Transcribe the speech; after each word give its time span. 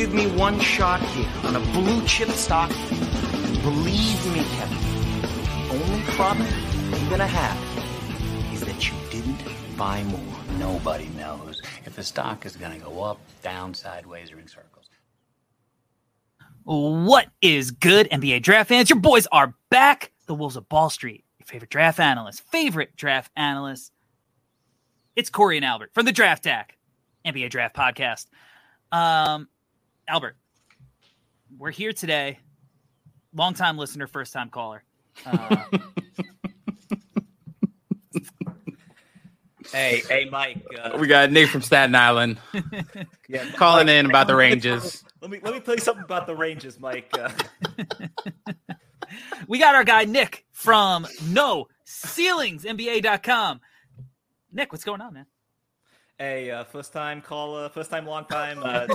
give 0.00 0.14
me 0.14 0.26
one 0.28 0.58
shot 0.58 0.98
here 1.08 1.28
on 1.44 1.56
a 1.56 1.60
blue 1.74 2.02
chip 2.06 2.30
stock, 2.30 2.70
believe 3.60 4.32
me, 4.32 4.42
Kevin, 4.56 4.78
the 5.20 5.84
only 5.84 6.00
problem 6.12 6.48
you're 6.88 7.10
gonna 7.10 7.26
have 7.26 8.54
is 8.54 8.62
that 8.62 8.88
you 8.88 8.94
didn't 9.10 9.44
buy 9.76 10.02
more. 10.04 10.58
Nobody 10.58 11.06
knows 11.18 11.60
if 11.84 11.96
the 11.96 12.02
stock 12.02 12.46
is 12.46 12.56
going 12.56 12.72
to 12.72 12.78
go 12.82 13.02
up, 13.02 13.20
down, 13.42 13.74
sideways, 13.74 14.32
or 14.32 14.38
in 14.38 14.48
circles. 14.48 14.88
What 16.64 17.28
is 17.42 17.70
good, 17.70 18.08
NBA 18.08 18.42
draft 18.42 18.70
fans? 18.70 18.88
Your 18.88 19.00
boys 19.00 19.26
are 19.30 19.54
back. 19.68 20.12
The 20.24 20.34
Wolves 20.34 20.56
of 20.56 20.66
Ball 20.70 20.88
Street, 20.88 21.24
your 21.38 21.44
favorite 21.44 21.70
draft 21.70 22.00
analyst, 22.00 22.42
favorite 22.50 22.96
draft 22.96 23.30
analyst. 23.36 23.92
It's 25.14 25.28
Corey 25.28 25.56
and 25.56 25.64
Albert 25.66 25.90
from 25.92 26.06
the 26.06 26.12
Draft 26.12 26.44
Deck, 26.44 26.78
NBA 27.26 27.50
Draft 27.50 27.76
Podcast. 27.76 28.28
Um, 28.92 29.48
Albert, 30.10 30.36
we're 31.56 31.70
here 31.70 31.92
today. 31.92 32.40
Longtime 33.32 33.78
listener, 33.78 34.08
first 34.08 34.32
time 34.32 34.50
caller. 34.50 34.82
Uh, 35.24 35.64
Hey, 39.72 40.02
hey, 40.08 40.28
Mike. 40.28 40.66
Uh, 40.82 40.98
We 40.98 41.06
got 41.06 41.30
Nick 41.30 41.48
from 41.48 41.62
Staten 41.62 41.94
Island 41.94 42.38
yeah, 43.28 43.48
calling 43.52 43.86
Mike, 43.86 43.94
in 43.94 44.06
about 44.06 44.26
the 44.26 44.32
let 44.32 44.38
Ranges. 44.40 45.04
Let 45.20 45.30
me 45.30 45.38
let 45.44 45.54
me 45.54 45.60
tell 45.60 45.74
you 45.76 45.80
something 45.80 46.02
about 46.02 46.26
the 46.26 46.34
Ranges, 46.34 46.80
Mike. 46.80 47.08
Uh, 47.16 47.30
we 49.46 49.60
got 49.60 49.76
our 49.76 49.84
guy 49.84 50.06
Nick 50.06 50.44
from 50.50 51.06
No 51.28 51.68
Ceilings 51.84 52.64
NBA.com. 52.64 53.60
Nick, 54.50 54.72
what's 54.72 54.82
going 54.82 55.00
on, 55.00 55.14
man? 55.14 55.26
hey, 56.18 56.50
uh, 56.50 56.64
first 56.64 56.92
time 56.92 57.22
call, 57.22 57.54
uh, 57.54 57.68
first 57.68 57.92
time, 57.92 58.06
long 58.06 58.24
time. 58.24 58.58
Uh, 58.64 58.88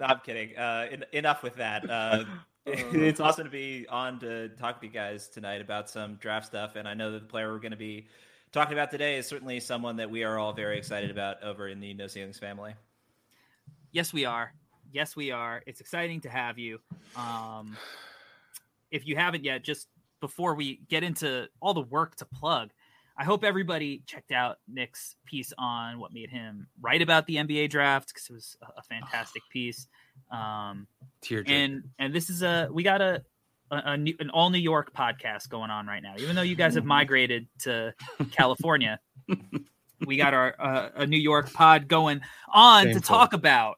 no, 0.00 0.06
I'm 0.06 0.20
kidding. 0.20 0.56
Uh, 0.56 0.88
en- 0.90 1.04
enough 1.12 1.42
with 1.42 1.54
that. 1.56 1.88
Uh, 1.88 2.24
it's 2.66 3.20
awesome 3.20 3.44
to 3.44 3.50
be 3.50 3.86
on 3.88 4.20
to 4.20 4.50
talk 4.50 4.80
to 4.80 4.86
you 4.86 4.92
guys 4.92 5.28
tonight 5.28 5.60
about 5.60 5.88
some 5.88 6.16
draft 6.16 6.46
stuff, 6.46 6.76
and 6.76 6.86
I 6.86 6.94
know 6.94 7.10
that 7.12 7.20
the 7.20 7.26
player 7.26 7.52
we're 7.52 7.58
going 7.58 7.70
to 7.72 7.76
be 7.76 8.06
talking 8.52 8.74
about 8.74 8.90
today 8.90 9.16
is 9.16 9.26
certainly 9.26 9.60
someone 9.60 9.96
that 9.96 10.10
we 10.10 10.24
are 10.24 10.38
all 10.38 10.52
very 10.52 10.76
excited 10.76 11.10
about 11.10 11.42
over 11.42 11.68
in 11.68 11.80
the 11.80 11.94
No 11.94 12.06
Ceilings 12.06 12.38
family. 12.38 12.74
Yes, 13.92 14.12
we 14.12 14.24
are. 14.26 14.52
Yes, 14.92 15.16
we 15.16 15.30
are. 15.30 15.62
It's 15.66 15.80
exciting 15.80 16.20
to 16.20 16.28
have 16.28 16.58
you. 16.58 16.80
Um, 17.16 17.76
if 18.90 19.06
you 19.06 19.16
haven't 19.16 19.42
yet, 19.42 19.64
just 19.64 19.88
before 20.20 20.54
we 20.54 20.80
get 20.88 21.02
into 21.02 21.48
all 21.60 21.72
the 21.72 21.80
work 21.80 22.16
to 22.16 22.26
plug, 22.26 22.70
I 23.20 23.24
hope 23.24 23.44
everybody 23.44 24.02
checked 24.06 24.32
out 24.32 24.56
Nick's 24.66 25.14
piece 25.26 25.52
on 25.58 25.98
what 26.00 26.10
made 26.10 26.30
him 26.30 26.68
write 26.80 27.02
about 27.02 27.26
the 27.26 27.36
NBA 27.36 27.68
draft 27.68 28.08
because 28.08 28.30
it 28.30 28.32
was 28.32 28.56
a, 28.78 28.82
fantastic 28.82 29.42
piece. 29.52 29.88
Um, 30.32 30.86
and 31.46 31.82
and 31.98 32.14
this 32.14 32.30
is 32.30 32.42
a 32.42 32.70
we 32.72 32.82
got 32.82 33.02
a, 33.02 33.22
a, 33.70 33.82
a 33.84 33.96
new, 33.98 34.14
an 34.20 34.30
all 34.30 34.48
New 34.48 34.58
York 34.58 34.94
podcast 34.94 35.50
going 35.50 35.70
on 35.70 35.86
right 35.86 36.02
now. 36.02 36.14
Even 36.16 36.34
though 36.34 36.40
you 36.40 36.56
guys 36.56 36.76
have 36.76 36.86
migrated 36.86 37.46
to 37.58 37.92
California, 38.30 38.98
we 40.06 40.16
got 40.16 40.32
our 40.32 40.54
uh, 40.58 40.88
a 40.94 41.06
New 41.06 41.18
York 41.18 41.52
pod 41.52 41.88
going 41.88 42.22
on 42.50 42.84
to 42.84 42.92
Shameful. 42.94 43.02
talk 43.02 43.32
about 43.34 43.76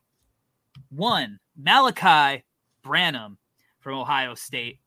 one 0.88 1.40
Malaki 1.60 2.42
Branham 2.84 3.38
from 3.80 3.98
Ohio 3.98 4.36
State. 4.36 4.78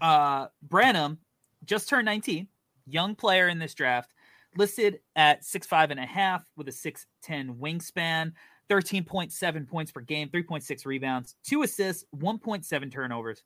Uh, 0.00 0.48
Branham 0.60 1.18
just 1.64 1.88
turned 1.88 2.06
19, 2.06 2.48
young 2.86 3.14
player 3.14 3.48
in 3.48 3.58
this 3.58 3.74
draft, 3.74 4.12
listed 4.56 5.00
at 5.14 5.44
six 5.44 5.66
five 5.66 5.90
and 5.90 6.00
a 6.00 6.06
half 6.06 6.44
with 6.56 6.68
a 6.68 6.72
6'10 6.72 7.58
wingspan, 7.58 8.32
13.7 8.68 9.68
points 9.68 9.92
per 9.92 10.00
game, 10.00 10.28
3.6 10.28 10.86
rebounds, 10.86 11.36
two 11.44 11.62
assists, 11.62 12.04
1.7 12.16 12.92
turnovers, 12.92 13.42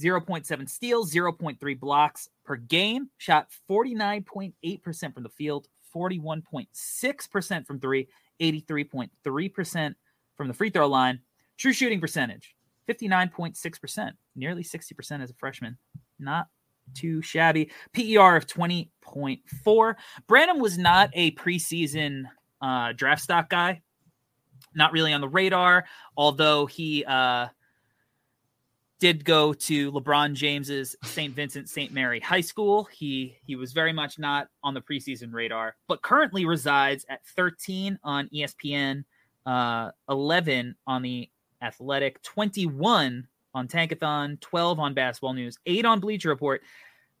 0.7 0.00 0.68
steals, 0.68 1.12
0.3 1.12 1.80
blocks 1.80 2.28
per 2.44 2.56
game, 2.56 3.10
shot 3.18 3.48
49.8% 3.68 5.14
from 5.14 5.22
the 5.22 5.28
field, 5.28 5.68
41.6% 5.94 7.66
from 7.66 7.80
three, 7.80 8.08
83.3% 8.40 9.94
from 10.36 10.48
the 10.48 10.54
free 10.54 10.70
throw 10.70 10.86
line. 10.86 11.20
True 11.58 11.72
shooting 11.72 12.00
percentage, 12.00 12.56
59.6%, 12.88 14.12
nearly 14.34 14.64
60% 14.64 15.22
as 15.22 15.30
a 15.30 15.34
freshman. 15.34 15.76
Not 16.18 16.48
too 16.94 17.22
shabby. 17.22 17.70
PER 17.92 18.36
of 18.36 18.46
20.4. 18.46 19.94
Branham 20.26 20.58
was 20.58 20.78
not 20.78 21.10
a 21.14 21.32
preseason 21.32 22.24
uh, 22.60 22.92
draft 22.92 23.22
stock 23.22 23.50
guy. 23.50 23.82
Not 24.74 24.92
really 24.92 25.12
on 25.12 25.20
the 25.20 25.28
radar, 25.28 25.84
although 26.16 26.64
he 26.66 27.04
uh, 27.04 27.48
did 29.02 29.24
go 29.24 29.52
to 29.52 29.90
LeBron 29.90 30.32
James's 30.32 30.94
St. 31.02 31.34
Vincent 31.34 31.68
St. 31.68 31.92
Mary 31.92 32.20
High 32.20 32.40
School. 32.40 32.84
He 32.84 33.36
he 33.44 33.56
was 33.56 33.72
very 33.72 33.92
much 33.92 34.18
not 34.18 34.46
on 34.62 34.74
the 34.74 34.80
preseason 34.80 35.32
radar, 35.32 35.74
but 35.88 36.02
currently 36.02 36.46
resides 36.46 37.04
at 37.10 37.26
13 37.36 37.98
on 38.04 38.30
ESPN, 38.32 39.04
uh, 39.44 39.90
11 40.08 40.76
on 40.86 41.02
the 41.02 41.28
Athletic, 41.60 42.22
21 42.22 43.26
on 43.54 43.68
Tankathon, 43.68 44.40
12 44.40 44.78
on 44.78 44.94
Basketball 44.94 45.34
News, 45.34 45.58
8 45.66 45.84
on 45.84 46.00
Bleacher 46.00 46.28
Report, 46.28 46.62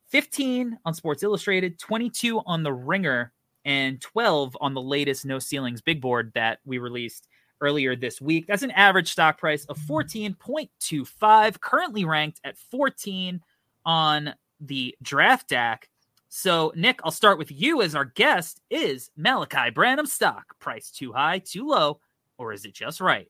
15 0.08 0.78
on 0.84 0.94
Sports 0.94 1.22
Illustrated, 1.22 1.78
22 1.78 2.40
on 2.46 2.62
The 2.62 2.72
Ringer, 2.72 3.32
and 3.64 4.00
12 4.00 4.56
on 4.60 4.74
the 4.74 4.82
latest 4.82 5.24
No 5.24 5.38
Ceilings 5.38 5.80
big 5.80 6.00
board 6.00 6.32
that 6.34 6.58
we 6.64 6.78
released 6.78 7.28
earlier 7.60 7.94
this 7.94 8.20
week. 8.20 8.46
That's 8.46 8.62
an 8.62 8.72
average 8.72 9.12
stock 9.12 9.38
price 9.38 9.64
of 9.66 9.78
14.25, 9.78 11.60
currently 11.60 12.04
ranked 12.04 12.40
at 12.44 12.58
14 12.58 13.40
on 13.86 14.34
the 14.60 14.94
draft 15.02 15.48
deck. 15.48 15.88
So, 16.28 16.72
Nick, 16.74 17.00
I'll 17.04 17.10
start 17.10 17.38
with 17.38 17.52
you 17.52 17.82
as 17.82 17.94
our 17.94 18.06
guest. 18.06 18.60
Is 18.70 19.10
Malaki 19.18 19.72
Branham 19.72 20.06
stock 20.06 20.58
price 20.58 20.90
too 20.90 21.12
high, 21.12 21.38
too 21.38 21.68
low, 21.68 22.00
or 22.38 22.52
is 22.52 22.64
it 22.64 22.74
just 22.74 23.00
right? 23.00 23.28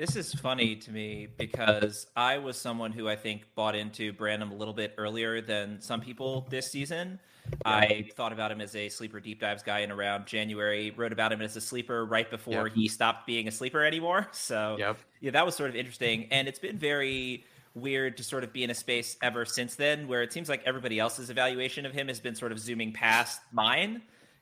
This 0.00 0.16
is 0.16 0.32
funny 0.32 0.76
to 0.76 0.90
me 0.90 1.28
because 1.36 2.06
I 2.16 2.38
was 2.38 2.56
someone 2.56 2.90
who 2.90 3.06
I 3.06 3.16
think 3.16 3.42
bought 3.54 3.74
into 3.74 4.14
Branham 4.14 4.50
a 4.50 4.54
little 4.54 4.72
bit 4.72 4.94
earlier 4.96 5.42
than 5.42 5.78
some 5.82 6.00
people 6.00 6.46
this 6.48 6.70
season. 6.70 7.20
I 7.66 8.08
thought 8.16 8.32
about 8.32 8.50
him 8.50 8.62
as 8.62 8.74
a 8.74 8.88
sleeper 8.88 9.20
deep 9.20 9.42
dives 9.42 9.62
guy 9.62 9.80
in 9.80 9.92
around 9.92 10.24
January, 10.24 10.90
wrote 10.92 11.12
about 11.12 11.32
him 11.32 11.42
as 11.42 11.54
a 11.54 11.60
sleeper 11.60 12.06
right 12.06 12.30
before 12.30 12.68
Yep. 12.68 12.76
he 12.76 12.88
stopped 12.88 13.26
being 13.26 13.46
a 13.46 13.50
sleeper 13.50 13.84
anymore. 13.84 14.26
So 14.32 14.76
Yep. 14.78 14.96
yeah, 15.20 15.30
that 15.32 15.44
was 15.44 15.54
sort 15.54 15.68
of 15.68 15.76
interesting. 15.76 16.28
And 16.30 16.48
it's 16.48 16.58
been 16.58 16.78
very 16.78 17.44
weird 17.74 18.16
to 18.16 18.24
sort 18.24 18.42
of 18.42 18.54
be 18.54 18.64
in 18.64 18.70
a 18.70 18.74
space 18.74 19.18
ever 19.20 19.44
since 19.44 19.74
then 19.74 20.08
where 20.08 20.22
it 20.22 20.32
seems 20.32 20.48
like 20.48 20.62
everybody 20.64 20.98
else's 20.98 21.28
evaluation 21.28 21.84
of 21.84 21.92
him 21.92 22.08
has 22.08 22.20
been 22.20 22.34
sort 22.34 22.52
of 22.52 22.58
zooming 22.58 22.94
past 22.94 23.42
mine. 23.52 24.00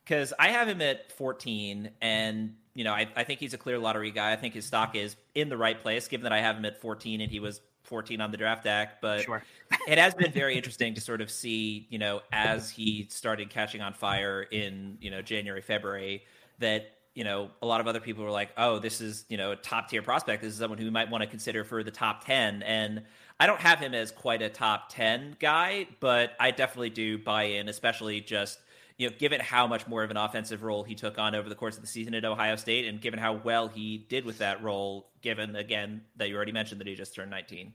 Because 0.09 0.33
I 0.39 0.47
have 0.47 0.67
him 0.67 0.81
at 0.81 1.11
14, 1.11 1.91
and 2.01 2.55
you 2.73 2.83
know, 2.83 2.93
I, 2.93 3.07
I 3.15 3.23
think 3.23 3.39
he's 3.39 3.53
a 3.53 3.59
clear 3.59 3.77
lottery 3.77 4.09
guy. 4.09 4.31
I 4.31 4.37
think 4.37 4.55
his 4.55 4.65
stock 4.65 4.95
is 4.95 5.15
in 5.35 5.49
the 5.49 5.57
right 5.57 5.79
place, 5.79 6.07
given 6.07 6.23
that 6.23 6.33
I 6.33 6.39
have 6.41 6.55
him 6.55 6.65
at 6.65 6.81
14 6.81 7.21
and 7.21 7.29
he 7.29 7.39
was 7.39 7.61
14 7.83 8.19
on 8.19 8.31
the 8.31 8.37
draft 8.37 8.63
deck. 8.63 9.01
But 9.01 9.21
Sure. 9.21 9.43
it 9.87 9.99
has 9.99 10.15
been 10.15 10.31
very 10.31 10.55
interesting 10.55 10.95
to 10.95 11.01
sort 11.01 11.21
of 11.21 11.29
see, 11.29 11.85
you 11.91 11.99
know, 11.99 12.21
as 12.31 12.71
he 12.71 13.07
started 13.11 13.51
catching 13.51 13.81
on 13.81 13.93
fire 13.93 14.41
in, 14.41 14.97
you 14.99 15.11
know, 15.11 15.21
January, 15.21 15.61
February, 15.61 16.23
that, 16.57 16.95
you 17.13 17.23
know, 17.23 17.51
a 17.61 17.67
lot 17.67 17.79
of 17.79 17.87
other 17.87 17.99
people 17.99 18.23
were 18.23 18.31
like, 18.31 18.49
oh, 18.57 18.79
this 18.79 19.01
is, 19.01 19.25
you 19.29 19.37
know, 19.37 19.51
a 19.51 19.55
top 19.57 19.89
tier 19.89 20.01
prospect. 20.01 20.41
This 20.41 20.53
is 20.53 20.59
someone 20.59 20.79
who 20.79 20.85
we 20.85 20.91
might 20.91 21.11
want 21.11 21.21
to 21.21 21.29
consider 21.29 21.63
for 21.63 21.83
the 21.83 21.91
top 21.91 22.25
10. 22.25 22.63
And 22.63 23.03
I 23.39 23.45
don't 23.45 23.59
have 23.59 23.79
him 23.79 23.93
as 23.93 24.11
quite 24.11 24.41
a 24.41 24.49
top 24.49 24.89
10 24.89 25.35
guy, 25.39 25.87
but 25.99 26.31
I 26.39 26.49
definitely 26.51 26.89
do 26.91 27.17
buy 27.19 27.43
in, 27.43 27.69
especially 27.69 28.21
just, 28.21 28.59
you 28.99 29.09
know, 29.09 29.15
given 29.17 29.39
how 29.39 29.65
much 29.65 29.87
more 29.87 30.03
of 30.03 30.11
an 30.11 30.17
offensive 30.17 30.61
role 30.61 30.83
he 30.83 30.93
took 30.93 31.17
on 31.17 31.33
over 31.33 31.47
the 31.47 31.55
course 31.55 31.77
of 31.77 31.81
the 31.81 31.87
season 31.87 32.13
at 32.13 32.25
Ohio 32.25 32.57
State 32.57 32.85
and 32.85 32.99
given 32.99 33.17
how 33.17 33.33
well 33.33 33.69
he 33.69 34.05
did 34.09 34.25
with 34.25 34.39
that 34.39 34.61
role, 34.61 35.09
given, 35.21 35.55
again, 35.55 36.01
that 36.17 36.27
you 36.27 36.35
already 36.35 36.51
mentioned 36.51 36.81
that 36.81 36.87
he 36.87 36.95
just 36.95 37.15
turned 37.15 37.31
19. 37.31 37.73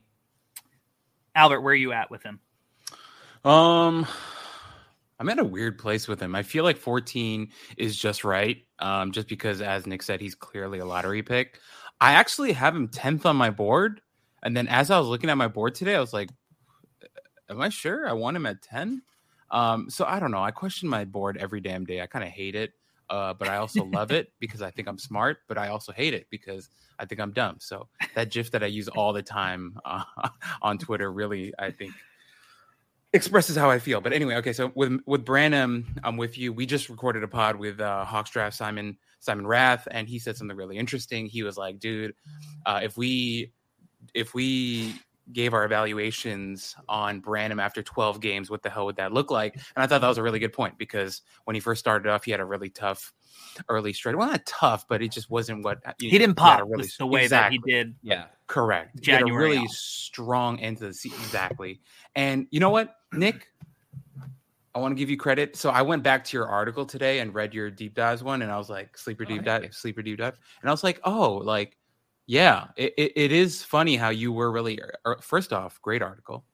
Albert, 1.33 1.61
where 1.61 1.71
are 1.71 1.75
you 1.75 1.93
at 1.93 2.11
with 2.11 2.21
him? 2.21 2.39
Um, 3.43 4.05
I'm 5.19 5.27
at 5.29 5.39
a 5.39 5.43
weird 5.43 5.79
place 5.79 6.07
with 6.07 6.21
him. 6.21 6.35
I 6.35 6.43
feel 6.43 6.63
like 6.63 6.77
14 6.77 7.49
is 7.75 7.97
just 7.97 8.23
right. 8.23 8.63
Um, 8.77 9.11
just 9.11 9.27
because, 9.27 9.61
as 9.61 9.87
Nick 9.87 10.03
said, 10.03 10.21
he's 10.21 10.35
clearly 10.35 10.77
a 10.77 10.85
lottery 10.85 11.23
pick. 11.23 11.59
I 11.99 12.13
actually 12.13 12.51
have 12.51 12.75
him 12.75 12.87
10th 12.87 13.25
on 13.25 13.35
my 13.35 13.49
board. 13.49 13.99
And 14.43 14.55
then 14.55 14.67
as 14.67 14.91
I 14.91 14.99
was 14.99 15.07
looking 15.07 15.31
at 15.31 15.37
my 15.37 15.47
board 15.47 15.73
today, 15.73 15.95
I 15.95 15.99
was 15.99 16.13
like, 16.13 16.29
am 17.49 17.61
I 17.61 17.69
sure 17.69 18.07
I 18.07 18.13
want 18.13 18.37
him 18.37 18.45
at 18.45 18.61
10? 18.61 19.01
Um, 19.51 19.89
so 19.89 20.05
I 20.05 20.19
don't 20.19 20.31
know. 20.31 20.43
I 20.43 20.51
question 20.51 20.89
my 20.89 21.05
board 21.05 21.37
every 21.37 21.61
damn 21.61 21.85
day. 21.85 22.01
I 22.01 22.07
kind 22.07 22.23
of 22.23 22.31
hate 22.31 22.55
it. 22.55 22.73
Uh, 23.09 23.33
but 23.33 23.47
I 23.47 23.57
also 23.57 23.83
love 23.85 24.11
it 24.11 24.31
because 24.39 24.61
I 24.61 24.71
think 24.71 24.87
I'm 24.87 24.97
smart, 24.97 25.39
but 25.47 25.57
I 25.57 25.67
also 25.67 25.91
hate 25.91 26.13
it 26.13 26.27
because 26.31 26.69
I 26.97 27.05
think 27.05 27.21
I'm 27.21 27.31
dumb. 27.31 27.57
So 27.59 27.87
that 28.15 28.31
GIF 28.31 28.51
that 28.51 28.63
I 28.63 28.67
use 28.67 28.87
all 28.87 29.13
the 29.13 29.21
time 29.21 29.77
uh, 29.85 30.03
on 30.61 30.77
Twitter 30.77 31.11
really, 31.11 31.53
I 31.59 31.71
think, 31.71 31.93
expresses 33.13 33.55
how 33.55 33.69
I 33.69 33.79
feel. 33.79 34.01
But 34.01 34.13
anyway, 34.13 34.35
okay. 34.35 34.53
So 34.53 34.71
with 34.75 34.99
with 35.05 35.23
Branham, 35.23 35.85
I'm 36.03 36.17
with 36.17 36.37
you. 36.37 36.51
We 36.51 36.65
just 36.65 36.89
recorded 36.89 37.23
a 37.23 37.27
pod 37.27 37.55
with 37.55 37.79
uh, 37.79 38.05
Hawks 38.05 38.31
Draft 38.31 38.55
Simon 38.55 38.97
Simon 39.19 39.45
Rath, 39.45 39.87
and 39.91 40.07
he 40.07 40.19
said 40.19 40.37
something 40.37 40.57
really 40.57 40.77
interesting. 40.77 41.27
He 41.27 41.43
was 41.43 41.57
like, 41.57 41.79
"Dude, 41.79 42.15
uh, 42.65 42.81
if 42.83 42.97
we 42.97 43.51
if 44.13 44.33
we 44.33 44.95
gave 45.31 45.53
our 45.53 45.65
evaluations 45.65 46.75
on 46.87 47.19
Branham 47.19 47.59
after 47.59 47.81
12 47.81 48.19
games, 48.21 48.49
what 48.49 48.63
the 48.63 48.69
hell 48.69 48.85
would 48.85 48.97
that 48.97 49.11
look 49.11 49.31
like?" 49.31 49.55
And 49.55 49.83
I 49.83 49.87
thought 49.87 50.01
that 50.01 50.07
was 50.07 50.17
a 50.17 50.23
really 50.23 50.39
good 50.39 50.53
point 50.53 50.77
because 50.77 51.21
when 51.45 51.55
he 51.55 51.59
first 51.59 51.79
started 51.79 52.09
off, 52.09 52.23
he 52.25 52.31
had 52.31 52.39
a 52.39 52.45
really 52.45 52.69
tough 52.69 53.13
early 53.69 53.93
stretch. 53.93 54.15
Well, 54.15 54.27
not 54.27 54.45
tough, 54.45 54.87
but 54.87 55.01
it 55.01 55.11
just 55.11 55.29
wasn't 55.29 55.63
what 55.63 55.79
uh, 55.85 55.93
he 55.99 56.17
didn't 56.17 56.35
pop 56.35 56.61
really, 56.67 56.89
the 56.97 57.05
way 57.05 57.23
exactly. 57.23 57.57
that 57.57 57.67
he 57.67 57.73
did. 57.73 57.95
Yeah, 58.01 58.25
correct. 58.47 59.01
January 59.01 59.29
he 59.29 59.33
had 59.33 59.55
a 59.55 59.55
really 59.55 59.67
strong 59.69 60.59
end 60.59 60.77
to 60.77 60.87
the 60.87 60.93
season. 60.93 61.19
Exactly. 61.21 61.81
And 62.15 62.47
you 62.51 62.59
know 62.59 62.69
what, 62.69 62.95
Nick? 63.13 63.47
I 64.75 64.79
want 64.79 64.91
to 64.91 64.99
give 64.99 65.09
you 65.09 65.15
credit. 65.15 65.55
So 65.55 65.69
I 65.69 65.81
went 65.81 66.03
back 66.03 66.25
to 66.25 66.37
your 66.37 66.47
article 66.47 66.85
today 66.85 67.19
and 67.19 67.33
read 67.33 67.53
your 67.53 67.71
deep 67.71 67.95
dives 67.95 68.21
one, 68.23 68.41
and 68.41 68.51
I 68.51 68.57
was 68.57 68.69
like, 68.69 68.97
sleeper 68.97 69.23
oh, 69.23 69.29
deep 69.29 69.43
dive, 69.43 69.63
you. 69.63 69.71
sleeper 69.71 70.01
deep 70.01 70.17
dive, 70.17 70.37
and 70.61 70.69
I 70.69 70.73
was 70.73 70.83
like, 70.83 70.99
oh, 71.05 71.35
like, 71.35 71.77
yeah, 72.27 72.67
it, 72.75 72.93
it, 72.97 73.11
it 73.15 73.31
is 73.31 73.63
funny 73.63 73.95
how 73.95 74.09
you 74.09 74.31
were 74.31 74.51
really. 74.51 74.79
Er, 75.05 75.17
first 75.21 75.53
off, 75.53 75.81
great 75.81 76.01
article. 76.01 76.45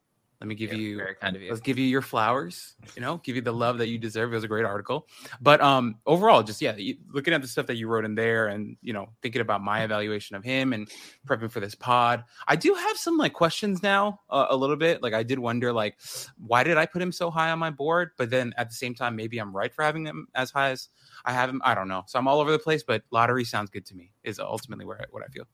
Let 0.41 0.47
me 0.47 0.56
give 0.56 0.73
yeah, 0.73 0.79
you 0.79 0.97
very 0.97 1.13
kind 1.13 1.35
of 1.35 1.44
you. 1.44 1.50
Let's 1.50 1.62
give 1.62 1.77
you 1.77 1.85
your 1.85 2.01
flowers. 2.01 2.73
You 2.95 3.01
know, 3.03 3.18
give 3.18 3.35
you 3.35 3.44
the 3.44 3.53
love 3.53 3.77
that 3.77 3.89
you 3.89 4.00
deserve. 4.00 4.33
It 4.33 4.35
was 4.35 4.44
a 4.44 4.47
great 4.47 4.65
article. 4.65 5.07
But 5.39 5.62
um, 5.62 5.97
overall, 6.07 6.41
just 6.41 6.63
yeah, 6.63 6.75
looking 7.12 7.35
at 7.35 7.44
the 7.44 7.47
stuff 7.47 7.68
that 7.68 7.75
you 7.75 7.88
wrote 7.88 8.06
in 8.06 8.15
there, 8.15 8.47
and 8.47 8.75
you 8.81 8.91
know, 8.91 9.09
thinking 9.21 9.41
about 9.41 9.62
my 9.62 9.83
evaluation 9.83 10.35
of 10.35 10.44
him 10.44 10.73
and 10.73 10.89
prepping 11.27 11.51
for 11.51 11.59
this 11.59 11.75
pod, 11.75 12.23
I 12.47 12.56
do 12.56 12.73
have 12.73 12.97
some 12.97 13.18
like 13.18 13.33
questions 13.33 13.83
now. 13.83 14.19
Uh, 14.31 14.47
a 14.50 14.57
little 14.57 14.75
bit, 14.75 15.03
like 15.03 15.13
I 15.13 15.21
did 15.21 15.38
wonder, 15.38 15.71
like, 15.71 16.00
why 16.39 16.63
did 16.63 16.75
I 16.75 16.88
put 16.88 17.03
him 17.03 17.12
so 17.12 17.29
high 17.29 17.51
on 17.51 17.59
my 17.59 17.69
board? 17.69 18.09
But 18.18 18.31
then 18.31 18.51
at 18.57 18.68
the 18.68 18.75
same 18.75 18.95
time, 18.95 19.15
maybe 19.15 19.38
I'm 19.38 19.56
right 19.56 19.71
for 19.71 19.83
having 19.83 20.07
him 20.07 20.27
as 20.33 20.50
high 20.50 20.71
as 20.71 20.89
I 21.23 21.33
have 21.33 21.51
him. 21.51 21.62
I 21.63 21.75
don't 21.75 21.88
know. 21.88 22.01
So 22.07 22.18
I'm 22.18 22.27
all 22.27 22.39
over 22.39 22.51
the 22.51 22.57
place. 22.57 22.81
But 22.81 23.03
lottery 23.12 23.45
sounds 23.45 23.69
good 23.69 23.85
to 23.85 23.95
me. 23.95 24.12
Is 24.23 24.39
ultimately 24.39 24.85
where 24.85 25.00
I, 25.00 25.06
what 25.12 25.21
I 25.21 25.27
feel. 25.27 25.45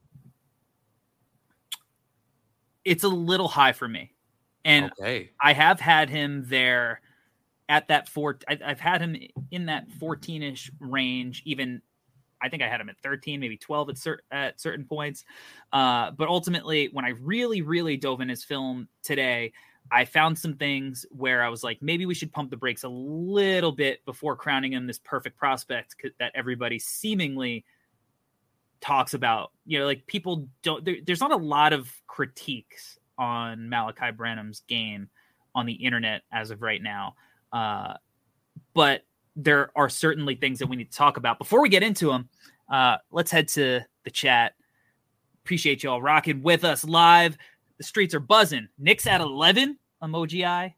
It's 2.87 3.03
a 3.03 3.09
little 3.09 3.49
high 3.49 3.73
for 3.73 3.87
me. 3.87 4.13
And 4.63 4.91
okay. 4.99 5.31
I 5.41 5.51
have 5.51 5.79
had 5.79 6.09
him 6.09 6.45
there 6.47 7.01
at 7.67 7.89
that 7.89 8.07
four. 8.07 8.39
I, 8.47 8.57
have 8.61 8.79
had 8.79 9.01
him 9.01 9.17
in 9.51 9.65
that 9.65 9.91
14 9.99 10.41
ish 10.41 10.71
range, 10.79 11.41
even 11.45 11.81
I 12.41 12.47
think 12.47 12.63
I 12.63 12.69
had 12.69 12.79
him 12.79 12.87
at 12.89 12.97
13, 13.03 13.41
maybe 13.41 13.57
12 13.57 13.89
at, 13.89 13.97
cer- 13.97 14.21
at 14.31 14.61
certain 14.61 14.85
points. 14.85 15.25
Uh, 15.73 16.11
but 16.11 16.29
ultimately, 16.29 16.89
when 16.93 17.03
I 17.03 17.09
really, 17.21 17.61
really 17.61 17.97
dove 17.97 18.21
in 18.21 18.29
his 18.29 18.45
film 18.45 18.87
today, 19.03 19.51
I 19.91 20.05
found 20.05 20.37
some 20.37 20.55
things 20.55 21.05
where 21.11 21.43
I 21.43 21.49
was 21.49 21.63
like, 21.63 21.81
maybe 21.81 22.05
we 22.05 22.13
should 22.13 22.31
pump 22.31 22.51
the 22.51 22.57
brakes 22.57 22.83
a 22.83 22.89
little 22.89 23.71
bit 23.73 24.03
before 24.05 24.37
crowning 24.37 24.73
him 24.73 24.87
this 24.87 24.99
perfect 24.99 25.37
prospect 25.37 25.95
that 26.19 26.31
everybody 26.35 26.79
seemingly 26.79 27.65
talks 28.81 29.13
about. 29.13 29.51
You 29.65 29.79
know, 29.79 29.85
like 29.85 30.05
people 30.07 30.47
don't, 30.63 30.83
there, 30.83 30.97
there's 31.05 31.21
not 31.21 31.31
a 31.31 31.37
lot 31.37 31.73
of 31.73 31.91
critiques 32.07 32.97
on 33.17 33.69
Malaki 33.71 34.15
Branham's 34.15 34.61
game 34.67 35.09
on 35.55 35.65
the 35.65 35.73
internet 35.73 36.21
as 36.31 36.51
of 36.51 36.61
right 36.61 36.81
now. 36.81 37.15
Uh, 37.51 37.93
but 38.73 39.01
there 39.35 39.71
are 39.75 39.89
certainly 39.89 40.35
things 40.35 40.59
that 40.59 40.67
we 40.67 40.75
need 40.75 40.91
to 40.91 40.97
talk 40.97 41.17
about. 41.17 41.37
Before 41.37 41.61
we 41.61 41.69
get 41.69 41.83
into 41.83 42.07
them, 42.07 42.29
uh, 42.69 42.97
let's 43.11 43.31
head 43.31 43.47
to 43.49 43.81
the 44.03 44.11
chat. 44.11 44.53
Appreciate 45.43 45.83
y'all 45.83 46.01
rocking 46.01 46.41
with 46.41 46.63
us 46.63 46.83
live. 46.83 47.37
The 47.77 47.83
streets 47.83 48.13
are 48.13 48.19
buzzing. 48.19 48.67
Nick's 48.77 49.07
at 49.07 49.21
11, 49.21 49.77
emoji 50.01 50.45
eye. 50.45 50.75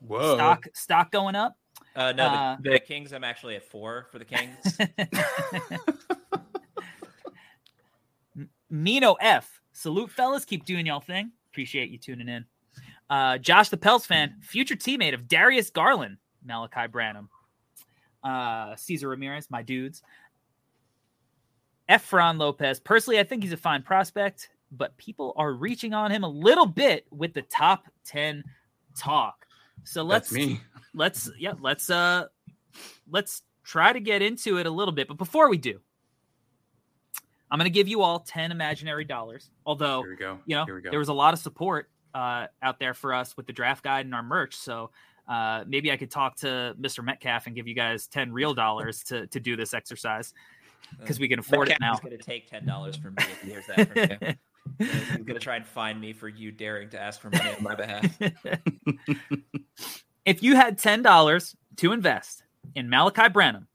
Whoa. 0.00 0.36
Stock, 0.36 0.66
stock 0.74 1.12
going 1.12 1.34
up. 1.34 1.56
Uh, 1.94 2.12
no, 2.12 2.26
uh, 2.26 2.56
the, 2.60 2.70
the, 2.70 2.78
Kings, 2.78 3.12
I'm 3.12 3.24
actually 3.24 3.56
at 3.56 3.64
four 3.64 4.06
for 4.12 4.18
the 4.18 4.24
Kings. 4.24 4.78
Mino 8.70 9.14
F. 9.14 9.60
Salute, 9.72 10.10
fellas. 10.10 10.44
Keep 10.44 10.64
doing 10.64 10.86
y'all 10.86 11.00
thing. 11.00 11.32
Appreciate 11.52 11.90
you 11.90 11.98
tuning 11.98 12.28
in. 12.28 12.44
Uh, 13.08 13.38
Josh 13.38 13.68
the 13.68 13.76
Pels 13.76 14.04
fan, 14.04 14.34
future 14.42 14.74
teammate 14.74 15.14
of 15.14 15.28
Darius 15.28 15.70
Garland, 15.70 16.16
Malaki 16.46 16.90
Branham, 16.90 17.28
uh, 18.24 18.74
Cesar 18.76 19.08
Ramirez, 19.08 19.48
my 19.50 19.62
dudes. 19.62 20.02
Efron 21.88 22.38
Lopez. 22.38 22.80
Personally, 22.80 23.20
I 23.20 23.24
think 23.24 23.42
he's 23.42 23.52
a 23.52 23.56
fine 23.56 23.82
prospect, 23.82 24.48
but 24.72 24.96
people 24.96 25.32
are 25.36 25.52
reaching 25.52 25.94
on 25.94 26.10
him 26.10 26.24
a 26.24 26.28
little 26.28 26.66
bit 26.66 27.06
with 27.10 27.32
the 27.32 27.42
top 27.42 27.86
10 28.06 28.42
talk. 28.96 29.46
So 29.84 30.02
let's 30.02 30.32
me. 30.32 30.60
let's 30.94 31.30
yeah, 31.38 31.52
let's 31.60 31.90
uh 31.90 32.24
let's 33.08 33.42
try 33.62 33.92
to 33.92 34.00
get 34.00 34.22
into 34.22 34.58
it 34.58 34.66
a 34.66 34.70
little 34.70 34.92
bit. 34.92 35.06
But 35.06 35.18
before 35.18 35.48
we 35.48 35.58
do, 35.58 35.80
I'm 37.50 37.58
going 37.58 37.70
to 37.70 37.74
give 37.74 37.88
you 37.88 38.02
all 38.02 38.20
10 38.20 38.50
imaginary 38.50 39.04
dollars. 39.04 39.50
Although, 39.64 40.02
Here 40.02 40.10
we 40.10 40.16
go. 40.16 40.38
you 40.46 40.56
know, 40.56 40.66
there 40.90 40.98
was 40.98 41.08
a 41.08 41.14
lot 41.14 41.32
of 41.32 41.40
support 41.40 41.88
uh, 42.14 42.46
out 42.62 42.78
there 42.78 42.94
for 42.94 43.14
us 43.14 43.36
with 43.36 43.46
the 43.46 43.52
draft 43.52 43.84
guide 43.84 44.06
and 44.06 44.14
our 44.14 44.22
merch. 44.22 44.56
So 44.56 44.90
uh, 45.28 45.64
maybe 45.66 45.92
I 45.92 45.96
could 45.96 46.10
talk 46.10 46.36
to 46.38 46.74
Mr. 46.80 47.04
Metcalf 47.04 47.46
and 47.46 47.54
give 47.54 47.68
you 47.68 47.74
guys 47.74 48.06
10 48.06 48.32
real 48.32 48.54
dollars 48.54 49.04
to, 49.04 49.26
to 49.28 49.40
do 49.40 49.56
this 49.56 49.74
exercise 49.74 50.32
because 51.00 51.18
we 51.18 51.28
can 51.28 51.38
afford 51.38 51.68
Metcalf 51.68 51.76
it 51.76 51.80
now. 51.80 51.92
He's 51.92 52.00
going 52.00 52.18
to 52.18 52.24
take 52.24 52.50
$10 52.50 53.02
from 53.02 53.14
me 53.14 53.24
if 53.24 53.42
he 53.42 53.50
hears 53.50 53.66
that 53.66 53.88
from 53.88 54.28
you. 54.28 54.34
He's 54.78 55.24
going 55.24 55.26
to 55.26 55.38
try 55.38 55.56
and 55.56 55.66
find 55.66 56.00
me 56.00 56.12
for 56.12 56.28
you 56.28 56.50
daring 56.50 56.90
to 56.90 57.00
ask 57.00 57.20
for 57.20 57.30
money 57.30 57.50
on 57.50 57.62
my 57.62 57.74
behalf. 57.74 58.18
if 60.24 60.42
you 60.42 60.56
had 60.56 60.78
$10 60.78 61.54
to 61.76 61.92
invest 61.92 62.42
in 62.74 62.88
Malaki 62.88 63.32
Branham, 63.32 63.68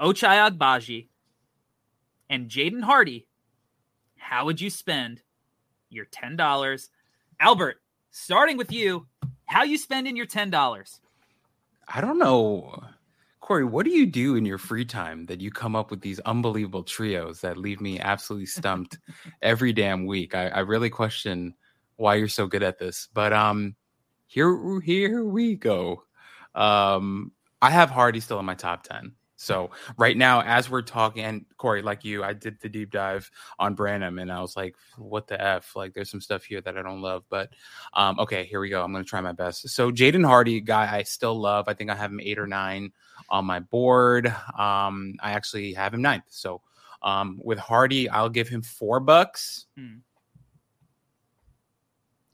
Ochai 0.00 0.50
Agbaji, 0.50 1.08
and 2.30 2.48
Jaden 2.48 2.82
Hardy, 2.82 3.26
how 4.16 4.46
would 4.46 4.60
you 4.60 4.70
spend 4.70 5.20
your 5.90 6.06
$10? 6.06 6.88
Albert, 7.40 7.76
starting 8.10 8.56
with 8.56 8.72
you, 8.72 9.06
how 9.46 9.64
you 9.64 9.76
spending 9.76 10.16
your 10.16 10.26
$10? 10.26 11.00
I 11.88 12.00
don't 12.00 12.18
know. 12.18 12.84
Corey, 13.40 13.64
what 13.64 13.84
do 13.84 13.90
you 13.90 14.06
do 14.06 14.36
in 14.36 14.46
your 14.46 14.58
free 14.58 14.84
time 14.84 15.26
that 15.26 15.40
you 15.40 15.50
come 15.50 15.74
up 15.74 15.90
with 15.90 16.02
these 16.02 16.20
unbelievable 16.20 16.84
trios 16.84 17.40
that 17.40 17.56
leave 17.56 17.80
me 17.80 17.98
absolutely 17.98 18.46
stumped 18.46 18.98
every 19.42 19.72
damn 19.72 20.06
week? 20.06 20.36
I, 20.36 20.48
I 20.48 20.60
really 20.60 20.88
question 20.88 21.54
why 21.96 22.14
you're 22.14 22.28
so 22.28 22.46
good 22.46 22.62
at 22.62 22.78
this. 22.78 23.08
But 23.12 23.32
um 23.32 23.74
here 24.28 24.80
here 24.82 25.24
we 25.24 25.56
go. 25.56 26.04
Um 26.54 27.32
I 27.60 27.70
have 27.70 27.90
Hardy 27.90 28.20
still 28.20 28.38
in 28.38 28.46
my 28.46 28.54
top 28.54 28.84
10. 28.84 29.16
So 29.40 29.70
right 29.96 30.18
now, 30.18 30.42
as 30.42 30.68
we're 30.68 30.82
talking, 30.82 31.24
and 31.24 31.46
Corey, 31.56 31.80
like 31.80 32.04
you, 32.04 32.22
I 32.22 32.34
did 32.34 32.60
the 32.60 32.68
deep 32.68 32.90
dive 32.90 33.30
on 33.58 33.72
Branham, 33.72 34.18
and 34.18 34.30
I 34.30 34.42
was 34.42 34.54
like, 34.54 34.76
"What 34.98 35.28
the 35.28 35.40
f?" 35.40 35.74
Like, 35.74 35.94
there's 35.94 36.10
some 36.10 36.20
stuff 36.20 36.44
here 36.44 36.60
that 36.60 36.76
I 36.76 36.82
don't 36.82 37.00
love, 37.00 37.24
but 37.30 37.48
um, 37.94 38.18
okay, 38.18 38.44
here 38.44 38.60
we 38.60 38.68
go. 38.68 38.84
I'm 38.84 38.92
gonna 38.92 39.02
try 39.02 39.22
my 39.22 39.32
best. 39.32 39.66
So 39.70 39.90
Jaden 39.90 40.26
Hardy, 40.26 40.60
guy 40.60 40.94
I 40.94 41.04
still 41.04 41.40
love. 41.40 41.68
I 41.68 41.72
think 41.72 41.88
I 41.88 41.94
have 41.94 42.10
him 42.10 42.20
eight 42.20 42.38
or 42.38 42.46
nine 42.46 42.92
on 43.30 43.46
my 43.46 43.60
board. 43.60 44.26
Um, 44.58 45.14
I 45.22 45.32
actually 45.32 45.72
have 45.72 45.94
him 45.94 46.02
ninth. 46.02 46.24
So 46.28 46.60
um, 47.00 47.40
with 47.42 47.58
Hardy, 47.58 48.10
I'll 48.10 48.28
give 48.28 48.46
him 48.46 48.60
four 48.60 49.00
bucks. 49.00 49.64
Hmm. 49.74 50.00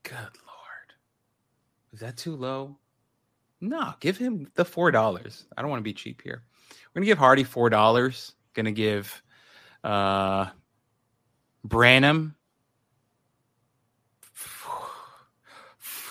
Good 0.02 0.16
lord, 0.16 0.92
is 1.92 2.00
that 2.00 2.16
too 2.16 2.34
low? 2.34 2.78
No, 3.60 3.94
give 4.00 4.18
him 4.18 4.50
the 4.56 4.64
four 4.64 4.90
dollars. 4.90 5.44
I 5.56 5.62
don't 5.62 5.70
want 5.70 5.78
to 5.78 5.84
be 5.84 5.94
cheap 5.94 6.20
here. 6.20 6.42
We're 6.70 7.00
gonna 7.00 7.06
give 7.06 7.18
Hardy 7.18 7.44
four 7.44 7.70
dollars. 7.70 8.34
Gonna 8.54 8.72
give 8.72 9.22
uh 9.84 10.46
Branham. 11.64 12.34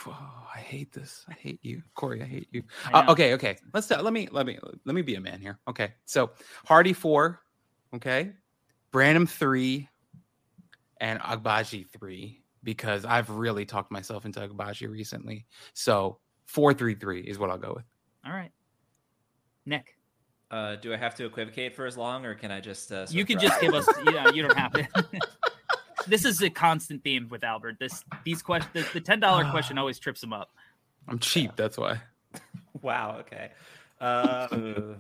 I 0.07 0.59
hate 0.59 0.91
this. 0.93 1.25
I 1.27 1.33
hate 1.33 1.59
you, 1.63 1.81
Corey. 1.95 2.21
I 2.21 2.25
hate 2.25 2.47
you. 2.51 2.63
Uh, 2.93 3.05
okay, 3.09 3.33
okay. 3.33 3.57
Let's 3.73 3.89
let 3.89 4.13
me 4.13 4.27
let 4.31 4.45
me 4.45 4.59
let 4.85 4.95
me 4.95 5.01
be 5.01 5.15
a 5.15 5.21
man 5.21 5.41
here. 5.41 5.59
Okay, 5.67 5.93
so 6.05 6.31
Hardy 6.65 6.93
four. 6.93 7.41
Okay, 7.93 8.31
Branham 8.91 9.25
three, 9.27 9.89
and 10.99 11.19
Agbaji 11.21 11.87
three 11.89 12.41
because 12.63 13.05
I've 13.05 13.29
really 13.29 13.65
talked 13.65 13.91
myself 13.91 14.25
into 14.25 14.45
Agbaji 14.45 14.89
recently. 14.89 15.45
So 15.73 16.19
four 16.45 16.73
three 16.73 16.95
three 16.95 17.21
is 17.21 17.39
what 17.39 17.49
I'll 17.49 17.57
go 17.57 17.73
with. 17.75 17.85
All 18.25 18.33
right, 18.33 18.51
Nick. 19.65 19.94
Uh, 20.51 20.75
do 20.75 20.93
I 20.93 20.97
have 20.97 21.15
to 21.15 21.25
equivocate 21.25 21.75
for 21.75 21.85
as 21.85 21.97
long, 21.97 22.25
or 22.25 22.35
can 22.35 22.51
I 22.51 22.59
just? 22.59 22.91
Uh, 22.91 23.05
you 23.09 23.25
can 23.25 23.39
just 23.39 23.59
give 23.59 23.73
us. 23.73 23.87
Yeah, 24.05 24.29
you 24.31 24.43
don't 24.43 24.57
have 24.57 24.73
to. 24.73 24.87
this 26.07 26.23
is 26.23 26.41
a 26.41 26.49
constant 26.49 27.03
theme 27.03 27.27
with 27.29 27.43
Albert. 27.43 27.77
This 27.79 28.03
these 28.23 28.41
questions, 28.41 28.71
the, 28.73 28.99
the 28.99 29.01
ten 29.01 29.19
dollar 29.19 29.49
question 29.49 29.77
always 29.79 29.97
trips 29.97 30.21
him 30.21 30.33
up. 30.33 30.51
I'm 31.07 31.19
cheap. 31.19 31.55
That's 31.55 31.77
why. 31.77 32.01
wow. 32.81 33.17
Okay. 33.21 33.51
Uh, 33.99 34.95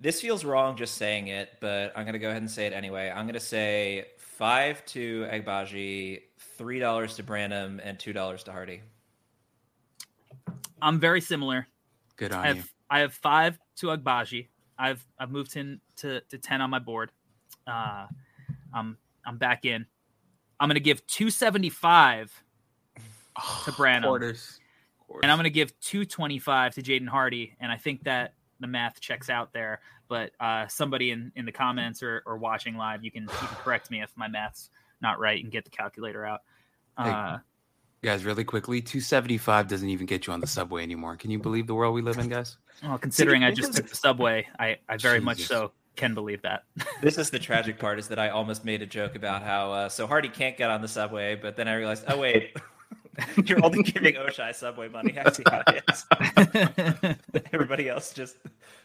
this 0.00 0.20
feels 0.20 0.44
wrong 0.44 0.76
just 0.76 0.94
saying 0.94 1.28
it, 1.28 1.50
but 1.60 1.92
I'm 1.94 2.06
gonna 2.06 2.18
go 2.18 2.30
ahead 2.30 2.40
and 2.40 2.50
say 2.50 2.66
it 2.66 2.72
anyway. 2.72 3.12
I'm 3.14 3.26
gonna 3.26 3.38
say 3.38 4.06
five 4.18 4.84
to 4.86 5.26
Agbaji, 5.30 6.22
three 6.56 6.78
dollars 6.78 7.16
to 7.16 7.22
Branham, 7.22 7.80
and 7.84 7.98
two 7.98 8.14
dollars 8.14 8.44
to 8.44 8.52
Hardy. 8.52 8.80
I'm 10.80 10.98
very 10.98 11.20
similar. 11.20 11.66
Good 12.16 12.32
on 12.32 12.46
I 12.46 12.52
you. 12.52 12.62
I 12.90 13.00
have 13.00 13.12
five 13.14 13.58
to 13.76 13.88
Agbaji. 13.88 14.48
I've 14.78 15.06
I've 15.18 15.30
moved 15.30 15.54
him 15.54 15.80
to, 15.96 16.20
to 16.22 16.38
ten 16.38 16.60
on 16.60 16.70
my 16.70 16.78
board. 16.78 17.12
Uh, 17.66 18.06
I'm 18.74 18.96
I'm 19.24 19.38
back 19.38 19.64
in. 19.64 19.86
I'm 20.58 20.68
gonna 20.68 20.80
give 20.80 21.06
275 21.06 22.44
to 23.64 23.72
Branham. 23.72 24.04
Quarters. 24.04 24.60
and 25.22 25.30
I'm 25.30 25.38
going 25.38 25.44
to 25.44 25.50
give 25.50 25.78
225 25.80 26.74
to 26.74 26.82
Jaden 26.82 27.08
Hardy, 27.08 27.56
and 27.60 27.72
I 27.72 27.76
think 27.76 28.04
that 28.04 28.34
the 28.60 28.66
math 28.66 29.00
checks 29.00 29.30
out 29.30 29.52
there. 29.52 29.80
But 30.08 30.32
uh, 30.40 30.66
somebody 30.66 31.12
in, 31.12 31.32
in 31.36 31.44
the 31.44 31.52
comments 31.52 32.02
or, 32.02 32.22
or 32.26 32.36
watching 32.36 32.76
live, 32.76 33.04
you 33.04 33.10
can 33.10 33.22
you 33.22 33.28
can 33.28 33.48
correct 33.48 33.90
me 33.90 34.02
if 34.02 34.10
my 34.16 34.28
math's 34.28 34.70
not 35.00 35.18
right 35.18 35.42
and 35.42 35.52
get 35.52 35.64
the 35.64 35.70
calculator 35.70 36.24
out. 36.24 36.40
Hey. 36.98 37.10
Guys, 38.02 38.24
really 38.24 38.44
quickly, 38.44 38.80
275 38.80 39.68
doesn't 39.68 39.88
even 39.88 40.06
get 40.06 40.26
you 40.26 40.32
on 40.32 40.40
the 40.40 40.46
subway 40.46 40.82
anymore. 40.82 41.16
Can 41.16 41.30
you 41.30 41.38
believe 41.38 41.66
the 41.66 41.74
world 41.74 41.94
we 41.94 42.00
live 42.00 42.16
in, 42.16 42.28
guys? 42.30 42.56
well, 42.82 42.96
considering 42.96 43.44
I 43.44 43.50
just 43.50 43.70
of 43.70 43.76
took 43.76 43.88
the 43.88 43.96
subway, 43.96 44.46
I, 44.58 44.78
I 44.88 44.96
very 44.96 45.20
much 45.20 45.42
so 45.42 45.72
can 45.96 46.14
believe 46.14 46.40
that. 46.42 46.64
This 47.02 47.18
is 47.18 47.28
the 47.30 47.38
tragic 47.38 47.78
part 47.78 47.98
is 47.98 48.08
that 48.08 48.18
I 48.18 48.30
almost 48.30 48.64
made 48.64 48.80
a 48.80 48.86
joke 48.86 49.16
about 49.16 49.42
how 49.42 49.72
uh, 49.72 49.88
so 49.90 50.06
Hardy 50.06 50.30
can't 50.30 50.56
get 50.56 50.70
on 50.70 50.80
the 50.80 50.88
subway, 50.88 51.34
but 51.34 51.56
then 51.56 51.68
I 51.68 51.74
realized, 51.74 52.04
oh 52.08 52.18
wait, 52.18 52.56
you're 53.44 53.62
only 53.62 53.82
giving 53.82 54.14
Ochai 54.14 54.54
subway 54.54 54.88
money. 54.88 55.18
I 55.18 55.30
see 55.30 55.42
how 55.50 55.62
it 55.66 55.84
is. 57.34 57.42
Everybody 57.52 57.90
else 57.90 58.14
just 58.14 58.36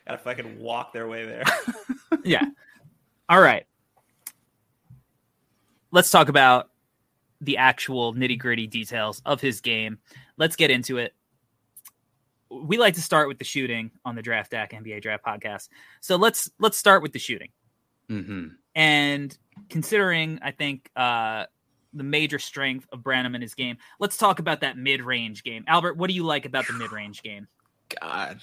gotta 0.06 0.18
fucking 0.18 0.60
walk 0.60 0.92
their 0.92 1.08
way 1.08 1.26
there. 1.26 1.44
yeah. 2.26 2.44
All 3.30 3.40
right. 3.40 3.66
Let's 5.92 6.12
talk 6.12 6.28
about 6.28 6.70
the 7.42 7.58
actual 7.58 8.14
nitty 8.14 8.40
gritty 8.40 8.68
details 8.68 9.22
of 9.26 9.42
his 9.42 9.62
game. 9.62 10.00
Let's 10.38 10.56
get 10.56 10.72
into 10.72 10.98
it. 10.98 11.14
We 12.50 12.78
like 12.78 12.94
to 12.96 13.02
start 13.02 13.28
with 13.28 13.40
the 13.40 13.44
shooting 13.44 13.92
on 14.06 14.16
the 14.16 14.22
Draft 14.22 14.52
Deck 14.52 14.72
NBA 14.72 15.02
Draft 15.02 15.26
Podcast. 15.26 15.70
So 16.02 16.16
let's 16.16 16.50
let's 16.60 16.78
start 16.78 17.02
with 17.02 17.12
the 17.12 17.20
shooting. 17.20 17.50
Mm-hmm. 18.10 18.48
And 18.76 19.38
considering, 19.70 20.40
I 20.42 20.52
think 20.52 20.90
uh, 20.96 21.46
the 21.94 22.04
major 22.04 22.40
strength 22.40 22.88
of 22.92 23.04
Branham 23.04 23.36
in 23.36 23.42
his 23.42 23.56
game, 23.56 23.78
let's 24.00 24.18
talk 24.18 24.40
about 24.40 24.62
that 24.62 24.78
mid 24.78 25.02
range 25.02 25.44
game. 25.44 25.64
Albert, 25.68 25.98
what 25.98 26.08
do 26.08 26.14
you 26.14 26.24
like 26.24 26.46
about 26.46 26.68
the 26.68 26.74
mid 26.74 26.92
range 26.92 27.24
game? 27.24 27.48
God, 28.02 28.42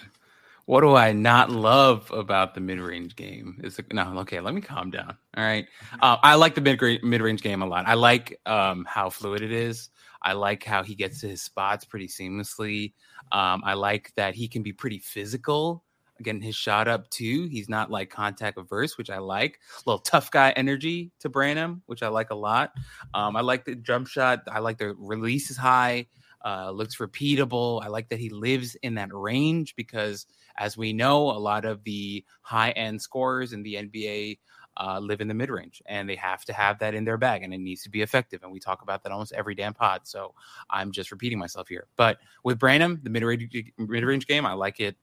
what 0.67 0.81
do 0.83 0.95
I 0.95 1.13
not 1.13 1.51
love 1.51 2.11
about 2.13 2.55
the 2.55 2.61
mid-range 2.61 3.17
game? 3.17 3.61
Is 3.63 3.81
no 3.93 4.19
okay. 4.21 4.41
Let 4.41 4.55
me 4.55 4.61
calm 4.61 4.91
down. 4.91 5.17
All 5.37 5.45
right, 5.45 5.67
uh, 6.01 6.17
I 6.23 6.37
like 6.37 6.55
the 6.55 6.61
mid 6.61 6.81
mid-range 7.03 7.43
game 7.43 7.63
a 7.63 7.67
lot. 7.67 7.87
I 7.87 7.95
like 7.95 8.41
um, 8.47 8.85
how 8.89 9.11
fluid 9.11 9.43
it 9.43 9.53
is. 9.53 9.91
I 10.23 10.35
like 10.35 10.63
how 10.63 10.83
he 10.83 10.95
gets 10.95 11.21
to 11.21 11.29
his 11.29 11.43
spots 11.43 11.85
pretty 11.85 12.07
seamlessly. 12.07 12.93
Um, 13.33 13.63
I 13.65 13.75
like 13.75 14.13
that 14.17 14.35
he 14.35 14.47
can 14.47 14.63
be 14.63 14.73
pretty 14.73 14.99
physical, 14.99 15.83
getting 16.23 16.41
his 16.43 16.55
shot 16.55 16.87
up 16.87 17.11
too. 17.11 17.49
He's 17.51 17.69
not 17.69 17.91
like 17.91 18.09
contact 18.09 18.57
averse, 18.57 18.97
which 18.97 19.11
I 19.11 19.19
like. 19.19 19.59
A 19.75 19.91
little 19.91 19.99
tough 19.99 20.31
guy 20.31 20.51
energy 20.53 21.11
to 21.21 21.29
Branham, 21.29 21.83
which 21.87 22.05
I 22.05 22.09
like 22.09 22.31
a 22.31 22.37
lot. 22.37 22.73
Um, 23.15 23.35
I 23.35 23.41
like 23.41 23.65
the 23.65 23.75
jump 23.75 24.07
shot. 24.07 24.43
I 24.51 24.61
like 24.61 24.79
the 24.79 24.95
release 24.95 25.51
is 25.51 25.57
high 25.57 26.07
uh, 26.45 26.71
looks 26.71 26.97
repeatable. 26.97 27.83
I 27.83 27.89
like 27.89 28.09
that 28.09 28.19
he 28.19 28.31
lives 28.31 28.75
in 28.77 28.95
that 28.95 29.13
range 29.13 29.77
because, 29.77 30.27
as 30.59 30.77
we 30.77 30.93
know, 30.93 31.31
a 31.31 31.39
lot 31.39 31.65
of 31.65 31.85
the 31.85 32.25
high 32.43 32.71
end 32.71 33.01
scorers 33.01 33.53
in 33.53 33.63
the 33.63 33.75
NBA 33.75 34.39
uh, 34.77 34.99
live 34.99 35.21
in 35.21 35.29
the 35.29 35.35
mid 35.35 35.51
range 35.51 35.83
and 35.87 36.09
they 36.09 36.17
have 36.17 36.45
to 36.47 36.53
have 36.53 36.79
that 36.79 36.95
in 36.95 37.05
their 37.05 37.19
bag 37.19 37.43
and 37.43 37.53
it 37.53 37.59
needs 37.59 37.83
to 37.83 37.91
be 37.91 38.03
effective. 38.03 38.43
And 38.43 38.53
we 38.53 38.61
talk 38.61 38.83
about 38.83 39.03
that 39.03 39.13
almost 39.13 39.33
every 39.33 39.55
damn 39.55 39.75
pod. 39.75 40.03
So 40.05 40.35
I'm 40.71 40.93
just 40.93 41.11
repeating 41.11 41.39
myself 41.39 41.69
here. 41.69 41.87
But 41.97 42.19
with 42.45 42.59
Branham, 42.59 43.01
the 43.03 43.11
mid 43.11 43.23
range 43.23 44.27
game, 44.27 44.47
I 44.47 44.53
like 44.55 44.81
it 44.81 44.97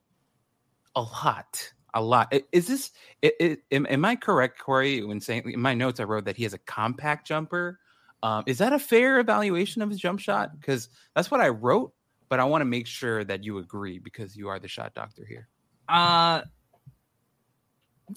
a 0.96 1.02
lot. 1.02 1.72
A 1.94 2.00
lot. 2.00 2.32
Is 2.52 2.68
this? 2.68 2.92
It, 3.20 3.34
it, 3.40 3.58
am, 3.72 3.84
am 3.90 4.04
I 4.04 4.14
correct, 4.14 4.60
Corey? 4.60 5.02
When 5.02 5.20
saying 5.20 5.50
in 5.50 5.60
my 5.60 5.74
notes, 5.74 5.98
I 5.98 6.04
wrote 6.04 6.24
that 6.26 6.36
he 6.36 6.44
has 6.44 6.54
a 6.54 6.58
compact 6.58 7.26
jumper. 7.26 7.80
Um, 8.22 8.44
is 8.46 8.58
that 8.58 8.72
a 8.72 8.78
fair 8.78 9.18
evaluation 9.18 9.80
of 9.82 9.88
his 9.90 9.98
jump 9.98 10.20
shot? 10.20 10.58
Because 10.58 10.88
that's 11.14 11.30
what 11.30 11.40
I 11.40 11.48
wrote, 11.48 11.92
but 12.28 12.38
I 12.40 12.44
want 12.44 12.60
to 12.60 12.66
make 12.66 12.86
sure 12.86 13.24
that 13.24 13.44
you 13.44 13.58
agree 13.58 13.98
because 13.98 14.36
you 14.36 14.48
are 14.48 14.58
the 14.58 14.68
shot 14.68 14.94
doctor 14.94 15.24
here. 15.26 15.48
Uh 15.88 16.42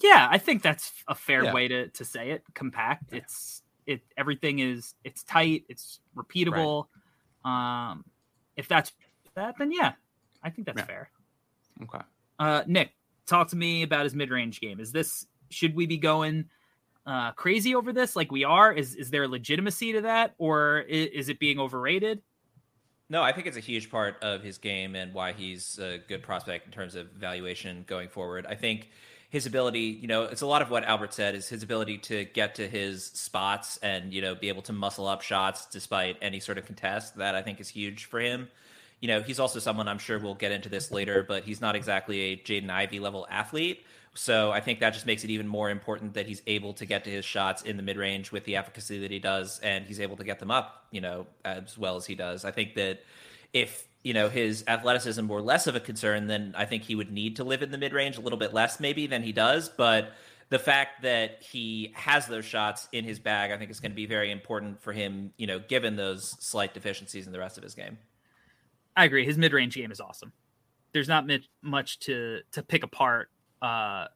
yeah, 0.02 0.28
I 0.30 0.38
think 0.38 0.62
that's 0.62 0.92
a 1.08 1.14
fair 1.14 1.44
Yeah. 1.44 1.52
way 1.52 1.68
to 1.68 1.88
to 1.88 2.04
say 2.04 2.30
it. 2.30 2.42
Compact. 2.54 3.12
It's 3.12 3.62
it 3.86 4.02
everything 4.16 4.58
is 4.58 4.94
it's 5.04 5.22
tight, 5.24 5.64
it's 5.68 6.00
repeatable. 6.16 6.86
Um 7.44 8.04
if 8.56 8.68
that's 8.68 8.92
that 9.34 9.54
then 9.58 9.72
yeah, 9.72 9.92
I 10.42 10.50
think 10.50 10.66
that's 10.66 10.78
Yeah. 10.78 10.84
fair. 10.84 11.10
Okay. 11.82 12.04
Uh 12.38 12.62
Nick, 12.66 12.92
talk 13.26 13.48
to 13.48 13.56
me 13.56 13.82
about 13.82 14.04
his 14.04 14.14
mid-range 14.14 14.60
game. 14.60 14.80
Is 14.80 14.92
this 14.92 15.26
should 15.50 15.74
we 15.74 15.86
be 15.86 15.98
going 15.98 16.44
uh 17.06 17.32
crazy 17.32 17.74
over 17.74 17.92
this 17.92 18.16
like 18.16 18.32
we 18.32 18.44
are? 18.44 18.72
Is 18.72 18.94
is 18.94 19.10
there 19.10 19.26
legitimacy 19.28 19.92
to 19.94 20.00
that 20.02 20.34
or 20.38 20.80
is, 20.80 21.08
is 21.08 21.28
it 21.28 21.38
being 21.38 21.58
overrated? 21.58 22.22
No, 23.10 23.22
I 23.22 23.32
think 23.32 23.46
it's 23.46 23.56
a 23.56 23.60
huge 23.60 23.90
part 23.90 24.22
of 24.22 24.42
his 24.42 24.58
game 24.58 24.96
and 24.96 25.12
why 25.12 25.32
he's 25.32 25.78
a 25.78 25.98
good 26.08 26.22
prospect 26.22 26.66
in 26.66 26.72
terms 26.72 26.94
of 26.94 27.10
valuation 27.12 27.84
going 27.86 28.08
forward. 28.08 28.46
I 28.48 28.54
think 28.54 28.88
his 29.28 29.46
ability, 29.46 29.98
you 30.00 30.06
know, 30.06 30.22
it's 30.22 30.42
a 30.42 30.46
lot 30.46 30.62
of 30.62 30.70
what 30.70 30.84
Albert 30.84 31.12
said 31.12 31.34
is 31.34 31.48
his 31.48 31.62
ability 31.62 31.98
to 31.98 32.24
get 32.24 32.54
to 32.54 32.68
his 32.68 33.04
spots 33.04 33.78
and, 33.82 34.14
you 34.14 34.22
know, 34.22 34.34
be 34.34 34.48
able 34.48 34.62
to 34.62 34.72
muscle 34.72 35.06
up 35.06 35.22
shots 35.22 35.66
despite 35.66 36.16
any 36.22 36.40
sort 36.40 36.56
of 36.56 36.64
contest. 36.64 37.16
That 37.16 37.34
I 37.34 37.42
think 37.42 37.60
is 37.60 37.68
huge 37.68 38.06
for 38.06 38.20
him. 38.20 38.48
You 39.00 39.08
know, 39.08 39.22
he's 39.22 39.40
also 39.40 39.58
someone 39.58 39.86
I'm 39.86 39.98
sure 39.98 40.18
we'll 40.18 40.34
get 40.34 40.52
into 40.52 40.68
this 40.68 40.90
later, 40.90 41.22
but 41.22 41.44
he's 41.44 41.60
not 41.60 41.76
exactly 41.76 42.20
a 42.20 42.36
Jaden 42.36 42.70
Ivey 42.70 43.00
level 43.00 43.26
athlete. 43.28 43.84
So 44.14 44.52
I 44.52 44.60
think 44.60 44.78
that 44.80 44.94
just 44.94 45.06
makes 45.06 45.24
it 45.24 45.30
even 45.30 45.48
more 45.48 45.70
important 45.70 46.14
that 46.14 46.26
he's 46.26 46.40
able 46.46 46.72
to 46.74 46.86
get 46.86 47.02
to 47.04 47.10
his 47.10 47.24
shots 47.24 47.62
in 47.62 47.76
the 47.76 47.82
mid 47.82 47.96
range 47.96 48.30
with 48.30 48.44
the 48.44 48.56
efficacy 48.56 49.00
that 49.00 49.10
he 49.10 49.18
does, 49.18 49.58
and 49.60 49.84
he's 49.84 49.98
able 50.00 50.16
to 50.16 50.24
get 50.24 50.38
them 50.38 50.52
up, 50.52 50.86
you 50.92 51.00
know, 51.00 51.26
as 51.44 51.76
well 51.76 51.96
as 51.96 52.06
he 52.06 52.14
does. 52.14 52.44
I 52.44 52.52
think 52.52 52.74
that 52.76 53.00
if 53.52 53.88
you 54.04 54.14
know 54.14 54.28
his 54.28 54.64
athleticism 54.68 55.26
were 55.26 55.42
less 55.42 55.66
of 55.66 55.74
a 55.74 55.80
concern, 55.80 56.28
then 56.28 56.54
I 56.56 56.64
think 56.64 56.84
he 56.84 56.94
would 56.94 57.10
need 57.10 57.36
to 57.36 57.44
live 57.44 57.62
in 57.62 57.72
the 57.72 57.78
mid 57.78 57.92
range 57.92 58.16
a 58.16 58.20
little 58.20 58.38
bit 58.38 58.54
less, 58.54 58.78
maybe 58.78 59.08
than 59.08 59.22
he 59.22 59.32
does. 59.32 59.68
But 59.68 60.12
the 60.48 60.60
fact 60.60 61.02
that 61.02 61.42
he 61.42 61.92
has 61.94 62.26
those 62.26 62.44
shots 62.44 62.88
in 62.92 63.04
his 63.04 63.18
bag, 63.18 63.50
I 63.50 63.58
think, 63.58 63.70
is 63.72 63.80
going 63.80 63.92
to 63.92 63.96
be 63.96 64.06
very 64.06 64.30
important 64.30 64.80
for 64.80 64.92
him. 64.92 65.32
You 65.38 65.48
know, 65.48 65.58
given 65.58 65.96
those 65.96 66.36
slight 66.38 66.72
deficiencies 66.72 67.26
in 67.26 67.32
the 67.32 67.40
rest 67.40 67.58
of 67.58 67.64
his 67.64 67.74
game. 67.74 67.98
I 68.96 69.06
agree. 69.06 69.24
His 69.24 69.36
mid-range 69.36 69.74
game 69.74 69.90
is 69.90 70.00
awesome. 70.00 70.32
There's 70.92 71.08
not 71.08 71.28
much 71.62 71.98
to 72.00 72.42
to 72.52 72.62
pick 72.62 72.84
apart, 72.84 73.30
uh, 73.64 74.08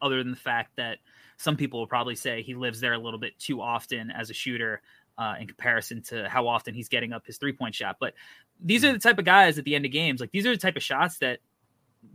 other 0.00 0.22
than 0.22 0.32
the 0.32 0.36
fact 0.36 0.72
that 0.76 0.98
some 1.36 1.56
people 1.56 1.78
will 1.78 1.86
probably 1.86 2.16
say 2.16 2.42
he 2.42 2.54
lives 2.54 2.80
there 2.80 2.92
a 2.92 2.98
little 2.98 3.20
bit 3.20 3.38
too 3.38 3.60
often 3.60 4.10
as 4.10 4.30
a 4.30 4.34
shooter 4.34 4.82
uh, 5.16 5.34
in 5.40 5.46
comparison 5.46 6.02
to 6.02 6.28
how 6.28 6.48
often 6.48 6.74
he's 6.74 6.88
getting 6.88 7.12
up 7.12 7.26
his 7.26 7.38
three-point 7.38 7.74
shot. 7.74 7.96
But 8.00 8.14
these 8.60 8.84
are 8.84 8.92
the 8.92 8.98
type 8.98 9.18
of 9.18 9.24
guys 9.24 9.58
at 9.58 9.64
the 9.64 9.74
end 9.74 9.84
of 9.84 9.92
games. 9.92 10.20
Like 10.20 10.32
these 10.32 10.46
are 10.46 10.50
the 10.50 10.60
type 10.60 10.76
of 10.76 10.82
shots 10.82 11.18
that 11.18 11.38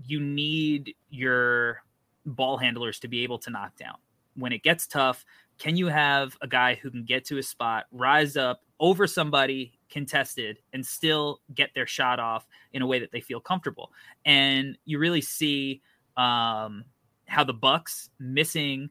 you 0.05 0.19
need 0.19 0.95
your 1.09 1.81
ball 2.25 2.57
handlers 2.57 3.00
to 3.00 3.07
be 3.07 3.23
able 3.23 3.39
to 3.39 3.50
knock 3.50 3.75
down 3.77 3.95
when 4.35 4.51
it 4.51 4.63
gets 4.63 4.88
tough. 4.88 5.25
Can 5.59 5.77
you 5.77 5.88
have 5.88 6.35
a 6.41 6.47
guy 6.47 6.75
who 6.75 6.89
can 6.91 7.05
get 7.05 7.25
to 7.25 7.35
his 7.35 7.47
spot, 7.47 7.85
rise 7.91 8.35
up 8.35 8.62
over 8.79 9.07
somebody 9.07 9.73
contested, 9.89 10.59
and 10.73 10.85
still 10.85 11.39
get 11.53 11.69
their 11.75 11.88
shot 11.88 12.19
off 12.19 12.45
in 12.71 12.81
a 12.81 12.88
way 12.88 13.00
that 13.00 13.12
they 13.12 13.21
feel 13.21 13.39
comfortable? 13.39 13.91
And 14.25 14.77
you 14.85 15.00
really 15.00 15.21
see 15.21 15.81
um, 16.17 16.86
how 17.25 17.43
the 17.43 17.53
Bucks 17.53 18.10
missing 18.20 18.89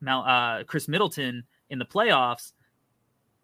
Mal, 0.00 0.22
uh, 0.22 0.64
Khris 0.64 0.88
Middleton 0.88 1.44
in 1.70 1.78
the 1.78 1.84
playoffs 1.86 2.52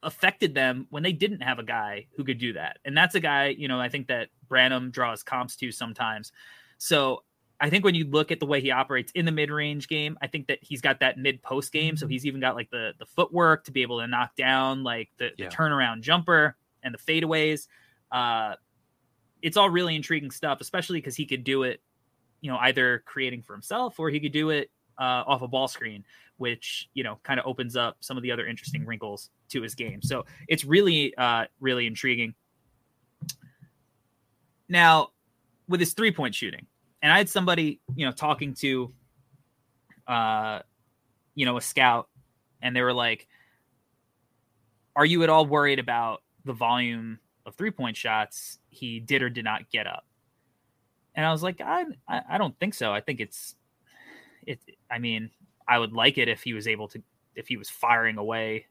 affected 0.03 0.55
them 0.55 0.87
when 0.91 1.03
they 1.03 1.13
didn't 1.13 1.41
have 1.43 1.59
a 1.59 1.63
guy 1.63 2.07
who 2.17 2.25
could 2.25 2.39
do 2.39 2.53
that. 2.55 2.79
And 2.85 2.97
that's 2.97 3.15
a 3.15 3.21
guy, 3.21 3.49
you 3.49 3.69
know, 3.69 3.81
I 3.81 3.89
think 3.89 4.09
that 4.09 4.29
Branham 4.49 4.91
draws 4.91 5.23
comps 5.23 5.57
to 5.57 5.71
sometimes. 5.73 6.33
So 6.79 7.23
I 7.61 7.71
think 7.71 7.85
when 7.85 7.95
you 7.95 8.05
look 8.05 8.33
at 8.33 8.41
the 8.41 8.47
way 8.47 8.61
he 8.61 8.73
operates 8.73 9.13
in 9.13 9.25
the 9.25 9.33
mid-range 9.33 9.87
game, 9.87 10.19
I 10.21 10.27
think 10.27 10.49
that 10.49 10.59
he's 10.61 10.81
got 10.81 10.99
that 11.01 11.19
mid-post 11.19 11.73
game. 11.73 11.97
So 11.97 12.09
he's 12.09 12.27
even 12.27 12.41
got 12.41 12.57
like 12.57 12.71
the 12.71 12.93
the 12.99 13.07
footwork 13.07 13.65
to 13.65 13.73
be 13.73 13.83
able 13.83 14.01
to 14.01 14.07
knock 14.09 14.35
down 14.35 14.83
like 14.83 15.11
the, 15.19 15.31
Yeah. 15.39 15.49
the 15.49 15.55
turnaround 15.55 16.01
jumper 16.03 16.57
and 16.83 16.93
the 16.93 16.99
fadeaways. 16.99 17.69
Uh, 18.11 18.57
it's 19.41 19.57
all 19.57 19.71
really 19.71 19.95
intriguing 19.95 20.33
stuff, 20.33 20.61
especially 20.61 20.99
because 20.99 21.15
he 21.15 21.25
could 21.25 21.45
do 21.45 21.63
it, 21.63 21.81
you 22.43 22.51
know, 22.51 22.59
either 22.59 23.03
creating 23.07 23.43
for 23.43 23.55
himself 23.55 23.99
or 23.99 24.11
he 24.11 24.21
could 24.21 24.33
do 24.33 24.51
it 24.51 24.71
uh, 24.99 25.25
off 25.27 25.41
a 25.41 25.49
ball 25.49 25.69
screen, 25.69 26.05
which 26.37 26.91
you 26.93 27.03
know 27.03 27.19
kind 27.23 27.41
of 27.41 27.47
opens 27.47 27.77
up 27.77 27.97
some 28.01 28.19
of 28.19 28.23
the 28.23 28.31
other 28.31 28.47
interesting 28.47 28.85
wrinkles 28.85 29.31
to 29.49 29.63
his 29.63 29.75
game. 29.75 30.03
So 30.03 30.27
it's 30.49 30.65
really, 30.65 31.15
uh, 31.17 31.47
really 31.61 31.87
intriguing. 31.87 32.35
Now, 34.69 35.09
with 35.69 35.81
his 35.81 35.95
three 35.95 36.13
point 36.13 36.35
shooting, 36.35 36.67
and 37.01 37.11
I 37.11 37.17
had 37.17 37.31
somebody, 37.31 37.81
you 37.95 38.05
know, 38.05 38.13
talking 38.13 38.53
to, 38.55 38.93
uh, 40.07 40.61
you 41.35 41.47
know, 41.47 41.57
a 41.57 41.63
scout, 41.63 42.09
and 42.61 42.77
they 42.77 42.83
were 42.83 42.93
like, 42.93 43.27
"Are 44.95 45.07
you 45.07 45.23
at 45.23 45.31
all 45.31 45.47
worried 45.47 45.79
about 45.79 46.23
the 46.45 46.53
volume 46.53 47.19
of 47.47 47.55
three 47.55 47.71
point 47.71 47.97
shots 47.97 48.59
he 48.71 49.01
did 49.01 49.23
or 49.23 49.31
did 49.31 49.45
not 49.45 49.71
get 49.71 49.87
up. 49.87 50.05
And 51.15 51.27
I 51.27 51.33
was 51.33 51.43
like, 51.43 51.61
I, 51.61 51.85
I 52.09 52.39
don't 52.39 52.59
think 52.59 52.75
so. 52.75 52.93
I 52.93 53.01
think 53.01 53.21
it's, 53.21 53.55
it. 54.47 54.61
I 54.91 54.99
mean, 54.99 55.31
I 55.69 55.79
would 55.79 55.93
like 55.93 56.19
it 56.19 56.29
if 56.29 56.43
he 56.43 56.55
was 56.55 56.67
able 56.67 56.89
to, 56.89 57.03
if 57.35 57.49
he 57.49 57.57
was 57.57 57.69
firing 57.69 58.17
away 58.17 58.67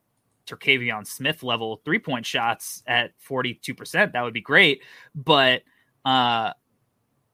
Terquavion 0.48 1.06
Smith 1.06 1.44
level 1.44 1.82
three 1.86 2.00
point 2.00 2.26
shots 2.26 2.84
at 2.88 3.12
42%. 3.28 4.14
That 4.14 4.22
would 4.22 4.34
be 4.34 4.42
great. 4.42 4.82
But 5.14 5.62
uh, 6.04 6.52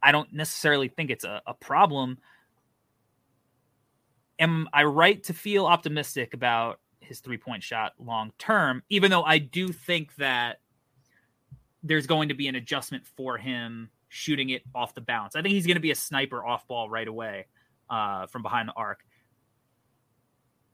I 0.03 0.11
don't 0.11 0.31
necessarily 0.33 0.87
think 0.87 1.09
it's 1.09 1.23
a, 1.23 1.41
a 1.47 1.53
problem. 1.53 2.17
Am 4.39 4.67
I 4.71 4.83
right 4.83 5.23
to 5.23 5.33
feel 5.33 5.65
optimistic 5.65 6.33
about 6.33 6.79
his 6.99 7.21
three 7.21 7.37
point 7.37 7.63
shot 7.63 7.93
long 7.99 8.31
term, 8.37 8.83
even 8.89 9.09
though 9.09 9.23
I 9.23 9.39
do 9.39 9.69
think 9.69 10.15
that 10.15 10.59
there's 11.81 12.07
going 12.07 12.29
to 12.29 12.35
be 12.35 12.47
an 12.47 12.55
adjustment 12.55 13.05
for 13.05 13.37
him 13.37 13.89
shooting 14.17 14.50
it 14.50 14.63
off 14.74 14.95
the 14.95 15.01
bounce. 15.01 15.36
I 15.36 15.41
think 15.41 15.53
he's 15.53 15.67
going 15.67 15.75
to 15.75 15.81
be 15.81 15.91
a 15.91 15.95
sniper 15.95 16.43
off 16.43 16.67
ball 16.67 16.89
right 16.89 17.07
away 17.07 17.45
uh, 17.89 18.25
from 18.25 18.41
behind 18.41 18.67
the 18.67 18.74
arc. 18.74 19.00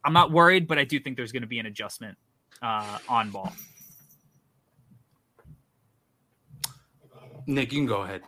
I'm 0.06 0.14
not 0.14 0.32
worried, 0.32 0.68
but 0.68 0.80
I 0.80 0.86
do 0.86 1.00
think 1.00 1.18
there's 1.18 1.34
going 1.34 1.42
to 1.42 1.48
be 1.48 1.60
an 1.60 1.66
adjustment 1.66 2.18
uh, 2.62 2.98
on 3.10 3.32
ball. 3.32 3.54
Nick, 7.46 7.74
you 7.74 7.80
can 7.80 7.86
go 7.86 8.04
ahead. 8.04 8.22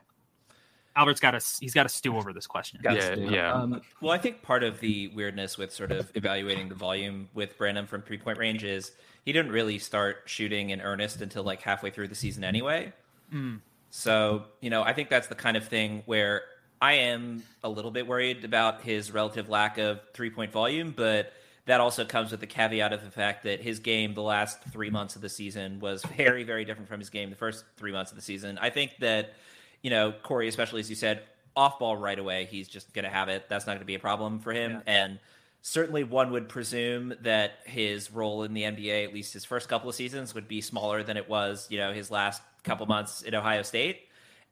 Albert's 0.97 1.19
got 1.19 1.35
a 1.35 1.41
he's 1.59 1.73
got 1.73 1.85
a 1.85 1.89
stew 1.89 2.17
over 2.17 2.31
this 2.31 2.47
question. 2.47 2.79
Yeah, 2.83 3.15
yeah. 3.15 3.53
Um, 3.53 3.81
well, 4.01 4.13
I 4.13 4.17
think 4.17 4.41
part 4.41 4.63
of 4.63 4.79
the 4.79 5.09
weirdness 5.09 5.57
with 5.57 5.73
sort 5.73 5.91
of 5.91 6.09
evaluating 6.15 6.69
the 6.69 6.75
volume 6.75 7.27
with 7.33 7.57
Branham 7.57 7.85
from 7.85 8.01
three 8.01 8.17
point 8.17 8.37
range 8.37 8.63
is 8.63 8.91
he 9.25 9.33
didn't 9.33 9.51
really 9.51 9.77
start 9.77 10.23
shooting 10.25 10.69
in 10.69 10.81
earnest 10.81 11.21
until 11.21 11.43
like 11.43 11.61
halfway 11.61 11.89
through 11.89 12.07
the 12.07 12.15
season 12.15 12.45
anyway. 12.45 12.93
Mm. 13.33 13.59
So, 13.97 14.43
you 14.59 14.69
know, 14.69 14.83
I 14.83 14.91
think 14.91 15.09
that's 15.09 15.27
the 15.27 15.35
kind 15.35 15.55
of 15.55 15.65
thing 15.69 16.03
where 16.05 16.41
I 16.81 16.95
am 16.95 17.43
a 17.63 17.69
little 17.69 17.91
bit 17.91 18.05
worried 18.05 18.43
about 18.43 18.81
his 18.81 19.09
relative 19.09 19.47
lack 19.47 19.77
of 19.77 20.01
three 20.13 20.29
point 20.29 20.51
volume, 20.51 20.93
but 20.95 21.31
that 21.65 21.79
also 21.79 22.03
comes 22.03 22.31
with 22.31 22.41
the 22.41 22.45
caveat 22.45 22.91
of 22.91 23.05
the 23.05 23.09
fact 23.09 23.45
that 23.45 23.61
his 23.61 23.79
game 23.79 24.13
the 24.13 24.21
last 24.21 24.61
three 24.65 24.89
months 24.89 25.15
of 25.15 25.21
the 25.21 25.29
season 25.29 25.79
was 25.79 26.03
very, 26.17 26.43
very 26.43 26.65
different 26.65 26.89
from 26.89 26.99
his 26.99 27.09
game 27.09 27.29
the 27.29 27.37
first 27.37 27.63
three 27.77 27.93
months 27.93 28.11
of 28.11 28.17
the 28.17 28.21
season. 28.21 28.57
I 28.57 28.69
think 28.69 28.91
that, 28.99 29.33
you 29.81 29.89
know, 29.89 30.11
Corey, 30.11 30.49
especially 30.49 30.81
as 30.81 30.89
you 30.89 30.97
said, 30.97 31.23
off 31.55 31.79
ball 31.79 31.95
right 31.95 32.19
away, 32.19 32.49
he's 32.51 32.67
just 32.67 32.93
going 32.93 33.05
to 33.05 33.09
have 33.09 33.29
it. 33.29 33.47
That's 33.47 33.65
not 33.65 33.71
going 33.71 33.79
to 33.79 33.85
be 33.85 33.95
a 33.95 33.99
problem 33.99 34.39
for 34.39 34.51
him. 34.51 34.71
Yeah. 34.71 34.81
And 34.87 35.19
certainly 35.61 36.03
one 36.03 36.31
would 36.31 36.49
presume 36.49 37.13
that 37.21 37.59
his 37.63 38.11
role 38.11 38.43
in 38.43 38.53
the 38.53 38.63
NBA, 38.63 39.05
at 39.05 39.13
least 39.13 39.31
his 39.31 39.45
first 39.45 39.69
couple 39.69 39.87
of 39.87 39.95
seasons, 39.95 40.35
would 40.35 40.49
be 40.49 40.59
smaller 40.59 41.01
than 41.01 41.15
it 41.15 41.29
was, 41.29 41.65
you 41.69 41.77
know, 41.77 41.93
his 41.93 42.11
last 42.11 42.41
couple 42.65 42.85
months 42.85 43.23
at 43.25 43.33
Ohio 43.33 43.61
State. 43.61 44.01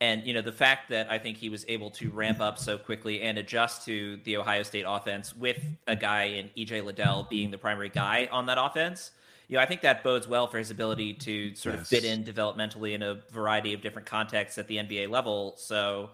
And 0.01 0.25
you 0.25 0.33
know 0.33 0.41
the 0.41 0.51
fact 0.51 0.89
that 0.89 1.09
I 1.09 1.17
think 1.17 1.37
he 1.37 1.49
was 1.49 1.65
able 1.67 1.89
to 1.91 2.09
ramp 2.09 2.41
up 2.41 2.57
so 2.57 2.77
quickly 2.77 3.21
and 3.21 3.37
adjust 3.37 3.85
to 3.85 4.17
the 4.23 4.37
Ohio 4.37 4.63
State 4.63 4.85
offense 4.87 5.35
with 5.35 5.63
a 5.87 5.95
guy 5.95 6.23
in 6.23 6.49
EJ 6.57 6.83
Liddell 6.83 7.27
being 7.29 7.51
the 7.51 7.57
primary 7.57 7.89
guy 7.89 8.27
on 8.31 8.45
that 8.47 8.57
offense, 8.57 9.11
you 9.47 9.55
know 9.55 9.63
I 9.63 9.65
think 9.65 9.81
that 9.81 10.03
bodes 10.03 10.27
well 10.27 10.47
for 10.47 10.57
his 10.57 10.71
ability 10.71 11.13
to 11.13 11.55
sort 11.55 11.75
of 11.75 11.87
fit 11.87 12.03
in 12.03 12.23
developmentally 12.23 12.93
in 12.93 13.03
a 13.03 13.15
variety 13.31 13.73
of 13.73 13.81
different 13.81 14.05
contexts 14.05 14.57
at 14.57 14.67
the 14.67 14.77
NBA 14.77 15.09
level. 15.09 15.53
So 15.57 16.09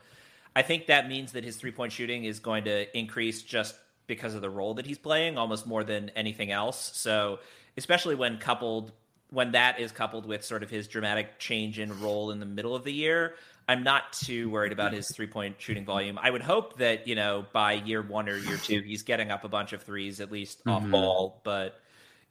I 0.56 0.62
think 0.62 0.88
that 0.88 1.08
means 1.08 1.32
that 1.32 1.44
his 1.44 1.56
three 1.56 1.72
point 1.72 1.92
shooting 1.92 2.26
is 2.26 2.40
going 2.40 2.66
to 2.66 2.98
increase 2.98 3.42
just 3.42 3.76
because 4.08 4.36
of 4.36 4.42
the 4.42 4.50
role 4.50 4.74
that 4.74 4.86
he's 4.86 4.98
playing, 4.98 5.38
almost 5.38 5.66
more 5.66 5.84
than 5.84 6.10
anything 6.16 6.52
else. 6.52 6.92
So 6.96 7.40
especially 7.78 8.16
when 8.16 8.38
coupled 8.38 8.92
when 9.32 9.52
that 9.52 9.80
is 9.80 9.92
coupled 9.92 10.26
with 10.26 10.44
sort 10.44 10.64
of 10.64 10.70
his 10.70 10.88
dramatic 10.88 11.38
change 11.40 11.80
in 11.80 12.00
role 12.02 12.32
in 12.32 12.40
the 12.40 12.46
middle 12.46 12.76
of 12.76 12.84
the 12.84 12.94
year, 12.94 13.36
I'm 13.68 13.84
not 13.84 14.12
too 14.14 14.50
worried 14.50 14.72
about 14.72 14.94
his 14.94 15.12
three 15.16 15.28
point 15.28 15.56
shooting 15.60 15.86
volume. 15.86 16.18
I 16.20 16.32
would 16.32 16.42
hope 16.42 16.78
that, 16.80 17.08
you 17.08 17.14
know, 17.16 17.46
by 17.54 17.74
year 17.74 18.02
one 18.02 18.28
or 18.28 18.38
year 18.38 18.58
two, 18.58 18.82
he's 18.82 19.04
getting 19.04 19.30
up 19.30 19.44
a 19.44 19.48
bunch 19.48 19.74
of 19.74 19.84
threes, 19.84 20.20
at 20.20 20.32
least 20.32 20.62
off 20.68 20.84
Mhm. 20.84 20.92
ball. 20.92 21.42
But, 21.44 21.80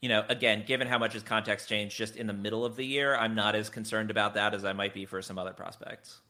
you 0.01 0.09
know, 0.09 0.25
again, 0.29 0.65
given 0.67 0.89
how 0.89 0.99
much 0.99 1.13
his 1.13 1.23
context 1.23 1.69
changed 1.69 1.97
just 1.97 2.17
in 2.17 2.27
the 2.27 2.33
middle 2.33 2.65
of 2.65 2.75
the 2.75 2.85
year, 2.85 3.17
I'm 3.17 3.37
not 3.37 3.55
as 3.55 3.69
concerned 3.69 4.11
about 4.11 4.35
that 4.35 4.53
as 4.53 4.65
I 4.65 4.73
might 4.73 4.95
be 4.95 5.07
for 5.07 5.23
some 5.23 5.39
other 5.39 5.53
prospects. 5.53 6.21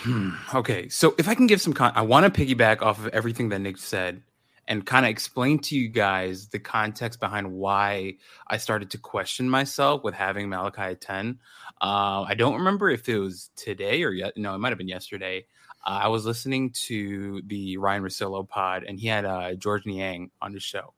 Hmm. 0.00 0.30
Okay, 0.54 0.88
so 0.88 1.14
if 1.18 1.28
I 1.28 1.34
can 1.34 1.46
give 1.46 1.60
some, 1.60 1.72
con- 1.72 1.92
I 1.94 2.02
want 2.02 2.32
to 2.32 2.46
piggyback 2.46 2.82
off 2.82 2.98
of 2.98 3.08
everything 3.14 3.48
that 3.50 3.60
Nick 3.60 3.78
said 3.78 4.22
and 4.66 4.84
kind 4.84 5.04
of 5.04 5.10
explain 5.10 5.58
to 5.60 5.76
you 5.76 5.88
guys 5.88 6.48
the 6.48 6.58
context 6.58 7.20
behind 7.20 7.52
why 7.52 8.16
I 8.48 8.56
started 8.56 8.90
to 8.90 8.98
question 8.98 9.48
myself 9.48 10.02
with 10.02 10.14
having 10.14 10.48
Malaki 10.48 10.78
at 10.78 11.00
10. 11.00 11.38
Uh, 11.80 12.22
I 12.22 12.34
don't 12.34 12.54
remember 12.54 12.90
if 12.90 13.08
it 13.08 13.18
was 13.18 13.50
today 13.56 14.02
or 14.02 14.10
yet. 14.10 14.36
No, 14.36 14.54
it 14.54 14.58
might 14.58 14.70
have 14.70 14.78
been 14.78 14.88
yesterday. 14.88 15.46
Uh, 15.84 16.00
I 16.04 16.08
was 16.08 16.24
listening 16.24 16.70
to 16.86 17.42
the 17.46 17.76
Ryan 17.76 18.02
Russillo 18.02 18.48
pod, 18.48 18.84
and 18.84 18.98
he 18.98 19.06
had 19.06 19.24
uh, 19.24 19.54
Georges 19.54 19.86
Niang 19.86 20.30
on 20.40 20.52
the 20.52 20.60
show, 20.60 20.94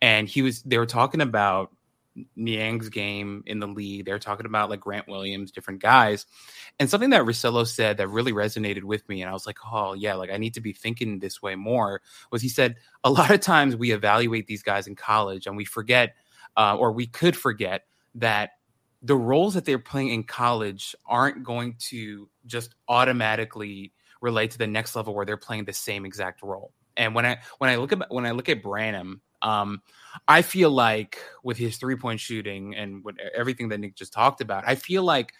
and 0.00 0.26
he 0.26 0.40
was 0.40 0.62
they 0.62 0.78
were 0.78 0.86
talking 0.86 1.20
about 1.20 1.70
Niang's 2.36 2.88
game 2.88 3.42
in 3.46 3.58
the 3.58 3.66
league. 3.66 4.04
They 4.04 4.12
were 4.12 4.18
talking 4.18 4.46
about 4.46 4.70
like 4.70 4.80
Grant 4.80 5.08
Williams, 5.08 5.50
different 5.50 5.80
guys, 5.80 6.26
and 6.78 6.90
something 6.90 7.10
that 7.10 7.22
Russillo 7.22 7.66
said 7.66 7.96
that 7.96 8.08
really 8.08 8.32
resonated 8.32 8.84
with 8.84 9.08
me, 9.08 9.22
and 9.22 9.30
I 9.30 9.32
was 9.32 9.46
like, 9.46 9.58
oh 9.70 9.94
yeah, 9.94 10.14
like 10.14 10.30
I 10.30 10.36
need 10.36 10.54
to 10.54 10.60
be 10.60 10.72
thinking 10.72 11.18
this 11.18 11.40
way 11.42 11.54
more. 11.54 12.02
Was 12.30 12.42
he 12.42 12.48
said 12.48 12.76
a 13.04 13.10
lot 13.10 13.30
of 13.30 13.40
times 13.40 13.76
we 13.76 13.92
evaluate 13.92 14.46
these 14.46 14.62
guys 14.62 14.86
in 14.86 14.94
college 14.94 15.46
and 15.46 15.56
we 15.56 15.64
forget, 15.64 16.14
uh, 16.56 16.76
or 16.76 16.92
we 16.92 17.06
could 17.06 17.36
forget 17.36 17.82
that 18.16 18.50
the 19.02 19.16
roles 19.16 19.54
that 19.54 19.64
they're 19.64 19.78
playing 19.78 20.10
in 20.10 20.22
college 20.22 20.94
aren't 21.06 21.42
going 21.42 21.74
to 21.78 22.28
just 22.46 22.74
automatically 22.88 23.92
relate 24.20 24.52
to 24.52 24.58
the 24.58 24.66
next 24.66 24.94
level 24.94 25.14
where 25.14 25.26
they're 25.26 25.36
playing 25.36 25.64
the 25.64 25.72
same 25.72 26.06
exact 26.06 26.42
role. 26.42 26.72
And 26.96 27.14
when 27.14 27.26
I 27.26 27.38
when 27.58 27.70
I 27.70 27.76
look 27.76 27.92
at 27.92 28.10
when 28.10 28.26
I 28.26 28.30
look 28.30 28.48
at 28.48 28.62
Branham, 28.62 29.22
um, 29.42 29.82
I 30.28 30.42
feel 30.42 30.70
like 30.70 31.18
with 31.42 31.56
his 31.56 31.76
three 31.76 31.96
point 31.96 32.20
shooting 32.20 32.74
and 32.74 33.04
with 33.04 33.16
everything 33.34 33.68
that 33.70 33.78
Nick 33.78 33.94
just 33.94 34.12
talked 34.12 34.40
about, 34.40 34.64
I 34.66 34.74
feel 34.74 35.02
like 35.02 35.32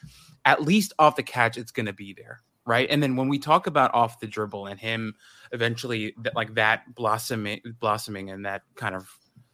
at 0.44 0.62
least 0.62 0.92
off 0.98 1.16
the 1.16 1.22
catch, 1.22 1.56
it's 1.56 1.72
going 1.72 1.86
to 1.86 1.92
be 1.92 2.12
there, 2.12 2.40
right? 2.66 2.88
And 2.90 3.02
then 3.02 3.16
when 3.16 3.28
we 3.28 3.38
talk 3.38 3.66
about 3.66 3.94
off 3.94 4.20
the 4.20 4.26
dribble 4.26 4.66
and 4.66 4.80
him 4.80 5.14
eventually 5.52 6.14
that 6.18 6.34
like 6.34 6.54
that 6.54 6.94
blossoming, 6.94 7.60
blossoming, 7.80 8.30
and 8.30 8.44
that 8.44 8.62
kind 8.74 8.94
of 8.94 9.08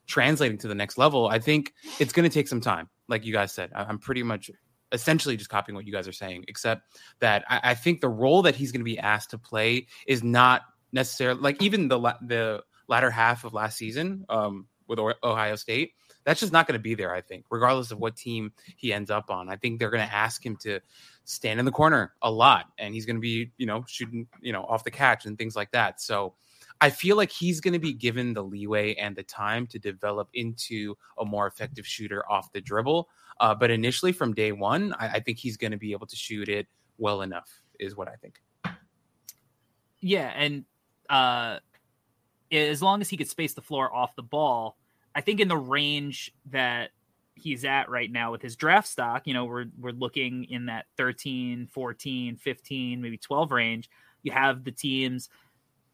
translating 0.06 0.58
to 0.58 0.68
the 0.68 0.74
next 0.74 0.98
level, 0.98 1.28
I 1.28 1.38
think 1.38 1.74
it's 1.98 2.12
going 2.12 2.28
to 2.28 2.32
take 2.32 2.48
some 2.48 2.60
time. 2.60 2.88
Like 3.08 3.24
you 3.24 3.32
guys 3.32 3.52
said, 3.52 3.70
I'm 3.74 3.98
pretty 3.98 4.22
much 4.22 4.50
essentially 4.92 5.36
just 5.36 5.50
copying 5.50 5.76
what 5.76 5.86
you 5.86 5.92
guys 5.92 6.08
are 6.08 6.12
saying, 6.12 6.44
except 6.48 6.98
that 7.20 7.44
I, 7.48 7.60
I 7.62 7.74
think 7.74 8.00
the 8.00 8.08
role 8.08 8.42
that 8.42 8.54
he's 8.54 8.72
going 8.72 8.80
to 8.80 8.84
be 8.84 8.98
asked 8.98 9.30
to 9.30 9.38
play 9.38 9.86
is 10.06 10.22
not 10.22 10.62
necessarily 10.92 11.40
like 11.40 11.62
even 11.62 11.88
the 11.88 11.98
the 12.22 12.62
latter 12.88 13.10
half 13.10 13.44
of 13.44 13.52
last 13.52 13.78
season 13.78 14.24
um, 14.28 14.66
with 14.86 14.98
Ohio 14.98 15.56
State. 15.56 15.92
That's 16.24 16.40
just 16.40 16.52
not 16.52 16.66
going 16.66 16.78
to 16.78 16.82
be 16.82 16.94
there. 16.94 17.14
I 17.14 17.20
think, 17.20 17.46
regardless 17.50 17.90
of 17.90 17.98
what 17.98 18.16
team 18.16 18.52
he 18.76 18.92
ends 18.92 19.10
up 19.10 19.30
on, 19.30 19.48
I 19.48 19.56
think 19.56 19.78
they're 19.78 19.90
going 19.90 20.06
to 20.06 20.14
ask 20.14 20.44
him 20.44 20.56
to 20.56 20.80
stand 21.24 21.58
in 21.60 21.66
the 21.66 21.72
corner 21.72 22.14
a 22.22 22.30
lot, 22.30 22.66
and 22.78 22.92
he's 22.92 23.06
going 23.06 23.16
to 23.16 23.20
be 23.20 23.52
you 23.56 23.66
know 23.66 23.84
shooting 23.86 24.26
you 24.40 24.52
know 24.52 24.64
off 24.64 24.84
the 24.84 24.90
catch 24.90 25.26
and 25.26 25.38
things 25.38 25.56
like 25.56 25.70
that. 25.72 26.00
So. 26.00 26.34
I 26.80 26.90
feel 26.90 27.16
like 27.16 27.32
he's 27.32 27.60
going 27.60 27.72
to 27.72 27.80
be 27.80 27.92
given 27.92 28.34
the 28.34 28.42
leeway 28.44 28.94
and 28.94 29.16
the 29.16 29.24
time 29.24 29.66
to 29.68 29.80
develop 29.80 30.28
into 30.32 30.94
a 31.18 31.24
more 31.24 31.48
effective 31.48 31.84
shooter 31.84 32.22
off 32.30 32.52
the 32.52 32.60
dribble. 32.60 33.08
Uh, 33.40 33.52
but 33.52 33.72
initially, 33.72 34.12
from 34.12 34.32
day 34.32 34.52
one, 34.52 34.94
I, 34.96 35.08
I 35.14 35.20
think 35.20 35.38
he's 35.38 35.56
going 35.56 35.72
to 35.72 35.76
be 35.76 35.90
able 35.90 36.06
to 36.06 36.14
shoot 36.14 36.48
it 36.48 36.68
well 36.96 37.22
enough, 37.22 37.50
is 37.80 37.96
what 37.96 38.06
I 38.06 38.14
think. 38.14 38.40
Yeah, 40.00 40.32
and 40.36 40.64
uh, 41.08 41.58
as 42.52 42.82
long 42.82 43.00
as 43.00 43.08
he 43.08 43.16
could 43.16 43.28
space 43.28 43.54
the 43.54 43.62
floor 43.62 43.94
off 43.94 44.14
the 44.16 44.22
ball, 44.22 44.76
I 45.14 45.20
think 45.20 45.40
in 45.40 45.48
the 45.48 45.56
range 45.56 46.32
that 46.50 46.90
he's 47.34 47.64
at 47.64 47.88
right 47.88 48.10
now 48.10 48.32
with 48.32 48.42
his 48.42 48.56
draft 48.56 48.88
stock, 48.88 49.26
you 49.26 49.34
know, 49.34 49.44
we're 49.44 49.66
we're 49.78 49.92
looking 49.92 50.44
in 50.44 50.66
that 50.66 50.86
13, 50.96 51.68
14, 51.70 52.36
15, 52.36 53.00
maybe 53.00 53.16
12 53.18 53.52
range. 53.52 53.90
You 54.22 54.32
have 54.32 54.64
the 54.64 54.72
teams 54.72 55.28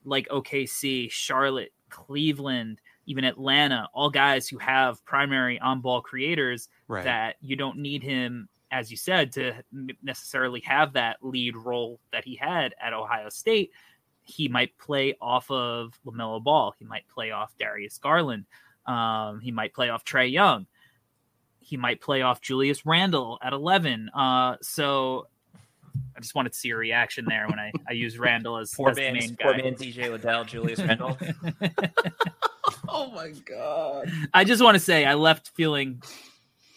like 0.04 0.28
OKC, 0.28 1.10
Charlotte, 1.10 1.72
Cleveland, 1.90 2.80
even 3.06 3.24
Atlanta, 3.24 3.88
all 3.94 4.10
guys 4.10 4.48
who 4.48 4.58
have 4.58 5.04
primary 5.04 5.58
on-ball 5.60 6.02
creators 6.02 6.68
Right. 6.88 7.04
that 7.04 7.36
you 7.40 7.56
don't 7.56 7.78
need 7.78 8.02
him 8.02 8.48
as 8.70 8.90
you 8.90 8.96
said 8.96 9.30
to 9.32 9.54
necessarily 10.02 10.60
have 10.60 10.92
that 10.94 11.18
lead 11.22 11.56
role 11.56 12.00
that 12.12 12.24
he 12.24 12.34
had 12.34 12.74
at 12.80 12.92
Ohio 12.92 13.28
State 13.28 13.70
he 14.24 14.48
might 14.48 14.76
play 14.78 15.16
off 15.20 15.50
of 15.50 15.98
LaMelo 16.06 16.42
Ball. 16.42 16.74
He 16.78 16.84
might 16.84 17.06
play 17.08 17.30
off 17.30 17.54
Darius 17.58 17.98
Garland. 17.98 18.46
Um, 18.86 19.40
he 19.40 19.50
might 19.50 19.74
play 19.74 19.90
off 19.90 20.04
Trae 20.04 20.30
Young. 20.30 20.66
He 21.60 21.76
might 21.76 22.00
play 22.00 22.22
off 22.22 22.40
Julius 22.40 22.84
Randle 22.84 23.38
at 23.42 23.52
11. 23.52 24.10
Uh, 24.10 24.56
so 24.60 25.26
I 26.16 26.20
just 26.20 26.34
wanted 26.34 26.52
to 26.52 26.58
see 26.58 26.70
a 26.70 26.76
reaction 26.76 27.26
there 27.26 27.46
when 27.48 27.58
I, 27.58 27.72
I 27.88 27.92
use 27.92 28.18
Randle 28.18 28.58
as, 28.58 28.72
Poor 28.76 28.90
as 28.90 28.96
the 28.96 29.02
man's, 29.02 29.28
main 29.28 29.36
poor 29.40 29.52
guy. 29.52 29.62
man's 29.62 29.80
EJ 29.80 30.10
Liddell, 30.10 30.44
Julius 30.44 30.80
Randle. 30.80 31.18
oh 32.88 33.10
my 33.12 33.32
god! 33.46 34.10
I 34.32 34.44
just 34.44 34.62
want 34.62 34.74
to 34.74 34.80
say 34.80 35.04
I 35.04 35.14
left 35.14 35.50
feeling 35.54 36.02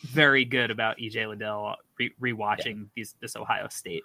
very 0.03 0.45
good 0.45 0.71
about 0.71 0.97
EJ 0.97 1.27
Liddell 1.27 1.75
re- 1.99 2.13
rewatching 2.21 2.77
yeah. 2.77 2.85
these 2.95 3.15
this 3.21 3.35
Ohio 3.35 3.67
State 3.69 4.03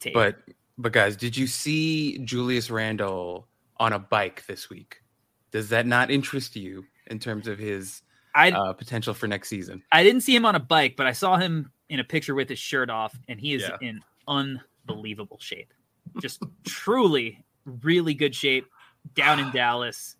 tape. 0.00 0.14
But 0.14 0.36
but 0.78 0.92
guys, 0.92 1.16
did 1.16 1.36
you 1.36 1.46
see 1.46 2.18
Julius 2.18 2.70
Randle 2.70 3.46
on 3.78 3.92
a 3.92 3.98
bike 3.98 4.44
this 4.46 4.68
week? 4.70 5.02
Does 5.50 5.68
that 5.68 5.86
not 5.86 6.10
interest 6.10 6.56
you 6.56 6.84
in 7.06 7.18
terms 7.18 7.46
of 7.46 7.58
his 7.58 8.02
uh, 8.34 8.72
potential 8.72 9.14
for 9.14 9.28
next 9.28 9.48
season? 9.48 9.82
I 9.92 10.02
didn't 10.02 10.22
see 10.22 10.34
him 10.34 10.44
on 10.44 10.56
a 10.56 10.60
bike, 10.60 10.94
but 10.96 11.06
I 11.06 11.12
saw 11.12 11.36
him 11.36 11.70
in 11.88 12.00
a 12.00 12.04
picture 12.04 12.34
with 12.34 12.48
his 12.48 12.58
shirt 12.58 12.90
off, 12.90 13.16
and 13.28 13.38
he 13.38 13.54
is 13.54 13.62
yeah. 13.62 13.76
in 13.80 14.00
unbelievable 14.26 15.38
shape. 15.40 15.72
Just 16.20 16.42
truly, 16.66 17.44
really 17.64 18.14
good 18.14 18.34
shape 18.34 18.66
down 19.14 19.38
in 19.38 19.50
Dallas, 19.52 20.16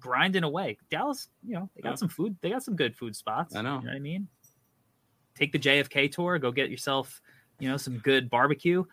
grinding 0.00 0.42
away. 0.42 0.78
Dallas, 0.90 1.28
you 1.46 1.54
know, 1.54 1.70
they 1.76 1.82
got 1.82 1.90
yeah. 1.90 1.94
some 1.94 2.08
food. 2.08 2.36
They 2.40 2.50
got 2.50 2.64
some 2.64 2.74
good 2.74 2.96
food 2.96 3.14
spots. 3.14 3.54
I 3.54 3.62
know. 3.62 3.78
You 3.78 3.84
know 3.84 3.90
what 3.90 3.96
I 3.96 4.00
mean? 4.00 4.26
Take 5.36 5.52
the 5.52 5.58
JFK 5.58 6.10
tour. 6.10 6.38
Go 6.38 6.50
get 6.50 6.70
yourself, 6.70 7.22
you 7.58 7.68
know, 7.68 7.76
some 7.76 7.98
good 7.98 8.28
barbecue. 8.28 8.84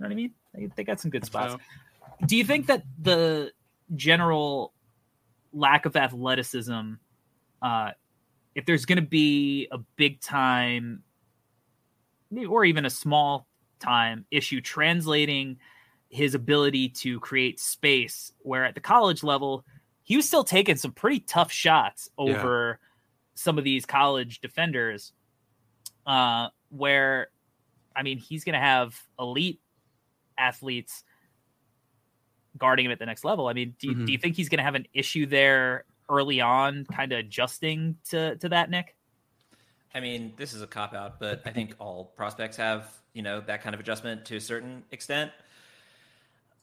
You 0.00 0.04
know 0.04 0.08
what 0.08 0.12
I 0.12 0.16
mean? 0.16 0.32
They, 0.54 0.68
they 0.76 0.84
got 0.84 0.98
some 0.98 1.10
good 1.10 1.26
spots. 1.26 1.62
Do 2.24 2.34
you 2.34 2.44
think 2.44 2.68
that 2.68 2.84
the 2.98 3.52
general 3.94 4.72
lack 5.52 5.84
of 5.84 5.94
athleticism, 5.94 6.92
uh, 7.60 7.90
if 8.54 8.64
there's 8.64 8.86
going 8.86 8.96
to 8.96 9.06
be 9.06 9.68
a 9.70 9.76
big 9.96 10.22
time 10.22 11.02
or 12.48 12.64
even 12.64 12.86
a 12.86 12.90
small 12.90 13.46
time 13.78 14.24
issue 14.30 14.62
translating 14.62 15.58
his 16.08 16.34
ability 16.34 16.88
to 16.88 17.20
create 17.20 17.60
space, 17.60 18.32
where 18.38 18.64
at 18.64 18.74
the 18.74 18.80
college 18.80 19.22
level, 19.22 19.66
he 20.02 20.16
was 20.16 20.26
still 20.26 20.44
taking 20.44 20.76
some 20.76 20.92
pretty 20.92 21.20
tough 21.20 21.52
shots 21.52 22.08
over 22.16 22.78
yeah. 22.80 22.86
some 23.34 23.58
of 23.58 23.64
these 23.64 23.84
college 23.84 24.40
defenders. 24.40 25.12
Uh, 26.06 26.48
where, 26.70 27.28
I 27.94 28.02
mean, 28.02 28.16
he's 28.16 28.44
going 28.44 28.54
to 28.54 28.60
have 28.60 28.98
elite 29.18 29.60
athletes 30.40 31.04
guarding 32.58 32.86
him 32.86 32.92
at 32.92 32.98
the 32.98 33.06
next 33.06 33.24
level. 33.24 33.48
I 33.48 33.52
mean, 33.52 33.74
do, 33.78 33.90
mm-hmm. 33.90 34.04
do 34.06 34.12
you 34.12 34.18
think 34.18 34.36
he's 34.36 34.48
going 34.48 34.58
to 34.58 34.64
have 34.64 34.74
an 34.74 34.86
issue 34.92 35.26
there 35.26 35.84
early 36.08 36.40
on, 36.40 36.84
kind 36.86 37.12
of 37.12 37.18
adjusting 37.20 37.96
to 38.10 38.36
to 38.36 38.48
that, 38.48 38.70
Nick? 38.70 38.96
I 39.94 40.00
mean, 40.00 40.32
this 40.36 40.54
is 40.54 40.62
a 40.62 40.66
cop 40.66 40.94
out, 40.94 41.18
but 41.18 41.42
I 41.44 41.50
think 41.50 41.74
all 41.78 42.12
prospects 42.16 42.56
have 42.56 42.92
you 43.12 43.22
know 43.22 43.40
that 43.40 43.62
kind 43.62 43.74
of 43.74 43.80
adjustment 43.80 44.24
to 44.26 44.36
a 44.36 44.40
certain 44.40 44.84
extent. 44.90 45.32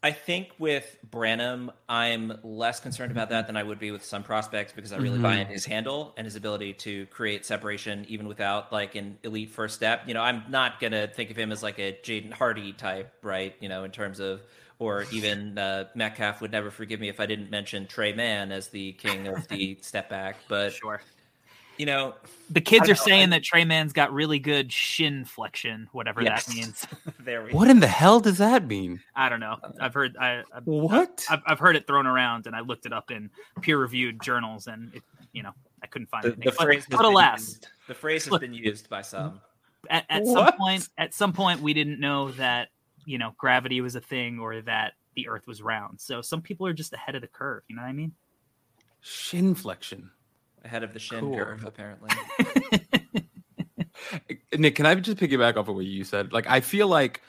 I 0.03 0.11
think 0.11 0.49
with 0.59 0.97
Branham, 1.09 1.71
I'm 1.89 2.39
less 2.43 2.79
concerned 2.79 3.11
about 3.11 3.29
that 3.31 3.47
than 3.47 3.57
I 3.57 3.63
would 3.63 3.79
be 3.79 3.89
with 3.89 4.05
some 4.05 4.21
prospects 4.21 4.71
because 4.71 4.93
I 4.93 4.97
really 4.97 5.15
mm-hmm. 5.15 5.23
buy 5.23 5.35
in 5.37 5.47
his 5.47 5.65
handle 5.65 6.13
and 6.17 6.25
his 6.25 6.35
ability 6.35 6.73
to 6.73 7.07
create 7.07 7.45
separation 7.45 8.05
even 8.07 8.27
without 8.27 8.71
like 8.71 8.93
an 8.93 9.17
elite 9.23 9.49
first 9.49 9.75
step. 9.75 10.03
You 10.07 10.13
know, 10.13 10.21
I'm 10.21 10.43
not 10.49 10.79
gonna 10.79 11.07
think 11.07 11.31
of 11.31 11.37
him 11.37 11.51
as 11.51 11.63
like 11.63 11.79
a 11.79 11.97
Jaden 12.03 12.31
Hardy 12.31 12.73
type, 12.73 13.11
right? 13.23 13.55
You 13.59 13.69
know, 13.69 13.85
in 13.85 13.91
terms 13.91 14.19
of 14.19 14.41
or 14.79 15.05
even 15.11 15.57
uh, 15.57 15.85
Metcalf 15.95 16.41
would 16.41 16.51
never 16.51 16.69
forgive 16.69 16.99
me 16.99 17.09
if 17.09 17.19
I 17.19 17.25
didn't 17.25 17.49
mention 17.49 17.87
Trey 17.87 18.13
Mann 18.13 18.51
as 18.51 18.67
the 18.67 18.93
king 18.93 19.27
of 19.27 19.47
the 19.47 19.79
step 19.81 20.09
back. 20.09 20.37
But 20.47 20.73
sure, 20.73 21.01
you 21.77 21.85
know, 21.85 22.15
the 22.49 22.61
kids 22.61 22.85
are 22.89 22.93
know, 22.93 22.95
saying 22.95 23.27
I, 23.27 23.37
that 23.37 23.43
Trey 23.43 23.65
Man's 23.65 23.93
got 23.93 24.11
really 24.11 24.39
good 24.39 24.71
shin 24.71 25.25
flexion, 25.25 25.87
whatever 25.91 26.21
yes. 26.21 26.45
that 26.45 26.55
means. 26.55 26.87
there 27.19 27.43
we. 27.43 27.51
What 27.51 27.65
go. 27.65 27.71
in 27.71 27.79
the 27.79 27.87
hell 27.87 28.19
does 28.19 28.37
that 28.39 28.67
mean? 28.67 29.01
I 29.15 29.29
don't 29.29 29.39
know. 29.39 29.57
I've 29.79 29.93
heard. 29.93 30.17
I, 30.17 30.43
I've, 30.53 30.65
what? 30.65 31.25
I've, 31.29 31.41
I've, 31.45 31.59
heard 31.59 31.75
it 31.75 31.87
thrown 31.87 32.07
around, 32.07 32.47
and 32.47 32.55
I 32.55 32.61
looked 32.61 32.85
it 32.85 32.93
up 32.93 33.11
in 33.11 33.29
peer-reviewed 33.61 34.21
journals, 34.21 34.67
and 34.67 34.93
it, 34.93 35.03
you 35.33 35.43
know, 35.43 35.51
I 35.83 35.87
couldn't 35.87 36.07
find 36.07 36.23
the, 36.23 36.29
anything. 36.29 36.45
The 36.45 36.51
phrase, 36.51 36.85
but, 36.89 36.97
but 36.97 37.05
alas, 37.05 37.39
used. 37.39 37.67
the 37.87 37.93
phrase 37.93 38.25
has 38.25 38.31
Look, 38.31 38.41
been 38.41 38.53
used 38.53 38.89
by 38.89 39.01
some. 39.01 39.41
At, 39.89 40.05
at 40.09 40.25
some 40.25 40.51
point, 40.53 40.89
at 40.97 41.13
some 41.13 41.33
point, 41.33 41.61
we 41.61 41.73
didn't 41.73 41.99
know 41.99 42.31
that 42.31 42.69
you 43.05 43.17
know 43.17 43.33
gravity 43.37 43.81
was 43.81 43.95
a 43.95 44.01
thing, 44.01 44.39
or 44.39 44.61
that 44.61 44.93
the 45.15 45.27
Earth 45.27 45.47
was 45.47 45.61
round. 45.61 45.99
So 45.99 46.21
some 46.21 46.41
people 46.41 46.65
are 46.67 46.73
just 46.73 46.93
ahead 46.93 47.15
of 47.15 47.21
the 47.21 47.27
curve. 47.27 47.63
You 47.67 47.75
know 47.75 47.81
what 47.83 47.89
I 47.89 47.93
mean? 47.93 48.13
Shin 49.01 49.55
flexion. 49.55 50.11
Ahead 50.67 50.83
of 50.83 50.91
the 50.91 50.99
shin 50.99 51.21
cool. 51.21 51.37
curve, 51.37 51.63
apparently. 51.63 52.09
Nick, 54.57 54.75
can 54.75 54.85
I 54.85 54.95
just 54.95 55.17
piggyback 55.17 55.55
off 55.55 55.69
of 55.69 55.75
what 55.75 55.85
you 55.85 56.03
said? 56.03 56.33
Like, 56.33 56.45
I 56.49 56.59
feel 56.59 56.89
like 56.89 57.21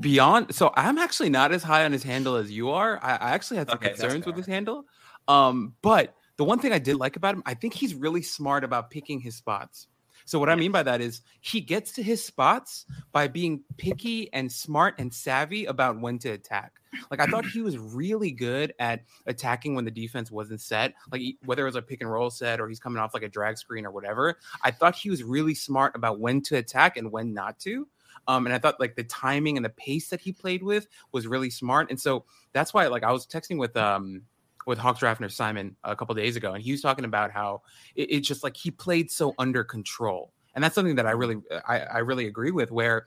beyond. 0.00 0.54
So 0.54 0.72
I'm 0.74 0.96
actually 0.96 1.28
not 1.28 1.52
as 1.52 1.62
high 1.62 1.84
on 1.84 1.92
his 1.92 2.02
handle 2.02 2.36
as 2.36 2.50
you 2.50 2.70
are. 2.70 2.98
I, 3.02 3.16
I 3.16 3.30
actually 3.32 3.58
had 3.58 3.68
some 3.68 3.76
okay, 3.76 3.88
concerns 3.90 4.24
with 4.24 4.34
his 4.34 4.46
handle. 4.46 4.84
Um, 5.28 5.74
but 5.82 6.14
the 6.38 6.44
one 6.44 6.58
thing 6.58 6.72
I 6.72 6.78
did 6.78 6.96
like 6.96 7.16
about 7.16 7.34
him, 7.34 7.42
I 7.44 7.52
think 7.52 7.74
he's 7.74 7.94
really 7.94 8.22
smart 8.22 8.64
about 8.64 8.88
picking 8.88 9.20
his 9.20 9.36
spots. 9.36 9.88
So 10.26 10.40
what 10.40 10.50
I 10.50 10.56
mean 10.56 10.72
by 10.72 10.82
that 10.82 11.00
is 11.00 11.22
he 11.40 11.60
gets 11.60 11.92
to 11.92 12.02
his 12.02 12.22
spots 12.22 12.84
by 13.12 13.28
being 13.28 13.62
picky 13.78 14.30
and 14.32 14.50
smart 14.50 14.96
and 14.98 15.14
savvy 15.14 15.66
about 15.66 16.00
when 16.00 16.18
to 16.18 16.30
attack. 16.30 16.72
Like 17.12 17.20
I 17.20 17.26
thought 17.26 17.46
he 17.46 17.60
was 17.60 17.78
really 17.78 18.32
good 18.32 18.74
at 18.80 19.04
attacking 19.26 19.76
when 19.76 19.84
the 19.84 19.90
defense 19.90 20.30
wasn't 20.30 20.60
set, 20.60 20.94
like 21.12 21.22
whether 21.44 21.62
it 21.62 21.66
was 21.66 21.76
a 21.76 21.82
pick 21.82 22.00
and 22.00 22.10
roll 22.10 22.30
set 22.30 22.60
or 22.60 22.68
he's 22.68 22.80
coming 22.80 22.98
off 22.98 23.14
like 23.14 23.22
a 23.22 23.28
drag 23.28 23.56
screen 23.56 23.86
or 23.86 23.92
whatever. 23.92 24.36
I 24.62 24.72
thought 24.72 24.96
he 24.96 25.10
was 25.10 25.22
really 25.22 25.54
smart 25.54 25.94
about 25.94 26.18
when 26.18 26.42
to 26.42 26.56
attack 26.56 26.96
and 26.96 27.12
when 27.12 27.32
not 27.32 27.60
to. 27.60 27.86
Um, 28.26 28.46
and 28.46 28.52
I 28.52 28.58
thought 28.58 28.80
like 28.80 28.96
the 28.96 29.04
timing 29.04 29.56
and 29.56 29.64
the 29.64 29.70
pace 29.70 30.08
that 30.08 30.20
he 30.20 30.32
played 30.32 30.64
with 30.64 30.88
was 31.12 31.28
really 31.28 31.50
smart. 31.50 31.88
And 31.90 32.00
so 32.00 32.24
that's 32.52 32.74
why 32.74 32.88
like 32.88 33.04
I 33.04 33.12
was 33.12 33.28
texting 33.28 33.58
with 33.58 33.76
um 33.76 34.22
with 34.66 34.78
Hawks 34.78 35.00
Draftner 35.00 35.30
Simon 35.30 35.76
a 35.84 35.96
couple 35.96 36.14
days 36.14 36.36
ago, 36.36 36.52
and 36.52 36.62
he 36.62 36.72
was 36.72 36.82
talking 36.82 37.04
about 37.04 37.30
how 37.30 37.62
it, 37.94 38.10
it's 38.10 38.28
just 38.28 38.42
like 38.42 38.56
he 38.56 38.70
played 38.70 39.10
so 39.10 39.34
under 39.38 39.64
control, 39.64 40.32
and 40.54 40.62
that's 40.62 40.74
something 40.74 40.96
that 40.96 41.06
I 41.06 41.12
really 41.12 41.36
I, 41.66 41.80
I 41.80 41.98
really 41.98 42.26
agree 42.26 42.50
with. 42.50 42.70
Where 42.70 43.06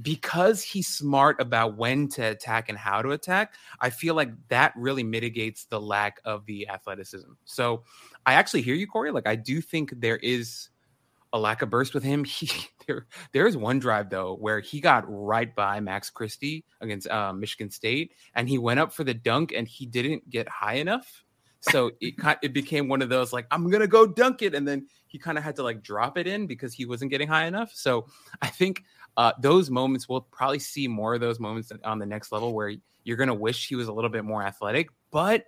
because 0.00 0.62
he's 0.62 0.88
smart 0.88 1.40
about 1.40 1.76
when 1.76 2.08
to 2.08 2.22
attack 2.22 2.68
and 2.68 2.78
how 2.78 3.02
to 3.02 3.10
attack, 3.10 3.54
I 3.80 3.90
feel 3.90 4.14
like 4.14 4.30
that 4.48 4.72
really 4.76 5.02
mitigates 5.02 5.66
the 5.66 5.80
lack 5.80 6.18
of 6.24 6.46
the 6.46 6.68
athleticism. 6.68 7.32
So 7.44 7.82
I 8.24 8.34
actually 8.34 8.62
hear 8.62 8.74
you, 8.74 8.86
Corey. 8.86 9.10
Like 9.10 9.26
I 9.26 9.36
do 9.36 9.60
think 9.60 9.92
there 9.98 10.16
is 10.16 10.70
a 11.32 11.38
lack 11.38 11.62
of 11.62 11.70
burst 11.70 11.94
with 11.94 12.02
him. 12.02 12.24
He 12.32 12.50
there 12.86 13.06
there 13.32 13.46
is 13.46 13.56
one 13.56 13.78
drive 13.78 14.10
though 14.10 14.34
where 14.34 14.60
he 14.60 14.80
got 14.80 15.04
right 15.06 15.54
by 15.54 15.80
Max 15.80 16.10
Christie 16.10 16.64
against 16.80 17.08
uh, 17.08 17.32
Michigan 17.32 17.70
State, 17.70 18.12
and 18.34 18.48
he 18.48 18.58
went 18.58 18.80
up 18.80 18.92
for 18.92 19.04
the 19.04 19.14
dunk 19.14 19.52
and 19.52 19.68
he 19.68 19.86
didn't 19.86 20.28
get 20.28 20.48
high 20.48 20.74
enough. 20.74 21.24
So 21.60 21.92
it 22.00 22.14
it 22.42 22.52
became 22.52 22.88
one 22.88 23.02
of 23.02 23.08
those 23.08 23.32
like 23.32 23.46
I'm 23.50 23.70
gonna 23.70 23.86
go 23.86 24.06
dunk 24.06 24.42
it, 24.42 24.54
and 24.54 24.66
then 24.66 24.88
he 25.06 25.18
kind 25.18 25.38
of 25.38 25.44
had 25.44 25.56
to 25.56 25.62
like 25.62 25.82
drop 25.82 26.18
it 26.18 26.26
in 26.26 26.46
because 26.46 26.72
he 26.74 26.86
wasn't 26.86 27.10
getting 27.10 27.28
high 27.28 27.46
enough. 27.46 27.72
So 27.74 28.06
I 28.40 28.48
think 28.48 28.84
uh, 29.16 29.32
those 29.40 29.70
moments 29.70 30.08
we'll 30.08 30.22
probably 30.22 30.58
see 30.58 30.88
more 30.88 31.14
of 31.14 31.20
those 31.20 31.38
moments 31.38 31.70
on 31.84 31.98
the 31.98 32.06
next 32.06 32.32
level 32.32 32.52
where 32.54 32.74
you're 33.04 33.16
gonna 33.16 33.34
wish 33.34 33.68
he 33.68 33.76
was 33.76 33.88
a 33.88 33.92
little 33.92 34.10
bit 34.10 34.24
more 34.24 34.42
athletic, 34.42 34.88
but 35.10 35.44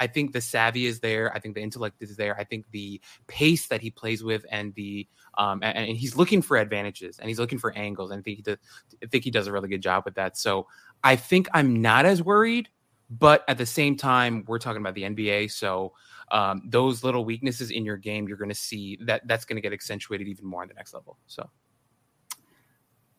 I 0.00 0.06
think 0.06 0.32
the 0.32 0.40
savvy 0.40 0.86
is 0.86 1.00
there. 1.00 1.34
I 1.34 1.40
think 1.40 1.54
the 1.54 1.62
intellect 1.62 2.02
is 2.02 2.16
there. 2.16 2.38
I 2.38 2.44
think 2.44 2.66
the 2.70 3.00
pace 3.26 3.66
that 3.68 3.80
he 3.80 3.90
plays 3.90 4.22
with 4.22 4.44
and 4.50 4.74
the 4.74 5.06
um 5.36 5.60
and, 5.62 5.76
and 5.76 5.96
he's 5.96 6.16
looking 6.16 6.42
for 6.42 6.56
advantages 6.56 7.18
and 7.18 7.28
he's 7.28 7.38
looking 7.38 7.58
for 7.58 7.72
angles. 7.72 8.10
And 8.10 8.20
I 8.20 8.22
think 8.22 8.36
he 8.36 8.42
does 8.42 8.58
I 9.02 9.06
think 9.06 9.24
he 9.24 9.30
does 9.30 9.46
a 9.46 9.52
really 9.52 9.68
good 9.68 9.82
job 9.82 10.04
with 10.04 10.14
that. 10.14 10.36
So 10.36 10.66
I 11.04 11.16
think 11.16 11.48
I'm 11.52 11.80
not 11.80 12.06
as 12.06 12.22
worried, 12.22 12.68
but 13.10 13.44
at 13.48 13.58
the 13.58 13.66
same 13.66 13.96
time, 13.96 14.44
we're 14.46 14.58
talking 14.58 14.80
about 14.80 14.94
the 14.94 15.02
NBA. 15.02 15.50
So 15.50 15.92
um, 16.30 16.62
those 16.66 17.02
little 17.04 17.24
weaknesses 17.24 17.70
in 17.70 17.84
your 17.84 17.96
game, 17.96 18.28
you're 18.28 18.36
going 18.36 18.50
to 18.50 18.54
see 18.54 18.98
that 19.02 19.26
that's 19.26 19.44
going 19.44 19.56
to 19.56 19.62
get 19.62 19.72
accentuated 19.72 20.28
even 20.28 20.46
more 20.46 20.62
on 20.62 20.68
the 20.68 20.74
next 20.74 20.92
level. 20.92 21.18
So, 21.26 21.48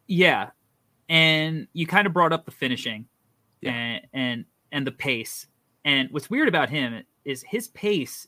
yeah, 0.08 0.50
and 1.08 1.68
you 1.74 1.88
kind 1.88 2.06
of 2.06 2.14
brought 2.14 2.34
up 2.34 2.46
the 2.46 2.52
finishing, 2.52 3.08
yeah. 3.62 3.72
and 3.72 4.08
and 4.14 4.46
and 4.72 4.88
the 4.88 4.92
pace, 4.92 5.48
and 5.86 6.10
what's 6.12 6.30
weird 6.30 6.48
about 6.48 6.70
him 6.70 7.04
is 7.26 7.44
his 7.44 7.68
pace. 7.70 8.28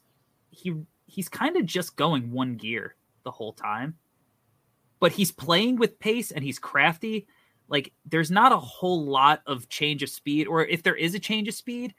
He 0.50 0.74
he's 1.06 1.30
kind 1.30 1.58
of 1.58 1.66
just 1.66 1.96
going 1.96 2.32
one 2.32 2.56
gear 2.56 2.96
the 3.24 3.32
whole 3.32 3.54
time, 3.54 3.96
but 5.00 5.12
he's 5.12 5.32
playing 5.32 5.78
with 5.78 6.00
pace 6.00 6.32
and 6.32 6.44
he's 6.44 6.60
crafty. 6.60 7.28
Like 7.68 7.94
there's 8.06 8.32
not 8.32 8.52
a 8.52 8.58
whole 8.58 9.06
lot 9.06 9.42
of 9.46 9.70
change 9.70 10.04
of 10.04 10.10
speed, 10.10 10.48
or 10.48 10.66
if 10.66 10.84
there 10.84 10.96
is 10.96 11.16
a 11.16 11.20
change 11.20 11.48
of 11.48 11.54
speed, 11.54 11.94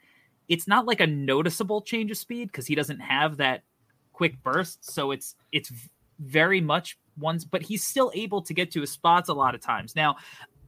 it's 0.47 0.67
not 0.67 0.85
like 0.85 1.01
a 1.01 1.07
noticeable 1.07 1.81
change 1.81 2.11
of 2.11 2.17
speed 2.17 2.49
because 2.49 2.67
he 2.67 2.75
doesn't 2.75 2.99
have 2.99 3.37
that 3.37 3.63
quick 4.11 4.41
burst. 4.43 4.89
So 4.89 5.11
it's 5.11 5.35
it's 5.51 5.71
very 6.19 6.61
much 6.61 6.97
ones, 7.17 7.45
but 7.45 7.61
he's 7.61 7.85
still 7.85 8.11
able 8.13 8.41
to 8.41 8.53
get 8.53 8.71
to 8.71 8.81
his 8.81 8.91
spots 8.91 9.29
a 9.29 9.33
lot 9.33 9.55
of 9.55 9.61
times. 9.61 9.95
Now, 9.95 10.15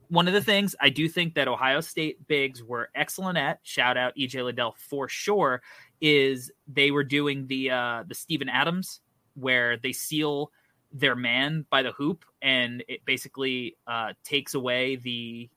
one 0.10 0.28
of 0.28 0.34
the 0.34 0.42
things 0.42 0.76
I 0.80 0.90
do 0.90 1.08
think 1.08 1.36
that 1.36 1.48
Ohio 1.48 1.82
State 1.82 2.28
bigs 2.28 2.64
were 2.64 2.90
excellent 2.96 3.38
at, 3.38 3.60
shout 3.64 3.98
out 3.98 4.14
EJ 4.18 4.44
Liddell 4.44 4.76
for 4.78 5.08
sure, 5.08 5.62
is 6.02 6.52
they 6.68 6.92
were 6.92 7.04
doing 7.04 7.48
the 7.48 7.72
uh 7.72 8.04
the 8.08 8.16
Steven 8.16 8.50
Adams 8.50 9.02
where 9.36 9.78
they 9.78 9.92
seal 9.92 10.52
their 10.92 11.16
man 11.16 11.66
by 11.70 11.82
the 11.82 11.92
hoop 11.92 12.24
and 12.42 12.84
it 12.88 13.04
basically 13.06 13.76
uh 13.88 14.14
takes 14.24 14.54
away 14.54 14.96
the 14.98 15.50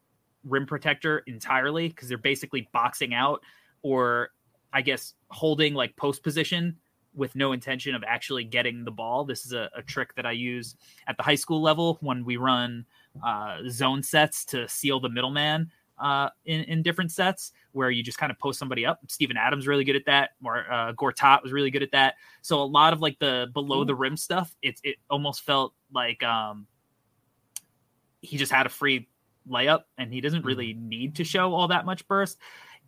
rim 0.45 0.67
protector 0.67 1.23
entirely 1.27 1.89
because 1.89 2.09
they're 2.09 2.19
basically 2.19 2.69
boxing 2.73 3.15
out 3.15 3.43
or 3.83 4.31
I 4.73 4.83
guess 4.83 5.15
holding 5.31 5.75
like 5.75 5.97
post 5.97 6.23
position 6.23 6.77
with 7.15 7.35
no 7.35 7.53
intention 7.53 7.95
of 7.95 8.05
actually 8.07 8.45
getting 8.45 8.85
the 8.85 8.91
ball. 8.91 9.25
This 9.25 9.45
is 9.45 9.53
a, 9.53 9.69
a 9.75 9.83
trick 9.83 10.15
that 10.17 10.27
I 10.27 10.33
use 10.33 10.77
at 11.07 11.17
the 11.17 11.23
high 11.23 11.35
school 11.35 11.61
level 11.61 11.99
when 12.01 12.25
we 12.25 12.37
run 12.37 12.87
uh, 13.23 13.59
zone 13.69 14.03
sets 14.03 14.45
to 14.47 14.69
seal 14.69 15.01
the 15.01 15.09
middleman 15.09 15.71
uh, 15.99 16.29
in, 16.45 16.61
in 16.65 16.83
different 16.83 17.11
sets 17.11 17.53
where 17.73 17.91
you 17.91 18.03
just 18.03 18.19
kind 18.19 18.31
of 18.31 18.39
post 18.39 18.59
somebody 18.59 18.87
up. 18.87 19.01
Steven 19.09 19.37
Adams 19.37 19.67
really 19.67 19.85
good 19.85 19.97
at 19.97 20.05
that. 20.07 20.31
Or 20.45 20.71
uh, 20.71 20.93
Gortat 20.93 21.43
was 21.43 21.53
really 21.53 21.71
good 21.71 21.83
at 21.83 21.91
that. 21.93 22.15
So 22.43 22.63
a 22.63 22.65
lot 22.65 22.93
of 22.93 23.01
like 23.01 23.19
the 23.19 23.49
below 23.53 23.85
the 23.85 23.95
rim 23.95 24.17
stuff, 24.17 24.55
it 24.63 24.81
it 24.85 24.97
almost 25.11 25.43
felt 25.43 25.75
like 25.93 26.23
um, 26.23 26.67
he 28.21 28.37
just 28.37 28.53
had 28.53 28.67
a 28.67 28.69
free 28.69 29.09
layup 29.49 29.85
and 29.97 30.13
he 30.13 30.21
doesn't 30.21 30.45
really 30.45 30.75
need 30.75 31.17
to 31.17 31.25
show 31.25 31.55
all 31.55 31.69
that 31.69 31.87
much 31.87 32.07
burst. 32.07 32.39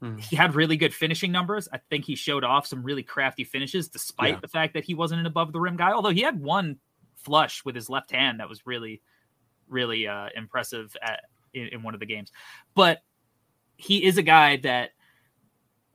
Mhm. 0.02 0.20
He 0.20 0.36
had 0.36 0.54
really 0.54 0.76
good 0.76 0.94
finishing 0.94 1.30
numbers. 1.32 1.68
I 1.72 1.78
think 1.90 2.04
he 2.04 2.14
showed 2.14 2.44
off 2.44 2.66
some 2.66 2.82
really 2.82 3.02
crafty 3.02 3.44
finishes 3.44 3.88
despite 3.88 4.34
Yeah. 4.34 4.40
the 4.40 4.48
fact 4.48 4.74
that 4.74 4.84
he 4.84 4.94
wasn't 4.94 5.20
an 5.20 5.26
above 5.26 5.52
the 5.52 5.60
rim 5.60 5.76
guy. 5.76 5.92
Although 5.92 6.10
he 6.10 6.22
had 6.22 6.40
one 6.40 6.78
flush 7.16 7.64
with 7.64 7.74
his 7.74 7.90
left 7.90 8.10
hand 8.10 8.40
that 8.40 8.48
was 8.48 8.66
really, 8.66 9.02
really 9.70 10.06
uh, 10.06 10.28
impressive 10.36 10.96
at, 11.02 11.20
in, 11.54 11.68
in 11.68 11.82
one 11.82 11.94
of 11.94 12.00
the 12.00 12.06
games. 12.06 12.32
But 12.74 13.02
he 13.76 14.04
is 14.04 14.18
a 14.18 14.22
guy 14.22 14.56
that 14.58 14.90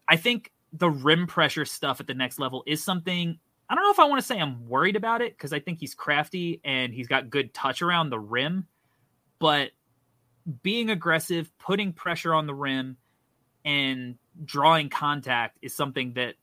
I 0.08 0.18
think 0.18 0.52
the 0.74 0.90
rim 0.90 1.28
pressure 1.28 1.66
stuff 1.66 2.00
at 2.00 2.08
the 2.08 2.14
next 2.14 2.40
level 2.40 2.64
is 2.66 2.84
something. 2.84 3.40
I 3.70 3.76
don't 3.76 3.84
know 3.84 3.92
if 3.92 4.00
I 4.00 4.06
want 4.06 4.22
to 4.22 4.26
say 4.26 4.40
I'm 4.40 4.68
worried 4.68 4.96
about 4.96 5.22
it 5.22 5.36
because 5.38 5.54
I 5.54 5.60
think 5.60 5.80
he's 5.80 5.94
crafty 5.94 6.62
and 6.64 6.94
he's 6.94 7.08
got 7.08 7.30
good 7.30 7.54
touch 7.54 7.82
around 7.82 8.10
the 8.10 8.20
rim, 8.20 8.68
but 9.40 9.72
being 10.62 10.90
aggressive, 10.92 11.52
putting 11.58 11.92
pressure 11.94 12.34
on 12.34 12.46
the 12.46 12.54
rim, 12.54 12.98
and 13.64 14.16
drawing 14.44 14.90
contact 14.90 15.58
is 15.62 15.76
something 15.76 16.14
that 16.14 16.36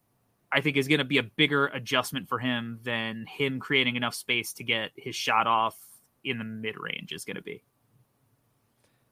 I 0.51 0.61
think 0.61 0.77
is 0.77 0.89
going 0.89 0.99
to 0.99 1.05
be 1.05 1.19
a 1.19 1.23
bigger 1.23 1.69
adjustment 1.69 2.29
for 2.29 2.39
him 2.39 2.81
than 2.83 3.27
him 3.27 3.61
creating 3.61 3.97
enough 3.97 4.15
space 4.15 4.53
to 4.55 4.65
get 4.65 4.91
his 4.97 5.15
shot 5.15 5.47
off 5.47 5.77
in 6.25 6.39
the 6.39 6.45
mid 6.45 6.77
range 6.79 7.13
is 7.13 7.25
going 7.25 7.37
to 7.37 7.43
be. 7.43 7.63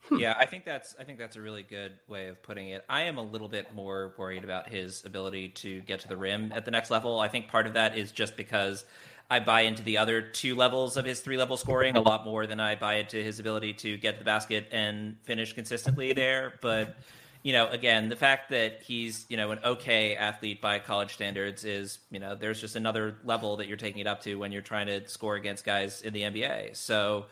Hmm. 0.09 0.19
Yeah, 0.19 0.35
I 0.39 0.47
think 0.47 0.65
that's 0.65 0.95
I 0.99 1.05
think 1.05 1.19
that's 1.19 1.37
a 1.37 1.41
really 1.41 1.63
good 1.63 1.93
way 2.09 2.29
of 2.29 2.43
putting 2.43 2.71
it. 2.71 2.85
I 2.89 3.03
am 3.03 3.19
a 3.19 3.23
little 3.23 3.49
bit 3.49 3.75
more 3.75 4.15
worried 4.19 4.45
about 4.45 4.69
his 4.69 5.05
ability 5.05 5.51
to 5.51 5.81
get 5.83 6.01
to 6.01 6.09
the 6.09 6.17
rim 6.17 6.53
at 6.55 6.65
the 6.65 6.71
next 6.71 6.91
level. 6.91 7.21
I 7.21 7.29
think 7.29 7.49
part 7.49 7.67
of 7.67 7.75
that 7.75 7.97
is 7.97 8.11
just 8.11 8.37
because 8.37 8.85
I 9.31 9.39
buy 9.39 9.63
into 9.63 9.83
the 9.85 9.99
other 9.99 10.21
two 10.21 10.57
levels 10.57 10.97
of 10.97 11.05
his 11.05 11.21
three 11.21 11.37
level 11.37 11.57
scoring 11.57 11.97
a 11.97 12.01
lot 12.01 12.25
more 12.25 12.47
than 12.49 12.59
I 12.59 12.75
buy 12.75 12.95
into 12.97 13.23
his 13.23 13.39
ability 13.39 13.75
to 13.75 13.97
get 13.97 14.15
to 14.15 14.19
the 14.19 14.25
basket 14.25 14.67
and 14.73 15.17
finish 15.23 15.53
consistently 15.53 16.13
there. 16.13 16.55
But 16.61 16.97
you 17.43 17.53
know, 17.53 17.69
again, 17.69 18.09
the 18.09 18.17
fact 18.17 18.51
that 18.51 18.83
he's 18.83 19.25
you 19.29 19.37
know 19.37 19.51
an 19.51 19.61
okay 19.65 20.15
athlete 20.15 20.61
by 20.61 20.79
college 20.79 21.15
standards 21.15 21.65
is 21.65 21.99
you 22.11 22.19
know 22.19 22.35
there's 22.35 22.61
just 22.61 22.77
another 22.77 23.17
level 23.25 23.57
that 23.57 23.69
you're 23.69 23.77
taking 23.77 24.01
it 24.01 24.07
up 24.07 24.23
to 24.23 24.35
when 24.37 24.53
you're 24.53 24.63
trying 24.63 24.87
to 24.89 25.09
score 25.09 25.37
against 25.37 25.65
guys 25.65 26.03
in 26.03 26.13
the 26.13 26.23
NBA. 26.23 26.77
So 26.77 27.27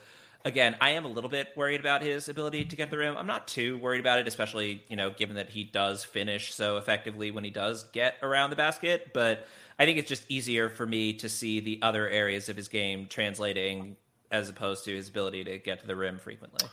again, 0.45 0.77
I 0.81 0.91
am 0.91 1.05
a 1.05 1.09
little 1.09 1.29
bit 1.29 1.49
worried 1.57 1.81
about 1.81 2.03
his 2.03 2.29
ability 2.29 2.65
to 2.67 2.77
get 2.77 2.91
the 2.91 2.97
rim. 2.97 3.17
I'm 3.19 3.27
not 3.27 3.49
too 3.49 3.77
worried 3.79 4.01
about 4.01 4.19
it, 4.19 4.27
especially 4.27 4.83
you 4.89 4.97
know 4.97 5.11
given 5.11 5.37
that 5.37 5.51
he 5.51 5.65
does 5.65 6.05
finish 6.05 6.55
so 6.55 6.79
effectively 6.79 7.31
when 7.31 7.45
he 7.45 7.51
does 7.51 7.85
get 7.93 8.17
around 8.23 8.51
the 8.51 8.57
basket. 8.57 9.13
But 9.13 9.47
I 9.79 9.85
think 9.85 9.99
it's 9.99 10.09
just 10.09 10.25
easier 10.29 10.71
for 10.71 10.87
me 10.87 11.13
to 11.15 11.29
see 11.29 11.61
the 11.61 11.81
other 11.83 12.09
areas 12.09 12.49
of 12.49 12.57
his 12.57 12.69
game 12.69 13.07
translating 13.09 13.97
as 14.31 14.49
opposed 14.49 14.85
to 14.85 14.95
his 14.95 15.09
ability 15.09 15.45
to 15.45 15.59
get 15.59 15.81
to 15.81 15.87
the 15.87 15.97
rim 15.97 16.19
frequently. 16.19 16.67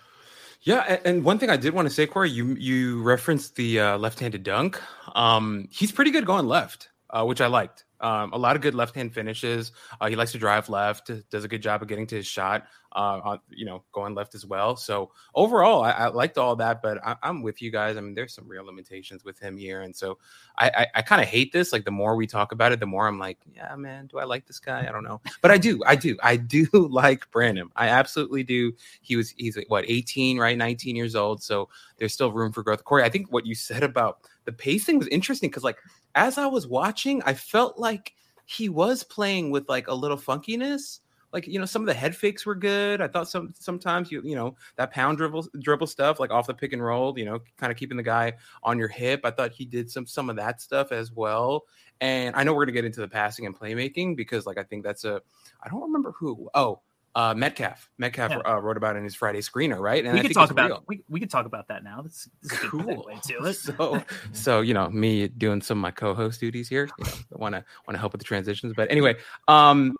Yeah, 0.65 0.97
and 1.05 1.23
one 1.23 1.37
thing 1.37 1.51
I 1.51 1.57
did 1.57 1.75
want 1.75 1.87
to 1.87 1.93
say, 1.93 2.07
Corey, 2.07 2.31
you 2.31 2.55
you 2.55 3.03
referenced 3.03 3.55
the 3.55 3.79
uh, 3.79 3.97
left-handed 3.99 4.41
dunk. 4.41 4.81
Um, 5.13 5.67
he's 5.71 5.91
pretty 5.91 6.09
good 6.09 6.25
going 6.25 6.47
left, 6.47 6.89
uh, 7.11 7.23
which 7.23 7.39
I 7.39 7.45
liked. 7.45 7.85
Um, 8.05 8.33
a 8.33 8.37
lot 8.37 8.55
of 8.55 8.61
good 8.61 8.75
left-hand 8.75 9.13
finishes. 9.13 9.71
Uh, 9.99 10.07
he 10.07 10.15
likes 10.15 10.31
to 10.33 10.37
drive 10.37 10.69
left. 10.69 11.09
Does 11.31 11.43
a 11.43 11.47
good 11.47 11.61
job 11.61 11.81
of 11.81 11.87
getting 11.87 12.05
to 12.07 12.15
his 12.17 12.27
shot. 12.27 12.67
Uh, 12.95 13.19
on, 13.25 13.39
you 13.49 13.65
know, 13.65 13.83
going 13.91 14.15
left 14.15 14.35
as 14.35 14.45
well. 14.45 14.77
So 14.77 15.11
overall, 15.33 15.83
I, 15.83 15.91
I 15.91 16.07
liked 16.07 16.37
all 16.37 16.55
that. 16.55 16.81
But 16.81 17.05
I, 17.05 17.17
I'm 17.23 17.41
with 17.41 17.61
you 17.61 17.69
guys. 17.69 17.97
I 17.97 18.01
mean, 18.01 18.13
there's 18.13 18.33
some 18.33 18.47
real 18.47 18.65
limitations 18.65 19.25
with 19.25 19.37
him 19.37 19.57
here, 19.57 19.81
and 19.81 19.93
so 19.93 20.17
I 20.57 20.69
I, 20.69 20.87
I 20.95 21.01
kind 21.01 21.21
of 21.21 21.27
hate 21.27 21.51
this. 21.51 21.73
Like 21.73 21.83
the 21.83 21.91
more 21.91 22.15
we 22.15 22.25
talk 22.25 22.53
about 22.53 22.71
it, 22.71 22.79
the 22.79 22.85
more 22.85 23.05
I'm 23.05 23.19
like, 23.19 23.37
yeah, 23.53 23.75
man, 23.75 24.07
do 24.07 24.19
I 24.19 24.23
like 24.23 24.45
this 24.47 24.59
guy? 24.59 24.85
I 24.87 24.93
don't 24.93 25.03
know, 25.03 25.19
but 25.41 25.51
I 25.51 25.57
do. 25.57 25.81
I 25.85 25.97
do. 25.97 26.15
I 26.23 26.37
do 26.37 26.67
like 26.89 27.29
Branham. 27.31 27.69
I 27.75 27.89
absolutely 27.89 28.43
do 28.43 28.71
he 29.01 29.15
was 29.15 29.33
he's 29.37 29.57
what 29.67 29.85
18 29.87 30.37
right 30.37 30.57
19 30.57 30.95
years 30.95 31.15
old 31.15 31.41
so 31.41 31.69
there's 31.97 32.13
still 32.13 32.31
room 32.31 32.51
for 32.51 32.63
growth 32.63 32.83
corey 32.83 33.03
i 33.03 33.09
think 33.09 33.31
what 33.31 33.45
you 33.45 33.55
said 33.55 33.83
about 33.83 34.19
the 34.45 34.51
pacing 34.51 34.97
was 34.97 35.07
interesting 35.07 35.49
because 35.49 35.63
like 35.63 35.77
as 36.15 36.37
i 36.37 36.45
was 36.45 36.67
watching 36.67 37.21
i 37.23 37.33
felt 37.33 37.77
like 37.77 38.15
he 38.45 38.69
was 38.69 39.03
playing 39.03 39.51
with 39.51 39.67
like 39.67 39.87
a 39.87 39.93
little 39.93 40.17
funkiness. 40.17 40.99
Like 41.33 41.47
you 41.47 41.59
know 41.59 41.65
some 41.65 41.81
of 41.81 41.87
the 41.87 41.93
head 41.93 42.15
fakes 42.15 42.45
were 42.45 42.55
good. 42.55 43.01
I 43.01 43.09
thought 43.09 43.27
some 43.27 43.53
sometimes 43.59 44.09
you 44.09 44.21
you 44.23 44.35
know 44.35 44.55
that 44.77 44.91
pound 44.91 45.17
dribble 45.17 45.49
dribble 45.59 45.87
stuff 45.87 46.17
like 46.17 46.31
off 46.31 46.47
the 46.47 46.53
pick 46.53 46.71
and 46.71 46.81
roll 46.81 47.17
you 47.19 47.25
know 47.25 47.39
kind 47.57 47.71
of 47.71 47.77
keeping 47.77 47.97
the 47.97 48.03
guy 48.03 48.33
on 48.63 48.79
your 48.79 48.87
hip. 48.87 49.21
I 49.25 49.31
thought 49.31 49.51
he 49.51 49.65
did 49.65 49.91
some 49.91 50.05
some 50.05 50.29
of 50.29 50.37
that 50.37 50.61
stuff 50.61 50.93
as 50.93 51.11
well. 51.11 51.65
And 51.99 52.35
i 52.35 52.43
know 52.43 52.53
we're 52.53 52.65
to 52.65 52.73
get 52.73 52.85
into 52.85 52.99
the 53.01 53.07
passing 53.07 53.45
and 53.45 53.57
playmaking 53.57 54.17
because 54.17 54.45
like 54.45 54.57
i 54.57 54.63
think 54.63 54.83
that's 54.83 55.05
a 55.05 55.21
i 55.63 55.69
don't 55.69 55.81
remember 55.81 56.11
who 56.11 56.49
oh 56.53 56.81
uh, 57.15 57.33
Metcalf. 57.33 57.89
Metcalf 57.97 58.31
Yeah. 58.31 58.39
uh, 58.39 58.59
wrote 58.59 58.77
about 58.77 58.95
it 58.95 58.99
in 58.99 59.05
his 59.05 59.15
Friday 59.15 59.39
screener, 59.39 59.79
right? 59.79 60.03
And 60.03 60.13
we 60.13 60.19
I 60.19 60.23
could 60.23 60.33
talk 60.33 60.51
about 60.51 60.69
real. 60.69 60.83
we, 60.87 61.03
we 61.07 61.19
could 61.19 61.29
talk 61.29 61.45
about 61.45 61.69
that 61.69 61.83
now. 61.83 62.01
That's, 62.01 62.29
that's 62.43 62.59
Cool. 62.65 63.09
So, 63.53 64.03
so 64.33 64.61
you 64.61 64.73
know, 64.73 64.89
me 64.89 65.29
doing 65.29 65.61
some 65.61 65.77
of 65.77 65.81
my 65.81 65.91
co-host 65.91 66.39
duties 66.41 66.67
here. 66.67 66.89
You 66.99 67.05
know, 67.05 67.11
want 67.31 67.55
to 67.55 67.63
want 67.87 67.95
to 67.95 67.99
help 67.99 68.11
with 68.11 68.19
the 68.19 68.25
transitions. 68.25 68.73
But 68.75 68.91
anyway, 68.91 69.15
um, 69.47 69.95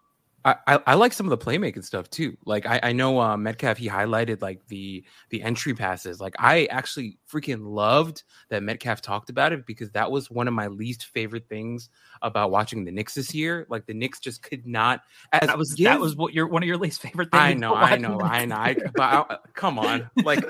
I, 0.46 0.56
I 0.68 0.80
I 0.88 0.94
like 0.94 1.12
some 1.12 1.26
of 1.26 1.32
the 1.32 1.44
playmaking 1.44 1.84
stuff 1.84 2.08
too. 2.10 2.38
Like 2.46 2.68
I 2.68 2.80
I 2.84 2.94
know 2.94 3.20
uh, 3.20 3.36
Metcalf 3.36 3.78
he 3.78 3.90
highlighted 3.90 4.44
like 4.44 4.66
the 4.68 5.04
the 5.30 5.42
entry 5.42 5.74
passes. 5.74 6.22
Like 6.22 6.36
I 6.38 6.66
actually 6.66 7.18
freaking 7.30 7.66
loved 7.66 8.22
that 8.50 8.62
Metcalf 8.62 9.02
talked 9.02 9.32
about 9.32 9.54
it 9.54 9.66
because 9.66 9.90
that 9.92 10.12
was 10.12 10.30
one 10.30 10.48
of 10.48 10.54
my 10.54 10.68
least 10.68 11.08
favorite 11.08 11.50
things 11.50 11.90
about 12.22 12.52
watching 12.52 12.86
the 12.86 12.92
Knicks 12.92 13.16
this 13.16 13.34
year. 13.34 13.66
Like 13.70 13.88
the 13.88 13.96
Knicks 13.96 14.20
just 14.20 14.44
could 14.44 14.68
not. 14.68 15.02
As 15.34 15.48
that 15.48 15.58
was 15.58 15.70
that 15.72 15.78
give- 15.78 16.00
was 16.00 16.16
what 16.16 16.34
your 16.34 16.48
one 16.48 16.62
of 16.62 16.68
your 16.68 16.78
least 16.78 17.02
favorite 17.02 17.32
things. 17.32 17.42
I 17.42 17.54
know, 17.56 17.74
I 17.74 17.98
know, 17.98 18.22
I 18.22 18.46
know. 18.46 18.56
I, 18.56 18.76
but 18.94 19.02
I, 19.02 19.38
come 19.56 19.80
on, 19.80 20.12
like 20.24 20.46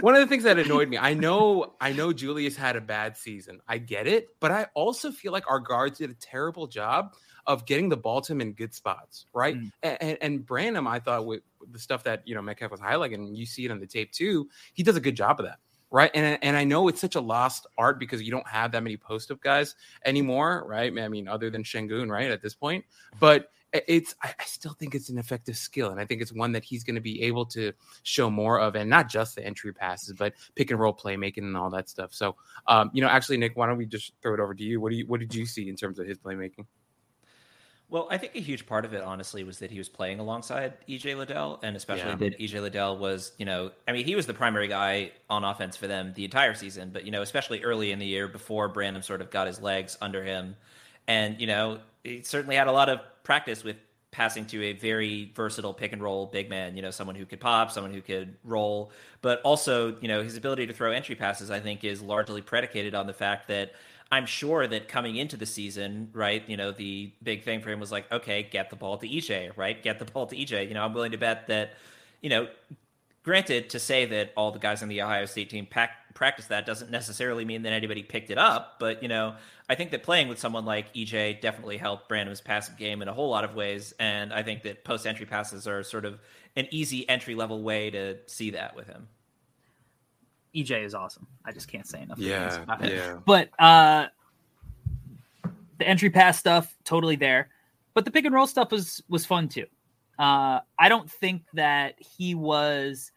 one 0.00 0.14
of 0.14 0.20
the 0.20 0.28
things 0.28 0.44
that 0.44 0.58
annoyed 0.58 0.88
me. 0.88 0.98
I 0.98 1.14
know, 1.14 1.74
I 1.80 1.92
know, 1.92 2.12
Julius 2.12 2.54
had 2.54 2.76
a 2.76 2.80
bad 2.80 3.16
season. 3.16 3.60
I 3.66 3.78
get 3.78 4.06
it, 4.06 4.28
but 4.38 4.52
I 4.52 4.68
also 4.74 5.10
feel 5.10 5.32
like 5.32 5.50
our 5.50 5.58
guards 5.58 5.98
did 5.98 6.10
a 6.10 6.14
terrible 6.14 6.68
job 6.68 7.14
of 7.46 7.66
getting 7.66 7.88
the 7.88 7.96
ball 7.96 8.20
to 8.20 8.32
him 8.32 8.40
in 8.40 8.52
good 8.52 8.74
spots, 8.74 9.26
right? 9.32 9.56
Mm. 9.56 9.70
And, 9.82 10.18
and 10.20 10.46
Branham, 10.46 10.86
I 10.86 10.98
thought 10.98 11.26
with 11.26 11.42
the 11.70 11.78
stuff 11.78 12.04
that 12.04 12.26
you 12.26 12.34
know 12.34 12.42
Metcalf 12.42 12.70
was 12.70 12.80
highlighting, 12.80 13.14
and 13.14 13.36
you 13.36 13.46
see 13.46 13.64
it 13.64 13.70
on 13.70 13.80
the 13.80 13.86
tape 13.86 14.12
too, 14.12 14.48
he 14.74 14.82
does 14.82 14.96
a 14.96 15.00
good 15.00 15.16
job 15.16 15.40
of 15.40 15.46
that. 15.46 15.58
Right. 15.90 16.10
And, 16.14 16.38
and 16.40 16.56
I 16.56 16.64
know 16.64 16.88
it's 16.88 17.02
such 17.02 17.16
a 17.16 17.20
lost 17.20 17.66
art 17.76 17.98
because 17.98 18.22
you 18.22 18.30
don't 18.30 18.48
have 18.48 18.72
that 18.72 18.82
many 18.82 18.96
post 18.96 19.30
up 19.30 19.42
guys 19.42 19.74
anymore. 20.06 20.64
Right. 20.66 20.90
I 20.98 21.08
mean, 21.08 21.28
other 21.28 21.50
than 21.50 21.64
Sengun, 21.64 22.10
right, 22.10 22.30
at 22.30 22.40
this 22.40 22.54
point. 22.54 22.86
But 23.20 23.50
it's 23.72 24.14
I, 24.22 24.34
I 24.38 24.44
still 24.44 24.74
think 24.74 24.94
it's 24.94 25.08
an 25.08 25.18
effective 25.18 25.56
skill 25.56 25.90
and 25.90 26.00
i 26.00 26.04
think 26.04 26.20
it's 26.20 26.32
one 26.32 26.52
that 26.52 26.64
he's 26.64 26.84
going 26.84 26.94
to 26.94 27.00
be 27.00 27.22
able 27.22 27.46
to 27.46 27.72
show 28.02 28.28
more 28.28 28.60
of 28.60 28.76
and 28.76 28.88
not 28.88 29.08
just 29.08 29.34
the 29.34 29.44
entry 29.44 29.72
passes 29.72 30.14
but 30.14 30.34
pick 30.54 30.70
and 30.70 30.78
roll 30.78 30.94
playmaking 30.94 31.38
and 31.38 31.56
all 31.56 31.70
that 31.70 31.88
stuff 31.88 32.12
so 32.12 32.36
um 32.66 32.90
you 32.92 33.00
know 33.00 33.08
actually 33.08 33.36
nick 33.36 33.56
why 33.56 33.66
don't 33.66 33.78
we 33.78 33.86
just 33.86 34.12
throw 34.22 34.34
it 34.34 34.40
over 34.40 34.54
to 34.54 34.62
you 34.62 34.80
what 34.80 34.90
do 34.90 34.96
you 34.96 35.06
what 35.06 35.20
did 35.20 35.34
you 35.34 35.46
see 35.46 35.68
in 35.68 35.76
terms 35.76 35.98
of 35.98 36.06
his 36.06 36.18
playmaking 36.18 36.66
Well, 37.92 38.08
I 38.10 38.16
think 38.16 38.34
a 38.34 38.40
huge 38.40 38.64
part 38.64 38.86
of 38.86 38.94
it, 38.94 39.02
honestly, 39.02 39.44
was 39.44 39.58
that 39.58 39.70
he 39.70 39.76
was 39.76 39.90
playing 39.90 40.18
alongside 40.18 40.72
EJ 40.88 41.14
Liddell, 41.14 41.60
and 41.62 41.76
especially 41.76 42.08
Yeah. 42.12 42.30
that 42.30 42.40
EJ 42.40 42.58
Liddell 42.58 42.96
was, 42.96 43.32
you 43.36 43.44
know, 43.44 43.70
I 43.86 43.92
mean, 43.92 44.06
he 44.06 44.14
was 44.14 44.26
the 44.26 44.32
primary 44.32 44.66
guy 44.66 45.12
on 45.28 45.44
offense 45.44 45.76
for 45.76 45.86
them 45.86 46.14
the 46.14 46.24
entire 46.24 46.54
season, 46.54 46.88
but 46.90 47.04
you 47.04 47.10
know, 47.10 47.20
especially 47.20 47.62
early 47.62 47.92
in 47.92 47.98
the 47.98 48.06
year 48.06 48.28
before 48.28 48.68
Branham 48.68 49.02
sort 49.02 49.20
of 49.20 49.30
got 49.30 49.46
his 49.46 49.60
legs 49.60 49.98
under 50.00 50.24
him, 50.24 50.56
and 51.06 51.38
you 51.38 51.46
know, 51.46 51.80
he 52.02 52.22
certainly 52.22 52.56
had 52.56 52.66
a 52.66 52.72
lot 52.72 52.88
of 52.88 53.00
practice 53.24 53.62
with 53.62 53.76
passing 54.10 54.46
to 54.46 54.62
a 54.64 54.72
very 54.72 55.30
versatile 55.34 55.74
pick 55.74 55.92
and 55.92 56.02
roll 56.02 56.24
big 56.24 56.48
man, 56.48 56.74
you 56.76 56.80
know, 56.80 56.90
someone 56.90 57.14
who 57.14 57.26
could 57.26 57.40
pop, 57.40 57.70
someone 57.70 57.92
who 57.92 58.00
could 58.00 58.34
roll, 58.42 58.90
but 59.20 59.42
also, 59.42 59.96
you 60.00 60.08
know, 60.08 60.22
his 60.22 60.38
ability 60.38 60.66
to 60.66 60.72
throw 60.72 60.92
entry 60.92 61.14
passes, 61.14 61.50
I 61.50 61.60
think, 61.60 61.84
is 61.84 62.00
largely 62.00 62.40
predicated 62.40 62.94
on 62.94 63.06
the 63.06 63.12
fact 63.12 63.48
that 63.48 63.72
I'm 64.12 64.26
sure 64.26 64.66
that 64.66 64.88
coming 64.88 65.16
into 65.16 65.38
the 65.38 65.46
season, 65.46 66.10
right, 66.12 66.46
you 66.46 66.58
know, 66.58 66.70
the 66.70 67.10
big 67.22 67.44
thing 67.44 67.62
for 67.62 67.70
him 67.70 67.80
was 67.80 67.90
like, 67.90 68.12
okay, 68.12 68.42
get 68.42 68.68
the 68.68 68.76
ball 68.76 68.98
to 68.98 69.08
EJ, 69.08 69.56
right? 69.56 69.82
Get 69.82 69.98
the 69.98 70.04
ball 70.04 70.26
to 70.26 70.36
EJ. 70.36 70.68
You 70.68 70.74
know, 70.74 70.84
I'm 70.84 70.92
willing 70.92 71.12
to 71.12 71.18
bet 71.18 71.46
that, 71.46 71.72
you 72.20 72.28
know, 72.28 72.46
granted, 73.22 73.70
to 73.70 73.78
say 73.78 74.04
that 74.04 74.34
all 74.36 74.50
the 74.50 74.58
guys 74.58 74.82
on 74.82 74.88
the 74.88 75.00
Ohio 75.00 75.24
State 75.24 75.48
team 75.48 75.64
pack, 75.64 75.92
practice 76.12 76.44
that 76.48 76.66
doesn't 76.66 76.90
necessarily 76.90 77.46
mean 77.46 77.62
that 77.62 77.72
anybody 77.72 78.02
picked 78.02 78.30
it 78.30 78.36
up. 78.36 78.76
But, 78.78 79.02
you 79.02 79.08
know, 79.08 79.34
I 79.70 79.76
think 79.76 79.90
that 79.92 80.02
playing 80.02 80.28
with 80.28 80.38
someone 80.38 80.66
like 80.66 80.92
EJ 80.92 81.40
definitely 81.40 81.78
helped 81.78 82.10
Branham's 82.10 82.42
passing 82.42 82.74
game 82.76 83.00
in 83.00 83.08
a 83.08 83.14
whole 83.14 83.30
lot 83.30 83.44
of 83.44 83.54
ways. 83.54 83.94
And 83.98 84.30
I 84.30 84.42
think 84.42 84.62
that 84.64 84.84
post 84.84 85.06
entry 85.06 85.24
passes 85.24 85.66
are 85.66 85.82
sort 85.82 86.04
of 86.04 86.20
an 86.54 86.68
easy 86.70 87.08
entry 87.08 87.34
level 87.34 87.62
way 87.62 87.88
to 87.88 88.18
see 88.26 88.50
that 88.50 88.76
with 88.76 88.88
him. 88.88 89.08
EJ 90.54 90.84
is 90.84 90.94
awesome. 90.94 91.26
I 91.44 91.52
just 91.52 91.68
can't 91.68 91.86
say 91.86 92.02
enough. 92.02 92.18
yeah 92.18 92.62
about 92.62 92.84
yeah 92.88 93.18
But 93.24 93.50
uh, 93.58 94.06
the 95.78 95.88
entry 95.88 96.10
pass 96.10 96.38
stuff 96.38 96.74
totally 96.84 97.16
there. 97.16 97.48
but 97.94 98.04
the 98.04 98.10
pick 98.10 98.24
and 98.24 98.34
roll 98.34 98.46
stuff 98.46 98.70
was 98.70 99.02
was 99.08 99.24
fun 99.26 99.48
too. 99.48 99.66
Uh, 100.18 100.60
I 100.78 100.88
don't 100.88 101.10
think 101.10 101.42
that 101.54 101.94
he 101.98 102.34
was 102.34 103.10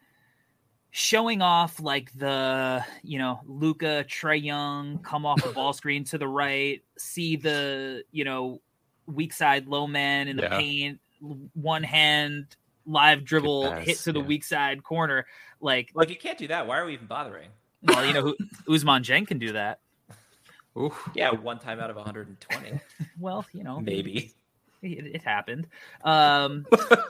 showing 0.90 1.42
off 1.42 1.78
like 1.78 2.10
the 2.18 2.82
you 3.02 3.18
know 3.18 3.40
Luka 3.46 4.04
Trae 4.08 4.42
Young 4.42 4.98
come 5.00 5.26
off 5.26 5.42
the 5.42 5.50
ball 5.52 5.72
screen 5.74 6.04
to 6.04 6.18
the 6.18 6.26
right, 6.28 6.82
see 6.96 7.36
the 7.36 8.02
you 8.12 8.24
know 8.24 8.60
weak 9.06 9.32
side 9.32 9.66
low 9.68 9.86
man 9.86 10.26
in 10.28 10.36
the 10.36 10.44
Yeah. 10.44 10.58
paint, 10.58 11.00
one 11.52 11.82
hand 11.82 12.56
live 12.86 13.24
dribble 13.24 13.70
pass, 13.70 13.84
hit 13.84 13.98
to 13.98 14.12
the 14.12 14.20
yeah. 14.20 14.26
weak 14.26 14.44
side 14.44 14.82
corner. 14.82 15.26
Like, 15.60 15.90
if 15.96 16.10
you 16.10 16.16
can't 16.16 16.38
do 16.38 16.48
that, 16.48 16.66
why 16.66 16.78
are 16.78 16.86
we 16.86 16.92
even 16.94 17.06
bothering? 17.06 17.48
well, 17.82 18.04
you 18.04 18.12
know, 18.12 18.22
who, 18.22 18.36
Ousmane 18.68 19.02
Dieng 19.02 19.26
can 19.26 19.38
do 19.38 19.52
that. 19.52 19.80
Oof. 20.78 21.08
Yeah, 21.14 21.30
one 21.30 21.58
time 21.58 21.80
out 21.80 21.88
of 21.90 21.96
120, 21.96 22.80
Well, 23.18 23.46
you 23.52 23.64
know, 23.64 23.80
maybe. 23.80 24.34
it, 24.82 25.06
it 25.06 25.22
happened. 25.22 25.66
Um, 26.04 26.66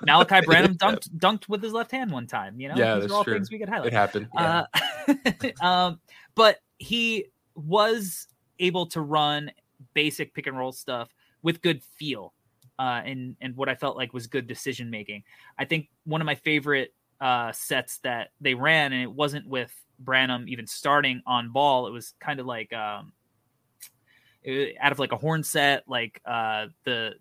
Malaki 0.07 0.45
Branham 0.45 0.75
dunked 0.79 1.09
dunked 1.17 1.49
with 1.49 1.63
his 1.63 1.73
left 1.73 1.91
hand 1.91 2.13
one 2.13 2.27
time. 2.29 2.61
You 2.61 2.69
know, 2.69 2.77
Yeah, 2.77 2.95
these 2.95 3.03
that's 3.05 3.13
are 3.13 3.17
all 3.17 3.25
true. 3.25 3.35
things 3.35 3.51
we 3.51 3.59
could 3.59 3.69
highlight. 3.69 3.89
It 3.89 3.93
happened. 3.93 4.29
Yeah. 4.35 4.65
Uh, 5.09 5.65
um, 5.65 6.01
but 6.37 6.59
he 6.79 7.27
was 7.57 8.29
able 8.61 8.87
to 8.87 9.01
run 9.01 9.51
basic 9.95 10.33
pick 10.33 10.47
and 10.47 10.57
roll 10.57 10.71
stuff 10.73 11.13
with 11.43 11.61
good 11.61 11.83
feel, 11.83 12.35
uh, 12.79 13.03
and 13.05 13.35
and 13.41 13.57
what 13.57 13.69
I 13.69 13.75
felt 13.75 13.97
like 13.97 14.13
was 14.15 14.29
good 14.29 14.47
decision 14.47 14.91
making. 14.91 15.25
I 15.59 15.65
think 15.65 15.89
one 16.05 16.21
of 16.21 16.27
my 16.27 16.37
favorite 16.37 16.95
uh, 17.21 17.53
sets 17.53 17.99
that 17.99 18.31
they 18.41 18.55
ran, 18.55 18.93
and 18.93 19.03
it 19.03 19.11
wasn't 19.13 19.47
with 19.49 19.73
Branham 19.99 20.47
even 20.49 20.67
starting 20.67 21.23
on 21.27 21.51
ball. 21.53 21.87
It 21.87 21.91
was 21.93 22.15
kind 22.21 22.41
of 22.41 22.47
like 22.47 22.73
um, 22.73 23.13
it- 24.43 24.77
out 24.81 24.93
of 24.93 24.99
like 24.99 25.13
a 25.13 25.17
horn 25.17 25.43
set, 25.43 25.89
like 25.89 26.21
uh, 26.25 26.67
the 26.85 27.15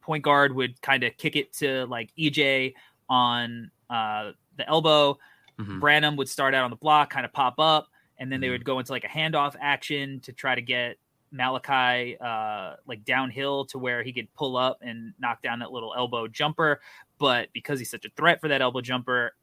point 0.00 0.22
guard 0.22 0.54
would 0.54 0.80
kind 0.82 1.02
of 1.02 1.16
kick 1.16 1.36
it 1.36 1.52
to 1.54 1.86
like 1.86 2.10
EJ 2.18 2.74
on 3.08 3.70
uh, 3.90 4.32
the 4.56 4.68
elbow. 4.68 5.18
Mhm. 5.58 5.80
Branham 5.80 6.16
would 6.16 6.28
start 6.28 6.54
out 6.54 6.64
on 6.64 6.70
the 6.70 6.76
block, 6.76 7.10
kind 7.10 7.24
of 7.24 7.32
pop 7.32 7.54
up, 7.58 7.88
and 8.18 8.30
then 8.30 8.40
they 8.40 8.48
Mhm. 8.48 8.52
would 8.52 8.64
go 8.64 8.78
into 8.78 8.92
like 8.92 9.04
a 9.04 9.08
handoff 9.08 9.56
action 9.60 10.20
to 10.20 10.32
try 10.32 10.54
to 10.54 10.60
get 10.62 10.96
Malaki 11.34 12.20
uh, 12.22 12.76
like 12.86 13.04
downhill 13.04 13.64
to 13.66 13.78
where 13.78 14.02
he 14.02 14.12
could 14.12 14.32
pull 14.34 14.56
up 14.56 14.78
and 14.80 15.12
knock 15.18 15.42
down 15.42 15.58
that 15.58 15.72
little 15.72 15.92
elbow 15.96 16.28
jumper. 16.28 16.80
But 17.18 17.48
because 17.52 17.78
he's 17.78 17.90
such 17.90 18.04
a 18.04 18.10
threat 18.16 18.40
for 18.40 18.48
that 18.48 18.60
elbow 18.60 18.80
jumper, 18.80 19.34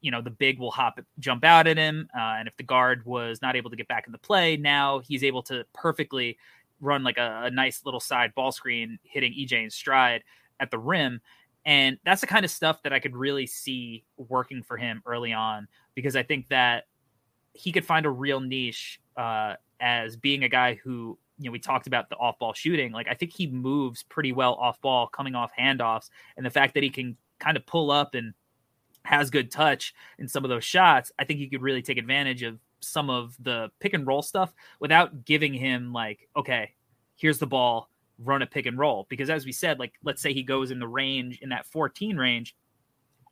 you 0.00 0.10
know 0.10 0.20
the 0.20 0.30
big 0.30 0.58
will 0.58 0.70
hop 0.70 1.00
jump 1.18 1.44
out 1.44 1.66
at 1.66 1.78
him, 1.78 2.08
uh, 2.14 2.36
and 2.38 2.46
if 2.46 2.56
the 2.56 2.62
guard 2.62 3.04
was 3.06 3.40
not 3.40 3.56
able 3.56 3.70
to 3.70 3.76
get 3.76 3.88
back 3.88 4.06
into 4.06 4.18
play, 4.18 4.56
now 4.56 4.98
he's 4.98 5.24
able 5.24 5.42
to 5.44 5.64
perfectly 5.72 6.36
run 6.80 7.02
like 7.02 7.16
a, 7.16 7.42
a 7.44 7.50
nice 7.50 7.84
little 7.84 8.00
side 8.00 8.34
ball 8.34 8.52
screen, 8.52 8.98
hitting 9.02 9.32
EJ 9.32 9.64
in 9.64 9.70
stride 9.70 10.22
at 10.60 10.70
the 10.70 10.78
rim. 10.78 11.20
And 11.66 11.98
that's 12.04 12.20
the 12.20 12.26
kind 12.26 12.44
of 12.44 12.50
stuff 12.50 12.82
that 12.82 12.92
I 12.92 12.98
could 12.98 13.16
really 13.16 13.46
see 13.46 14.04
working 14.16 14.62
for 14.62 14.76
him 14.76 15.02
early 15.06 15.32
on 15.32 15.66
because 15.94 16.14
I 16.14 16.22
think 16.22 16.48
that 16.48 16.84
he 17.54 17.72
could 17.72 17.86
find 17.86 18.04
a 18.04 18.10
real 18.10 18.40
niche 18.40 19.00
uh, 19.16 19.54
as 19.80 20.16
being 20.16 20.44
a 20.44 20.48
guy 20.48 20.74
who, 20.74 21.18
you 21.38 21.46
know, 21.46 21.52
we 21.52 21.58
talked 21.58 21.86
about 21.86 22.08
the 22.08 22.16
off 22.16 22.38
ball 22.38 22.52
shooting. 22.52 22.92
Like, 22.92 23.08
I 23.08 23.14
think 23.14 23.32
he 23.32 23.46
moves 23.46 24.02
pretty 24.02 24.32
well 24.32 24.54
off 24.54 24.80
ball, 24.80 25.06
coming 25.08 25.34
off 25.34 25.50
handoffs. 25.58 26.10
And 26.36 26.46
the 26.46 26.50
fact 26.50 26.74
that 26.74 26.82
he 26.82 26.90
can 26.90 27.16
kind 27.38 27.56
of 27.56 27.66
pull 27.66 27.90
up 27.90 28.14
and 28.14 28.34
has 29.04 29.30
good 29.30 29.50
touch 29.50 29.94
in 30.18 30.28
some 30.28 30.44
of 30.44 30.50
those 30.50 30.64
shots, 30.64 31.12
I 31.18 31.24
think 31.24 31.38
he 31.38 31.48
could 31.48 31.62
really 31.62 31.82
take 31.82 31.98
advantage 31.98 32.42
of 32.42 32.58
some 32.80 33.10
of 33.10 33.36
the 33.40 33.70
pick 33.80 33.94
and 33.94 34.06
roll 34.06 34.22
stuff 34.22 34.54
without 34.80 35.24
giving 35.24 35.52
him, 35.52 35.92
like, 35.92 36.28
okay, 36.36 36.72
here's 37.16 37.38
the 37.38 37.46
ball, 37.46 37.90
run 38.18 38.42
a 38.42 38.46
pick 38.46 38.66
and 38.66 38.78
roll. 38.78 39.06
Because 39.08 39.30
as 39.30 39.44
we 39.44 39.52
said, 39.52 39.78
like, 39.78 39.94
let's 40.04 40.22
say 40.22 40.32
he 40.32 40.42
goes 40.42 40.70
in 40.70 40.78
the 40.78 40.88
range, 40.88 41.40
in 41.40 41.48
that 41.48 41.66
14 41.66 42.16
range, 42.16 42.54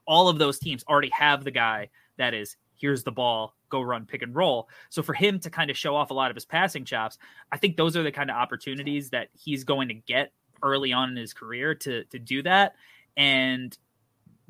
all 0.06 0.28
of 0.28 0.38
those 0.38 0.58
teams 0.58 0.84
already 0.88 1.10
have 1.10 1.44
the 1.44 1.50
guy 1.50 1.88
that 2.16 2.34
is, 2.34 2.56
here's 2.82 3.04
the 3.04 3.12
ball, 3.12 3.54
go 3.70 3.80
run 3.80 4.04
pick 4.04 4.20
and 4.22 4.34
roll. 4.34 4.68
So 4.90 5.02
for 5.02 5.14
him 5.14 5.38
to 5.40 5.48
kind 5.50 5.70
of 5.70 5.78
show 5.78 5.94
off 5.96 6.10
a 6.10 6.14
lot 6.14 6.30
of 6.30 6.34
his 6.36 6.44
passing 6.44 6.84
chops, 6.84 7.16
I 7.50 7.56
think 7.56 7.76
those 7.76 7.96
are 7.96 8.02
the 8.02 8.12
kind 8.12 8.28
of 8.28 8.36
opportunities 8.36 9.10
that 9.10 9.28
he's 9.32 9.62
going 9.64 9.88
to 9.88 9.94
get 9.94 10.32
early 10.62 10.92
on 10.92 11.08
in 11.10 11.16
his 11.16 11.32
career 11.32 11.74
to 11.76 12.04
to 12.04 12.18
do 12.18 12.42
that. 12.42 12.74
And 13.16 13.76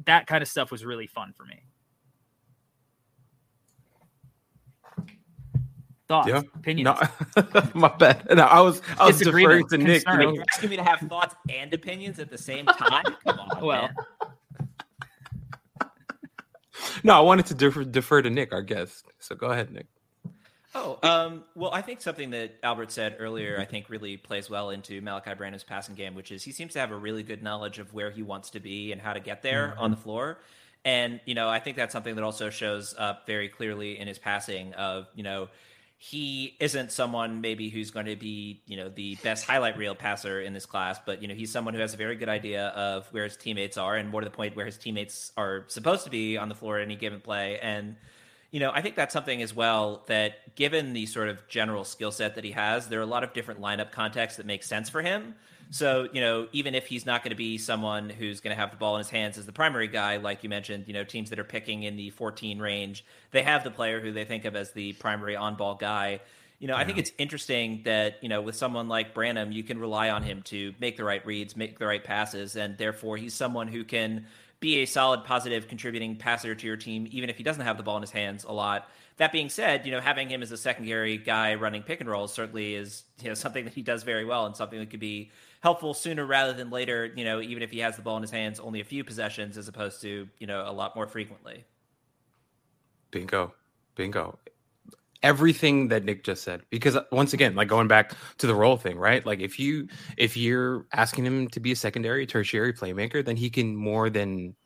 that 0.07 0.27
kind 0.27 0.43
of 0.43 0.49
stuff 0.49 0.71
was 0.73 0.85
really 0.85 1.07
fun 1.07 1.35
for 1.37 1.45
me. 1.45 1.63
Thoughts, 6.09 6.29
Yeah. 6.29 6.43
opinions. 6.55 6.99
No, 7.37 7.63
my 7.75 7.89
bad. 7.89 8.27
No, 8.35 8.45
I 8.45 8.61
was 8.61 8.81
I 8.99 9.07
was 9.07 9.19
Disagreement, 9.19 9.69
deferring 9.71 9.87
to 9.87 9.93
Nick. 9.93 10.03
You 10.09 10.17
know? 10.19 10.33
You're 10.35 10.45
asking 10.53 10.71
me 10.71 10.77
to 10.77 10.83
have 10.85 11.01
thoughts 11.01 11.35
and 11.49 11.73
opinions 11.73 12.19
at 12.19 12.31
the 12.31 12.39
same 12.39 12.67
time? 12.67 13.05
Come 13.27 13.39
on. 13.39 13.65
Well, 13.65 13.83
man. 13.83 13.95
No, 17.05 17.15
I 17.15 17.21
wanted 17.21 17.47
to 17.47 17.55
defer, 17.55 17.85
defer 17.85 18.23
to 18.23 18.31
Nick, 18.31 18.53
our 18.53 18.63
guest. 18.63 19.07
So 19.19 19.35
go 19.35 19.49
ahead, 19.49 19.73
Nick. 19.73 19.87
Oh, 20.75 20.99
um, 21.03 21.45
well, 21.55 21.71
I 21.73 21.83
think 21.83 22.01
something 22.01 22.31
that 22.31 22.55
Albert 22.63 22.93
said 22.93 23.17
earlier, 23.19 23.59
I 23.61 23.67
think 23.67 23.91
really 23.91 24.17
plays 24.17 24.49
well 24.49 24.71
into 24.71 25.03
Malaki 25.03 25.37
Branham's 25.37 25.65
passing 25.65 25.95
game, 25.95 26.15
which 26.15 26.33
is 26.33 26.43
he 26.43 26.53
seems 26.53 26.73
to 26.73 26.79
have 26.79 26.91
a 26.93 26.97
really 26.97 27.23
good 27.23 27.43
knowledge 27.43 27.79
of 27.79 27.93
where 27.93 28.11
he 28.11 28.23
wants 28.23 28.51
to 28.51 28.61
be 28.61 28.91
and 28.91 29.01
how 29.01 29.13
to 29.13 29.21
get 29.21 29.43
there 29.43 29.75
on 29.79 29.91
the 29.91 29.99
floor. 29.99 30.39
And, 30.85 31.21
you 31.27 31.35
know, 31.35 31.49
I 31.49 31.61
think 31.61 31.77
that's 31.77 31.93
something 31.93 32.15
that 32.15 32.25
also 32.25 32.49
shows 32.49 32.95
up 32.99 33.27
very 33.27 33.49
clearly 33.49 33.99
in 33.99 34.09
his 34.09 34.19
passing 34.19 34.73
of, 34.75 35.09
you 35.15 35.23
know, 35.23 35.49
he 36.05 36.57
isn't 36.59 36.91
someone 36.91 37.41
maybe 37.41 37.69
who's 37.69 37.93
going 37.93 38.07
to 38.07 38.17
be, 38.17 38.61
you 38.67 38.77
know, 38.77 38.89
the 38.89 39.15
best 39.23 39.45
highlight 39.45 39.79
reel 39.79 39.95
passer 39.95 40.41
in 40.41 40.53
this 40.53 40.67
class, 40.67 40.99
but 41.07 41.23
you 41.23 41.29
know, 41.29 41.35
he's 41.35 41.53
someone 41.53 41.75
who 41.75 41.81
has 41.81 41.95
a 41.95 41.97
very 41.97 42.17
good 42.17 42.29
idea 42.29 42.71
of 42.71 43.07
where 43.13 43.23
his 43.23 43.37
teammates 43.37 43.77
are 43.77 43.95
and 43.95 44.11
more 44.11 44.21
to 44.21 44.25
the 44.25 44.31
point 44.33 44.57
where 44.57 44.67
his 44.67 44.77
teammates 44.77 45.31
are 45.37 45.65
supposed 45.69 46.03
to 46.03 46.11
be 46.11 46.37
on 46.37 46.49
the 46.49 46.57
floor 46.57 46.81
at 46.81 46.83
any 46.83 46.97
given 46.97 47.21
play. 47.21 47.61
And 47.61 47.95
you 48.51 48.59
know, 48.59 48.73
I 48.75 48.83
think 48.83 48.97
that's 48.97 49.13
something 49.13 49.43
as 49.43 49.55
well 49.55 50.03
that 50.09 50.57
given 50.57 50.93
the 50.93 51.07
sort 51.07 51.29
of 51.29 51.47
general 51.47 51.85
skill 51.85 52.11
set 52.11 52.35
that 52.35 52.43
he 52.43 52.51
has, 52.51 52.89
there 52.89 52.99
are 52.99 53.05
a 53.05 53.07
lot 53.07 53.23
of 53.23 53.33
different 53.33 53.61
lineup 53.61 53.93
contexts 53.93 54.39
that 54.39 54.45
make 54.45 54.65
sense 54.65 54.91
for 54.91 55.03
him. 55.03 55.37
So, 55.73 56.07
you 56.13 56.21
know, 56.21 56.49
even 56.53 56.75
if 56.75 56.87
he's 56.87 57.07
not 57.07 57.25
going 57.25 57.31
to 57.31 57.37
be 57.37 57.57
someone 57.57 58.11
who's 58.11 58.41
going 58.41 58.55
to 58.55 58.61
have 58.61 58.73
the 58.73 58.77
ball 58.77 58.97
in 58.97 58.99
his 58.99 59.09
hands 59.09 59.39
as 59.39 59.47
the 59.47 59.53
primary 59.53 59.89
guy, 59.89 60.19
like 60.19 60.43
you 60.43 60.51
mentioned, 60.51 60.85
you 60.87 60.93
know, 60.93 61.03
teams 61.03 61.31
that 61.31 61.39
are 61.39 61.45
picking 61.45 61.85
in 61.85 61.97
the 61.97 62.11
14 62.11 62.59
range, 62.59 63.07
they 63.31 63.43
have 63.43 63.65
the 63.65 63.71
player 63.71 63.99
who 63.99 64.13
they 64.13 64.27
think 64.27 64.45
of 64.45 64.55
as 64.55 64.73
the 64.73 64.93
primary 64.93 65.35
on 65.35 65.57
ball 65.57 65.75
guy. 65.75 66.21
You 66.59 66.69
know, 66.69 66.77
I 66.77 66.85
think 66.85 66.99
it's 66.99 67.11
interesting 67.17 67.81
that, 67.87 68.23
you 68.23 68.29
know, 68.29 68.43
with 68.43 68.55
someone 68.55 68.89
like 68.89 69.15
Branham, 69.15 69.51
you 69.51 69.63
can 69.63 69.79
rely 69.79 70.11
on 70.11 70.23
him 70.23 70.43
to 70.43 70.75
make 70.79 70.99
the 70.99 71.05
right 71.05 71.25
reads, 71.25 71.57
make 71.57 71.79
the 71.79 71.87
right 71.87 72.05
passes, 72.05 72.55
and 72.55 72.77
therefore 72.77 73.17
he's 73.17 73.33
someone 73.33 73.67
who 73.67 73.83
can 73.83 74.27
be 74.61 74.83
a 74.83 74.85
solid, 74.85 75.25
positive, 75.25 75.69
contributing 75.69 76.17
passer 76.17 76.55
to 76.55 76.67
your 76.67 76.77
team, 76.77 77.09
even 77.11 77.31
if 77.31 77.39
he 77.39 77.43
doesn't 77.43 77.65
have 77.65 77.79
the 77.79 77.83
ball 77.83 77.97
in 77.97 78.03
his 78.03 78.11
hands 78.11 78.45
a 78.45 78.53
lot. 78.53 78.91
That 79.17 79.33
being 79.33 79.49
said, 79.49 79.87
you 79.87 79.93
know, 79.93 80.01
having 80.01 80.29
him 80.29 80.43
as 80.43 80.53
a 80.53 80.57
secondary 80.57 81.17
guy 81.17 81.55
running 81.55 81.83
pick 81.83 82.01
and 82.01 82.09
rolls 82.11 82.33
certainly 82.33 82.75
is, 82.75 83.05
you 83.23 83.29
know, 83.29 83.35
something 83.35 83.65
that 83.65 83.75
he 83.75 83.83
does 83.83 84.03
very 84.03 84.25
well 84.25 84.47
and 84.47 84.55
something 84.55 84.79
that 84.79 84.91
could 84.91 85.01
be 85.01 85.31
helpful 85.63 85.95
sooner 85.95 86.27
rather 86.27 86.53
than 86.53 86.71
later, 86.71 87.13
you 87.17 87.25
know, 87.25 87.41
even 87.41 87.63
if 87.63 87.71
he 87.71 87.79
has 87.79 87.97
the 87.97 88.03
ball 88.03 88.17
in 88.17 88.23
his 88.23 88.33
hands 88.33 88.59
only 88.59 88.81
a 88.81 88.85
few 88.85 89.05
possessions 89.05 89.57
as 89.57 89.69
opposed 89.69 90.03
to, 90.03 90.29
you 90.39 90.47
know, 90.47 90.65
a 90.67 90.73
lot 90.73 90.95
more 90.97 91.07
frequently. 91.07 91.65
Bingo. 93.13 93.55
Bingo. 93.95 94.39
Everything 95.23 95.87
that 95.89 96.05
Nick 96.05 96.25
just 96.25 96.43
said. 96.43 96.63
Because 96.71 96.97
uh, 96.97 97.05
once 97.13 97.33
again, 97.33 97.55
like 97.55 97.69
going 97.69 97.87
back 97.87 98.15
to 98.39 98.49
the 98.49 98.55
role 98.55 98.77
thing, 98.77 98.99
right? 98.99 99.25
Like 99.25 99.39
if 99.39 99.59
you 99.61 99.87
if 100.17 100.37
you're 100.37 100.87
asking 100.93 101.25
him 101.25 101.47
to 101.49 101.61
be 101.61 101.71
a 101.71 101.77
secondary, 101.77 102.27
tertiary 102.27 102.73
playmaker, 102.73 103.25
then 103.25 103.37
he 103.37 103.49
can 103.49 103.77
more 103.77 104.11
than 104.11 104.57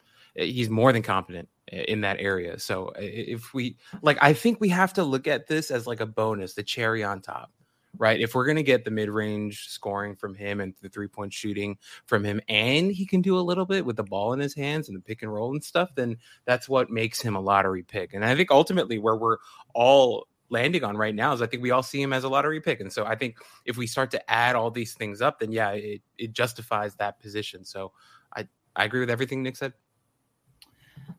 uh, 0.41 0.45
he's 0.45 0.71
more 0.71 0.95
than 0.95 1.03
competent 1.03 1.51
uh, 1.71 1.77
in 1.89 2.01
that 2.01 2.17
area. 2.21 2.59
So 2.59 2.87
uh, 2.89 2.93
if 3.01 3.53
we 3.53 3.77
like 4.01 4.17
I 4.23 4.33
think 4.33 4.63
we 4.63 4.71
have 4.71 4.95
to 4.95 5.05
look 5.05 5.27
at 5.27 5.47
this 5.47 5.71
as 5.71 5.87
like 5.87 6.01
a 6.01 6.07
bonus, 6.07 6.55
the 6.55 6.63
cherry 6.63 7.05
on 7.05 7.21
top. 7.21 7.53
Right. 7.99 8.21
If 8.21 8.35
we're 8.35 8.45
going 8.45 8.57
to 8.57 8.63
get 8.63 8.85
the 8.85 8.91
mid 8.91 9.09
range 9.09 9.69
scoring 9.69 10.17
from 10.17 10.35
him 10.35 10.61
and 10.61 10.75
the 10.83 10.89
three 10.89 11.09
point 11.09 11.33
shooting 11.33 11.79
from 12.05 12.25
him, 12.25 12.41
and 12.49 12.93
he 12.93 13.07
can 13.07 13.23
do 13.23 13.39
a 13.39 13.41
little 13.41 13.65
bit 13.65 13.87
with 13.87 13.97
the 13.97 14.03
ball 14.05 14.35
in 14.35 14.41
his 14.41 14.55
hands 14.55 14.89
and 14.89 14.97
the 14.97 15.01
pick 15.01 15.23
and 15.23 15.33
roll 15.33 15.53
and 15.53 15.65
stuff, 15.65 15.95
then 15.95 16.19
that's 16.45 16.69
what 16.69 16.91
makes 16.91 17.23
him 17.23 17.37
a 17.37 17.41
lottery 17.41 17.83
pick. 17.83 18.13
And 18.13 18.25
I 18.25 18.37
think 18.37 18.51
ultimately 18.51 18.99
where 18.99 19.17
we're 19.17 19.39
all 19.75 20.27
landing 20.49 20.85
on 20.85 20.97
right 20.97 21.15
now 21.15 21.33
is 21.33 21.43
I 21.43 21.47
think 21.47 21.63
we 21.63 21.71
all 21.71 21.83
see 21.83 22.01
him 22.01 22.13
as 22.13 22.25
a 22.25 22.29
lottery 22.29 22.61
pick. 22.61 22.81
And 22.81 22.93
so 22.93 23.05
I 23.07 23.17
think 23.17 23.39
if 23.65 23.77
we 23.77 23.87
start 23.87 24.11
to 24.13 24.31
add 24.31 24.57
all 24.57 24.71
these 24.71 24.95
things 24.95 25.23
up, 25.23 25.41
then 25.41 25.51
yeah, 25.51 25.71
it, 25.71 26.03
it 26.19 26.33
justifies 26.33 26.95
that 26.97 27.19
position. 27.19 27.65
So 27.65 27.93
I, 28.37 28.47
I 28.75 28.85
agree 28.85 29.01
with 29.01 29.11
everything 29.11 29.43
Nick 29.43 29.57
said. 29.57 29.73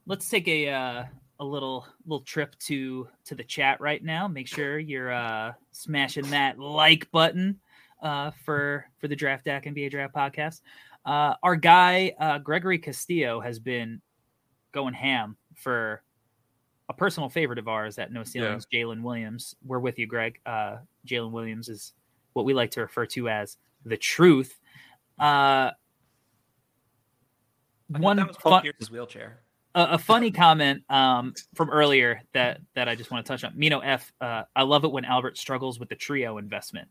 let's 0.06 0.30
take 0.30 0.48
a 0.48 0.70
uh, 0.70 1.04
a 1.40 1.46
little 1.46 1.86
little 2.06 2.24
trip 2.24 2.58
to 2.60 3.08
to 3.26 3.36
the 3.36 3.44
chat 3.44 3.80
right 3.80 4.04
now. 4.04 4.28
Make 4.28 4.48
sure 4.48 4.80
you're 4.80 5.12
uh, 5.12 5.54
smashing 5.72 6.30
that 6.32 6.60
like 6.60 7.10
button 7.12 7.60
uh, 8.02 8.32
for 8.44 8.86
for 9.00 9.08
the 9.08 9.16
Draft 9.16 9.46
Deck 9.46 9.66
NBA 9.66 9.92
Draft 9.92 10.16
Podcast. 10.16 10.62
Uh, 11.06 11.36
our 11.44 11.56
guy 11.56 12.14
uh, 12.20 12.38
Gregory 12.40 12.80
Castillo 12.80 13.40
has 13.40 13.60
been 13.60 14.02
going 14.74 14.94
ham 14.94 15.38
for 15.56 16.04
a 16.90 16.94
personal 16.94 17.30
favorite 17.30 17.60
of 17.60 17.68
ours 17.68 17.98
at 17.98 18.12
No 18.12 18.24
Ceilings, 18.24 18.66
Jalen 18.72 19.02
Williams. 19.02 19.56
We're 19.66 19.80
with 19.80 20.00
you, 20.00 20.08
Greg. 20.08 20.40
Uh, 20.46 20.78
Jalen 21.06 21.32
Williams 21.32 21.70
is 21.70 21.94
what 22.34 22.46
we 22.46 22.54
like 22.54 22.72
to 22.72 22.82
refer 22.82 23.06
to 23.08 23.30
as 23.30 23.58
the 23.86 23.98
truth. 23.98 24.60
Uh, 25.20 25.72
one 27.88 28.18
that 28.18 28.28
was 28.28 28.38
Paul 28.38 28.54
fun, 28.54 28.62
Pierce's 28.64 28.92
wheelchair. 28.92 29.42
A, 29.78 29.94
a 29.94 29.98
funny 29.98 30.32
comment 30.32 30.82
um, 30.90 31.34
from 31.54 31.70
earlier 31.70 32.22
that 32.34 32.60
that 32.74 32.90
I 32.90 32.96
just 32.96 33.12
want 33.12 33.24
to 33.26 33.32
touch 33.32 33.44
on. 33.44 33.54
Mino 33.56 33.80
F. 33.80 34.12
Uh, 34.20 34.44
I 34.56 34.64
love 34.64 34.84
it 34.84 34.92
when 34.92 35.06
Albert 35.06 35.38
struggles 35.38 35.80
with 35.80 35.88
the 35.88 35.96
trio 35.96 36.40
investment. 36.40 36.88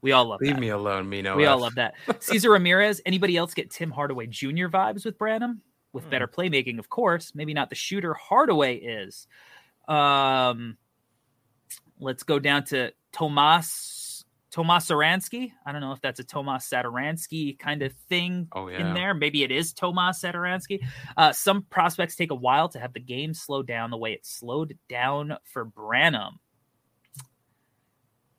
We 0.00 0.12
all 0.12 0.24
love 0.24 0.40
Leave 0.40 0.54
that. 0.54 0.60
me 0.60 0.70
alone, 0.70 1.10
Mino. 1.10 1.36
we 1.36 1.44
all 1.44 1.60
love 1.60 1.74
that. 1.74 1.92
Caesar 2.20 2.50
Ramirez. 2.50 3.02
Anybody 3.04 3.36
else 3.36 3.52
get 3.52 3.70
Tim 3.70 3.90
Hardaway 3.90 4.28
Jr. 4.28 4.68
vibes 4.68 5.04
with 5.04 5.18
Branham? 5.18 5.60
With 5.92 6.08
better 6.08 6.26
playmaking, 6.26 6.78
of 6.78 6.88
course. 6.88 7.32
Maybe 7.34 7.52
not 7.52 7.68
the 7.68 7.74
shooter 7.74 8.14
Hardaway 8.14 8.76
is. 8.76 9.26
Um, 9.88 10.78
let's 11.98 12.22
go 12.22 12.38
down 12.38 12.64
to 12.66 12.92
Tomas 13.12 13.68
Tomas 14.50 14.86
Saransky. 14.86 15.52
I 15.64 15.72
don't 15.72 15.80
know 15.80 15.92
if 15.92 16.00
that's 16.00 16.18
a 16.18 16.24
Tomas 16.24 16.68
Satoransky 16.68 17.58
kind 17.58 17.82
of 17.82 17.92
thing 18.08 18.48
Oh 18.52 18.66
in 18.68 18.94
there. 18.94 19.14
Maybe 19.14 19.44
it 19.44 19.52
is 19.52 19.72
Tomas 19.72 20.20
Satoransky. 20.20 20.80
Uh, 21.16 21.32
some 21.32 21.62
prospects 21.70 22.16
take 22.16 22.32
a 22.32 22.36
while 22.36 22.68
to 22.70 22.80
have 22.80 22.92
the 22.92 23.00
game 23.00 23.32
slow 23.32 23.62
down 23.62 23.90
the 23.90 23.96
way 23.96 24.12
it 24.12 24.26
slowed 24.26 24.76
down 24.88 25.36
for 25.44 25.64
Branham. 25.64 26.40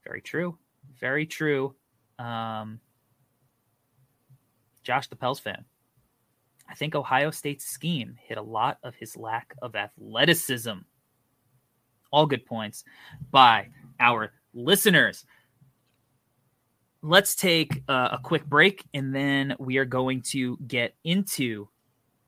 Very 0.03 0.21
true. 0.21 0.57
Very 0.99 1.25
true. 1.25 1.75
Um, 2.19 2.79
Josh 4.83 5.07
the 5.07 5.15
Pels 5.15 5.39
fan. 5.39 5.65
I 6.67 6.75
think 6.75 6.95
Ohio 6.95 7.31
State's 7.31 7.65
scheme 7.65 8.15
hit 8.21 8.37
a 8.37 8.41
lot 8.41 8.77
of 8.83 8.95
his 8.95 9.15
lack 9.17 9.53
of 9.61 9.75
athleticism. 9.75 10.79
All 12.11 12.25
good 12.25 12.45
points 12.45 12.83
by 13.29 13.69
our 13.99 14.33
listeners. 14.53 15.25
Let's 17.03 17.35
take 17.35 17.83
uh, 17.87 18.09
a 18.13 18.19
quick 18.23 18.45
break 18.45 18.85
and 18.93 19.15
then 19.15 19.55
we 19.59 19.77
are 19.77 19.85
going 19.85 20.21
to 20.33 20.57
get 20.67 20.93
into 21.03 21.67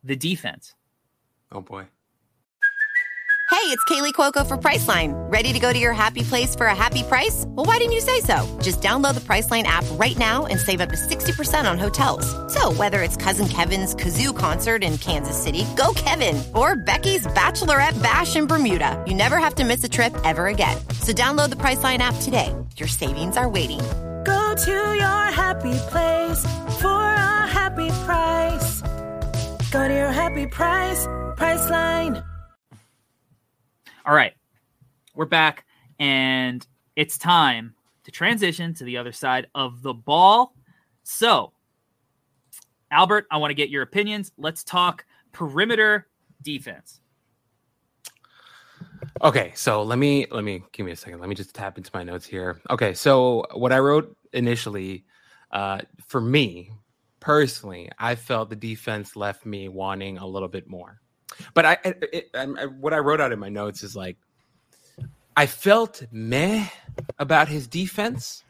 the 0.04 0.16
defense. 0.16 0.74
Oh 1.52 1.62
boy. 1.62 1.88
Hey, 3.54 3.70
it's 3.70 3.84
Kaley 3.86 4.14
Cuoco 4.14 4.46
for 4.46 4.58
Priceline. 4.58 5.14
Ready 5.32 5.54
to 5.54 5.60
go 5.60 5.72
to 5.72 5.78
your 5.78 5.94
happy 5.94 6.24
place 6.24 6.56
for 6.56 6.66
a 6.66 6.76
happy 6.76 7.04
price? 7.04 7.46
Well, 7.50 7.66
why 7.68 7.78
didn't 7.78 7.94
you 7.94 8.02
say 8.02 8.20
so? 8.20 8.60
Just 8.62 8.82
download 8.82 9.14
the 9.14 9.22
Priceline 9.22 9.64
app 9.64 9.86
right 9.92 10.18
now 10.18 10.48
and 10.48 10.60
save 10.60 10.82
up 10.82 10.90
to 10.90 10.96
60% 10.96 11.70
on 11.70 11.78
hotels. 11.78 12.26
So, 12.52 12.74
whether 12.74 13.04
it's 13.04 13.16
Cousin 13.16 13.48
Kevin's 13.48 13.94
Kazoo 13.96 14.36
concert 14.36 14.84
in 14.84 14.98
Kansas 14.98 15.42
City, 15.42 15.66
go 15.78 15.94
Kevin, 15.96 16.44
or 16.56 16.76
Becky's 16.76 17.28
Bachelorette 17.28 18.02
Bash 18.02 18.36
in 18.36 18.48
Bermuda, 18.48 19.02
you 19.08 19.14
never 19.14 19.38
have 19.38 19.56
to 19.56 19.64
miss 19.64 19.84
a 19.84 19.90
trip 19.90 20.14
ever 20.26 20.48
again. 20.48 20.76
So, 21.02 21.14
download 21.14 21.50
the 21.50 21.58
Priceline 21.58 22.00
app 22.00 22.16
today. 22.22 22.54
Your 22.76 22.90
savings 22.90 23.38
are 23.38 23.48
waiting. 23.48 23.80
To 24.54 24.72
your 24.72 25.32
happy 25.32 25.74
place 25.90 26.46
for 26.80 26.88
a 26.88 27.48
happy 27.48 27.90
price. 28.06 28.82
Go 29.72 29.88
to 29.88 29.94
your 29.94 30.12
happy 30.12 30.46
price, 30.46 31.08
Priceline. 31.36 32.24
All 34.06 34.14
right, 34.14 34.34
we're 35.16 35.26
back, 35.26 35.66
and 35.98 36.66
it's 36.96 37.18
time 37.18 37.74
to 38.04 38.12
transition 38.12 38.76
to 38.76 38.84
the 38.84 38.96
other 38.96 39.12
side 39.12 39.48
of 39.56 39.82
the 39.82 39.94
ball. 39.94 40.54
So, 41.02 41.52
Albert, 42.92 43.26
I 43.32 43.38
want 43.38 43.50
to 43.50 43.56
get 43.56 43.70
your 43.70 43.82
opinions. 43.82 44.32
Let's 44.38 44.64
talk 44.64 45.04
perimeter 45.32 46.08
defense. 46.44 47.02
Okay, 49.22 49.52
so 49.56 49.84
let 49.84 50.00
me 50.00 50.26
let 50.32 50.44
me 50.44 50.64
give 50.72 50.86
me 50.86 50.92
a 50.92 50.96
second. 50.96 51.20
Let 51.20 51.30
me 51.30 51.36
just 51.36 51.54
tap 51.54 51.78
into 51.78 51.92
my 51.94 52.04
notes 52.04 52.26
here. 52.26 52.60
Okay, 52.70 52.94
so 52.94 53.46
what 53.54 53.72
I 53.72 53.80
wrote 53.80 54.16
initially, 54.34 55.06
uh, 55.52 55.80
for 56.08 56.20
me 56.20 56.72
personally, 57.20 57.90
I 57.98 58.16
felt 58.16 58.50
the 58.50 58.56
defense 58.56 59.16
left 59.16 59.46
me 59.46 59.70
wanting 59.70 60.18
a 60.18 60.26
little 60.28 60.50
bit 60.50 60.68
more. 60.68 61.00
But 61.54 61.66
I, 61.66 61.78
it, 61.86 62.30
I, 62.34 62.44
I- 62.44 62.66
what 62.66 62.94
I 62.94 63.00
wrote 63.00 63.22
out 63.22 63.32
in 63.32 63.40
my 63.40 63.50
notes 63.50 63.84
is 63.84 63.96
like, 63.96 64.18
I 65.38 65.46
felt 65.46 66.04
meh 66.12 66.68
about 67.18 67.48
his 67.48 67.68
defense, 67.68 68.44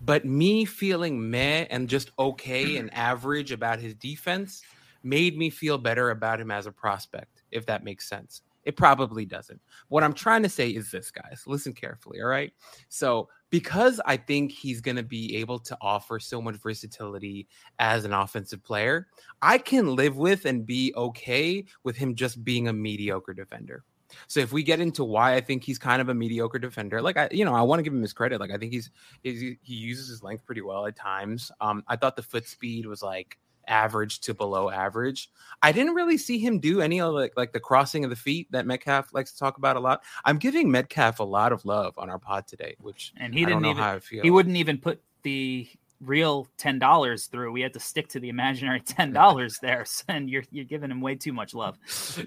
but 0.00 0.24
me 0.24 0.64
feeling 0.64 1.30
meh 1.30 1.66
and 1.70 1.88
just 1.88 2.12
okay 2.18 2.76
and 2.76 2.92
average 2.94 3.52
about 3.52 3.80
his 3.80 3.94
defense 3.94 4.62
made 5.02 5.36
me 5.36 5.50
feel 5.50 5.76
better 5.76 6.10
about 6.10 6.40
him 6.40 6.50
as 6.50 6.66
a 6.66 6.72
prospect, 6.72 7.42
if 7.50 7.66
that 7.66 7.84
makes 7.84 8.08
sense. 8.08 8.42
It 8.64 8.76
probably 8.76 9.24
doesn't. 9.24 9.60
What 9.88 10.02
I'm 10.02 10.12
trying 10.12 10.42
to 10.42 10.48
say 10.48 10.68
is 10.68 10.90
this, 10.90 11.10
guys. 11.10 11.44
Listen 11.46 11.72
carefully, 11.72 12.20
all 12.20 12.28
right? 12.28 12.52
So, 12.88 13.28
because 13.48 14.00
I 14.04 14.16
think 14.16 14.52
he's 14.52 14.80
going 14.80 14.96
to 14.96 15.02
be 15.02 15.36
able 15.36 15.58
to 15.60 15.76
offer 15.80 16.20
so 16.20 16.40
much 16.40 16.56
versatility 16.56 17.48
as 17.78 18.04
an 18.04 18.12
offensive 18.12 18.62
player, 18.62 19.08
I 19.42 19.58
can 19.58 19.96
live 19.96 20.16
with 20.16 20.44
and 20.44 20.64
be 20.64 20.92
okay 20.96 21.64
with 21.82 21.96
him 21.96 22.14
just 22.14 22.44
being 22.44 22.68
a 22.68 22.72
mediocre 22.72 23.34
defender. 23.34 23.84
So 24.26 24.40
if 24.40 24.52
we 24.52 24.62
get 24.62 24.80
into 24.80 25.04
why 25.04 25.34
I 25.34 25.40
think 25.40 25.64
he's 25.64 25.78
kind 25.78 26.02
of 26.02 26.08
a 26.08 26.14
mediocre 26.14 26.58
defender, 26.58 27.00
like 27.00 27.16
I, 27.16 27.28
you 27.30 27.44
know, 27.44 27.54
I 27.54 27.62
want 27.62 27.78
to 27.78 27.82
give 27.82 27.92
him 27.92 28.02
his 28.02 28.12
credit. 28.12 28.40
Like 28.40 28.50
I 28.50 28.56
think 28.56 28.72
he's, 28.72 28.90
he's 29.22 29.40
he 29.62 29.74
uses 29.74 30.08
his 30.08 30.22
length 30.22 30.44
pretty 30.46 30.62
well 30.62 30.86
at 30.86 30.96
times. 30.96 31.50
Um, 31.60 31.84
I 31.88 31.96
thought 31.96 32.16
the 32.16 32.22
foot 32.22 32.46
speed 32.46 32.86
was 32.86 33.02
like 33.02 33.38
average 33.70 34.20
to 34.20 34.34
below 34.34 34.68
average. 34.68 35.30
I 35.62 35.72
didn't 35.72 35.94
really 35.94 36.18
see 36.18 36.38
him 36.38 36.58
do 36.58 36.80
any 36.80 37.00
of 37.00 37.14
like 37.14 37.32
like 37.36 37.52
the 37.52 37.60
crossing 37.60 38.04
of 38.04 38.10
the 38.10 38.16
feet 38.16 38.48
that 38.50 38.66
Metcalf 38.66 39.14
likes 39.14 39.32
to 39.32 39.38
talk 39.38 39.56
about 39.58 39.76
a 39.76 39.80
lot. 39.80 40.02
I'm 40.24 40.38
giving 40.38 40.70
Metcalf 40.70 41.20
a 41.20 41.24
lot 41.24 41.52
of 41.52 41.64
love 41.64 41.94
on 41.96 42.10
our 42.10 42.18
pod 42.18 42.46
today, 42.46 42.76
which 42.80 43.12
And 43.16 43.32
he 43.34 43.42
I 43.42 43.44
don't 43.44 43.62
didn't 43.62 43.62
know 43.62 43.70
even 43.70 43.82
how 43.82 43.92
I 43.94 43.98
feel. 44.00 44.22
he 44.22 44.30
wouldn't 44.30 44.56
even 44.56 44.78
put 44.78 45.00
the 45.22 45.68
real 46.00 46.48
ten 46.56 46.78
dollars 46.78 47.26
through. 47.26 47.52
We 47.52 47.60
had 47.60 47.72
to 47.74 47.80
stick 47.80 48.08
to 48.08 48.20
the 48.20 48.28
imaginary 48.28 48.80
ten 48.86 49.12
dollars 49.14 49.58
there, 49.60 49.84
and 50.08 50.28
you're 50.28 50.44
you're 50.50 50.64
giving 50.64 50.90
him 50.90 51.00
way 51.00 51.14
too 51.14 51.32
much 51.32 51.54
love. 51.54 51.78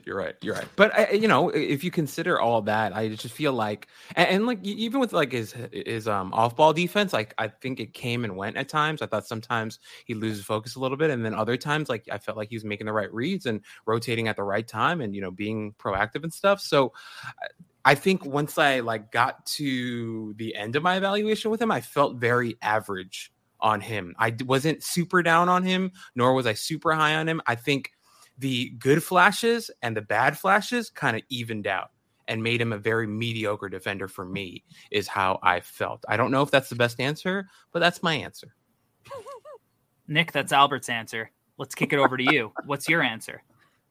You're 0.06 0.18
right. 0.18 0.36
You're 0.42 0.56
right. 0.56 0.68
But 0.76 0.94
I, 0.98 1.12
you 1.12 1.28
know, 1.28 1.50
if 1.50 1.84
you 1.84 1.92
consider 1.92 2.40
all 2.40 2.62
that, 2.64 2.96
I 2.96 3.10
just 3.10 3.34
feel 3.34 3.54
like, 3.54 3.88
and, 4.16 4.30
and 4.30 4.48
like 4.48 4.64
even 4.64 5.00
with 5.00 5.14
like 5.14 5.32
his 5.32 5.54
his 5.72 6.08
um 6.08 6.34
off 6.34 6.56
ball 6.56 6.74
defense, 6.74 7.14
like 7.14 7.34
I 7.38 7.48
think 7.48 7.80
it 7.80 7.94
came 7.94 8.24
and 8.24 8.36
went 8.38 8.58
at 8.58 8.70
times. 8.70 9.02
I 9.02 9.08
thought 9.08 9.28
sometimes 9.28 9.80
he 10.06 10.14
loses 10.14 10.46
focus 10.46 10.76
a 10.76 10.80
little 10.80 10.98
bit, 10.98 11.10
and 11.10 11.26
then 11.26 11.34
other 11.34 11.58
times, 11.58 11.90
like 11.90 12.06
I 12.12 12.18
felt 12.18 12.38
like 12.38 12.50
he 12.50 12.56
was 12.56 12.66
making 12.66 12.86
the 12.86 12.94
right 12.94 13.14
reads 13.14 13.46
and 13.46 13.62
rotating 13.86 14.28
at 14.28 14.36
the 14.36 14.44
right 14.44 14.68
time, 14.68 15.02
and 15.02 15.16
you 15.16 15.22
know, 15.22 15.32
being 15.32 15.74
proactive 15.80 16.24
and 16.24 16.34
stuff. 16.34 16.62
So. 16.62 16.94
I- 17.42 17.48
I 17.86 17.96
think 17.96 18.24
once 18.24 18.58
I 18.58 18.80
like 18.80 19.12
got 19.12 19.46
to 19.58 20.34
the 20.38 20.56
end 20.56 20.78
of 20.78 20.84
my 20.84 20.96
evaluation 20.96 21.52
with 21.52 21.62
him, 21.62 21.70
I 21.70 21.82
felt 21.82 22.16
very 22.16 22.56
average 22.62 23.33
on 23.64 23.82
him. 23.82 24.14
I 24.20 24.36
wasn't 24.46 24.84
super 24.84 25.24
down 25.24 25.50
on 25.50 25.64
him, 25.64 25.92
nor 26.16 26.34
was 26.34 26.46
I 26.46 26.54
super 26.54 26.94
high 26.94 27.16
on 27.16 27.28
him. 27.28 27.42
I 27.48 27.56
think 27.56 27.92
the 28.38 28.70
good 28.78 29.04
flashes 29.04 29.72
and 29.82 29.98
the 29.98 30.02
bad 30.02 30.38
flashes 30.38 30.90
kind 30.90 31.18
of 31.18 31.24
evened 31.30 31.66
out 31.66 31.90
and 32.28 32.44
made 32.44 32.62
him 32.62 32.74
a 32.74 32.78
very 32.78 33.08
mediocre 33.08 33.70
defender 33.70 34.08
for 34.08 34.26
me 34.26 34.64
is 34.92 35.08
how 35.08 35.40
I 35.42 35.62
felt. 35.62 36.06
I 36.08 36.18
don't 36.18 36.32
know 36.32 36.42
if 36.42 36.52
that's 36.52 36.70
the 36.70 36.76
best 36.76 37.00
answer, 37.00 37.48
but 37.72 37.80
that's 37.80 38.04
my 38.04 38.14
answer. 38.14 38.54
Nick, 40.08 40.32
that's 40.32 40.52
Albert's 40.52 40.90
answer. 40.90 41.32
Let's 41.58 41.76
kick 41.76 41.94
it 41.94 42.00
over 42.00 42.18
to 42.18 42.24
you. 42.24 42.52
What's 42.66 42.90
your 42.90 43.02
answer? 43.02 43.42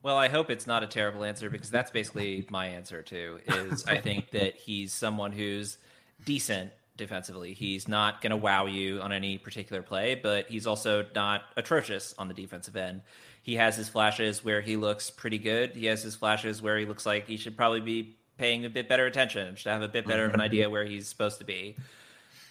Well, 0.03 0.17
I 0.17 0.29
hope 0.29 0.51
it's 0.51 0.67
not 0.67 0.83
a 0.83 0.87
terrible 0.87 1.25
answer 1.25 1.49
because 1.49 1.71
that's 1.71 1.91
basically 1.91 2.47
my 2.51 2.67
answer 2.67 3.03
too. 3.03 3.39
Is 3.47 3.85
I 3.87 3.99
think 3.99 4.31
that 4.33 4.57
he's 4.57 4.93
someone 4.93 5.31
who's 5.33 5.79
decent 6.25 6.73
defensively. 7.03 7.53
He's 7.55 7.89
not 7.89 8.21
going 8.21 8.31
to 8.31 8.37
wow 8.37 8.67
you 8.67 9.01
on 9.01 9.13
any 9.13 9.39
particular 9.39 9.83
play, 9.83 10.15
but 10.15 10.47
he's 10.49 10.67
also 10.67 11.05
not 11.15 11.43
atrocious 11.57 12.15
on 12.19 12.29
the 12.29 12.35
defensive 12.35 12.77
end. 12.77 13.03
He 13.43 13.57
has 13.57 13.77
his 13.77 13.89
flashes 13.89 14.45
where 14.45 14.61
he 14.61 14.77
looks 14.77 15.11
pretty 15.11 15.39
good. 15.39 15.75
He 15.75 15.87
has 15.87 16.03
his 16.03 16.15
flashes 16.15 16.63
where 16.63 16.79
he 16.79 16.87
looks 16.87 17.05
like 17.05 17.27
he 17.27 17.37
should 17.37 17.57
probably 17.57 17.81
be 17.81 18.17
paying 18.39 18.65
a 18.65 18.71
bit 18.71 18.89
better 18.89 19.07
attention, 19.07 19.57
should 19.57 19.73
have 19.73 19.83
a 19.83 19.89
bit 19.89 20.07
better 20.07 20.25
of 20.25 20.31
an 20.31 20.35
mm-hmm. 20.35 20.45
idea 20.45 20.71
where 20.71 20.85
he's 20.85 21.09
supposed 21.09 21.39
to 21.39 21.45
be. 21.45 21.77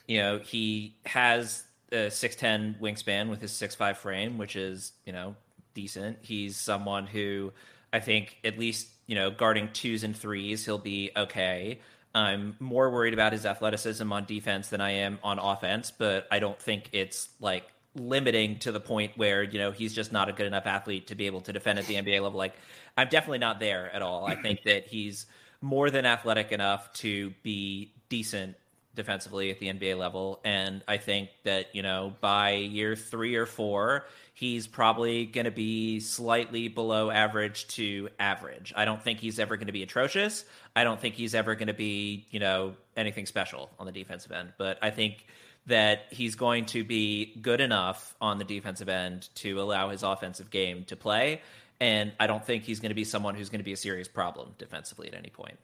You 0.07 0.19
know, 0.19 0.39
he 0.39 0.95
has 1.05 1.63
a 1.91 2.07
6'10 2.07 2.79
wingspan 2.79 3.29
with 3.29 3.41
his 3.41 3.51
6'5 3.51 3.97
frame, 3.97 4.37
which 4.37 4.55
is, 4.55 4.91
you 5.05 5.13
know, 5.13 5.35
decent. 5.73 6.17
He's 6.21 6.57
someone 6.57 7.07
who 7.07 7.53
I 7.93 7.99
think 7.99 8.37
at 8.43 8.57
least, 8.57 8.87
you 9.07 9.15
know, 9.15 9.31
guarding 9.31 9.69
twos 9.73 10.03
and 10.03 10.15
threes, 10.15 10.65
he'll 10.65 10.77
be 10.77 11.11
okay. 11.15 11.79
I'm 12.13 12.55
more 12.59 12.89
worried 12.89 13.13
about 13.13 13.31
his 13.31 13.45
athleticism 13.45 14.11
on 14.11 14.25
defense 14.25 14.69
than 14.69 14.81
I 14.81 14.91
am 14.91 15.19
on 15.23 15.39
offense, 15.39 15.91
but 15.91 16.27
I 16.31 16.39
don't 16.39 16.59
think 16.59 16.89
it's 16.91 17.29
like 17.39 17.65
limiting 17.95 18.59
to 18.59 18.71
the 18.71 18.79
point 18.79 19.13
where, 19.17 19.43
you 19.43 19.59
know, 19.59 19.71
he's 19.71 19.93
just 19.93 20.11
not 20.11 20.29
a 20.29 20.33
good 20.33 20.45
enough 20.45 20.65
athlete 20.65 21.07
to 21.07 21.15
be 21.15 21.25
able 21.25 21.41
to 21.41 21.53
defend 21.53 21.79
at 21.79 21.85
the 21.87 21.95
NBA 21.95 22.21
level. 22.21 22.37
Like, 22.37 22.53
I'm 22.97 23.07
definitely 23.07 23.39
not 23.39 23.59
there 23.59 23.93
at 23.93 24.01
all. 24.01 24.25
I 24.25 24.35
think 24.35 24.63
that 24.63 24.87
he's 24.87 25.25
more 25.61 25.89
than 25.89 26.05
athletic 26.05 26.51
enough 26.51 26.91
to 26.93 27.33
be 27.43 27.93
decent 28.09 28.55
defensively 28.95 29.51
at 29.51 29.59
the 29.59 29.67
NBA 29.67 29.97
level. 29.97 30.41
And 30.43 30.83
I 30.87 30.97
think 30.97 31.29
that, 31.43 31.73
you 31.75 31.81
know, 31.81 32.13
by 32.19 32.51
year 32.51 32.95
three 32.95 33.35
or 33.35 33.45
four, 33.45 34.05
he's 34.33 34.67
probably 34.67 35.25
going 35.25 35.45
to 35.45 35.51
be 35.51 35.99
slightly 35.99 36.67
below 36.67 37.09
average 37.09 37.67
to 37.69 38.09
average. 38.19 38.73
I 38.75 38.85
don't 38.85 39.01
think 39.01 39.19
he's 39.19 39.39
ever 39.39 39.55
going 39.57 39.67
to 39.67 39.73
be 39.73 39.83
atrocious. 39.83 40.45
I 40.75 40.83
don't 40.83 40.99
think 40.99 41.15
he's 41.15 41.35
ever 41.35 41.55
going 41.55 41.67
to 41.67 41.73
be, 41.73 42.25
you 42.31 42.39
know, 42.39 42.75
anything 42.97 43.25
special 43.25 43.69
on 43.79 43.85
the 43.85 43.91
defensive 43.91 44.31
end. 44.31 44.53
But 44.57 44.77
I 44.81 44.89
think 44.89 45.25
that 45.67 46.05
he's 46.09 46.35
going 46.35 46.65
to 46.65 46.83
be 46.83 47.35
good 47.41 47.61
enough 47.61 48.15
on 48.19 48.39
the 48.39 48.43
defensive 48.43 48.89
end 48.89 49.29
to 49.35 49.61
allow 49.61 49.89
his 49.89 50.03
offensive 50.03 50.49
game 50.49 50.85
to 50.85 50.95
play. 50.95 51.41
And 51.79 52.11
I 52.19 52.27
don't 52.27 52.43
think 52.45 52.63
he's 52.63 52.79
going 52.79 52.89
to 52.89 52.95
be 52.95 53.03
someone 53.03 53.35
who's 53.35 53.49
going 53.49 53.59
to 53.59 53.65
be 53.65 53.73
a 53.73 53.77
serious 53.77 54.07
problem 54.07 54.53
defensively 54.57 55.07
at 55.07 55.13
any 55.13 55.29
point. 55.29 55.57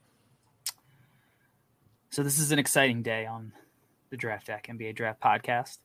So 2.10 2.24
this 2.24 2.40
is 2.40 2.52
an 2.52 2.60
exciting 2.60 3.04
day 3.04 3.26
on 3.26 3.52
the 4.10 4.18
Draft 4.18 4.48
Deck 4.48 4.68
NBA 4.70 4.96
Draft 4.96 5.22
Podcast. 5.22 5.78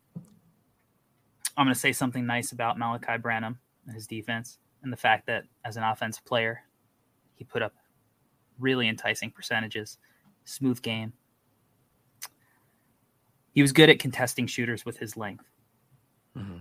I'm 1.56 1.66
going 1.66 1.74
to 1.74 1.78
say 1.78 1.92
something 1.92 2.24
nice 2.24 2.52
about 2.52 2.78
Malaki 2.78 3.20
Branham 3.20 3.58
and 3.86 3.94
his 3.94 4.06
defense, 4.06 4.58
and 4.82 4.92
the 4.92 4.96
fact 4.96 5.26
that 5.26 5.44
as 5.64 5.76
an 5.76 5.82
offensive 5.82 6.24
player, 6.24 6.62
he 7.34 7.44
put 7.44 7.62
up 7.62 7.74
really 8.58 8.88
enticing 8.88 9.30
percentages, 9.30 9.98
smooth 10.44 10.80
game. 10.80 11.12
He 13.52 13.60
was 13.60 13.72
good 13.72 13.90
at 13.90 13.98
contesting 13.98 14.46
shooters 14.46 14.86
with 14.86 14.98
his 14.98 15.16
length. 15.16 15.44
Mm-hmm. 16.36 16.58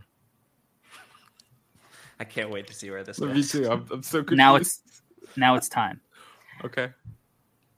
I 2.19 2.23
can't 2.23 2.49
wait 2.49 2.67
to 2.67 2.73
see 2.73 2.89
where 2.89 3.03
this 3.03 3.19
Me 3.19 3.27
goes. 3.33 3.51
too. 3.51 3.69
I'm, 3.71 3.85
I'm 3.91 4.03
so 4.03 4.19
confused. 4.19 4.37
Now 4.37 4.55
it's 4.55 4.81
now 5.37 5.55
it's 5.55 5.69
time. 5.69 6.01
okay. 6.65 6.89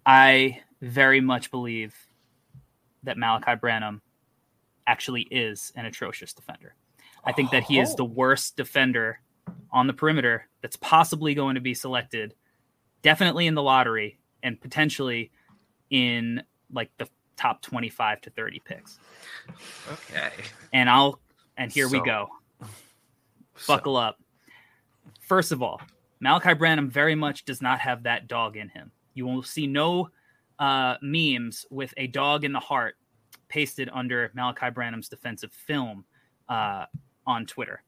I 0.05 0.61
very 0.83 1.21
much 1.21 1.49
believe 1.49 1.95
that 3.03 3.15
Malaki 3.17 3.59
Branham 3.59 4.01
actually 4.85 5.21
is 5.31 5.71
an 5.75 5.85
atrocious 5.85 6.33
defender. 6.33 6.75
I 7.23 7.31
think 7.31 7.51
that 7.51 7.63
he 7.63 7.79
is 7.79 7.91
oh. 7.91 7.95
the 7.97 8.05
worst 8.05 8.57
defender 8.57 9.21
on 9.71 9.87
the 9.87 9.93
perimeter 9.93 10.47
that's 10.61 10.75
possibly 10.75 11.35
going 11.35 11.55
to 11.55 11.61
be 11.61 11.73
selected, 11.73 12.33
definitely 13.01 13.47
in 13.47 13.55
the 13.55 13.61
lottery 13.61 14.19
and 14.43 14.59
potentially 14.59 15.31
in 15.89 16.43
like 16.71 16.91
the 16.97 17.07
top 17.37 17.61
25 17.61 18.21
to 18.21 18.29
30 18.29 18.61
picks. 18.65 18.99
Okay. 19.89 20.31
And 20.73 20.89
I'll 20.89 21.19
and 21.57 21.71
here 21.71 21.87
we 21.87 22.01
go. 22.01 22.27
Buckle 23.67 23.95
up. 23.95 24.19
First 25.21 25.53
of 25.53 25.61
all, 25.63 25.81
Malaki 26.21 26.57
Branham 26.57 26.89
very 26.89 27.15
much 27.15 27.45
does 27.45 27.61
not 27.61 27.79
have 27.79 28.03
that 28.03 28.27
dog 28.27 28.57
in 28.57 28.67
him. 28.69 28.91
You 29.13 29.25
will 29.25 29.43
see 29.43 29.67
no 29.67 30.09
uh, 30.63 30.95
memes 31.01 31.65
with 31.69 31.93
a 31.97 32.07
dog 32.07 32.45
in 32.45 32.53
the 32.53 32.59
heart 32.59 32.95
pasted 33.49 33.89
under 33.91 34.29
Malaki 34.29 34.73
Branham's 34.73 35.09
defensive 35.09 35.51
film 35.51 36.05
uh, 36.47 36.85
on 37.27 37.45
Twitter. 37.45 37.83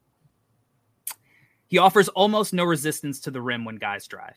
He 1.68 1.78
offers 1.78 2.10
almost 2.10 2.54
no 2.54 2.66
resistance 2.66 3.22
to 3.22 3.32
the 3.32 3.42
rim 3.42 3.64
when 3.64 3.78
guys 3.78 4.06
drive. 4.08 4.36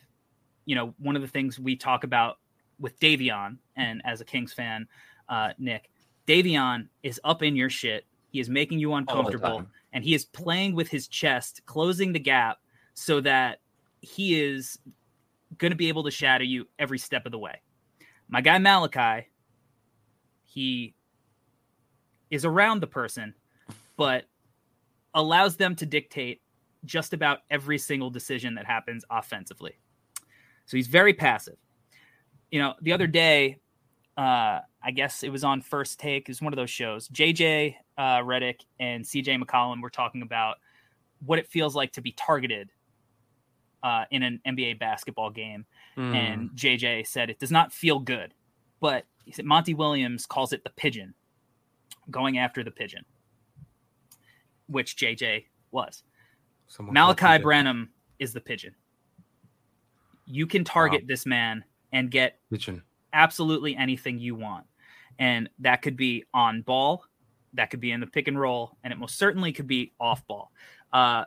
You 0.67 0.77
know, 0.77 0.95
one 0.99 1.17
of 1.17 1.23
the 1.23 1.27
things 1.27 1.59
we 1.59 1.75
talk 1.75 2.05
about 2.05 2.39
with 2.79 2.97
Davion, 3.01 3.59
and 3.75 4.03
as 4.05 4.21
a 4.21 4.25
Kings 4.25 4.53
fan, 4.53 4.87
uh, 5.29 5.51
Nick, 5.59 5.91
Davion 6.29 6.87
is 7.03 7.21
up 7.25 7.43
in 7.43 7.57
your 7.57 7.71
shit. 7.71 8.05
He 8.31 8.39
is 8.39 8.49
making 8.49 8.79
you 8.79 8.95
uncomfortable, 8.95 9.67
and 9.93 10.05
he 10.05 10.15
is 10.15 10.25
playing 10.25 10.77
with 10.77 10.89
his 10.89 11.09
chest, 11.09 11.63
closing 11.67 12.13
the 12.13 12.21
gap 12.21 12.59
so 12.95 13.21
that 13.21 13.59
he 14.01 14.41
is 14.41 14.79
going 15.57 15.73
to 15.73 15.77
be 15.77 15.89
able 15.89 16.05
to 16.05 16.11
shadow 16.13 16.45
you 16.45 16.69
every 16.79 16.99
step 17.01 17.27
of 17.27 17.33
the 17.33 17.39
way. 17.39 17.61
My 18.29 18.41
guy 18.41 18.59
Malaki, 18.59 19.25
he 20.45 20.95
is 22.31 22.45
around 22.45 22.81
the 22.81 22.87
person, 22.87 23.35
but 23.97 24.25
allows 25.15 25.57
them 25.57 25.75
to 25.77 25.87
dictate 25.87 26.43
just 26.85 27.13
about 27.13 27.41
every 27.51 27.79
single 27.79 28.11
decision 28.11 28.55
that 28.55 28.67
happens 28.67 29.05
offensively. 29.11 29.79
So 30.67 30.77
he's 30.77 30.87
very 30.87 31.15
passive. 31.15 31.57
You 32.51 32.61
know, 32.61 32.75
the 32.83 32.93
other 32.93 33.07
day, 33.07 33.59
uh, 34.17 34.61
I 34.83 34.91
guess 34.95 35.23
it 35.23 35.31
was 35.31 35.45
on 35.45 35.61
First 35.63 35.99
Take. 35.99 36.29
It 36.29 36.29
was 36.29 36.43
one 36.43 36.53
of 36.53 36.57
those 36.57 36.71
shows. 36.71 37.09
JJ 37.09 37.75
uh, 37.97 38.19
Redick 38.19 38.61
and 38.79 39.05
CJ 39.05 39.43
McCollum 39.43 39.83
were 39.83 39.91
talking 39.91 40.23
about 40.23 40.57
what 41.25 41.39
it 41.39 41.47
feels 41.47 41.75
like 41.75 41.93
to 41.93 42.01
be 42.01 42.13
targeted 42.13 42.71
uh, 43.83 44.05
in 44.11 44.23
an 44.23 44.41
NBA 44.47 44.79
basketball 44.79 45.31
game. 45.31 45.67
Hmm. 45.95 46.15
And 46.15 46.51
JJ 46.51 47.07
said 47.07 47.31
it 47.31 47.39
does 47.39 47.51
not 47.51 47.73
feel 47.73 47.99
good, 47.99 48.35
but 48.81 49.05
he 49.25 49.33
said 49.33 49.45
Monty 49.45 49.75
Williams 49.75 50.27
calls 50.27 50.53
it 50.53 50.65
the 50.65 50.71
pigeon, 50.71 51.15
going 52.11 52.39
after 52.39 52.65
the 52.65 52.71
pigeon, 52.71 53.05
which 54.67 54.97
JJ 54.97 55.45
was. 55.71 56.03
Someone 56.67 56.95
Malaki. 56.95 57.43
Branham 57.43 57.91
is 58.19 58.33
the 58.33 58.41
pigeon. 58.41 58.75
You 60.27 60.47
can 60.47 60.65
target 60.65 61.05
this 61.07 61.25
man 61.25 61.65
and 61.93 62.11
get 62.11 62.39
Pigeon. 62.51 62.83
absolutely 63.13 63.75
anything 63.77 64.19
you 64.19 64.35
want. 64.35 64.67
And 65.19 65.49
that 65.61 65.83
could 65.83 65.97
be 65.97 66.25
on 66.35 66.63
ball, 66.63 67.05
that 67.55 67.71
could 67.71 67.81
be 67.81 67.93
in 67.93 68.01
the 68.01 68.07
pick 68.07 68.29
and 68.29 68.39
roll, 68.39 68.77
and 68.85 68.93
it 68.93 68.99
most 68.99 69.17
certainly 69.17 69.53
could 69.53 69.67
be 69.67 69.93
off 69.99 70.27
ball. 70.27 70.53
Uh, 70.93 71.25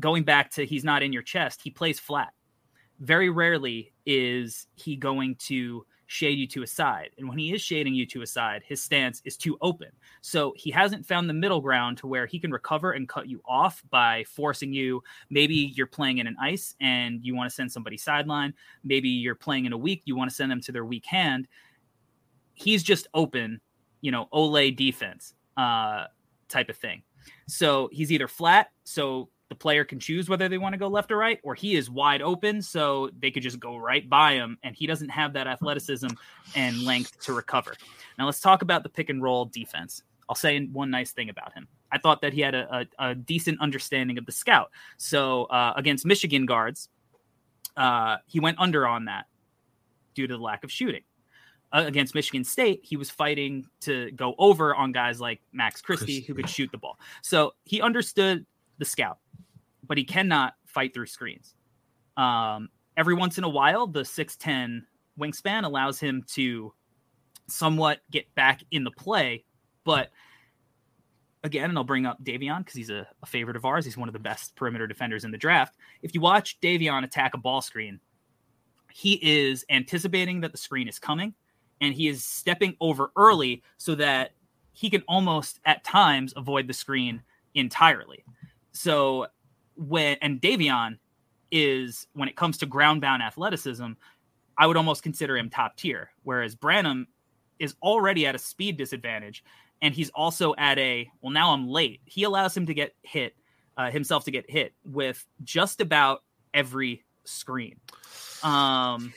going 0.00 0.24
back 0.24 0.50
to 0.52 0.66
he's 0.66 0.84
not 0.84 1.02
in 1.02 1.12
your 1.12 1.22
chest, 1.22 1.60
he 1.62 1.70
plays 1.70 2.00
flat. 2.00 2.32
Very 2.98 3.30
rarely 3.30 3.92
is 4.04 4.66
he 4.74 4.96
going 4.96 5.36
to 5.36 5.86
shade 6.10 6.38
you 6.38 6.46
to 6.48 6.62
a 6.64 6.66
side. 6.66 7.10
And 7.18 7.28
when 7.28 7.38
he 7.38 7.54
is 7.54 7.62
shading 7.62 7.94
you 7.94 8.04
to 8.06 8.22
a 8.22 8.26
side, 8.26 8.62
his 8.66 8.82
stance 8.82 9.22
is 9.24 9.36
too 9.36 9.56
open. 9.60 9.90
So 10.22 10.52
he 10.56 10.68
hasn't 10.72 11.06
found 11.06 11.28
the 11.28 11.34
middle 11.34 11.60
ground 11.60 11.98
to 11.98 12.08
where 12.08 12.26
he 12.26 12.40
can 12.40 12.50
recover 12.50 12.92
and 12.92 13.08
cut 13.08 13.28
you 13.28 13.40
off 13.46 13.80
by 13.90 14.24
forcing 14.24 14.72
you. 14.72 15.04
Maybe 15.30 15.54
you're 15.54 15.86
playing 15.86 16.18
in 16.18 16.26
an 16.26 16.36
ice 16.40 16.74
and 16.80 17.24
you 17.24 17.36
want 17.36 17.48
to 17.48 17.54
send 17.54 17.70
somebody 17.70 17.96
sideline. 17.96 18.54
Maybe 18.82 19.08
you're 19.08 19.36
playing 19.36 19.66
in 19.66 19.72
a 19.72 19.78
weak, 19.78 20.02
you 20.04 20.16
want 20.16 20.28
to 20.28 20.34
send 20.34 20.50
them 20.50 20.60
to 20.62 20.72
their 20.72 20.84
weak 20.84 21.06
hand. 21.06 21.46
He's 22.54 22.82
just 22.82 23.06
open, 23.14 23.60
you 24.00 24.10
know, 24.10 24.28
Ole 24.32 24.72
defense 24.72 25.34
uh, 25.56 26.06
type 26.48 26.70
of 26.70 26.76
thing. 26.76 27.04
So 27.46 27.88
he's 27.92 28.10
either 28.10 28.26
flat, 28.26 28.70
so 28.82 29.28
the 29.50 29.54
player 29.56 29.84
can 29.84 29.98
choose 29.98 30.28
whether 30.28 30.48
they 30.48 30.56
want 30.56 30.72
to 30.72 30.78
go 30.78 30.88
left 30.88 31.10
or 31.10 31.18
right, 31.18 31.40
or 31.42 31.54
he 31.54 31.74
is 31.74 31.90
wide 31.90 32.22
open, 32.22 32.62
so 32.62 33.10
they 33.18 33.30
could 33.30 33.42
just 33.42 33.60
go 33.60 33.76
right 33.76 34.08
by 34.08 34.32
him, 34.32 34.56
and 34.62 34.74
he 34.74 34.86
doesn't 34.86 35.10
have 35.10 35.34
that 35.34 35.46
athleticism 35.46 36.06
and 36.54 36.82
length 36.84 37.20
to 37.24 37.34
recover. 37.34 37.74
Now 38.16 38.26
let's 38.26 38.40
talk 38.40 38.62
about 38.62 38.84
the 38.84 38.88
pick 38.88 39.10
and 39.10 39.22
roll 39.22 39.44
defense. 39.44 40.02
I'll 40.28 40.36
say 40.36 40.64
one 40.66 40.90
nice 40.90 41.10
thing 41.10 41.28
about 41.28 41.52
him. 41.52 41.66
I 41.90 41.98
thought 41.98 42.22
that 42.22 42.32
he 42.32 42.40
had 42.40 42.54
a, 42.54 42.86
a, 42.98 43.10
a 43.10 43.14
decent 43.16 43.60
understanding 43.60 44.16
of 44.16 44.24
the 44.24 44.32
scout. 44.32 44.70
So 44.96 45.44
uh, 45.46 45.72
against 45.76 46.06
Michigan 46.06 46.46
guards, 46.46 46.88
uh, 47.76 48.18
he 48.26 48.38
went 48.38 48.58
under 48.60 48.86
on 48.86 49.06
that 49.06 49.26
due 50.14 50.28
to 50.28 50.36
the 50.36 50.42
lack 50.42 50.62
of 50.62 50.70
shooting. 50.70 51.02
Uh, 51.72 51.84
against 51.86 52.14
Michigan 52.14 52.44
State, 52.44 52.80
he 52.84 52.96
was 52.96 53.10
fighting 53.10 53.66
to 53.80 54.12
go 54.12 54.36
over 54.38 54.74
on 54.74 54.92
guys 54.92 55.20
like 55.20 55.40
Max 55.52 55.80
Christie, 55.80 56.20
who 56.20 56.34
could 56.34 56.48
shoot 56.48 56.70
the 56.70 56.78
ball. 56.78 56.98
So 57.22 57.54
he 57.64 57.80
understood 57.80 58.46
the 58.78 58.84
scout, 58.84 59.18
but 59.90 59.98
he 59.98 60.04
cannot 60.04 60.54
fight 60.66 60.94
through 60.94 61.06
screens. 61.06 61.56
Um, 62.16 62.68
every 62.96 63.14
once 63.14 63.38
in 63.38 63.44
a 63.44 63.48
while, 63.48 63.88
the 63.88 64.02
6'10 64.02 64.82
wingspan 65.18 65.64
allows 65.64 65.98
him 65.98 66.24
to 66.34 66.72
somewhat 67.48 67.98
get 68.08 68.32
back 68.36 68.62
in 68.70 68.84
the 68.84 68.92
play. 68.92 69.42
But 69.82 70.10
again, 71.42 71.70
and 71.70 71.76
I'll 71.76 71.82
bring 71.82 72.06
up 72.06 72.22
Davion 72.22 72.58
because 72.58 72.74
he's 72.74 72.90
a, 72.90 73.04
a 73.20 73.26
favorite 73.26 73.56
of 73.56 73.64
ours. 73.64 73.84
He's 73.84 73.96
one 73.96 74.08
of 74.08 74.12
the 74.12 74.20
best 74.20 74.54
perimeter 74.54 74.86
defenders 74.86 75.24
in 75.24 75.32
the 75.32 75.38
draft. 75.38 75.74
If 76.02 76.14
you 76.14 76.20
watch 76.20 76.60
Davion 76.60 77.02
attack 77.02 77.34
a 77.34 77.38
ball 77.38 77.60
screen, 77.60 77.98
he 78.92 79.14
is 79.20 79.64
anticipating 79.70 80.42
that 80.42 80.52
the 80.52 80.58
screen 80.58 80.86
is 80.86 81.00
coming 81.00 81.34
and 81.80 81.92
he 81.92 82.06
is 82.06 82.22
stepping 82.22 82.76
over 82.80 83.10
early 83.16 83.64
so 83.76 83.96
that 83.96 84.34
he 84.72 84.88
can 84.88 85.02
almost 85.08 85.58
at 85.64 85.82
times 85.82 86.32
avoid 86.36 86.68
the 86.68 86.74
screen 86.74 87.22
entirely. 87.56 88.24
So 88.70 89.26
when 89.80 90.16
and 90.20 90.40
Davion 90.40 90.98
is 91.50 92.06
when 92.12 92.28
it 92.28 92.36
comes 92.36 92.58
to 92.58 92.66
ground 92.66 93.00
bound 93.00 93.22
athleticism, 93.22 93.92
I 94.58 94.66
would 94.66 94.76
almost 94.76 95.02
consider 95.02 95.36
him 95.36 95.50
top 95.50 95.76
tier. 95.76 96.10
Whereas 96.22 96.54
Branham 96.54 97.08
is 97.58 97.74
already 97.82 98.26
at 98.26 98.34
a 98.34 98.38
speed 98.38 98.76
disadvantage, 98.76 99.42
and 99.82 99.94
he's 99.94 100.10
also 100.10 100.54
at 100.56 100.78
a 100.78 101.08
well. 101.22 101.32
Now 101.32 101.52
I'm 101.52 101.68
late. 101.68 102.00
He 102.04 102.24
allows 102.24 102.56
him 102.56 102.66
to 102.66 102.74
get 102.74 102.94
hit 103.02 103.34
uh, 103.76 103.90
himself 103.90 104.24
to 104.24 104.30
get 104.30 104.48
hit 104.50 104.74
with 104.84 105.24
just 105.42 105.80
about 105.80 106.22
every 106.52 107.04
screen. 107.24 107.76
Um, 108.42 109.12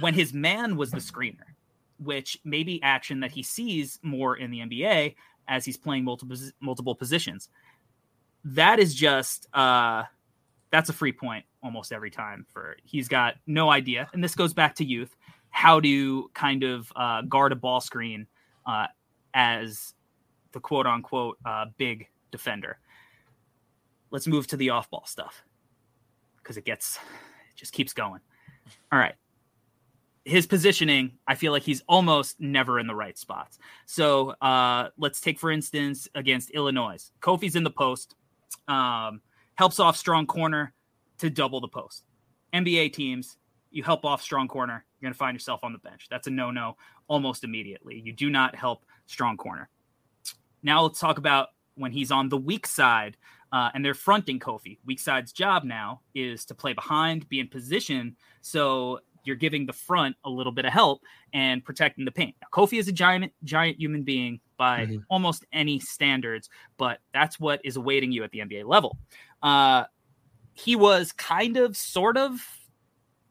when 0.00 0.14
his 0.14 0.32
man 0.32 0.76
was 0.76 0.90
the 0.90 0.98
screener, 0.98 1.54
which 1.98 2.38
may 2.44 2.62
be 2.62 2.82
action 2.82 3.20
that 3.20 3.30
he 3.30 3.42
sees 3.42 3.98
more 4.02 4.36
in 4.36 4.50
the 4.50 4.60
NBA 4.60 5.14
as 5.48 5.64
he's 5.64 5.76
playing 5.76 6.04
multiple 6.04 6.36
multiple 6.60 6.94
positions. 6.94 7.50
That 8.44 8.78
is 8.78 8.94
just 8.94 9.48
uh, 9.54 10.04
that's 10.70 10.90
a 10.90 10.92
free 10.92 11.12
point 11.12 11.44
almost 11.62 11.92
every 11.92 12.10
time 12.10 12.44
for 12.52 12.76
he's 12.84 13.08
got 13.08 13.34
no 13.46 13.70
idea, 13.70 14.08
and 14.12 14.22
this 14.22 14.34
goes 14.34 14.52
back 14.52 14.74
to 14.76 14.84
youth 14.84 15.16
how 15.50 15.78
to 15.80 16.28
kind 16.34 16.64
of 16.64 16.92
uh, 16.96 17.22
guard 17.22 17.52
a 17.52 17.56
ball 17.56 17.80
screen 17.80 18.26
uh, 18.66 18.86
as 19.34 19.94
the 20.52 20.60
quote 20.60 20.86
unquote 20.86 21.38
uh, 21.46 21.66
big 21.78 22.08
defender. 22.32 22.78
Let's 24.10 24.26
move 24.26 24.46
to 24.48 24.56
the 24.56 24.70
off 24.70 24.90
ball 24.90 25.04
stuff 25.06 25.44
because 26.42 26.56
it 26.56 26.64
gets 26.64 26.96
it 26.96 27.56
just 27.56 27.72
keeps 27.72 27.92
going. 27.92 28.20
All 28.90 28.98
right. 28.98 29.14
his 30.24 30.46
positioning, 30.46 31.12
I 31.26 31.34
feel 31.34 31.52
like 31.52 31.62
he's 31.62 31.82
almost 31.88 32.40
never 32.40 32.78
in 32.78 32.86
the 32.86 32.94
right 32.94 33.16
spots. 33.16 33.58
So 33.86 34.30
uh, 34.40 34.88
let's 34.96 35.20
take, 35.20 35.38
for 35.38 35.50
instance, 35.50 36.08
against 36.14 36.50
Illinois. 36.50 37.10
Kofi's 37.20 37.56
in 37.56 37.64
the 37.64 37.70
post, 37.70 38.14
um, 38.68 39.20
helps 39.54 39.78
off 39.78 39.96
strong 39.96 40.26
corner 40.26 40.72
to 41.18 41.30
double 41.30 41.60
the 41.60 41.68
post. 41.68 42.04
NBA 42.52 42.92
teams, 42.92 43.36
you 43.70 43.82
help 43.82 44.04
off 44.04 44.22
strong 44.22 44.48
corner, 44.48 44.84
you're 45.00 45.08
going 45.08 45.14
to 45.14 45.18
find 45.18 45.34
yourself 45.34 45.60
on 45.62 45.72
the 45.72 45.78
bench. 45.78 46.06
That's 46.10 46.26
a 46.26 46.30
no 46.30 46.50
no 46.50 46.76
almost 47.08 47.44
immediately. 47.44 48.00
You 48.04 48.12
do 48.12 48.30
not 48.30 48.54
help 48.54 48.84
strong 49.06 49.36
corner. 49.36 49.68
Now 50.62 50.82
let's 50.82 50.98
talk 50.98 51.18
about 51.18 51.48
when 51.74 51.92
he's 51.92 52.10
on 52.10 52.28
the 52.28 52.36
weak 52.36 52.66
side 52.66 53.16
uh, 53.52 53.70
and 53.74 53.84
they're 53.84 53.94
fronting 53.94 54.40
Kofi. 54.40 54.78
Weak 54.84 55.00
side's 55.00 55.32
job 55.32 55.64
now 55.64 56.00
is 56.14 56.44
to 56.46 56.54
play 56.54 56.72
behind, 56.72 57.28
be 57.28 57.40
in 57.40 57.48
position. 57.48 58.16
So 58.40 59.00
you're 59.24 59.36
giving 59.36 59.66
the 59.66 59.72
front 59.72 60.16
a 60.24 60.30
little 60.30 60.52
bit 60.52 60.64
of 60.64 60.72
help 60.72 61.02
and 61.32 61.64
protecting 61.64 62.04
the 62.04 62.12
paint. 62.12 62.34
Now, 62.40 62.48
Kofi 62.52 62.78
is 62.78 62.88
a 62.88 62.92
giant, 62.92 63.32
giant 63.42 63.78
human 63.78 64.02
being 64.02 64.40
by 64.56 64.86
Mm-hmm. 64.86 64.98
almost 65.08 65.44
any 65.52 65.80
standards, 65.80 66.48
but 66.76 66.98
that's 67.12 67.40
what 67.40 67.60
is 67.64 67.76
awaiting 67.76 68.12
you 68.12 68.22
at 68.22 68.30
the 68.30 68.38
NBA 68.38 68.64
level. 68.66 68.96
Uh, 69.42 69.84
he 70.52 70.76
was 70.76 71.10
kind 71.12 71.56
of, 71.56 71.76
sort 71.76 72.16
of, 72.16 72.40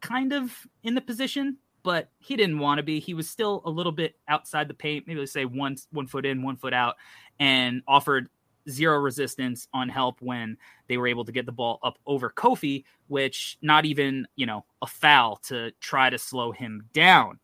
kind 0.02 0.34
of 0.34 0.68
in 0.84 0.96
the 0.96 1.02
position, 1.02 1.58
but 1.84 2.10
he 2.20 2.36
didn't 2.36 2.60
want 2.60 2.80
to 2.80 2.84
be. 2.84 3.00
He 3.00 3.14
was 3.14 3.30
still 3.30 3.62
a 3.66 3.70
little 3.70 3.92
bit 3.92 4.16
outside 4.28 4.68
the 4.68 4.74
paint, 4.74 5.08
maybe 5.08 5.20
let's 5.20 5.32
say 5.32 5.46
one 5.46 5.78
one 5.92 6.08
foot 6.08 6.26
in, 6.26 6.42
one 6.42 6.58
foot 6.58 6.74
out, 6.74 6.96
and 7.40 7.82
offered 7.88 8.30
zero 8.70 9.00
resistance 9.00 9.68
on 9.74 9.90
help 9.90 10.22
when 10.22 10.58
they 10.88 10.98
were 10.98 11.08
able 11.08 11.26
to 11.26 11.32
get 11.32 11.46
the 11.46 11.52
ball 11.52 11.80
up 11.84 11.98
over 12.06 12.30
Kofi, 12.30 12.84
which 13.08 13.58
not 13.62 13.86
even, 13.86 14.28
you 14.36 14.46
know, 14.46 14.66
a 14.82 14.88
foul 14.88 15.38
to 15.48 15.72
try 15.80 16.10
to 16.10 16.18
slow 16.18 16.52
him 16.52 16.90
down. 16.94 17.40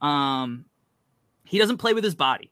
Um 0.00 0.66
he 1.44 1.58
doesn't 1.58 1.78
play 1.78 1.94
with 1.94 2.04
his 2.04 2.14
body. 2.14 2.50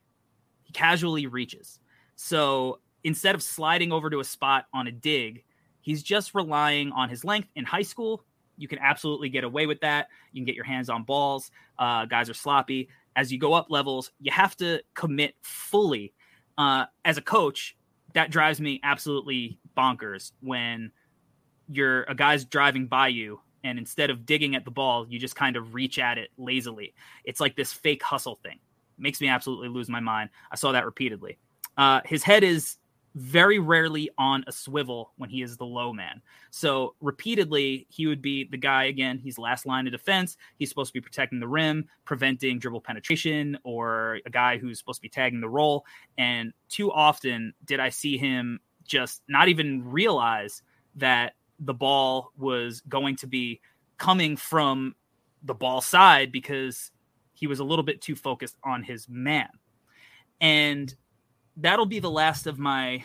He 0.63 0.73
casually 0.73 1.27
reaches. 1.27 1.81
So 2.17 2.81
instead 3.03 3.35
of 3.35 3.43
sliding 3.43 3.93
over 3.93 4.09
to 4.11 4.21
a 4.21 4.25
spot 4.25 4.67
on 4.73 4.87
a 4.87 4.93
dig, 4.93 5.45
he's 5.81 6.03
just 6.03 6.35
relying 6.35 6.93
on 6.93 7.09
his 7.09 7.25
length 7.25 7.49
in 7.57 7.65
high 7.65 7.83
school. 7.83 8.25
You 8.57 8.69
can 8.69 8.79
absolutely 8.79 9.29
get 9.29 9.45
away 9.45 9.67
with 9.67 9.81
that. 9.81 10.09
You 10.33 10.41
can 10.41 10.47
get 10.47 10.55
your 10.55 10.65
hands 10.65 10.89
on 10.89 11.03
balls. 11.03 11.51
Uh, 11.79 12.05
guys 12.07 12.31
are 12.31 12.35
sloppy. 12.35 12.89
As 13.17 13.33
you 13.33 13.39
go 13.39 13.53
up 13.53 13.67
levels, 13.69 14.13
you 14.21 14.33
have 14.33 14.57
to 14.57 14.81
commit 14.95 15.35
fully. 15.43 16.13
Uh, 16.57 16.87
as 17.05 17.19
a 17.19 17.23
coach, 17.23 17.77
that 18.15 18.31
drives 18.31 18.61
me 18.61 18.81
absolutely 18.83 19.59
bonkers 19.77 20.33
when 20.41 20.91
you're 21.69 22.05
a 22.05 22.15
guy's 22.15 22.45
driving 22.45 22.87
by 22.87 23.09
you 23.09 23.41
and 23.65 23.79
instead 23.79 24.11
of 24.11 24.27
digging 24.27 24.55
at 24.55 24.65
the 24.65 24.71
ball, 24.71 25.07
you 25.09 25.19
just 25.19 25.35
kind 25.35 25.57
of 25.57 25.75
reach 25.75 25.99
at 25.99 26.19
it 26.19 26.31
lazily. 26.37 26.95
It's 27.25 27.41
like 27.41 27.57
this 27.57 27.73
fake 27.73 28.03
hustle 28.03 28.37
thing. 28.37 28.61
makes 28.99 29.21
me 29.21 29.29
absolutely 29.29 29.69
lose 29.69 29.89
my 29.89 30.01
mind. 30.01 30.31
I 30.53 30.57
saw 30.57 30.73
that 30.73 30.85
repeatedly. 30.85 31.39
Uh, 31.77 32.01
his 32.05 32.23
head 32.23 32.45
is 32.45 32.77
very 33.15 33.59
rarely 33.59 34.11
on 34.19 34.45
a 34.47 34.53
swivel 34.53 35.13
when 35.17 35.31
he 35.31 35.43
is 35.43 35.57
the 35.57 35.65
low 35.65 35.93
man. 35.93 36.21
So 36.51 36.95
repeatedly, 37.01 37.87
he 37.89 38.07
would 38.07 38.21
be 38.21 38.45
the 38.45 38.57
guy 38.57 38.85
again. 38.85 39.19
He's 39.19 39.39
last 39.39 39.67
line 39.67 39.87
of 39.87 39.93
defense. 39.93 40.37
He's 40.59 40.69
supposed 40.69 40.91
to 40.91 40.95
be 40.95 41.01
protecting 41.01 41.39
the 41.39 41.49
rim, 41.49 41.87
preventing 42.05 42.59
dribble 42.59 42.81
penetration, 42.81 43.59
or 43.63 44.19
a 44.27 44.31
guy 44.31 44.59
who's 44.59 44.79
supposed 44.79 44.99
to 44.99 45.03
be 45.03 45.09
tagging 45.09 45.41
the 45.41 45.49
roll. 45.49 45.85
And 46.19 46.53
too 46.69 46.91
often 46.93 47.55
did 47.65 47.79
I 47.79 47.91
see 47.91 48.19
him 48.19 48.59
just 48.85 49.23
not 49.29 49.49
even 49.49 49.89
realize 49.91 50.63
that 50.97 51.35
the 51.61 51.75
ball 51.75 52.33
was 52.37 52.81
going 52.83 53.17
to 53.17 53.27
be 53.27 53.61
coming 53.97 54.37
from 54.37 54.95
the 55.45 55.55
ball 55.55 55.81
side 55.81 56.33
because 56.33 56.91
he 57.33 57.47
was 57.47 57.61
a 57.61 57.65
little 57.65 57.85
bit 57.85 58.01
too 58.01 58.17
focused 58.17 58.57
on 58.65 58.83
his 58.83 59.09
man. 59.09 59.49
And 60.41 60.95
that'll 61.57 61.87
be 61.87 62.01
the 62.01 62.11
last 62.11 62.47
of 62.47 62.59
my 62.59 63.05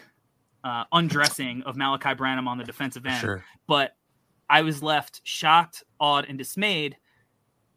uh, 0.63 0.83
undressing 0.91 1.61
of 1.63 1.75
Malaki 1.75 2.17
Branham 2.17 2.47
on 2.47 2.57
the 2.57 2.63
defensive 2.63 3.05
end. 3.05 3.19
Sure. 3.21 3.43
But 3.67 3.95
I 4.49 4.61
was 4.61 4.81
left 4.83 5.21
shocked, 5.23 5.83
awed, 5.99 6.25
and 6.27 6.37
dismayed 6.37 6.97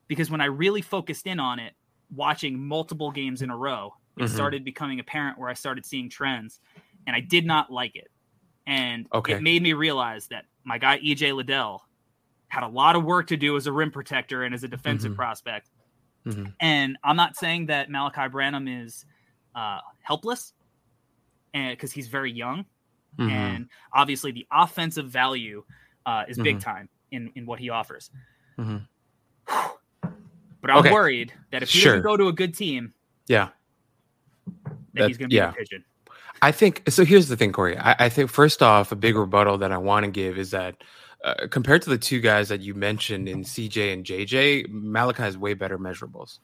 because 0.09 0.31
when 0.31 0.41
I 0.41 0.47
really 0.47 0.83
focused 0.83 1.27
in 1.27 1.39
on 1.39 1.59
it, 1.59 1.75
watching 2.15 2.59
multiple 2.59 3.11
games 3.11 3.43
in 3.43 3.51
a 3.51 3.57
row, 3.57 3.95
it 4.19 4.25
Mhm. 4.25 4.29
started 4.35 4.65
becoming 4.65 5.01
apparent 5.01 5.39
where 5.39 5.49
I 5.49 5.55
started 5.55 5.87
seeing 5.87 6.11
trends, 6.11 6.61
and 7.07 7.15
I 7.17 7.21
did 7.21 7.47
not 7.47 7.71
like 7.71 7.95
it. 7.97 8.09
And 8.67 9.07
Okay. 9.13 9.35
it 9.35 9.43
made 9.43 9.63
me 9.63 9.73
realize 9.73 10.29
that 10.29 10.45
my 10.65 10.79
guy 10.79 10.99
EJ 10.99 11.33
Liddell 11.33 11.83
had 12.49 12.63
a 12.63 12.69
lot 12.69 12.97
of 12.97 13.05
work 13.05 13.27
to 13.29 13.37
do 13.37 13.57
as 13.57 13.67
a 13.67 13.73
rim 13.73 13.91
protector 13.91 14.43
and 14.45 14.55
as 14.55 14.63
a 14.65 14.69
defensive 14.69 15.13
Mhm. 15.13 15.17
prospect. 15.17 15.71
Mhm. 16.27 16.55
And 16.61 16.99
I'm 17.03 17.17
not 17.17 17.35
saying 17.37 17.67
that 17.67 17.89
Malaki 17.89 18.31
Branham 18.31 18.69
is 18.69 19.05
uh, 19.55 19.81
helpless, 20.01 20.55
and 21.55 21.73
because 21.77 21.93
he's 21.93 22.09
very 22.09 22.33
young, 22.33 22.65
Mhm. 23.19 23.31
and 23.31 23.69
obviously 23.93 24.33
the 24.33 24.47
offensive 24.51 25.09
value 25.11 25.65
uh, 26.07 26.25
is 26.29 26.37
big 26.39 26.57
Mhm. 26.57 26.61
time 26.61 26.89
in 27.11 27.31
in 27.35 27.47
what 27.47 27.59
he 27.61 27.71
offers. 27.71 28.11
Mhm. 28.59 28.87
But 30.61 30.71
I'm 30.71 30.79
Okay. 30.79 30.93
worried 30.93 31.33
that 31.51 31.63
if 31.65 31.71
he 31.71 31.81
Sure. 31.81 31.93
doesn't 31.95 32.05
go 32.05 32.17
to 32.17 32.29
a 32.29 32.33
good 32.33 32.55
team, 32.55 32.95
Yeah. 33.27 33.49
that 34.47 34.77
That- 34.95 35.09
he's 35.09 35.19
going 35.19 35.29
to 35.31 35.35
be 35.35 35.37
yeah. 35.37 35.51
a 35.51 35.53
pigeon. 35.53 35.85
I 36.41 36.53
think 36.53 36.83
so. 36.89 37.05
Here's 37.05 37.29
the 37.29 37.37
thing, 37.37 37.53
Corey. 37.53 37.77
I, 37.77 37.97
I 38.07 38.09
think 38.09 38.31
first 38.31 38.63
off, 38.63 38.91
a 38.93 38.97
big 38.97 39.17
rebuttal 39.17 39.59
that 39.59 39.73
I 39.73 39.79
want 39.79 40.05
to 40.05 40.11
give 40.11 40.39
is 40.39 40.51
that 40.53 40.83
uh, 41.25 41.47
compared 41.51 41.83
to 41.83 41.91
the 41.91 41.99
two 41.99 42.21
guys 42.21 42.49
that 42.49 42.61
you 42.63 42.75
mentioned 42.75 43.29
in 43.29 43.43
CJ 43.45 43.93
and 43.93 44.05
JJ, 44.05 44.67
Malaki 44.67 45.19
has 45.19 45.39
way 45.39 45.55
better 45.55 45.79
measurables. 45.79 46.41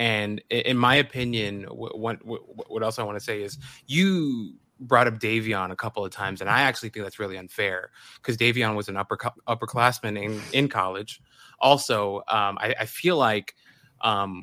And 0.00 0.42
in 0.50 0.78
my 0.78 0.96
opinion, 0.96 1.64
what 1.64 1.98
what, 1.98 2.18
what 2.24 2.82
else 2.82 2.98
I 2.98 3.04
want 3.04 3.18
to 3.18 3.24
say 3.24 3.42
is 3.42 3.58
you 3.86 4.54
brought 4.80 5.06
up 5.06 5.20
Davion 5.20 5.70
a 5.70 5.76
couple 5.76 6.04
of 6.04 6.10
times, 6.12 6.40
and 6.40 6.50
I 6.50 6.62
actually 6.62 6.90
think 6.90 7.04
that's 7.04 7.20
really 7.20 7.38
unfair 7.38 7.92
because 8.16 8.36
Davion 8.38 8.76
was 8.76 8.88
an 8.88 8.96
upper 8.96 9.18
upperclassman 9.48 10.20
in 10.22 10.48
in 10.52 10.68
college. 10.68 11.22
Also, 11.60 12.18
um, 12.28 12.58
I, 12.60 12.74
I 12.80 12.86
feel 12.86 13.18
like 13.18 13.54
um, 14.02 14.42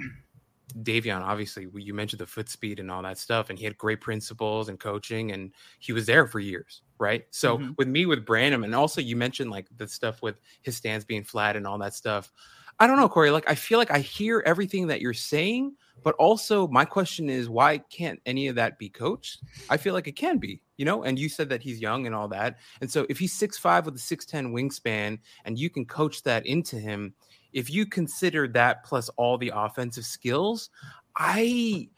Davion, 0.84 1.22
obviously, 1.22 1.68
you 1.76 1.94
mentioned 1.94 2.20
the 2.20 2.28
foot 2.28 2.50
speed 2.50 2.80
and 2.80 2.92
all 2.92 3.02
that 3.04 3.18
stuff, 3.18 3.50
and 3.50 3.58
he 3.58 3.66
had 3.66 3.78
great 3.78 4.02
principles 4.02 4.70
and 4.70 4.80
coaching, 4.80 5.32
and 5.32 5.54
he 5.80 5.94
was 5.94 6.06
there 6.06 6.28
for 6.28 6.40
years, 6.40 6.84
right? 7.00 7.26
So 7.32 7.60
Mhm. 7.60 7.76
with 7.78 7.88
me, 7.88 8.06
with 8.06 8.26
Branham, 8.26 8.64
and 8.64 8.76
also 8.76 9.02
you 9.02 9.16
mentioned 9.16 9.50
like 9.52 9.68
the 9.76 9.88
stuff 9.88 10.22
with 10.22 10.40
his 10.64 10.78
stance 10.78 11.06
being 11.06 11.24
flat 11.24 11.56
and 11.56 11.66
all 11.66 11.80
that 11.80 11.96
stuff. 11.96 12.32
I 12.80 12.86
don't 12.86 12.98
know, 12.98 13.10
Corey. 13.10 13.32
Like 13.32 13.50
I 13.50 13.56
feel 13.56 13.80
like 13.80 13.92
I 13.92 14.00
hear 14.00 14.44
everything 14.46 14.88
that 14.88 15.02
you're 15.02 15.14
saying, 15.14 15.76
but 16.04 16.16
also 16.16 16.68
my 16.68 16.86
question 16.86 17.30
is, 17.30 17.50
why 17.50 17.80
can't 17.80 18.20
any 18.26 18.48
of 18.48 18.56
that 18.56 18.78
be 18.78 18.88
coached? 18.88 19.42
I 19.70 19.78
feel 19.78 19.94
like 19.94 20.08
it 20.08 20.16
can 20.16 20.38
be, 20.38 20.62
you 20.78 20.86
know. 20.86 21.04
And 21.04 21.18
you 21.18 21.28
said 21.28 21.50
that 21.50 21.64
he's 21.64 21.80
young 21.82 22.06
and 22.06 22.14
all 22.14 22.28
that, 22.30 22.58
and 22.82 22.92
so 22.92 23.06
if 23.10 23.18
he's 23.18 23.34
six 23.34 23.58
five 23.58 23.86
with 23.86 23.96
a 23.96 24.00
six 24.00 24.26
ten 24.26 24.54
wingspan, 24.54 25.18
and 25.46 25.58
you 25.58 25.70
can 25.70 25.86
coach 25.86 26.22
that 26.24 26.46
into 26.46 26.78
him, 26.78 27.14
if 27.52 27.70
you 27.70 27.86
consider 27.86 28.48
that 28.50 28.84
plus 28.84 29.10
all 29.18 29.38
the 29.38 29.52
offensive 29.56 30.06
skills, 30.06 30.70
I 31.16 31.90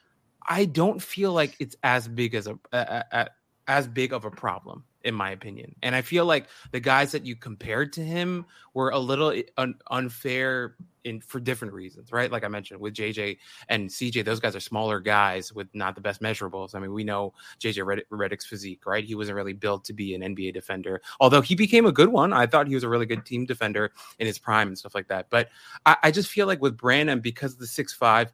I 0.47 0.65
don't 0.65 1.01
feel 1.01 1.33
like 1.33 1.55
it's 1.59 1.75
as 1.83 2.07
big 2.07 2.35
as 2.35 2.47
a, 2.47 2.57
a, 2.71 3.03
a 3.11 3.27
as 3.67 3.87
big 3.87 4.13
of 4.13 4.23
a 4.23 4.31
problem 4.31 4.85
in 5.03 5.15
my 5.15 5.31
opinion. 5.31 5.75
And 5.81 5.95
I 5.95 6.01
feel 6.01 6.25
like 6.25 6.47
the 6.71 6.79
guys 6.79 7.11
that 7.11 7.25
you 7.25 7.35
compared 7.35 7.93
to 7.93 8.03
him 8.03 8.45
were 8.73 8.89
a 8.89 8.99
little 8.99 9.31
eh, 9.31 9.43
un- 9.57 9.79
unfair 9.89 10.75
in 11.05 11.21
for 11.21 11.39
different 11.39 11.73
reasons, 11.73 12.11
right? 12.11 12.31
Like 12.31 12.43
I 12.43 12.49
mentioned 12.49 12.79
with 12.79 12.93
JJ 12.93 13.37
and 13.69 13.89
CJ, 13.89 14.25
those 14.25 14.39
guys 14.39 14.55
are 14.55 14.59
smaller 14.59 14.99
guys 14.99 15.53
with 15.53 15.67
not 15.73 15.95
the 15.95 16.01
best 16.01 16.21
measurables. 16.21 16.75
I 16.75 16.79
mean, 16.79 16.93
we 16.93 17.03
know 17.03 17.33
JJ 17.59 17.85
Redick, 17.85 18.03
Redick's 18.11 18.45
physique, 18.45 18.85
right? 18.85 19.03
He 19.03 19.15
wasn't 19.15 19.37
really 19.37 19.53
built 19.53 19.85
to 19.85 19.93
be 19.93 20.13
an 20.13 20.21
NBA 20.21 20.53
defender, 20.53 21.01
although 21.19 21.41
he 21.41 21.55
became 21.55 21.85
a 21.85 21.91
good 21.91 22.09
one. 22.09 22.33
I 22.33 22.45
thought 22.45 22.67
he 22.67 22.75
was 22.75 22.83
a 22.83 22.89
really 22.89 23.05
good 23.05 23.25
team 23.25 23.45
defender 23.45 23.91
in 24.19 24.27
his 24.27 24.37
prime 24.37 24.67
and 24.67 24.77
stuff 24.77 24.95
like 24.95 25.07
that. 25.07 25.29
But 25.29 25.49
I, 25.85 25.97
I 26.03 26.11
just 26.11 26.29
feel 26.29 26.47
like 26.47 26.61
with 26.61 26.77
Branham, 26.77 27.21
because 27.21 27.53
of 27.53 27.59
the 27.59 27.67
six 27.67 27.93
five 27.93 28.33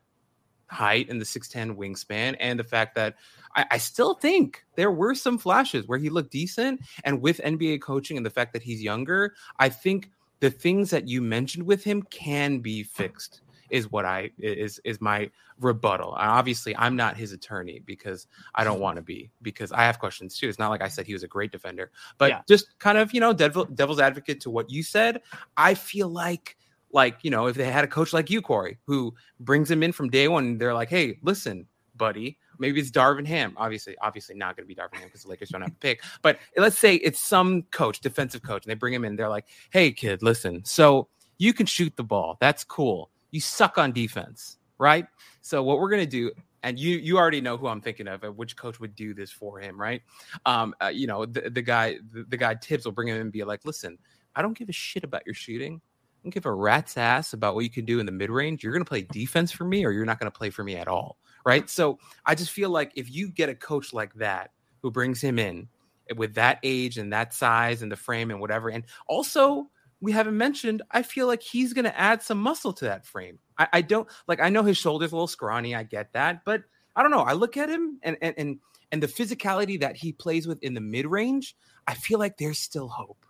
height 0.70 1.10
and 1.10 1.22
the 1.22 1.26
6'10 1.26 1.76
wingspan 1.76 2.36
and 2.40 2.60
the 2.60 2.64
fact 2.64 2.96
that 2.96 3.16
I, 3.56 3.66
I, 3.72 3.78
still 3.78 4.16
think 4.16 4.66
there 4.76 4.92
were 4.92 5.14
some 5.16 5.38
flashes 5.38 5.88
where 5.88 6.00
he 6.00 6.10
looked 6.10 6.32
decent. 6.32 6.82
And 7.04 7.22
with 7.22 7.38
nba 7.40 7.82
coaching 7.82 8.18
and 8.18 8.26
the 8.26 8.32
fact 8.32 8.54
that 8.54 8.64
he's 8.64 8.82
younger 8.82 9.36
i 9.60 9.70
think 9.70 10.10
the 10.40 10.50
things 10.50 10.90
that 10.90 11.08
you 11.08 11.22
mentioned 11.22 11.66
with 11.66 11.84
him 11.84 12.02
can 12.04 12.60
be 12.60 12.84
fixed 12.84 13.42
is 13.70 13.92
what 13.92 14.06
i 14.06 14.30
is 14.38 14.80
is 14.84 15.02
my 15.02 15.30
rebuttal. 15.60 16.16
And 16.16 16.30
obviously 16.30 16.76
i'm 16.78 16.96
not 16.96 17.16
his 17.16 17.32
attorney 17.32 17.82
because 17.86 18.28
i 18.56 18.64
don't 18.64 18.80
want 18.80 18.98
to 18.98 19.02
be 19.02 19.30
because 19.42 19.72
i 19.72 19.84
have 19.84 20.00
questions 20.00 20.38
too. 20.38 20.50
It's 20.50 20.60
not 20.60 20.70
like 20.70 20.82
i 20.82 20.88
said 20.88 21.06
he 21.06 21.14
was 21.14 21.24
a 21.24 21.28
great 21.28 21.52
defender 21.52 21.92
but 22.18 22.30
Yeah. 22.30 22.42
just 22.48 22.78
kind 22.80 22.98
of 22.98 23.14
you 23.14 23.20
know 23.20 23.34
devil, 23.34 23.66
devil's 23.66 24.00
advocate 24.00 24.42
to 24.42 24.50
what 24.50 24.70
you 24.70 24.84
said. 24.84 25.22
I 25.58 25.76
feel 25.76 26.10
like 26.10 26.58
like 26.96 27.18
you 27.22 27.30
know 27.30 27.46
if 27.46 27.56
they 27.56 27.70
had 27.70 27.84
a 27.84 27.88
coach 27.88 28.12
like 28.14 28.30
you 28.30 28.42
corey 28.42 28.80
who 28.88 29.14
brings 29.40 29.70
him 29.70 29.84
in 29.84 29.92
from 29.92 30.10
day 30.10 30.28
one 30.28 30.58
they're 30.58 30.74
like 30.74 30.90
hey 30.90 31.20
listen 31.22 31.68
buddy 31.96 32.38
maybe 32.58 32.80
it's 32.80 32.90
darvin 32.90 33.26
ham 33.26 33.54
obviously 33.58 33.96
obviously 34.02 34.34
not 34.34 34.58
going 34.58 34.68
to 34.68 34.68
be 34.68 34.76
darvin 34.76 34.96
ham 34.96 35.06
because 35.06 35.22
the 35.22 35.30
lakers 35.30 35.50
don't 35.50 35.62
have 35.62 35.72
a 35.72 35.76
pick 35.76 36.02
but 36.24 36.40
let's 36.58 36.80
say 36.80 36.96
it's 36.96 37.20
some 37.20 37.62
coach 37.72 38.02
defensive 38.02 38.42
coach 38.42 38.66
and 38.66 38.72
they 38.72 38.76
bring 38.76 38.94
him 38.94 39.06
in 39.06 39.16
they're 39.16 39.30
like 39.30 39.46
hey 39.70 39.92
kid 39.92 40.24
listen 40.24 40.66
so 40.66 41.08
you 41.38 41.54
can 41.54 41.68
shoot 41.68 41.96
the 41.96 42.04
ball 42.04 42.38
that's 42.40 42.64
cool 42.64 43.12
you 43.36 43.42
suck 43.42 43.78
on 43.78 43.92
defense, 43.92 44.58
right? 44.78 45.06
So 45.42 45.62
what 45.62 45.80
we're 45.80 45.90
gonna 45.90 46.06
do, 46.06 46.32
and 46.64 46.80
you 46.80 46.98
you 46.98 47.18
already 47.18 47.42
know 47.42 47.58
who 47.58 47.68
I'm 47.68 47.82
thinking 47.82 48.08
of, 48.08 48.24
of 48.24 48.38
which 48.38 48.56
coach 48.56 48.80
would 48.80 48.96
do 48.96 49.14
this 49.14 49.30
for 49.30 49.60
him, 49.60 49.80
right? 49.80 50.02
Um, 50.46 50.74
uh, 50.82 50.88
you 50.88 51.06
know, 51.06 51.26
the, 51.26 51.50
the 51.50 51.62
guy 51.62 51.98
the, 52.14 52.24
the 52.30 52.38
guy 52.38 52.56
Thibs 52.56 52.86
will 52.86 52.94
bring 52.94 53.10
him 53.10 53.16
in 53.16 53.22
and 53.22 53.32
be 53.34 53.44
like, 53.44 53.66
listen, 53.66 53.98
I 54.38 54.42
don't 54.42 54.58
give 54.58 54.70
a 54.70 54.74
shit 54.74 55.04
about 55.04 55.24
your 55.26 55.36
shooting. 55.36 55.82
Don't 56.26 56.34
give 56.34 56.48
a 56.48 56.54
rat's 56.54 56.98
ass 56.98 57.34
about 57.34 57.54
what 57.54 57.66
you 57.66 57.70
can 57.70 57.86
do 57.86 58.00
in 58.00 58.08
the 58.08 58.12
mid 58.12 58.32
range. 58.32 58.64
You're 58.64 58.74
gonna 58.74 58.84
play 58.84 59.04
mm. 59.04 59.12
defense 59.12 59.52
for 59.52 59.64
me, 59.64 59.86
or 59.86 59.92
you're 59.92 60.06
not 60.06 60.18
gonna 60.18 60.32
play 60.32 60.50
for 60.50 60.64
me 60.64 60.76
at 60.76 60.88
all, 60.88 61.20
right? 61.46 61.70
So 61.70 62.00
I 62.26 62.34
just 62.34 62.50
feel 62.50 62.72
like 62.72 62.92
if 62.96 63.14
you 63.14 63.30
get 63.30 63.48
a 63.48 63.54
coach 63.54 63.94
like 63.94 64.12
that 64.16 64.50
who 64.82 64.90
brings 64.90 65.22
him 65.22 65.38
in 65.38 65.68
eh, 66.10 66.16
with 66.18 66.34
that 66.34 66.58
age 66.64 66.98
and 66.98 67.14
that 67.14 67.32
size 67.32 67.84
and 67.84 67.92
the 67.92 67.96
frame 67.96 68.32
and 68.32 68.42
whatever, 68.42 68.70
and 68.70 68.86
also 69.06 69.70
we 70.02 70.14
haven't 70.14 70.36
mentioned, 70.36 70.82
I 70.90 71.04
feel 71.04 71.28
like 71.28 71.44
he's 71.44 71.74
going 71.74 71.86
to 71.86 71.98
add 71.98 72.24
some 72.24 72.40
muscle 72.40 72.74
to 72.74 72.86
that 72.86 73.06
frame. 73.06 73.38
I, 73.60 73.68
I, 73.74 73.82
don't 73.82 74.08
like. 74.28 74.40
I 74.40 74.50
know 74.50 74.64
his 74.64 74.78
shoulders 74.78 75.12
a 75.12 75.16
little 75.16 75.28
scrawny. 75.28 75.76
I 75.76 75.84
get 75.84 76.12
that, 76.14 76.44
but 76.44 76.64
I 76.96 77.04
don't 77.04 77.12
know. 77.12 77.22
I 77.22 77.34
look 77.34 77.56
at 77.56 77.70
him 77.70 78.00
and 78.02 78.18
and 78.20 78.34
and 78.36 78.60
and 78.92 79.04
the 79.04 79.08
physicality 79.08 79.80
that 79.80 79.96
he 79.96 80.12
plays 80.12 80.48
with 80.48 80.58
in 80.64 80.74
the 80.74 80.82
mid 80.82 81.06
range. 81.06 81.56
I 81.88 81.94
feel 81.94 82.18
like 82.18 82.38
there's 82.38 82.58
still 82.58 82.88
hope. 82.88 83.25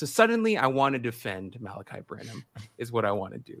So 0.00 0.06
suddenly, 0.06 0.56
I 0.56 0.66
want 0.66 0.94
to 0.94 0.98
defend 0.98 1.58
Malaki 1.60 2.06
Branham. 2.06 2.42
Is 2.78 2.90
what 2.90 3.04
I 3.04 3.12
want 3.12 3.34
to 3.34 3.38
do. 3.38 3.60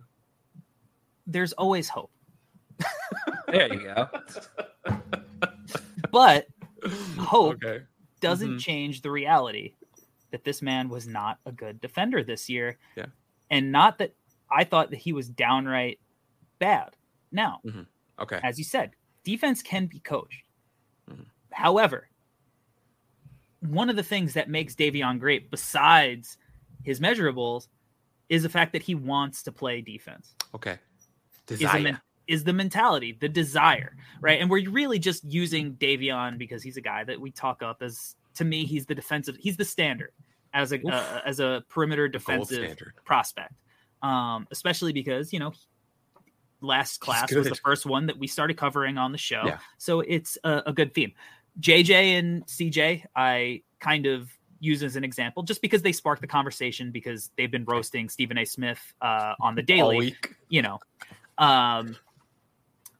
There's 1.26 1.52
always 1.52 1.86
hope, 1.90 2.10
There 3.48 3.70
you 3.70 3.82
go. 3.82 4.08
but 6.10 6.46
hope 7.18 7.62
Okay. 7.62 7.84
doesn't 8.20 8.52
Mhm. 8.54 8.58
change 8.58 9.02
the 9.02 9.10
reality 9.10 9.74
that 10.30 10.44
this 10.44 10.62
man 10.62 10.88
was 10.88 11.06
not 11.06 11.38
a 11.44 11.52
good 11.52 11.78
defender 11.78 12.24
this 12.24 12.48
year. 12.48 12.78
Yeah. 12.96 13.08
And 13.50 13.70
not 13.70 13.98
that 13.98 14.14
I 14.50 14.64
thought 14.64 14.88
that 14.92 14.96
he 15.00 15.12
was 15.12 15.28
downright 15.28 16.00
bad. 16.58 16.96
Now, 17.30 17.60
Okay. 18.18 18.40
as 18.42 18.56
you 18.56 18.64
said, 18.64 18.92
defense 19.24 19.60
can 19.60 19.88
be 19.88 20.00
coached. 20.00 20.42
Mhm. 21.06 21.26
However, 21.52 22.08
one 23.60 23.90
of 23.90 23.96
the 23.96 24.02
things 24.02 24.34
that 24.34 24.48
makes 24.48 24.74
Davion 24.74 25.18
great, 25.18 25.50
besides 25.50 26.38
his 26.82 27.00
measurables, 27.00 27.68
is 28.28 28.42
the 28.42 28.48
fact 28.48 28.72
that 28.72 28.82
he 28.82 28.94
wants 28.94 29.42
to 29.44 29.52
play 29.52 29.80
defense. 29.80 30.34
Okay. 30.54 30.72
Is 30.72 30.78
the, 31.46 31.56
Desire. 31.56 31.80
men- 31.82 32.00
is 32.28 32.44
the 32.44 32.52
mentality, 32.52 33.16
the 33.20 33.28
desire, 33.28 33.96
right? 34.20 34.40
And 34.40 34.48
we're 34.48 34.70
really 34.70 35.00
just 35.00 35.24
using 35.24 35.74
Davion 35.74 36.38
because 36.38 36.62
he's 36.62 36.76
a 36.76 36.80
guy 36.80 37.02
that 37.04 37.20
we 37.20 37.30
talk 37.32 37.62
up 37.62 37.82
as. 37.82 38.14
To 38.34 38.44
me, 38.44 38.64
he's 38.64 38.86
the 38.86 38.94
defensive. 38.94 39.36
He's 39.40 39.56
the 39.56 39.64
standard 39.64 40.12
as 40.54 40.72
a 40.72 40.80
uh, 40.86 41.20
as 41.26 41.40
a 41.40 41.64
perimeter 41.68 42.06
defensive 42.06 42.76
prospect. 43.04 43.52
Um, 44.02 44.46
especially 44.52 44.92
because 44.92 45.32
you 45.32 45.40
know 45.40 45.52
last 46.60 47.00
class 47.00 47.32
was 47.32 47.48
the 47.48 47.54
first 47.56 47.84
one 47.86 48.06
that 48.06 48.18
we 48.18 48.26
started 48.28 48.56
covering 48.56 48.98
on 48.98 49.12
the 49.12 49.18
show, 49.18 49.42
Yeah. 49.46 49.58
so 49.78 50.00
it's 50.00 50.38
a, 50.44 50.62
a 50.66 50.72
good 50.72 50.94
theme. 50.94 51.12
JJ 51.58 51.90
and 52.18 52.46
CJ, 52.46 53.04
I 53.16 53.62
kind 53.80 54.06
of 54.06 54.30
use 54.60 54.82
as 54.82 54.94
an 54.96 55.04
example 55.04 55.42
just 55.42 55.62
because 55.62 55.80
they 55.82 55.92
sparked 55.92 56.20
the 56.20 56.26
conversation 56.28 56.90
because 56.92 57.30
they've 57.36 57.50
been 57.50 57.64
roasting 57.64 58.08
Stephen 58.08 58.36
A. 58.38 58.44
Smith 58.44 58.78
uh, 59.00 59.34
on 59.40 59.54
the 59.54 59.62
All 59.62 59.66
daily 59.66 59.96
week. 59.98 60.34
you 60.48 60.62
know. 60.62 60.78
Um, 61.38 61.96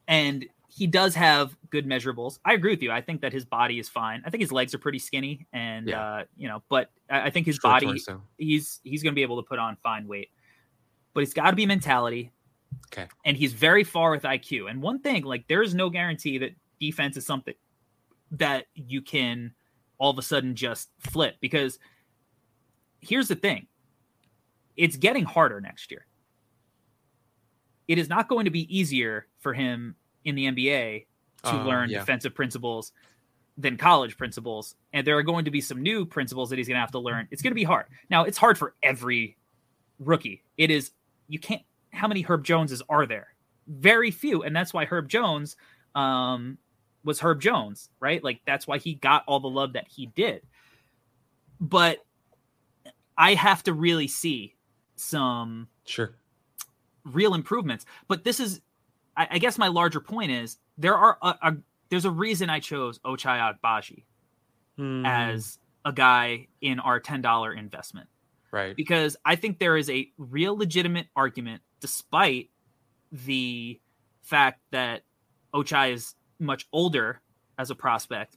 and 0.09 0.47
he 0.69 0.87
does 0.87 1.15
have 1.15 1.55
good 1.71 1.87
measurables. 1.87 2.39
I 2.45 2.55
agree 2.55 2.73
with 2.73 2.83
you. 2.83 2.91
I 2.91 3.01
think 3.01 3.21
that 3.21 3.33
his 3.33 3.45
body 3.45 3.79
is 3.79 3.89
fine. 3.89 4.23
I 4.25 4.31
think 4.31 4.41
his 4.41 4.53
legs 4.53 4.73
are 4.75 4.79
pretty 4.79 4.99
skinny, 4.99 5.47
and 5.53 5.89
Yeah. 5.89 6.03
uh, 6.03 6.25
you 6.37 6.49
know, 6.49 6.63
but 6.69 6.91
I, 7.11 7.23
I 7.23 7.31
think 7.31 7.47
his 7.47 7.57
Short 7.57 7.75
body 7.75 7.87
torso. 7.87 8.23
he's 8.39 8.81
he's 8.85 9.03
going 9.03 9.13
to 9.13 9.17
be 9.17 9.23
able 9.23 9.43
to 9.43 9.47
put 9.49 9.59
on 9.59 9.77
fine 9.77 10.07
weight. 10.09 10.31
But 11.13 11.25
it's 11.25 11.35
got 11.35 11.51
to 11.51 11.57
be 11.57 11.67
mentality. 11.67 12.31
Okay. 12.93 13.09
And 13.25 13.37
he's 13.37 13.53
very 13.53 13.83
far 13.85 14.13
with 14.13 14.23
IQ. 14.23 14.71
And 14.71 14.81
one 14.81 15.01
thing, 15.01 15.25
like, 15.25 15.47
there 15.49 15.61
is 15.61 15.75
no 15.75 15.91
guarantee 15.91 16.39
that 16.39 16.53
defense 16.81 17.17
is 17.17 17.27
something 17.27 17.55
that 18.33 18.67
you 18.75 19.03
can 19.03 19.53
all 19.99 20.11
of 20.11 20.19
a 20.19 20.23
sudden 20.23 20.55
just 20.55 20.91
flip 20.99 21.37
because 21.41 21.79
here's 23.01 23.29
the 23.29 23.35
thing 23.35 23.67
it's 24.77 24.97
getting 24.97 25.25
harder 25.25 25.61
next 25.61 25.91
year. 25.91 26.07
It 27.89 27.99
is 27.99 28.09
not 28.09 28.29
going 28.29 28.45
to 28.45 28.51
be 28.51 28.75
easier 28.75 29.27
for 29.41 29.53
him 29.53 29.97
in 30.25 30.35
the 30.35 30.47
NBA 30.47 31.07
to 31.45 31.51
Uh, 31.51 31.65
learn 31.65 31.91
yeah. 31.91 31.99
defensive 31.99 32.35
principles 32.35 32.93
than 33.59 33.77
college 33.77 34.17
principles. 34.17 34.77
And 34.93 35.07
there 35.07 35.19
are 35.19 35.23
going 35.23 35.45
to 35.45 35.51
be 35.51 35.61
some 35.61 35.83
new 35.83 36.07
principles 36.07 36.51
that 36.51 36.59
he's 36.59 36.69
going 36.69 36.77
to 36.77 36.81
have 36.81 36.93
to 36.93 36.99
learn. 36.99 37.27
It's 37.31 37.43
going 37.43 37.51
to 37.51 37.57
be 37.57 37.65
hard. 37.65 37.87
Now, 38.09 38.25
it's 38.25 38.39
hard 38.39 38.57
for 38.57 38.75
every 38.83 39.37
rookie. 39.99 40.45
It 40.57 40.71
is, 40.71 40.93
you 41.29 41.39
can't, 41.39 41.63
how 41.93 42.07
many 42.09 42.23
Herb 42.23 42.45
Joneses 42.45 42.81
are 42.89 43.07
there? 43.07 43.35
Very 43.67 44.11
few. 44.11 44.43
And 44.45 44.55
that's 44.55 44.73
why 44.73 44.85
Herb 44.85 45.09
Jones 45.09 45.57
um, 45.95 46.59
was 47.05 47.21
Herb 47.21 47.41
Jones, 47.41 47.89
right? 48.01 48.23
Like, 48.23 48.41
that's 48.47 48.67
why 48.67 48.79
he 48.79 48.95
got 48.95 49.25
all 49.27 49.41
the 49.41 49.49
love 49.49 49.73
that 49.75 49.87
he 49.89 50.07
did. 50.07 50.43
But 51.61 51.99
I 53.17 53.35
have 53.35 53.63
to 53.65 53.73
really 53.73 54.09
see 54.09 54.57
some 54.97 55.69
Sure. 55.85 56.15
real 57.05 57.35
improvements. 57.35 57.85
But 58.09 58.25
this 58.25 58.41
is, 58.41 58.61
I, 59.17 59.29
I 59.33 59.39
guess, 59.39 59.59
my 59.59 59.69
larger 59.69 60.01
point 60.01 60.31
is 60.31 60.59
there 60.79 60.97
are 60.97 61.19
a, 61.23 61.35
a 61.43 61.57
there's 61.91 62.05
a 62.05 62.11
reason 62.11 62.49
I 62.51 62.61
chose 62.61 62.99
Ochai 63.01 63.55
Agbaji 63.63 64.05
Hmm, 64.77 65.05
as 65.05 65.59
a 65.85 65.93
guy 65.93 66.47
in 66.61 66.79
our 66.81 67.01
ten 67.01 67.21
dollar 67.21 67.53
investment 67.53 68.09
right. 68.53 68.77
because 68.77 69.17
I 69.25 69.37
think 69.37 69.59
there 69.59 69.77
is 69.77 69.91
a 69.91 70.09
real 70.17 70.57
legitimate 70.57 71.09
argument, 71.17 71.63
despite 71.81 72.51
the 73.11 73.81
fact 74.23 74.61
that 74.71 75.03
Ochai 75.53 75.93
is 75.95 76.15
much 76.41 76.67
older 76.73 77.21
as 77.59 77.71
a 77.71 77.75
prospect, 77.75 78.37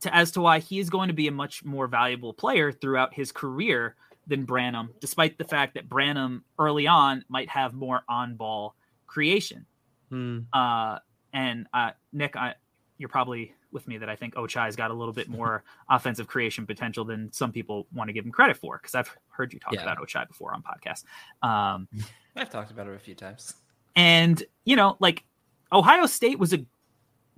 to 0.00 0.14
as 0.14 0.30
to 0.32 0.40
why 0.40 0.58
he 0.60 0.78
is 0.78 0.90
going 0.90 1.08
to 1.08 1.14
be 1.14 1.26
a 1.28 1.32
much 1.32 1.64
more 1.64 1.86
valuable 1.86 2.32
player 2.32 2.70
throughout 2.72 3.14
his 3.14 3.32
career 3.32 3.96
than 4.26 4.44
Branham, 4.44 4.90
despite 5.00 5.38
the 5.38 5.44
fact 5.44 5.74
that 5.74 5.88
Branham 5.88 6.44
early 6.58 6.86
on 6.86 7.24
might 7.28 7.48
have 7.48 7.72
more 7.74 8.02
on 8.08 8.36
ball 8.36 8.76
creation. 9.06 9.64
Hmm. 10.10 10.40
Uh, 10.52 10.98
and 11.32 11.66
uh, 11.72 11.92
Nick, 12.12 12.36
I, 12.36 12.54
you're 12.98 13.08
probably 13.08 13.54
with 13.72 13.86
me 13.88 13.98
that 13.98 14.08
I 14.08 14.16
think 14.16 14.34
Ochai's 14.34 14.76
got 14.76 14.90
a 14.90 14.94
little 14.94 15.12
bit 15.14 15.28
more 15.28 15.62
offensive 15.90 16.26
creation 16.26 16.66
potential 16.66 17.04
than 17.04 17.32
some 17.32 17.52
people 17.52 17.86
want 17.94 18.08
to 18.08 18.12
give 18.12 18.24
him 18.24 18.32
credit 18.32 18.56
for. 18.56 18.78
Because 18.78 18.94
I've 18.94 19.10
heard 19.30 19.52
you 19.52 19.58
talk 19.60 19.72
Yeah. 19.74 19.82
about 19.82 19.98
Ochai 19.98 20.26
before 20.28 20.54
on 20.54 20.62
podcasts. 20.62 21.04
Um, 21.46 21.88
I've 22.36 22.50
talked 22.50 22.70
about 22.70 22.86
it 22.86 22.94
a 22.94 22.98
few 22.98 23.14
times. 23.14 23.54
and 23.96 24.42
you 24.64 24.76
know, 24.76 24.96
like 25.00 25.24
Ohio 25.72 26.06
State 26.06 26.38
was 26.38 26.52
a, 26.52 26.64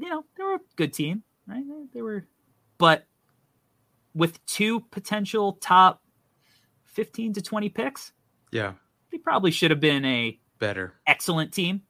you 0.01 0.09
know, 0.09 0.25
they 0.37 0.45
were 0.45 0.55
a 0.55 0.61
good 0.77 0.93
team, 0.93 1.23
right? 1.47 1.65
They, 1.93 2.03
were, 2.03 2.27
but 2.79 3.07
with 4.15 4.45
two 4.47 4.81
potential 4.91 5.55
top 5.55 6.03
fifteen 6.85 7.33
to 7.35 7.43
twenty 7.43 7.69
picks, 7.69 8.13
Yeah. 8.53 8.73
they 9.13 9.19
probably 9.19 9.51
should 9.51 9.71
have 9.71 9.81
been 9.81 10.05
a 10.05 10.39
Better. 10.59 10.95
excellent 11.07 11.53
team. 11.53 11.83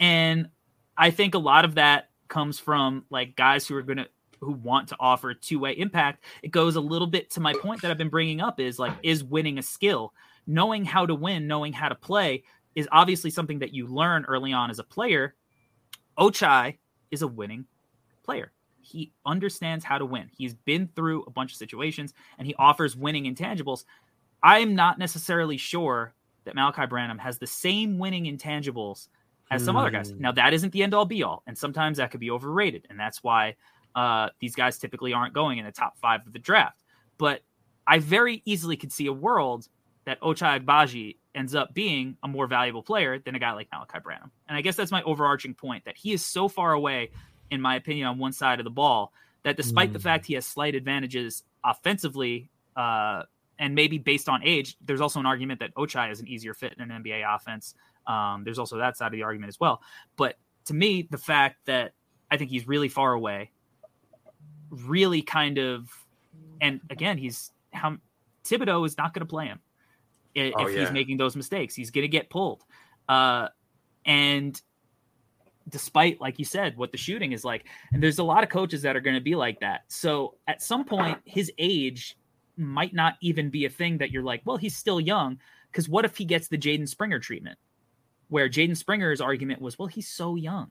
And 0.00 0.48
I 0.96 1.10
think 1.10 1.34
a 1.34 1.38
lot 1.38 1.64
of 1.64 1.74
that 1.76 2.10
comes 2.28 2.58
from 2.58 3.04
like 3.10 3.36
guys 3.36 3.66
who 3.66 3.76
are 3.76 3.82
going 3.82 3.98
to 3.98 4.08
who 4.40 4.52
want 4.52 4.88
to 4.88 4.96
offer 5.00 5.32
two-way 5.32 5.72
impact. 5.72 6.24
It 6.42 6.50
goes 6.50 6.76
a 6.76 6.80
little 6.80 7.06
bit 7.06 7.30
to 7.30 7.40
my 7.40 7.54
point 7.54 7.80
that 7.82 7.90
I've 7.90 7.96
been 7.98 8.10
bringing 8.10 8.40
up 8.40 8.60
is 8.60 8.78
like 8.78 8.92
is 9.02 9.24
winning 9.24 9.58
a 9.58 9.62
skill. 9.62 10.12
Knowing 10.46 10.84
how 10.84 11.06
to 11.06 11.14
win, 11.14 11.46
knowing 11.46 11.72
how 11.72 11.88
to 11.88 11.94
play 11.94 12.44
is 12.74 12.86
obviously 12.92 13.30
something 13.30 13.58
that 13.60 13.72
you 13.72 13.86
learn 13.86 14.24
early 14.26 14.52
on 14.52 14.70
as 14.70 14.78
a 14.78 14.84
player. 14.84 15.34
Ochai 16.18 16.76
is 17.10 17.22
a 17.22 17.28
winning 17.28 17.66
player. 18.24 18.52
He 18.80 19.12
understands 19.24 19.84
how 19.84 19.98
to 19.98 20.06
win. 20.06 20.30
He's 20.36 20.54
been 20.54 20.88
through 20.94 21.24
a 21.24 21.30
bunch 21.30 21.52
of 21.52 21.58
situations 21.58 22.14
and 22.38 22.46
he 22.46 22.54
offers 22.56 22.96
winning 22.96 23.24
intangibles. 23.24 23.84
I'm 24.42 24.74
not 24.74 24.98
necessarily 24.98 25.56
sure 25.56 26.14
that 26.44 26.54
Malaki 26.54 26.88
Branham 26.88 27.18
has 27.18 27.38
the 27.38 27.46
same 27.46 27.98
winning 27.98 28.24
intangibles 28.24 29.08
as 29.50 29.64
some 29.64 29.76
other 29.76 29.90
guys. 29.90 30.10
Hmm. 30.10 30.20
Now 30.20 30.32
that 30.32 30.54
isn't 30.54 30.72
the 30.72 30.82
end 30.82 30.94
all 30.94 31.04
be 31.04 31.22
all, 31.22 31.42
and 31.46 31.56
sometimes 31.56 31.98
that 31.98 32.10
could 32.10 32.20
be 32.20 32.30
overrated, 32.30 32.86
and 32.90 32.98
that's 32.98 33.22
why 33.22 33.56
uh, 33.94 34.30
these 34.40 34.54
guys 34.54 34.78
typically 34.78 35.12
aren't 35.12 35.34
going 35.34 35.58
in 35.58 35.64
the 35.64 35.72
top 35.72 35.98
five 35.98 36.26
of 36.26 36.32
the 36.32 36.38
draft. 36.38 36.82
But 37.18 37.42
I 37.86 37.98
very 37.98 38.42
easily 38.44 38.76
could 38.76 38.92
see 38.92 39.06
a 39.06 39.12
world 39.12 39.68
that 40.04 40.20
Ochai 40.20 40.60
Agbaji 40.64 41.16
ends 41.36 41.54
up 41.54 41.72
being 41.74 42.16
a 42.22 42.28
more 42.28 42.46
valuable 42.46 42.82
player 42.82 43.18
than 43.18 43.34
a 43.34 43.38
guy 43.38 43.52
like 43.52 43.68
Malaki 43.70 44.02
Branham. 44.02 44.30
And 44.48 44.56
I 44.56 44.62
guess 44.62 44.74
that's 44.74 44.90
my 44.90 45.02
overarching 45.02 45.54
point 45.54 45.84
that 45.84 45.96
he 45.96 46.12
is 46.12 46.24
so 46.24 46.48
far 46.48 46.72
away, 46.72 47.10
in 47.50 47.60
my 47.60 47.76
opinion, 47.76 48.08
on 48.08 48.18
one 48.18 48.32
side 48.32 48.58
of 48.58 48.64
the 48.64 48.70
ball 48.70 49.12
that 49.42 49.56
despite 49.56 49.92
the 49.92 49.98
Mm. 49.98 50.02
fact 50.02 50.26
he 50.26 50.34
has 50.34 50.44
slight 50.46 50.74
advantages 50.74 51.44
offensively, 51.62 52.48
uh, 52.74 53.22
and 53.58 53.74
maybe 53.74 53.98
based 53.98 54.28
on 54.28 54.42
age, 54.42 54.76
there's 54.84 55.00
also 55.00 55.20
an 55.20 55.26
argument 55.26 55.60
that 55.60 55.72
Ochai 55.74 56.10
is 56.10 56.20
an 56.20 56.26
easier 56.26 56.52
fit 56.54 56.74
in 56.78 56.90
an 56.90 57.02
NBA 57.02 57.22
offense. 57.22 57.74
Um, 58.06 58.42
there's 58.44 58.58
also 58.58 58.76
that 58.78 58.96
side 58.96 59.06
of 59.06 59.12
the 59.12 59.22
argument 59.22 59.48
as 59.48 59.60
well. 59.60 59.82
But 60.16 60.36
to 60.64 60.74
me, 60.74 61.02
the 61.10 61.18
fact 61.18 61.64
that 61.66 61.92
I 62.30 62.36
think 62.36 62.50
he's 62.50 62.66
really 62.66 62.88
far 62.88 63.12
away, 63.12 63.52
really 64.70 65.22
kind 65.22 65.58
of, 65.58 65.88
and 66.60 66.80
again, 66.90 67.18
he's 67.18 67.52
how 67.72 67.98
Thibodeau 68.44 68.84
is 68.86 68.96
not 68.96 69.14
going 69.14 69.20
to 69.20 69.26
play 69.30 69.46
him 69.46 69.60
if 70.36 70.54
Oh, 70.56 70.66
he's 70.66 70.76
yeah. 70.76 70.90
making 70.90 71.16
those 71.16 71.34
mistakes. 71.36 71.74
He's 71.74 71.90
going 71.90 72.02
to 72.02 72.08
get 72.08 72.30
pulled. 72.30 72.62
Uh, 73.08 73.48
And 74.04 74.60
despite, 75.68 76.20
like 76.20 76.38
you 76.38 76.44
said, 76.44 76.76
what 76.76 76.92
the 76.92 76.98
shooting 76.98 77.32
is 77.32 77.44
like, 77.44 77.66
and 77.92 78.00
there's 78.02 78.18
a 78.20 78.24
lot 78.24 78.44
of 78.44 78.48
coaches 78.50 78.82
that 78.82 78.94
are 78.96 79.00
going 79.00 79.16
to 79.16 79.22
be 79.22 79.34
like 79.34 79.58
that. 79.60 79.80
So 79.88 80.36
at 80.46 80.62
some 80.62 80.84
point, 80.84 81.18
his 81.24 81.50
age 81.58 82.16
might 82.56 82.94
not 82.94 83.14
even 83.20 83.50
be 83.50 83.64
a 83.64 83.68
thing 83.70 83.98
that 83.98 84.10
you're 84.12 84.22
like, 84.22 84.42
well, 84.44 84.56
he's 84.56 84.76
still 84.76 85.00
young. 85.00 85.40
Because 85.72 85.88
what 85.88 86.04
if 86.04 86.16
he 86.16 86.24
gets 86.24 86.48
the 86.48 86.56
Jaden 86.56 86.88
Springer 86.88 87.18
treatment, 87.18 87.58
where 88.28 88.48
Jaden 88.48 88.76
Springer's 88.76 89.20
argument 89.20 89.60
was, 89.60 89.78
well, 89.78 89.88
he's 89.88 90.08
so 90.08 90.36
young, 90.36 90.70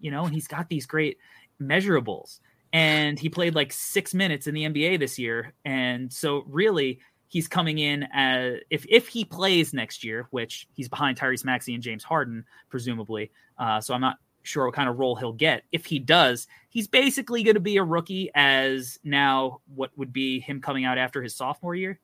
you 0.00 0.10
know, 0.10 0.24
and 0.24 0.32
he's 0.32 0.46
got 0.46 0.68
these 0.68 0.86
great 0.86 1.18
measurables. 1.60 2.38
And 2.72 3.18
he 3.18 3.28
played 3.28 3.54
like 3.54 3.72
six 3.72 4.14
minutes 4.14 4.46
in 4.46 4.54
the 4.54 4.64
NBA 4.64 4.98
this 5.00 5.18
year. 5.18 5.52
And 5.64 6.10
so, 6.12 6.44
really, 6.46 7.00
he's 7.32 7.48
coming 7.48 7.78
in 7.78 8.06
as 8.12 8.58
if 8.68 8.84
if 8.90 9.08
he 9.08 9.24
plays 9.24 9.72
next 9.72 10.04
year, 10.04 10.26
which 10.32 10.68
he's 10.74 10.86
behind 10.86 11.18
Tyrese 11.18 11.46
Maxey 11.46 11.72
and 11.72 11.82
James 11.82 12.04
Harden, 12.04 12.44
presumably. 12.68 13.30
Uh, 13.56 13.80
so 13.80 13.94
I'm 13.94 14.02
not 14.02 14.18
sure 14.42 14.66
what 14.66 14.74
kind 14.74 14.86
of 14.86 14.98
role 14.98 15.16
he'll 15.16 15.32
get. 15.32 15.62
If 15.72 15.86
he 15.86 15.98
does, 15.98 16.46
he's 16.68 16.86
basically 16.86 17.42
going 17.42 17.54
to 17.54 17.60
be 17.60 17.78
a 17.78 17.82
rookie 17.84 18.30
as 18.34 18.98
now 19.02 19.60
what 19.74 19.96
would 19.96 20.12
be 20.12 20.40
him 20.40 20.60
coming 20.60 20.84
out 20.84 20.98
after 20.98 21.22
his 21.22 21.34
sophomore 21.34 21.74
year. 21.74 21.98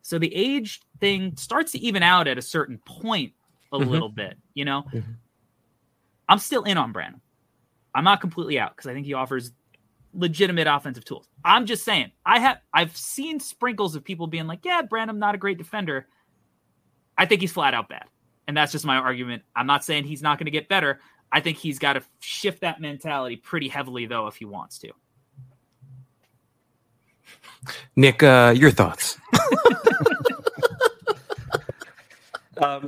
So 0.00 0.18
the 0.18 0.34
age 0.34 0.80
thing 0.98 1.36
starts 1.36 1.72
to 1.72 1.78
even 1.80 2.02
out 2.02 2.26
at 2.26 2.38
a 2.38 2.42
certain 2.42 2.78
point 2.86 3.34
a 3.70 3.78
Mhm. 3.78 3.86
little 3.88 4.08
bit, 4.08 4.38
you 4.54 4.64
know. 4.64 4.84
Mhm. 4.92 5.16
I'm 6.26 6.38
still 6.38 6.62
in 6.62 6.78
on 6.78 6.92
Branham. 6.92 7.20
I'm 7.94 8.04
not 8.04 8.22
completely 8.22 8.58
out 8.58 8.74
because 8.74 8.88
I 8.90 8.94
think 8.94 9.04
he 9.04 9.12
offers 9.12 9.52
legitimate 10.14 10.66
offensive 10.66 11.04
tools. 11.04 11.28
I'm 11.44 11.66
just 11.66 11.84
saying, 11.84 12.12
I 12.24 12.38
have 12.40 12.58
I've 12.72 12.96
seen 12.96 13.40
sprinkles 13.40 13.94
of 13.94 14.04
people 14.04 14.26
being 14.26 14.46
like, 14.46 14.64
"Yeah, 14.64 14.82
Branham 14.82 15.18
not 15.18 15.34
a 15.34 15.38
great 15.38 15.58
defender." 15.58 16.06
I 17.16 17.26
think 17.26 17.40
he's 17.40 17.52
flat 17.52 17.74
out 17.74 17.88
bad. 17.88 18.04
And 18.48 18.56
that's 18.56 18.72
just 18.72 18.84
my 18.84 18.96
argument. 18.96 19.42
I'm 19.54 19.66
not 19.66 19.84
saying 19.84 20.04
he's 20.04 20.22
not 20.22 20.38
going 20.38 20.46
to 20.46 20.50
get 20.50 20.68
better. 20.68 21.00
I 21.30 21.40
think 21.40 21.58
he's 21.58 21.78
got 21.78 21.92
to 21.94 22.02
shift 22.20 22.60
that 22.62 22.80
mentality 22.80 23.36
pretty 23.36 23.68
heavily 23.68 24.06
though 24.06 24.26
if 24.26 24.36
he 24.36 24.44
wants 24.44 24.78
to. 24.78 24.92
Nick, 27.94 28.22
uh, 28.22 28.52
your 28.56 28.70
thoughts? 28.70 29.18
Um, 32.62 32.86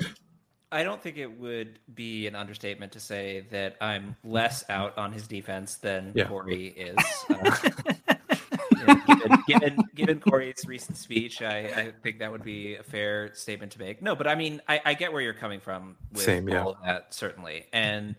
I 0.75 0.83
don't 0.83 1.01
think 1.01 1.19
it 1.19 1.39
would 1.39 1.79
be 1.95 2.27
an 2.27 2.35
understatement 2.35 2.91
to 2.93 3.01
say 3.01 3.47
that 3.51 3.77
I'm 3.81 4.17
less 4.25 4.65
out 4.69 4.99
on 4.99 5.13
his 5.13 5.29
defense 5.29 5.77
than 5.77 6.11
Yeah. 6.17 6.25
Corey 6.25 6.67
is. 6.67 6.97
Uh, 7.31 9.01
given, 9.07 9.39
given, 9.47 9.79
given 9.95 10.21
Corey's 10.21 10.65
recent 10.67 10.99
speech, 10.99 11.43
I, 11.43 11.59
I 11.59 11.93
think 12.03 12.19
that 12.19 12.33
would 12.33 12.43
be 12.43 12.75
a 12.75 12.83
fair 12.83 13.33
statement 13.35 13.71
to 13.73 13.79
make. 13.79 14.03
No, 14.03 14.17
but 14.17 14.27
I 14.27 14.35
mean, 14.35 14.61
I, 14.69 14.81
I 14.85 14.95
get 14.95 15.13
where 15.13 15.23
you're 15.23 15.33
coming 15.33 15.61
from 15.61 15.95
with 16.13 16.25
Same, 16.25 16.49
yeah. 16.49 16.63
all 16.65 16.71
of 16.73 16.79
that, 16.85 17.15
certainly. 17.15 17.67
And, 17.73 18.17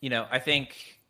you 0.00 0.08
know, 0.08 0.26
I 0.30 0.38
think, 0.38 1.00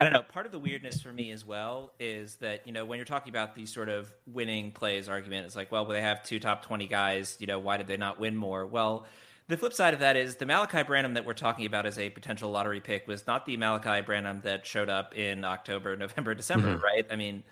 I 0.00 0.04
don't 0.04 0.12
know, 0.12 0.22
part 0.22 0.46
of 0.46 0.50
the 0.50 0.58
weirdness 0.58 1.00
for 1.00 1.12
me 1.12 1.30
as 1.30 1.46
well 1.46 1.92
is 2.00 2.34
that, 2.36 2.66
you 2.66 2.72
know, 2.72 2.84
when 2.84 2.98
you're 2.98 3.06
talking 3.06 3.30
about 3.30 3.54
these 3.54 3.72
sort 3.72 3.88
of 3.88 4.12
winning 4.26 4.72
plays 4.72 5.08
argument, 5.08 5.46
it's 5.46 5.54
like, 5.54 5.70
well, 5.70 5.84
they 5.84 6.02
have 6.02 6.24
two 6.24 6.40
top 6.40 6.64
20 6.64 6.88
guys, 6.88 7.36
you 7.38 7.46
know, 7.46 7.60
why 7.60 7.76
did 7.76 7.86
they 7.86 7.96
not 7.96 8.18
win 8.18 8.36
more? 8.36 8.66
Well, 8.66 9.06
the 9.48 9.56
flip 9.56 9.72
side 9.72 9.94
of 9.94 10.00
that 10.00 10.16
is 10.16 10.36
the 10.36 10.44
Malaki 10.44 10.86
Branham 10.86 11.14
that 11.14 11.24
we're 11.24 11.34
talking 11.34 11.66
about 11.66 11.86
as 11.86 11.98
a 11.98 12.10
potential 12.10 12.50
lottery 12.50 12.80
pick 12.80 13.06
was 13.06 13.26
not 13.26 13.46
the 13.46 13.56
Malaki 13.56 14.04
Branham 14.04 14.40
that 14.44 14.66
showed 14.66 14.88
up 14.88 15.16
in 15.16 15.44
October, 15.44 15.96
November, 15.98 16.34
December, 16.34 16.74
mm-hmm. 16.74 16.84
right? 16.84 17.06
I 17.10 17.16
mean, 17.16 17.42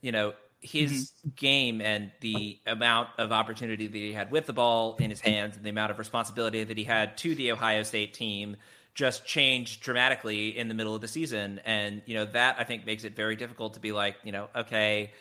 you 0.00 0.12
know, 0.12 0.34
his 0.60 1.10
mm-hmm. 1.10 1.28
game 1.36 1.80
and 1.80 2.10
the 2.20 2.58
amount 2.66 3.10
of 3.18 3.32
opportunity 3.32 3.86
that 3.86 3.96
he 3.96 4.12
had 4.12 4.30
with 4.30 4.46
the 4.46 4.52
ball 4.52 4.96
in 4.98 5.10
his 5.10 5.20
hands 5.20 5.56
and 5.56 5.64
the 5.64 5.70
amount 5.70 5.90
of 5.90 5.98
responsibility 5.98 6.64
that 6.64 6.76
he 6.76 6.84
had 6.84 7.16
to 7.18 7.34
the 7.34 7.52
Ohio 7.52 7.82
State 7.82 8.14
team 8.14 8.56
just 8.94 9.26
changed 9.26 9.82
dramatically 9.82 10.56
in 10.56 10.68
the 10.68 10.74
middle 10.74 10.94
of 10.94 11.02
the 11.02 11.08
season. 11.08 11.60
And, 11.66 12.00
you 12.06 12.14
know, 12.14 12.24
that 12.24 12.56
I 12.58 12.64
think 12.64 12.86
makes 12.86 13.04
it 13.04 13.14
very 13.14 13.36
difficult 13.36 13.74
to 13.74 13.80
be 13.80 13.92
like, 13.92 14.16
you 14.24 14.32
know, 14.32 14.48
okay, 14.56 15.12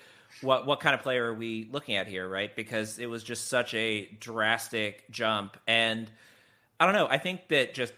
what 0.42 0.66
what 0.66 0.80
kind 0.80 0.96
of 0.96 1.02
player 1.02 1.26
are 1.26 1.34
we 1.34 1.68
looking 1.72 1.96
at 1.96 2.08
here, 2.08 2.28
right? 2.28 2.56
Because 2.56 3.00
it 3.00 3.08
was 3.08 3.24
just 3.24 3.48
such 3.48 3.74
a 3.74 4.06
drastic 4.20 5.10
jump. 5.12 5.58
And 5.68 6.10
I 6.80 6.86
don't 6.86 6.96
know, 6.96 7.08
I 7.10 7.18
think 7.18 7.48
that 7.50 7.74
just 7.74 7.94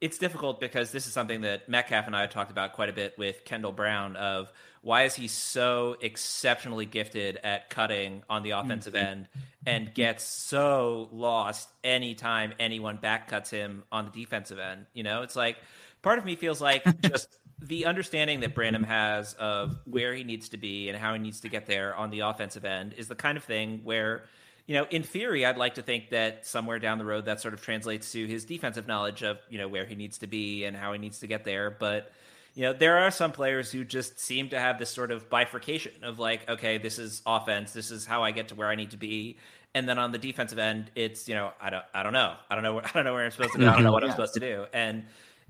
it's 0.00 0.18
difficult 0.18 0.58
because 0.58 0.90
this 0.90 1.06
is 1.06 1.12
something 1.12 1.42
that 1.42 1.68
Metcalf 1.68 2.06
and 2.06 2.16
I 2.16 2.22
have 2.22 2.30
talked 2.30 2.50
about 2.50 2.72
quite 2.72 2.88
a 2.88 2.92
bit 2.92 3.16
with 3.16 3.44
Kendall 3.44 3.70
Brown 3.70 4.16
of 4.16 4.52
why 4.80 5.04
is 5.04 5.14
he 5.14 5.28
so 5.28 5.96
exceptionally 6.00 6.86
gifted 6.86 7.38
at 7.44 7.70
cutting 7.70 8.24
on 8.28 8.42
the 8.42 8.50
mm-hmm. 8.50 8.66
offensive 8.66 8.96
end 8.96 9.28
and 9.64 9.94
gets 9.94 10.24
so 10.24 11.08
lost 11.12 11.68
anytime 11.84 12.52
anyone 12.58 12.96
back 12.96 13.28
cuts 13.28 13.48
him 13.48 13.84
on 13.92 14.06
the 14.06 14.10
defensive 14.10 14.58
end. 14.58 14.86
You 14.92 15.04
know, 15.04 15.22
it's 15.22 15.36
like 15.36 15.56
part 16.02 16.18
of 16.18 16.24
me 16.24 16.34
feels 16.34 16.60
like 16.60 16.84
just 17.00 17.28
the 17.62 17.86
understanding 17.86 18.40
that 18.40 18.54
Branham 18.54 18.84
has 18.84 19.34
of 19.34 19.78
where 19.84 20.14
he 20.14 20.24
needs 20.24 20.48
to 20.50 20.56
be 20.56 20.88
and 20.88 20.98
how 20.98 21.12
he 21.12 21.18
needs 21.18 21.40
to 21.40 21.48
get 21.48 21.66
there 21.66 21.94
on 21.94 22.10
the 22.10 22.20
offensive 22.20 22.64
end 22.64 22.94
is 22.96 23.08
the 23.08 23.14
kind 23.14 23.38
of 23.38 23.44
thing 23.44 23.80
where 23.84 24.24
you 24.66 24.76
know, 24.76 24.86
in 24.90 25.02
theory, 25.02 25.44
I'd 25.44 25.56
like 25.56 25.74
to 25.74 25.82
think 25.82 26.10
that 26.10 26.46
somewhere 26.46 26.78
down 26.78 26.98
the 26.98 27.04
road 27.04 27.24
that 27.24 27.40
sort 27.40 27.54
of 27.54 27.60
translates 27.60 28.12
to 28.12 28.26
his 28.26 28.44
defensive 28.44 28.86
knowledge 28.86 29.22
of, 29.22 29.38
you 29.48 29.58
know, 29.58 29.66
where 29.66 29.84
he 29.84 29.94
needs 29.94 30.18
to 30.18 30.26
be 30.26 30.64
and 30.64 30.76
how 30.76 30.92
he 30.92 30.98
needs 30.98 31.18
to 31.20 31.26
get 31.26 31.44
there. 31.44 31.70
But, 31.70 32.12
you 32.54 32.62
know, 32.62 32.72
there 32.72 32.98
are 32.98 33.10
some 33.10 33.32
players 33.32 33.72
who 33.72 33.84
just 33.84 34.20
seem 34.20 34.50
to 34.50 34.60
have 34.60 34.78
this 34.78 34.90
sort 34.90 35.10
of 35.10 35.28
bifurcation 35.28 35.92
of 36.04 36.18
like, 36.18 36.48
okay, 36.48 36.78
this 36.78 36.98
is 36.98 37.22
offense, 37.26 37.72
this 37.72 37.90
is 37.90 38.06
how 38.06 38.22
I 38.22 38.30
get 38.30 38.48
to 38.48 38.54
where 38.54 38.68
I 38.68 38.76
need 38.76 38.92
to 38.92 38.96
be. 38.96 39.38
And 39.74 39.88
then 39.88 39.98
on 39.98 40.12
the 40.12 40.18
defensive 40.18 40.58
end, 40.58 40.90
it's, 40.94 41.28
you 41.28 41.34
know, 41.34 41.52
I 41.60 41.70
don't 41.70 41.84
I 41.94 42.02
don't 42.02 42.12
know. 42.12 42.34
I 42.48 42.54
don't 42.54 42.62
know 42.62 42.80
I 42.84 42.90
don't 42.94 43.04
know 43.04 43.14
where 43.14 43.24
I'm 43.24 43.30
supposed 43.30 43.54
to 43.54 43.58
go. 43.58 43.68
I 43.68 43.72
don't 43.72 43.82
know 43.82 43.88
mm-hmm. 43.88 43.94
what 43.94 44.04
I'm 44.04 44.10
supposed 44.10 44.34
to 44.34 44.40
do. 44.40 44.66
And, 44.72 45.04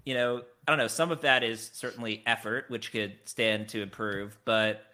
you 0.04 0.14
know, 0.14 0.42
I 0.66 0.70
don't 0.70 0.78
know, 0.78 0.86
some 0.86 1.10
of 1.10 1.22
that 1.22 1.42
is 1.42 1.70
certainly 1.72 2.22
effort, 2.26 2.66
which 2.68 2.92
could 2.92 3.14
stand 3.24 3.68
to 3.70 3.82
improve, 3.82 4.38
but 4.44 4.86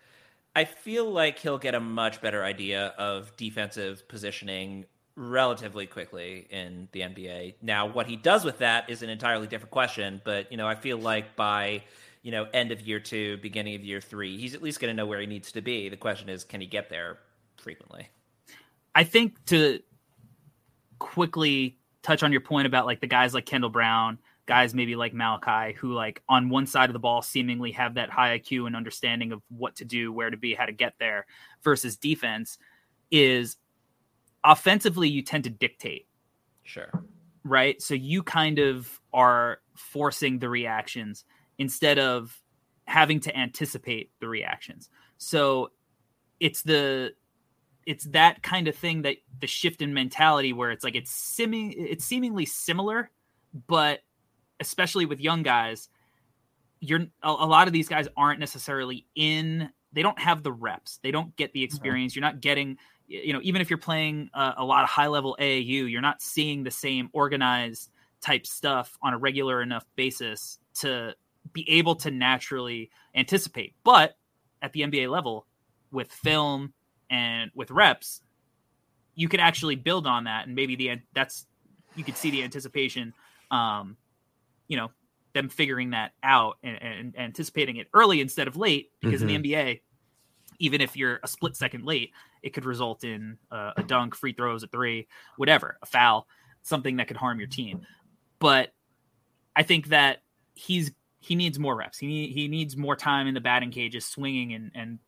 I 0.57 0.65
feel 0.65 1.11
like 1.11 1.39
he'll 1.39 1.59
get 1.59 1.75
a 1.75 1.81
much 1.81 2.21
better 2.21 2.43
idea 2.43 2.95
of 2.99 3.37
defensive 3.37 4.09
positioning 4.09 4.87
relatively 5.15 5.87
quickly 5.87 6.47
in 6.51 6.89
the 6.93 7.01
NBA. 7.01 7.55
Now, 7.61 7.87
what 7.87 8.07
he 8.07 8.17
does 8.17 8.45
with 8.45 8.59
that 8.59 8.89
is 8.89 9.03
an 9.03 9.11
entirely 9.11 9.47
different 9.47 9.71
question, 9.73 10.23
but 10.25 10.51
you 10.51 10.57
know, 10.57 10.67
I 10.67 10.75
feel 10.75 10.99
like 10.99 11.37
by 11.37 11.83
you 12.23 12.31
know 12.33 12.47
end 12.55 12.73
of 12.73 12.81
year 12.81 13.01
two, 13.01 13.37
beginning 13.39 13.75
of 13.75 13.85
year 13.85 14.01
three, 14.01 14.37
he's 14.39 14.55
at 14.55 14.63
least 14.63 14.81
going 14.81 14.91
to 14.91 14.97
know 14.97 15.07
where 15.07 15.21
he 15.21 15.27
needs 15.27 15.53
to 15.53 15.61
be. 15.61 15.89
The 15.89 15.97
question 15.97 16.29
is, 16.29 16.45
can 16.45 16.61
he 16.61 16.67
get 16.67 16.89
there 16.89 17.19
frequently? 17.57 18.09
I 18.95 19.05
think 19.05 19.45
to 19.47 19.81
quickly 20.99 21.79
touch 22.03 22.23
on 22.23 22.33
your 22.33 22.41
point 22.41 22.67
about 22.67 22.87
like 22.87 23.01
the 23.01 23.07
guys 23.07 23.35
like 23.35 23.45
Kendall 23.45 23.71
Brown, 23.71 24.19
guys 24.49 24.75
maybe 24.75 24.97
like 24.97 25.13
Malaki, 25.13 25.75
who 25.75 25.93
like 25.93 26.23
on 26.27 26.49
one 26.49 26.67
side 26.67 26.89
of 26.89 26.95
the 26.95 26.99
ball 26.99 27.21
seemingly 27.21 27.71
have 27.73 27.95
that 27.95 28.09
high 28.09 28.39
IQ 28.39 28.67
and 28.67 28.75
understanding 28.75 29.31
of 29.31 29.43
what 29.49 29.77
to 29.77 29.85
do, 29.85 30.11
where 30.11 30.31
to 30.31 30.39
be, 30.39 30.55
how 30.55 30.65
to 30.65 30.73
get 30.73 30.95
there, 30.99 31.27
versus 31.63 31.99
defense 31.99 32.59
is 33.11 33.59
offensively 34.43 35.07
you 35.09 35.21
tend 35.23 35.45
to 35.45 35.51
dictate, 35.51 36.07
Sure. 36.63 36.91
right? 37.45 37.81
So 37.83 37.93
you 37.93 38.23
kind 38.23 38.59
of 38.59 39.01
are 39.13 39.61
forcing 39.77 40.39
the 40.39 40.49
reactions 40.49 41.25
instead 41.59 41.99
of 41.99 42.41
having 42.87 43.21
to 43.21 43.37
anticipate 43.37 44.11
the 44.19 44.29
reactions. 44.29 44.89
So 45.19 45.73
it's 46.41 46.63
the 46.63 47.13
it's 47.85 48.05
that 48.05 48.43
kind 48.43 48.67
of 48.69 48.75
thing 48.75 49.03
that 49.03 49.17
the 49.41 49.47
shift 49.47 49.83
in 49.83 49.93
mentality 49.93 50.53
where 50.55 50.71
it's 50.71 50.85
like 50.85 50.95
it's 50.95 51.11
seeming 51.11 51.75
it's 51.77 52.05
seemingly 52.05 52.47
similar, 52.47 53.11
but 53.67 54.01
especially 54.61 55.07
with 55.07 55.21
young 55.21 55.43
guys, 55.43 55.89
you're 56.81 57.07
a, 57.23 57.29
a 57.29 57.47
lot 57.47 57.67
of 57.67 57.73
these 57.73 57.89
guys 57.89 58.09
aren't 58.17 58.41
necessarily 58.41 59.07
in. 59.15 59.71
They 59.93 60.03
don't 60.03 60.19
have 60.19 60.43
the 60.43 60.53
reps. 60.53 60.99
They 61.03 61.11
don't 61.11 61.35
get 61.37 61.53
the 61.53 61.63
experience. 61.63 62.15
You're 62.15 62.25
not 62.25 62.41
getting, 62.41 62.77
you 63.07 63.33
know, 63.33 63.41
even 63.43 63.61
if 63.61 63.71
you're 63.71 63.79
playing 63.79 64.31
a, 64.35 64.55
a 64.59 64.65
lot 64.65 64.85
of 64.85 64.91
high 64.91 65.07
level 65.07 65.37
AAU, 65.41 65.91
you're 65.91 66.01
not 66.01 66.21
seeing 66.21 66.63
the 66.63 66.71
same 66.71 67.09
organized 67.13 67.91
type 68.21 68.47
stuff 68.47 68.97
on 69.03 69.15
a 69.15 69.19
regular 69.19 69.63
enough 69.63 69.87
basis 69.97 70.59
to 70.75 71.15
be 71.53 71.69
able 71.71 71.95
to 71.97 72.11
naturally 72.11 72.91
anticipate. 73.15 73.75
But 73.85 74.17
at 74.63 74.73
the 74.73 74.81
NBA 74.81 75.11
level, 75.11 75.47
with 75.91 76.13
film 76.13 76.73
and 77.11 77.51
with 77.55 77.71
reps, 77.71 78.21
you 79.15 79.29
could 79.29 79.41
actually 79.41 79.77
build 79.77 80.07
on 80.07 80.25
that, 80.25 80.47
and 80.47 80.55
maybe 80.55 80.77
the 80.77 81.01
that's 81.15 81.47
you 81.97 82.05
could 82.05 82.17
see 82.17 82.31
the 82.31 82.43
anticipation. 82.43 83.15
Um, 83.51 83.97
you 84.69 84.77
know, 84.77 84.91
them 85.35 85.49
figuring 85.49 85.91
that 85.91 86.13
out 86.23 86.59
and, 86.63 86.81
and 86.83 87.19
anticipating 87.19 87.77
it 87.77 87.89
early 87.93 88.21
instead 88.21 88.49
of 88.49 88.57
late, 88.57 88.91
because 89.01 89.23
in 89.23 89.29
the 89.29 89.37
NBA, 89.37 89.81
even 90.59 90.81
if 90.81 90.97
you're 90.97 91.21
a 91.23 91.29
split 91.29 91.57
second 91.57 91.85
late, 91.85 92.13
it 92.43 92.51
could 92.51 92.65
result 92.65 93.05
in 93.05 93.39
uh, 93.51 93.73
a 93.77 93.83
dunk, 93.83 94.15
free 94.15 94.33
throws, 94.33 94.63
a 94.63 94.67
three, 94.67 95.07
whatever, 95.37 95.79
a 95.83 95.87
foul, 95.87 96.27
something 96.63 96.97
that 96.97 97.09
could 97.09 97.17
harm 97.17 97.39
your 97.39 97.49
team. 97.49 97.87
But 98.39 98.73
I 99.57 99.63
think 99.63 99.89
that 99.89 100.23
he's 100.55 100.93
he 101.21 101.35
needs 101.35 101.59
more 101.59 101.75
reps. 101.75 101.99
He 101.99 102.07
need, 102.07 102.33
he 102.33 102.49
needs 102.49 102.77
more 102.77 102.97
time 102.97 103.27
in 103.27 103.35
the 103.35 103.41
batting 103.41 103.71
cages, 103.71 104.05
swinging 104.07 104.53
and 104.55 104.71
and 104.75 104.99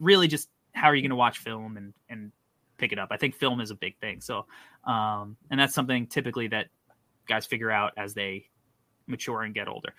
really 0.00 0.28
just 0.28 0.48
how 0.74 0.88
are 0.88 0.94
you 0.94 1.02
going 1.02 1.10
to 1.10 1.16
watch 1.16 1.38
film 1.38 1.76
and 1.76 1.92
and 2.08 2.32
pick 2.78 2.92
it 2.92 2.98
up? 2.98 3.08
I 3.10 3.16
think 3.16 3.34
film 3.34 3.60
is 3.60 3.70
a 3.70 3.74
big 3.74 3.98
thing. 3.98 4.20
So, 4.20 4.46
um, 4.84 5.36
and 5.50 5.60
that's 5.60 5.74
something 5.74 6.06
typically 6.06 6.48
that 6.48 6.68
guys 7.28 7.46
figure 7.46 7.70
out 7.70 7.92
as 7.96 8.14
they 8.14 8.46
mature 9.12 9.42
and 9.42 9.54
get 9.54 9.68
older. 9.68 9.94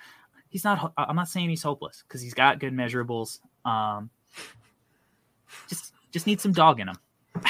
He's 0.49 0.66
not. 0.66 0.91
I'm 0.97 1.16
not 1.16 1.30
saying 1.30 1.49
he's 1.49 1.64
hopeless 1.64 2.03
because 2.05 2.22
he's 2.22 2.34
got 2.34 2.59
good 2.59 2.74
measurables. 2.74 3.39
Um, 3.66 4.09
just 5.68 5.93
just 6.11 6.28
needs 6.28 6.43
some 6.43 6.51
dog 6.51 6.80
in 6.80 6.89
him. 6.89 6.97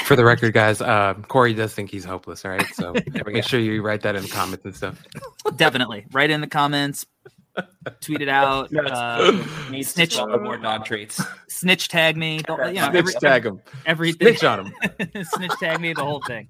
For 0.05 0.16
the 0.16 0.24
record, 0.24 0.53
guys, 0.53 0.80
uh, 0.82 1.14
Corey 1.28 1.53
does 1.53 1.74
think 1.74 1.89
he's 1.89 2.05
hopeless. 2.05 2.45
All 2.45 2.51
right, 2.51 2.66
so 2.74 2.93
make 3.26 3.43
sure 3.43 3.59
you 3.59 3.82
write 3.82 4.01
that 4.01 4.16
in 4.16 4.24
the 4.24 4.30
comments 4.30 4.64
and 4.64 4.76
stuff. 4.76 5.03
Definitely. 5.57 6.05
Write 6.14 6.30
in 6.30 6.39
the 6.41 6.47
comments. 6.47 7.05
Tweet 7.99 8.22
it 8.22 8.30
out. 8.30 8.74
Uh, 8.76 9.43
Needs 9.70 9.89
Snitch. 9.89 10.16
to 10.16 10.26
more 10.39 10.57
dog 10.57 10.86
treats. 10.86 11.22
snitch 11.49 11.88
tag 11.89 12.18
me. 12.18 12.39
don't- 12.39 12.74
You 12.74 12.82
know, 12.82 12.89
Snitch 12.89 12.95
every, 12.95 13.14
tag 13.14 13.45
him. 13.45 13.61
everything. 13.86 14.28
Snitch 14.30 14.43
on 14.43 14.66
him. 14.68 14.74
snitch 15.26 15.51
tag 15.59 15.80
me. 15.82 15.93
The 15.93 16.03
whole 16.03 16.22
thing. 16.26 16.47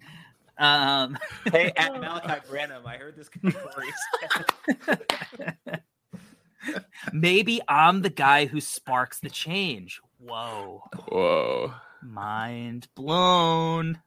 Um, 0.63 1.17
hey, 1.51 1.73
at 1.75 1.93
Malaki 1.95 2.49
Branham, 2.49 2.87
I 2.87 2.95
heard 2.95 3.17
this 3.17 3.27
category. 3.27 3.91
maybe 7.13 7.61
I'm 7.67 8.01
the 8.01 8.09
guy 8.09 8.45
who 8.45 8.61
sparks 8.61 9.19
the 9.19 9.29
change. 9.29 9.99
Whoa. 10.19 10.83
Whoa. 11.09 11.73
Mind 12.01 12.87
blown. 12.95 14.01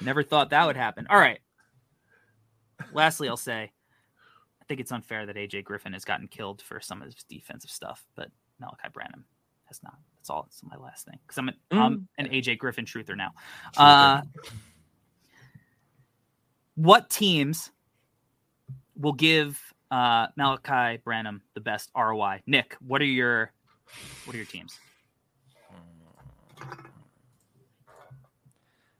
Never 0.00 0.22
thought 0.22 0.50
that 0.50 0.66
would 0.66 0.76
happen. 0.76 1.08
All 1.10 1.18
right. 1.18 1.40
Lastly, 2.92 3.28
I'll 3.28 3.36
say 3.36 3.72
I 4.60 4.64
think 4.68 4.78
it's 4.78 4.92
unfair 4.92 5.26
that 5.26 5.34
AJ 5.34 5.64
Griffin 5.64 5.94
has 5.94 6.04
gotten 6.04 6.28
killed 6.28 6.62
for 6.62 6.80
some 6.80 7.02
of 7.02 7.06
his 7.06 7.24
defensive 7.28 7.70
stuff, 7.70 8.06
but 8.14 8.28
Malaki 8.62 8.92
Branham 8.92 9.24
has 9.64 9.82
not. 9.82 9.94
That's 10.16 10.30
all. 10.30 10.44
That's 10.44 10.62
my 10.62 10.76
last 10.76 11.06
thing 11.06 11.18
because 11.26 11.38
I'm 11.38 11.48
an, 11.48 11.54
I'm 11.72 12.08
an 12.18 12.28
AJ 12.28 12.58
Griffin 12.58 12.84
truther 12.84 13.16
now. 13.16 13.32
Uh, 13.76 14.22
what 16.74 17.10
teams 17.10 17.70
will 18.96 19.12
give 19.12 19.60
uh, 19.90 20.28
Malaki 20.38 21.02
Branham 21.02 21.42
the 21.54 21.60
best 21.60 21.90
ROI? 21.96 22.42
Nick, 22.46 22.76
what 22.86 23.00
are 23.00 23.06
your 23.06 23.52
what 24.24 24.34
are 24.34 24.38
your 24.38 24.46
teams? 24.46 24.78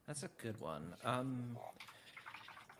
That's 0.06 0.24
a 0.24 0.30
good 0.42 0.60
one. 0.60 0.92
Um, 1.04 1.56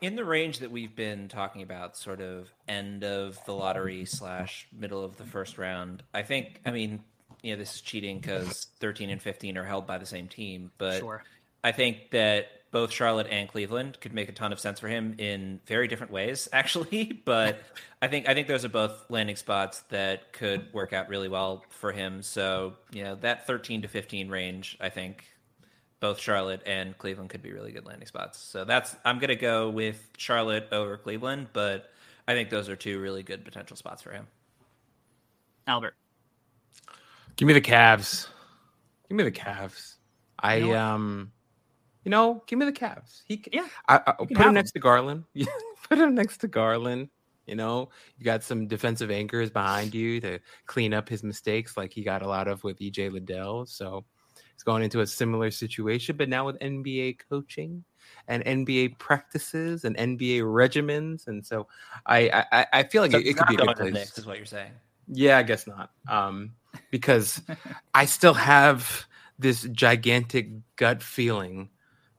in 0.01 0.15
the 0.15 0.23
range 0.25 0.59
that 0.59 0.69
we've 0.69 0.95
been 0.95 1.27
talking 1.29 1.63
about, 1.63 1.97
sort 1.97 2.21
of 2.21 2.49
end 2.67 3.03
of 3.03 3.39
the 3.45 3.53
lottery 3.53 4.05
slash 4.05 4.67
middle 4.71 5.03
of 5.03 5.17
the 5.17 5.23
first 5.23 5.57
round, 5.57 6.03
I 6.13 6.21
think. 6.21 6.59
I 6.65 6.71
mean, 6.71 7.01
you 7.41 7.53
know, 7.53 7.57
this 7.57 7.75
is 7.75 7.81
cheating 7.81 8.19
because 8.19 8.67
13 8.81 9.09
and 9.09 9.21
15 9.21 9.57
are 9.57 9.63
held 9.63 9.87
by 9.87 9.97
the 9.97 10.05
same 10.05 10.27
team, 10.27 10.69
but 10.77 10.99
Sure. 10.99 11.23
I 11.63 11.71
think 11.71 12.11
that 12.11 12.47
both 12.71 12.91
Charlotte 12.91 13.27
and 13.29 13.47
Cleveland 13.47 13.99
could 14.01 14.13
make 14.13 14.27
a 14.29 14.31
ton 14.31 14.51
of 14.51 14.59
sense 14.59 14.79
for 14.79 14.87
him 14.87 15.15
in 15.19 15.61
very 15.67 15.87
different 15.87 16.11
ways, 16.11 16.49
actually. 16.53 17.21
But 17.23 17.59
I 18.01 18.07
think 18.07 18.27
I 18.27 18.33
think 18.33 18.47
those 18.47 18.65
are 18.65 18.69
both 18.69 19.05
landing 19.09 19.35
spots 19.35 19.81
that 19.89 20.33
could 20.33 20.73
work 20.73 20.91
out 20.91 21.07
really 21.07 21.29
well 21.29 21.63
for 21.69 21.91
him. 21.91 22.21
So 22.21 22.73
you 22.91 23.03
know 23.03 23.15
that 23.15 23.47
13 23.47 23.83
to 23.83 23.87
15 23.87 24.29
range, 24.29 24.77
I 24.81 24.89
think 24.89 25.25
both 25.99 26.19
Charlotte 26.19 26.63
and 26.65 26.97
Cleveland 26.97 27.29
could 27.29 27.41
be 27.41 27.53
really 27.53 27.71
good 27.71 27.85
landing 27.85 28.07
spots. 28.07 28.39
So 28.39 28.65
that's 28.65 28.95
I'm 29.05 29.19
gonna 29.19 29.35
go 29.35 29.69
with 29.69 30.09
Charlotte 30.17 30.67
over 30.71 30.97
Cleveland, 30.97 31.47
but 31.53 31.91
I 32.27 32.33
think 32.33 32.49
those 32.49 32.69
are 32.69 32.75
two 32.75 32.99
really 32.99 33.23
good 33.23 33.45
potential 33.45 33.77
spots 33.77 34.01
for 34.01 34.11
him. 34.11 34.27
Albert. 35.67 35.95
Give 37.35 37.47
me 37.47 37.53
the 37.53 37.61
Cavs. 37.61 38.27
Give 39.09 39.17
me 39.17 39.23
the 39.23 39.31
Cavs. 39.31 39.95
I 40.39 40.59
know 40.59 40.67
what? 40.69 40.77
um, 40.77 41.31
you 42.03 42.09
know, 42.11 42.43
give 42.47 42.59
me 42.59 42.65
the 42.65 42.71
Cavs. 42.73 43.21
He, 43.25 43.43
Yeah, 43.51 43.67
I, 43.87 44.01
I 44.05 44.11
put 44.13 44.37
him 44.37 44.53
next 44.53 44.71
to 44.73 44.79
Garland. 44.79 45.23
Put 45.89 45.97
him 45.97 46.15
next 46.15 46.37
to 46.39 46.47
Garland. 46.47 47.09
You 47.45 47.55
know, 47.55 47.89
you 48.17 48.23
got 48.23 48.41
some 48.43 48.67
defensive 48.67 49.11
anchors 49.11 49.49
behind 49.49 49.93
you 49.93 50.21
to 50.21 50.39
clean 50.65 50.93
up 50.93 51.09
his 51.09 51.23
mistakes, 51.23 51.75
like 51.75 51.91
he 51.91 52.01
got 52.01 52.21
a 52.21 52.27
lot 52.27 52.47
of 52.47 52.63
with 52.63 52.79
EJ 52.79 53.11
Liddell. 53.11 53.65
So 53.65 54.05
he's 54.53 54.63
going 54.63 54.81
into 54.81 55.01
a 55.01 55.07
similar 55.07 55.51
situation, 55.51 56.15
but 56.15 56.29
now 56.29 56.45
with 56.45 56.57
NBA 56.59 57.17
coaching 57.29 57.83
and 58.29 58.45
NBA 58.45 58.97
practices 58.97 59.83
and 59.83 59.97
NBA 59.97 60.39
regimens, 60.43 61.27
and 61.27 61.45
so 61.45 61.67
I 62.05 62.29
I, 62.29 62.45
I- 62.61 62.67
I 62.73 62.83
feel 62.83 63.01
like 63.01 63.11
So 63.11 63.17
it, 63.17 63.27
it 63.27 63.37
could 63.37 63.47
be 63.47 63.55
a 63.55 63.57
good 63.57 63.75
place. 63.75 63.93
Knicks 63.93 64.17
is 64.17 64.25
what 64.25 64.37
you're 64.37 64.45
saying. 64.45 64.71
Yeah, 65.09 65.37
I 65.37 65.43
guess 65.43 65.67
not. 65.67 65.91
Um, 66.07 66.53
because 66.91 67.41
I 67.93 68.05
still 68.05 68.33
have 68.35 69.05
this 69.37 69.63
gigantic 69.63 70.49
gut 70.77 71.03
feeling 71.03 71.69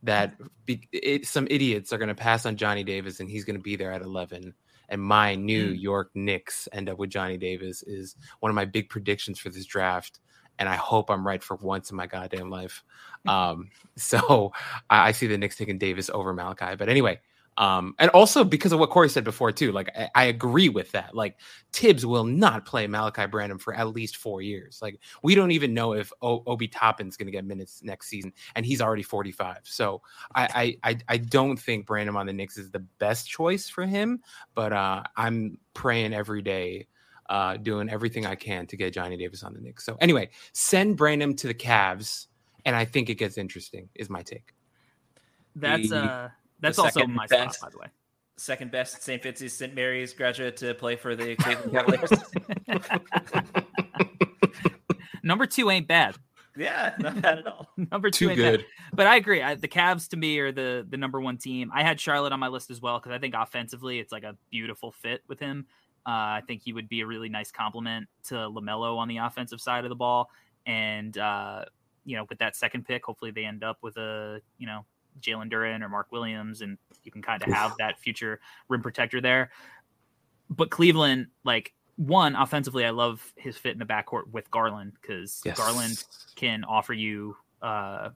that 0.05 0.35
be, 0.65 0.89
it, 0.93 1.27
some 1.27 1.47
idiots 1.51 1.93
are 1.93 1.99
going 1.99 2.09
to 2.09 2.15
pass 2.15 2.47
on 2.47 2.57
Johnny 2.57 2.85
Davis 2.85 3.21
and 3.21 3.29
he's 3.29 3.45
going 3.45 3.57
to 3.57 3.63
be 3.63 3.77
there 3.77 3.93
at 3.93 4.03
11. 4.03 4.55
And 4.89 5.03
my 5.03 5.35
New 5.35 5.69
York 5.69 6.11
Knicks 6.15 6.69
end 6.73 6.89
up 6.89 6.99
with 6.99 7.11
Johnny 7.11 7.39
Davis 7.39 7.83
is 7.83 8.17
one 8.41 8.51
of 8.51 8.55
my 8.55 8.67
big 8.67 8.89
predictions 8.89 9.39
for 9.39 9.49
this 9.49 9.65
draft. 9.65 10.21
And 10.59 10.69
I 10.69 10.77
hope 10.77 11.11
I'm 11.11 11.27
right 11.27 11.43
for 11.43 11.57
once 11.57 11.91
in 11.91 11.97
my 11.97 12.07
goddamn 12.07 12.51
life. 12.51 12.83
Um, 13.27 13.71
so 13.97 14.53
I, 14.91 15.09
I 15.09 15.13
see 15.13 15.27
the 15.27 15.39
Knicks 15.39 15.57
taking 15.57 15.79
Davis 15.79 16.11
over 16.13 16.35
Malaki. 16.35 16.77
But 16.77 16.91
anyway, 16.91 17.21
um, 17.57 17.95
and 17.99 18.11
also 18.11 18.43
because 18.43 18.73
of 18.73 18.81
what 18.81 18.91
Corey 18.91 19.09
said 19.09 19.25
before 19.25 19.53
too, 19.53 19.71
like 19.71 19.89
I, 19.97 20.09
I 20.15 20.25
agree 20.25 20.69
with 20.69 20.91
that. 20.93 21.15
Like 21.15 21.39
Thibs 21.73 22.05
will 22.05 22.25
not 22.25 22.67
play 22.67 22.87
Malaki 22.87 23.31
Branham 23.31 23.59
for 23.59 23.75
at 23.75 23.89
least 23.89 24.17
four 24.17 24.43
years. 24.43 24.81
Like 24.83 24.99
we 25.23 25.35
don't 25.35 25.53
even 25.53 25.73
know 25.73 25.93
if 25.93 26.13
o- 26.21 26.43
Obi 26.47 26.67
Toppin's 26.67 27.17
going 27.17 27.27
to 27.27 27.33
get 27.33 27.45
minutes 27.45 27.83
next 27.83 28.09
season, 28.09 28.33
and 28.57 28.67
he's 28.67 28.81
already 28.81 29.03
45. 29.03 29.59
So 29.65 30.03
I, 30.35 30.77
I 30.83 30.91
I 30.91 30.99
I 31.09 31.17
don't 31.19 31.57
think 31.57 31.87
Branham 31.87 32.17
on 32.17 32.27
the 32.27 32.33
Knicks 32.33 32.59
is 32.59 32.71
the 32.71 32.85
best 32.99 33.29
choice 33.29 33.69
for 33.69 33.87
him. 33.87 34.21
But 34.55 34.73
uh, 34.73 35.05
I'm 35.17 35.59
praying 35.75 36.13
every 36.13 36.43
day, 36.43 36.89
uh, 37.29 37.57
doing 37.57 37.89
everything 37.89 38.27
I 38.27 38.35
can 38.35 38.67
to 38.67 38.77
get 38.77 38.93
Johnny 38.93 39.17
Davis 39.17 39.45
on 39.45 39.55
the 39.55 39.61
Knicks. 39.61 39.85
So 39.85 39.97
anyway, 40.01 40.31
send 40.53 40.97
Branham 40.97 41.35
to 41.37 41.47
the 41.47 41.55
Cavs, 41.55 42.27
and 42.65 42.75
I 42.75 42.85
think 42.85 43.11
it 43.11 43.15
gets 43.15 43.39
interesting. 43.39 43.89
Is 43.95 44.11
my 44.11 44.23
take. 44.23 44.55
That's 45.55 45.93
uh 45.93 46.31
that's 46.65 46.79
also 46.79 47.01
second 47.01 47.15
my 47.15 47.27
spot, 47.27 47.47
best- 47.49 47.61
by 47.61 47.71
the 47.71 47.79
way. 47.79 47.87
Second 48.37 48.73
best 48.73 49.01
St. 49.03 49.23
Vincent's 49.23 49.55
St. 49.55 49.75
Mary's 49.77 50.13
graduate 50.13 50.57
to 50.57 50.75
play 50.75 50.97
for 50.97 51.15
the 51.15 51.37
Cleveland 51.41 51.73
Cavaliers. 51.73 52.11
Number 55.23 55.47
two 55.47 55.71
ain't 55.71 55.87
bad. 55.89 56.17
yeah, 56.57 56.95
not 56.99 57.21
bad 57.23 57.39
at 57.39 57.47
all. 57.47 57.69
Number 57.93 58.11
two 58.11 58.27
Too 58.27 58.31
ain't 58.33 58.41
bad. 58.41 58.57
good. 58.59 58.67
But 58.93 59.07
I 59.07 59.17
agree. 59.17 59.43
I, 59.43 59.55
the 59.55 59.69
Cavs 59.69 60.09
to 60.09 60.17
me 60.17 60.39
are 60.41 60.53
the 60.53 60.87
the 60.89 60.97
number 60.97 61.21
one 61.21 61.39
team. 61.39 61.71
I 61.75 61.83
had 61.83 61.99
Charlotte 62.01 62.33
on 62.33 62.41
my 62.41 62.49
list 62.49 62.71
as 62.71 62.81
well 62.81 62.99
because 62.99 63.13
I 63.13 63.19
think 63.19 63.35
offensively 63.37 63.99
it's 64.01 64.13
like 64.13 64.23
a 64.25 64.37
beautiful 64.51 64.93
fit 64.93 65.23
with 65.29 65.41
him. 65.41 65.67
Uh, 66.07 66.11
I 66.39 66.43
think 66.47 66.63
he 66.63 66.73
would 66.75 66.89
be 66.89 67.01
a 67.01 67.07
really 67.07 67.31
nice 67.31 67.51
complement 67.51 68.07
to 68.25 68.35
LaMelo 68.35 68.99
on 68.99 69.09
the 69.09 69.17
offensive 69.19 69.61
side 69.61 69.85
of 69.85 69.89
the 69.89 69.95
ball. 69.97 70.29
And 70.67 71.17
uh, 71.17 71.65
you 72.05 72.17
know, 72.17 72.27
with 72.29 72.39
that 72.41 72.55
second 72.57 72.85
pick, 72.87 73.05
hopefully 73.07 73.31
they 73.31 73.45
end 73.47 73.65
up 73.65 73.79
with 73.81 73.97
a 73.97 74.41
you 74.59 74.67
know 74.67 74.85
Jalen 75.21 75.51
Duren 75.51 75.83
or 75.83 75.89
Mark 75.89 76.11
Williams, 76.11 76.61
and 76.61 76.79
you 77.03 77.13
can 77.13 77.23
kind 77.23 77.43
of 77.43 77.53
have 77.53 77.75
that 77.79 77.99
future 77.99 78.41
rim 78.69 78.83
protector 78.83 79.21
there. 79.21 79.51
But 80.51 80.71
Cleveland, 80.71 81.29
like 81.45 81.73
one 81.97 82.35
offensively, 82.37 82.85
I 82.85 82.91
love 82.91 83.33
his 83.37 83.57
fit 83.57 83.73
in 83.73 83.79
the 83.79 83.85
backcourt 83.85 84.31
with 84.33 84.51
Garland 84.51 84.93
because 85.01 85.41
Yes. 85.45 85.57
Garland 85.57 86.05
can 86.35 86.65
offer 86.65 86.93
you, 86.93 87.37
uh, 87.63 88.11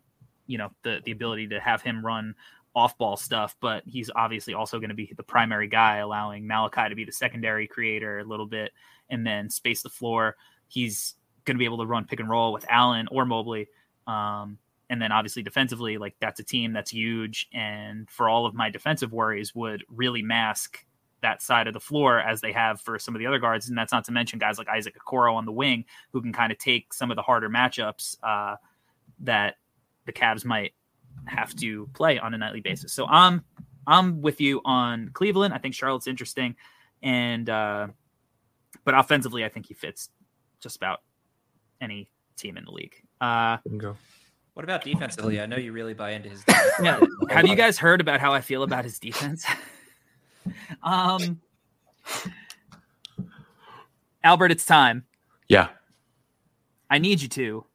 you 0.47 0.59
know, 0.59 0.71
the 0.83 1.01
the 1.05 1.13
ability 1.13 1.49
to 1.49 1.61
have 1.61 1.83
him 1.83 2.05
run 2.05 2.35
off 2.75 2.97
ball 2.99 3.17
stuff, 3.17 3.57
but 3.61 3.83
he's 3.87 4.11
obviously 4.15 4.55
also 4.55 4.79
going 4.79 4.91
to 4.91 4.95
be 4.95 5.13
the 5.17 5.23
primary 5.23 5.69
guy, 5.69 5.97
allowing 5.97 6.45
Malaki 6.45 6.89
to 6.89 6.95
be 6.95 7.05
the 7.05 7.13
secondary 7.13 7.67
creator 7.67 8.21
a 8.21 8.25
little 8.25 8.47
bit 8.47 8.73
and 9.11 9.27
then 9.27 9.51
space 9.51 9.83
the 9.83 9.89
floor. 9.89 10.37
He's 10.69 11.15
going 11.45 11.57
to 11.57 11.59
be 11.59 11.65
able 11.65 11.79
to 11.79 11.87
run 11.87 12.05
pick 12.05 12.21
and 12.21 12.29
roll 12.29 12.53
with 12.53 12.67
Allen 12.69 13.09
or 13.11 13.25
Mobley. 13.25 13.69
Um, 14.07 14.59
and 14.91 15.01
then 15.01 15.13
obviously 15.13 15.43
defensively, 15.43 15.99
like 15.99 16.17
that's 16.21 16.41
a 16.41 16.45
team 16.45 16.73
that's 16.73 16.91
huge. 16.91 17.49
And 17.53 18.09
for 18.11 18.29
all 18.29 18.47
of 18.47 18.55
my 18.55 18.71
defensive 18.71 19.13
worries, 19.13 19.55
would 19.55 19.85
really 19.89 20.23
mask 20.23 20.85
that 21.21 21.43
side 21.43 21.67
of 21.67 21.75
the 21.75 21.81
floor 21.81 22.21
as 22.21 22.41
they 22.41 22.53
have 22.53 22.81
for 22.81 22.99
some 22.99 23.15
of 23.15 23.19
the 23.19 23.27
other 23.27 23.39
guards. 23.39 23.69
And 23.69 23.77
that's 23.77 23.93
not 23.93 24.05
to 24.05 24.13
mention 24.13 24.39
guys 24.39 24.59
like 24.59 24.69
Isaac 24.69 24.97
Okoro 24.99 25.35
on 25.35 25.45
the 25.45 25.53
wing 25.53 25.85
who 26.13 26.23
can 26.23 26.33
kind 26.33 26.53
of 26.53 26.59
take 26.59 26.93
some 26.93 27.11
of 27.11 27.17
the 27.17 27.23
harder 27.23 27.49
matchups 27.49 28.17
uh, 28.23 28.57
that 29.21 29.57
the 30.07 30.13
Cavs 30.13 30.45
might 30.45 30.73
have 31.27 31.55
to 31.57 31.89
play 31.95 32.19
on 32.19 32.35
a 32.35 32.39
nightly 32.39 32.61
basis. 32.61 32.93
So 32.93 33.07
I'm 33.07 33.45
I'm 33.87 34.21
with 34.21 34.41
you 34.41 34.61
on 34.65 35.11
Cleveland. 35.13 35.55
I 35.55 35.59
think 35.59 35.75
Charlotte's 35.75 36.07
interesting, 36.07 36.57
and 37.03 37.49
uh, 37.49 37.89
but 38.85 38.97
offensively, 38.97 39.45
I 39.45 39.49
think 39.49 39.67
he 39.67 39.75
fits 39.75 40.11
just 40.61 40.77
about 40.77 41.01
any 41.81 42.11
team 42.37 42.57
in 42.57 42.65
the 42.65 42.71
league. 42.71 42.95
Uh. 43.21 43.59
What 44.59 44.65
about 44.65 44.83
defensively? 44.83 45.41
I 45.41 45.47
know 45.47 45.55
you 45.55 45.71
really 45.71 45.95
buy 45.95 46.11
into 46.11 46.31
his. 46.31 46.43
yeah, 46.83 46.99
have 47.31 47.47
you 47.47 47.55
guys 47.55 47.79
heard 47.79 48.01
about 48.01 48.19
how 48.19 48.35
I 48.35 48.41
feel 48.41 48.65
about 48.65 48.83
his 48.83 48.99
defense? 48.99 49.47
um, 50.83 51.41
Albert, 54.25 54.51
it's 54.51 54.67
time. 54.67 55.05
Yeah. 55.49 55.69
I 56.91 56.99
need 56.99 57.23
you 57.23 57.29
to 57.29 57.67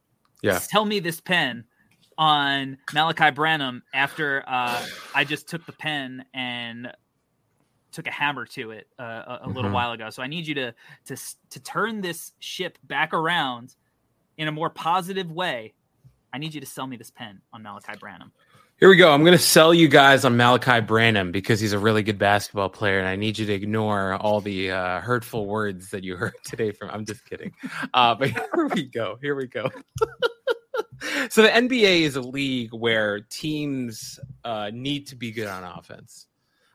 Yeah. 0.41 0.59
tell 0.59 0.83
me 0.83 0.99
this 0.99 1.21
pen 1.21 1.63
on 2.17 2.77
Malaki 2.91 3.33
Branham 3.33 3.81
after 3.93 4.43
uh, 4.45 4.85
I 5.15 5.23
just 5.23 5.47
took 5.47 5.65
the 5.65 5.71
pen 5.71 6.25
and 6.33 6.91
took 7.93 8.07
a 8.07 8.11
hammer 8.11 8.45
to 8.47 8.71
it 8.71 8.89
uh, 8.99 9.03
a, 9.03 9.39
a 9.43 9.47
little 9.47 9.71
Mhm. 9.71 9.75
while 9.75 9.93
ago. 9.93 10.09
So 10.09 10.21
I 10.21 10.27
need 10.27 10.45
you 10.45 10.55
to 10.55 10.75
to 11.05 11.15
to 11.51 11.59
turn 11.61 12.01
this 12.01 12.33
ship 12.39 12.77
back 12.83 13.13
around 13.13 13.73
in 14.37 14.49
a 14.49 14.51
more 14.51 14.69
positive 14.69 15.31
way. 15.31 15.75
I 16.33 16.39
need 16.39 16.55
you 16.55 16.59
to 16.59 16.65
sell 16.65 16.87
me 16.87 16.97
this 16.97 17.11
pen 17.11 17.41
on 17.53 17.63
Malaki 17.63 17.99
Branham. 17.99 18.31
Here 18.79 18.89
we 18.89 18.95
go. 18.95 19.13
I'm 19.13 19.21
going 19.21 19.37
to 19.37 19.43
sell 19.43 19.71
you 19.71 19.87
guys 19.87 20.25
on 20.25 20.35
Malaki 20.35 20.85
Branham 20.85 21.31
because 21.31 21.59
he's 21.59 21.73
a 21.73 21.79
really 21.79 22.01
good 22.01 22.17
basketball 22.17 22.69
player, 22.69 22.97
and 22.97 23.07
I 23.07 23.15
need 23.15 23.37
you 23.37 23.45
to 23.45 23.53
ignore 23.53 24.15
all 24.15 24.41
the 24.41 24.71
uh, 24.71 24.99
hurtful 24.99 25.45
words 25.45 25.91
that 25.91 26.03
you 26.03 26.15
heard 26.17 26.33
today 26.43 26.71
from. 26.71 26.89
I'm 26.89 27.05
just 27.05 27.23
kidding. 27.29 27.53
Uh, 27.93 28.15
but 28.15 28.29
here 28.55 28.67
we 28.73 28.83
go. 28.83 29.19
Here 29.21 29.35
we 29.35 29.45
go. 29.45 29.69
so 31.29 31.43
the 31.43 31.49
NBA 31.49 32.01
is 32.01 32.15
a 32.15 32.21
league 32.21 32.73
where 32.73 33.21
teams 33.21 34.19
uh, 34.43 34.71
need 34.73 35.05
to 35.07 35.15
be 35.15 35.31
good 35.31 35.47
on 35.47 35.63
offense. 35.63 36.25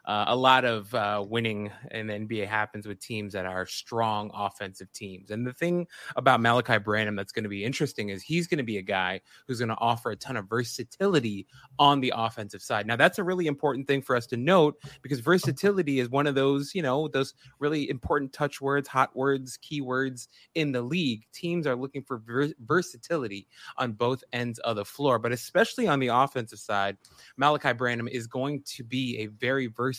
Uh, 0.08 0.24
a 0.28 0.36
lot 0.36 0.64
of 0.64 0.94
uh, 0.94 1.22
winning 1.28 1.70
in 1.90 2.06
the 2.06 2.14
NBA 2.14 2.46
happens 2.46 2.86
with 2.86 2.98
teams 2.98 3.34
that 3.34 3.44
are 3.44 3.66
strong 3.66 4.30
offensive 4.34 4.90
teams. 4.94 5.30
And 5.30 5.46
the 5.46 5.52
thing 5.52 5.86
about 6.16 6.40
Malaki 6.40 6.82
Branham 6.82 7.14
that's 7.14 7.30
going 7.30 7.42
to 7.42 7.50
be 7.50 7.62
interesting 7.62 8.08
is 8.08 8.22
he's 8.22 8.46
going 8.46 8.56
to 8.56 8.64
be 8.64 8.78
a 8.78 8.82
guy 8.82 9.20
who's 9.46 9.58
going 9.58 9.68
to 9.68 9.76
offer 9.76 10.10
a 10.10 10.16
ton 10.16 10.38
of 10.38 10.48
versatility 10.48 11.46
on 11.78 12.00
the 12.00 12.14
offensive 12.16 12.62
side. 12.62 12.86
Now, 12.86 12.96
that's 12.96 13.18
a 13.18 13.22
really 13.22 13.46
important 13.46 13.86
thing 13.86 14.00
for 14.00 14.16
us 14.16 14.26
to 14.28 14.38
note 14.38 14.76
because 15.02 15.20
versatility 15.20 16.00
is 16.00 16.08
one 16.08 16.26
of 16.26 16.34
those, 16.34 16.74
you 16.74 16.80
know, 16.80 17.08
those 17.08 17.34
really 17.58 17.90
important 17.90 18.32
touch 18.32 18.62
words, 18.62 18.88
hot 18.88 19.14
words, 19.14 19.58
keywords 19.58 20.28
in 20.54 20.72
the 20.72 20.80
league. 20.80 21.26
Teams 21.34 21.66
are 21.66 21.76
looking 21.76 22.02
for 22.02 22.16
ver- 22.16 22.54
versatility 22.64 23.46
on 23.76 23.92
both 23.92 24.24
ends 24.32 24.58
of 24.60 24.76
the 24.76 24.86
floor, 24.86 25.18
but 25.18 25.32
especially 25.32 25.86
on 25.86 26.00
the 26.00 26.08
offensive 26.08 26.60
side, 26.60 26.96
Malaki 27.38 27.76
Branham 27.76 28.08
is 28.08 28.26
going 28.26 28.62
to 28.64 28.82
be 28.82 29.18
a 29.18 29.26
very 29.26 29.66
versatile 29.66 29.97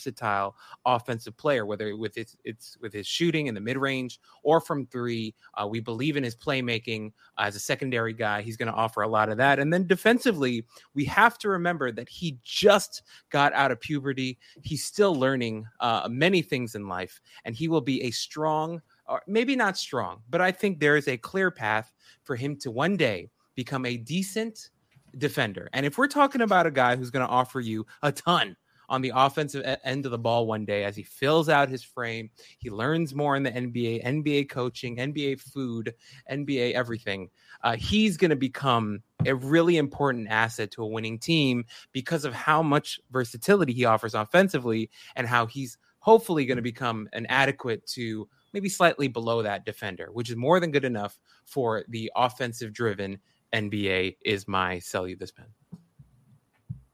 offensive 0.86 1.36
player, 1.36 1.66
whether 1.66 1.96
with 1.96 2.16
its, 2.16 2.36
it's 2.44 2.76
with 2.80 2.92
his 2.92 3.06
shooting 3.06 3.46
in 3.46 3.54
the 3.54 3.60
mid 3.60 3.76
range 3.76 4.20
or 4.42 4.60
from 4.60 4.86
three. 4.86 5.34
Uh, 5.54 5.66
we 5.66 5.80
believe 5.80 6.16
in 6.16 6.24
his 6.24 6.36
playmaking 6.36 7.12
as 7.38 7.56
a 7.56 7.60
secondary 7.60 8.12
guy. 8.12 8.42
He's 8.42 8.56
going 8.56 8.70
to 8.70 8.74
offer 8.74 9.02
a 9.02 9.08
lot 9.08 9.28
of 9.28 9.36
that. 9.38 9.58
And 9.58 9.72
then 9.72 9.86
defensively, 9.86 10.64
we 10.94 11.04
have 11.06 11.38
to 11.38 11.48
remember 11.48 11.92
that 11.92 12.08
he 12.08 12.38
just 12.42 13.02
got 13.30 13.52
out 13.54 13.70
of 13.70 13.80
puberty. 13.80 14.38
He's 14.62 14.84
still 14.84 15.14
learning 15.14 15.66
uh, 15.80 16.08
many 16.10 16.42
things 16.42 16.74
in 16.74 16.88
life, 16.88 17.20
and 17.44 17.54
he 17.54 17.68
will 17.68 17.80
be 17.80 18.02
a 18.02 18.10
strong, 18.10 18.80
or 19.06 19.22
maybe 19.26 19.56
not 19.56 19.76
strong, 19.76 20.22
but 20.30 20.40
I 20.40 20.52
think 20.52 20.78
there 20.78 20.96
is 20.96 21.08
a 21.08 21.16
clear 21.16 21.50
path 21.50 21.92
for 22.22 22.36
him 22.36 22.56
to 22.56 22.70
one 22.70 22.96
day 22.96 23.30
become 23.54 23.84
a 23.86 23.96
decent 23.96 24.70
defender. 25.18 25.68
And 25.72 25.84
if 25.84 25.98
we're 25.98 26.06
talking 26.06 26.40
about 26.40 26.66
a 26.66 26.70
guy 26.70 26.96
who's 26.96 27.10
going 27.10 27.26
to 27.26 27.32
offer 27.32 27.60
you 27.60 27.86
a 28.02 28.12
ton 28.12 28.56
on 28.90 29.00
the 29.00 29.12
offensive 29.14 29.62
end 29.84 30.04
of 30.04 30.10
the 30.10 30.18
ball 30.18 30.46
one 30.46 30.64
day 30.64 30.84
as 30.84 30.96
he 30.96 31.04
fills 31.04 31.48
out 31.48 31.68
his 31.68 31.82
frame, 31.82 32.28
he 32.58 32.68
learns 32.68 33.14
more 33.14 33.36
in 33.36 33.44
the 33.44 33.52
NBA, 33.52 34.04
NBA 34.04 34.50
coaching, 34.50 34.96
NBA 34.96 35.40
food, 35.40 35.94
NBA 36.30 36.72
everything. 36.72 37.30
Uh, 37.62 37.76
he's 37.76 38.16
going 38.16 38.30
to 38.30 38.36
become 38.36 39.02
a 39.24 39.34
really 39.34 39.76
important 39.76 40.28
asset 40.28 40.72
to 40.72 40.82
a 40.82 40.86
winning 40.86 41.18
team 41.18 41.64
because 41.92 42.24
of 42.24 42.34
how 42.34 42.62
much 42.62 42.98
versatility 43.12 43.72
he 43.72 43.84
offers 43.84 44.14
offensively 44.14 44.90
and 45.14 45.26
how 45.26 45.46
he's 45.46 45.78
hopefully 46.00 46.44
going 46.44 46.56
to 46.56 46.62
become 46.62 47.08
an 47.12 47.26
adequate 47.26 47.86
to 47.86 48.28
maybe 48.52 48.68
slightly 48.68 49.06
below 49.06 49.42
that 49.42 49.64
defender, 49.64 50.08
which 50.12 50.30
is 50.30 50.36
more 50.36 50.58
than 50.58 50.72
good 50.72 50.84
enough 50.84 51.18
for 51.44 51.84
the 51.88 52.10
offensive 52.16 52.72
driven 52.72 53.20
NBA 53.52 54.16
is 54.24 54.48
my 54.48 54.80
sell 54.80 55.06
you 55.06 55.14
this 55.14 55.30
pen. 55.30 55.46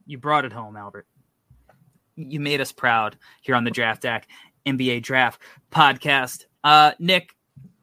You 0.07 0.19
brought 0.19 0.45
it 0.45 0.53
home, 0.53 0.77
Albert. 0.77 1.07
You 2.17 2.41
made 2.41 2.61
us 2.61 2.73
proud 2.73 3.17
here 3.43 3.55
on 3.55 3.65
the 3.65 3.71
Draft 3.71 4.03
Deck 4.03 4.27
NBA 4.67 5.03
Draft 5.03 5.41
podcast. 5.71 6.47
Uh, 6.65 6.93
Nick, 6.99 7.35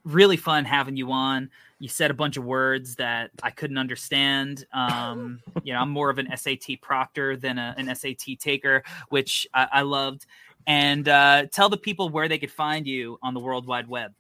really 0.03 0.38
fun 0.38 0.65
having 0.65 0.97
you 0.97 1.11
on. 1.11 1.49
You 1.79 1.89
said 1.89 2.11
a 2.11 2.13
bunch 2.13 2.38
of 2.38 2.43
words 2.43 2.95
that 2.95 3.31
I 3.41 3.49
couldn't 3.51 3.77
understand. 3.77 4.65
Um, 4.73 5.41
you 5.63 5.73
know, 5.73 5.79
I'm 5.79 5.89
more 5.89 6.09
of 6.09 6.17
an 6.17 6.29
SAT 6.36 6.81
proctor 6.81 7.36
than 7.36 7.57
a, 7.57 7.75
an 7.77 7.93
SAT 7.95 8.39
taker, 8.39 8.84
which 9.09 9.47
I, 9.53 9.67
I 9.71 9.81
loved. 9.81 10.25
And 10.65 11.07
uh, 11.07 11.45
tell 11.51 11.69
the 11.69 11.77
people 11.77 12.09
where 12.09 12.27
they 12.27 12.38
could 12.38 12.51
find 12.51 12.88
you 12.88 13.17
on 13.21 13.34
the 13.34 13.39
World 13.39 13.67
Wide 13.67 13.88
Web. 13.88 14.13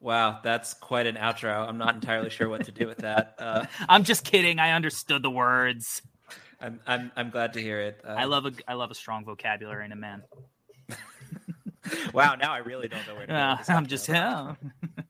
Wow, 0.00 0.40
that's 0.42 0.74
quite 0.74 1.06
an 1.06 1.14
outro. 1.14 1.68
I'm 1.68 1.78
not 1.78 1.94
entirely 1.94 2.28
sure 2.28 2.48
what 2.48 2.64
to 2.64 2.72
do 2.72 2.88
with 2.88 2.98
that. 2.98 3.36
Uh, 3.38 3.66
I'm 3.88 4.02
just 4.02 4.24
kidding. 4.24 4.58
I 4.58 4.72
understood 4.72 5.22
the 5.22 5.30
words. 5.30 6.02
I'm, 6.62 6.80
I'm 6.86 7.12
I'm 7.16 7.30
glad 7.30 7.54
to 7.54 7.60
hear 7.60 7.80
it. 7.80 8.00
Uh, 8.06 8.12
I 8.12 8.24
love 8.24 8.46
a 8.46 8.52
I 8.68 8.74
love 8.74 8.90
a 8.90 8.94
strong 8.94 9.24
vocabulary 9.24 9.84
in 9.84 9.92
a 9.92 9.96
man. 9.96 10.22
Wow, 12.14 12.36
now 12.36 12.52
I 12.52 12.58
really 12.58 12.88
don't 12.88 13.06
know 13.06 13.14
where 13.14 13.26
to 13.26 13.32
go. 13.32 13.38
Uh, 13.38 13.58
I'm 13.68 13.86
just 13.86 14.08
yeah. 14.08 14.54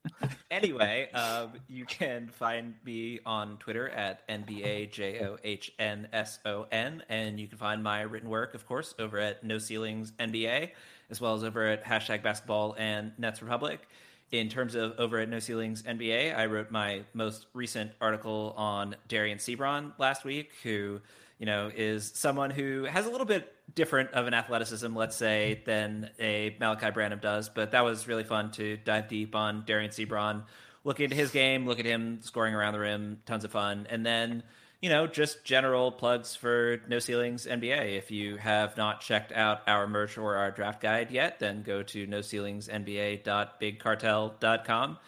anyway, 0.51 1.11
um, 1.13 1.53
you 1.69 1.85
can 1.85 2.29
find 2.29 2.75
me 2.85 3.21
on 3.27 3.59
Twitter 3.59 3.89
at 3.91 4.27
NBAJOHNSON, 4.29 7.01
and 7.09 7.41
you 7.41 7.47
can 7.47 7.59
find 7.59 7.83
my 7.83 8.03
written 8.03 8.29
work, 8.29 8.55
of 8.55 8.67
course, 8.67 8.95
over 8.99 9.19
at 9.19 9.45
No 9.45 9.59
Ceilings 9.59 10.13
NBA, 10.13 10.71
as 11.11 11.21
well 11.21 11.35
as 11.35 11.45
over 11.45 11.67
at 11.67 11.85
hashtag 11.85 12.23
Basketball 12.23 12.75
and 12.79 13.13
Nets 13.19 13.43
Republic. 13.43 13.87
In 14.31 14.49
terms 14.49 14.75
of 14.75 14.99
over 14.99 15.19
at 15.19 15.29
No 15.29 15.41
Ceilings 15.41 15.83
NBA, 15.83 16.37
I 16.37 16.47
wrote 16.47 16.71
my 16.71 17.03
most 17.13 17.47
recent 17.53 17.91
article 18.01 18.55
on 18.57 18.97
Dereon 19.09 19.37
Seabron 19.37 19.93
last 19.99 20.25
week, 20.25 20.53
who 20.63 21.01
you 21.39 21.47
know 21.47 21.71
is 21.75 22.13
someone 22.15 22.51
who 22.51 22.85
has 22.85 23.07
a 23.07 23.11
little 23.11 23.27
bit 23.27 23.53
different 23.75 24.11
of 24.13 24.27
an 24.27 24.35
athleticism, 24.35 24.95
let's 24.95 25.17
say, 25.17 25.63
than 25.65 26.11
a 26.19 26.57
Malaki 26.61 26.93
Branham 26.93 27.21
does. 27.21 27.49
But 27.49 27.73
that 27.73 27.85
was 27.85 28.07
really 28.07 28.25
fun 28.25 28.51
to 28.53 28.77
dive 28.77 29.09
deep 29.09 29.35
on 29.35 29.63
Dereon 29.63 29.89
Seabron, 29.89 30.45
look 30.85 31.01
into 31.01 31.17
his 31.17 31.31
game, 31.31 31.67
look 31.67 31.79
at 31.79 31.87
him 31.87 32.21
scoring 32.23 32.55
around 32.55 32.75
the 32.75 32.81
rim, 32.81 33.21
tons 33.27 33.45
of 33.45 33.51
fun, 33.51 33.87
and 33.91 34.05
then 34.05 34.43
you 34.83 34.91
know, 34.91 35.07
just 35.07 35.45
general 35.45 35.93
plugs 35.93 36.35
for 36.35 36.81
No 36.89 36.99
Ceilings 36.99 37.47
NBA. 37.47 37.97
If 37.97 38.11
you 38.11 38.37
have 38.37 38.77
not 38.77 39.01
checked 39.01 39.31
out 39.31 39.61
our 39.69 39.87
merch 39.87 40.19
or 40.19 40.35
our 40.35 40.51
draft 40.51 40.81
guide 40.83 41.13
yet, 41.13 41.39
then 41.39 41.63
go 41.63 41.85
to 41.85 42.07
noceilingsnba.bigcartel.com 42.09 44.99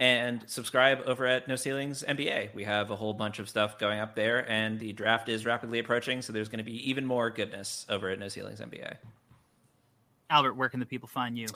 and 0.00 0.42
subscribe 0.46 1.02
over 1.06 1.26
at 1.26 1.46
No 1.46 1.56
Ceilings 1.56 2.04
NBA. 2.06 2.54
We 2.54 2.64
have 2.64 2.90
a 2.90 2.96
whole 2.96 3.14
bunch 3.14 3.38
of 3.38 3.48
stuff 3.48 3.78
going 3.78 4.00
up 4.00 4.14
there, 4.14 4.48
and 4.50 4.78
the 4.78 4.92
draft 4.92 5.28
is 5.28 5.46
rapidly 5.46 5.78
approaching, 5.78 6.22
so 6.22 6.32
there's 6.32 6.48
going 6.48 6.58
to 6.58 6.64
be 6.64 6.88
even 6.88 7.06
more 7.06 7.30
goodness 7.30 7.86
over 7.88 8.08
at 8.10 8.18
No 8.18 8.28
Ceilings 8.28 8.60
NBA. 8.60 8.96
Albert, 10.30 10.54
where 10.54 10.68
can 10.68 10.80
the 10.80 10.86
people 10.86 11.08
find 11.08 11.38
you? 11.38 11.46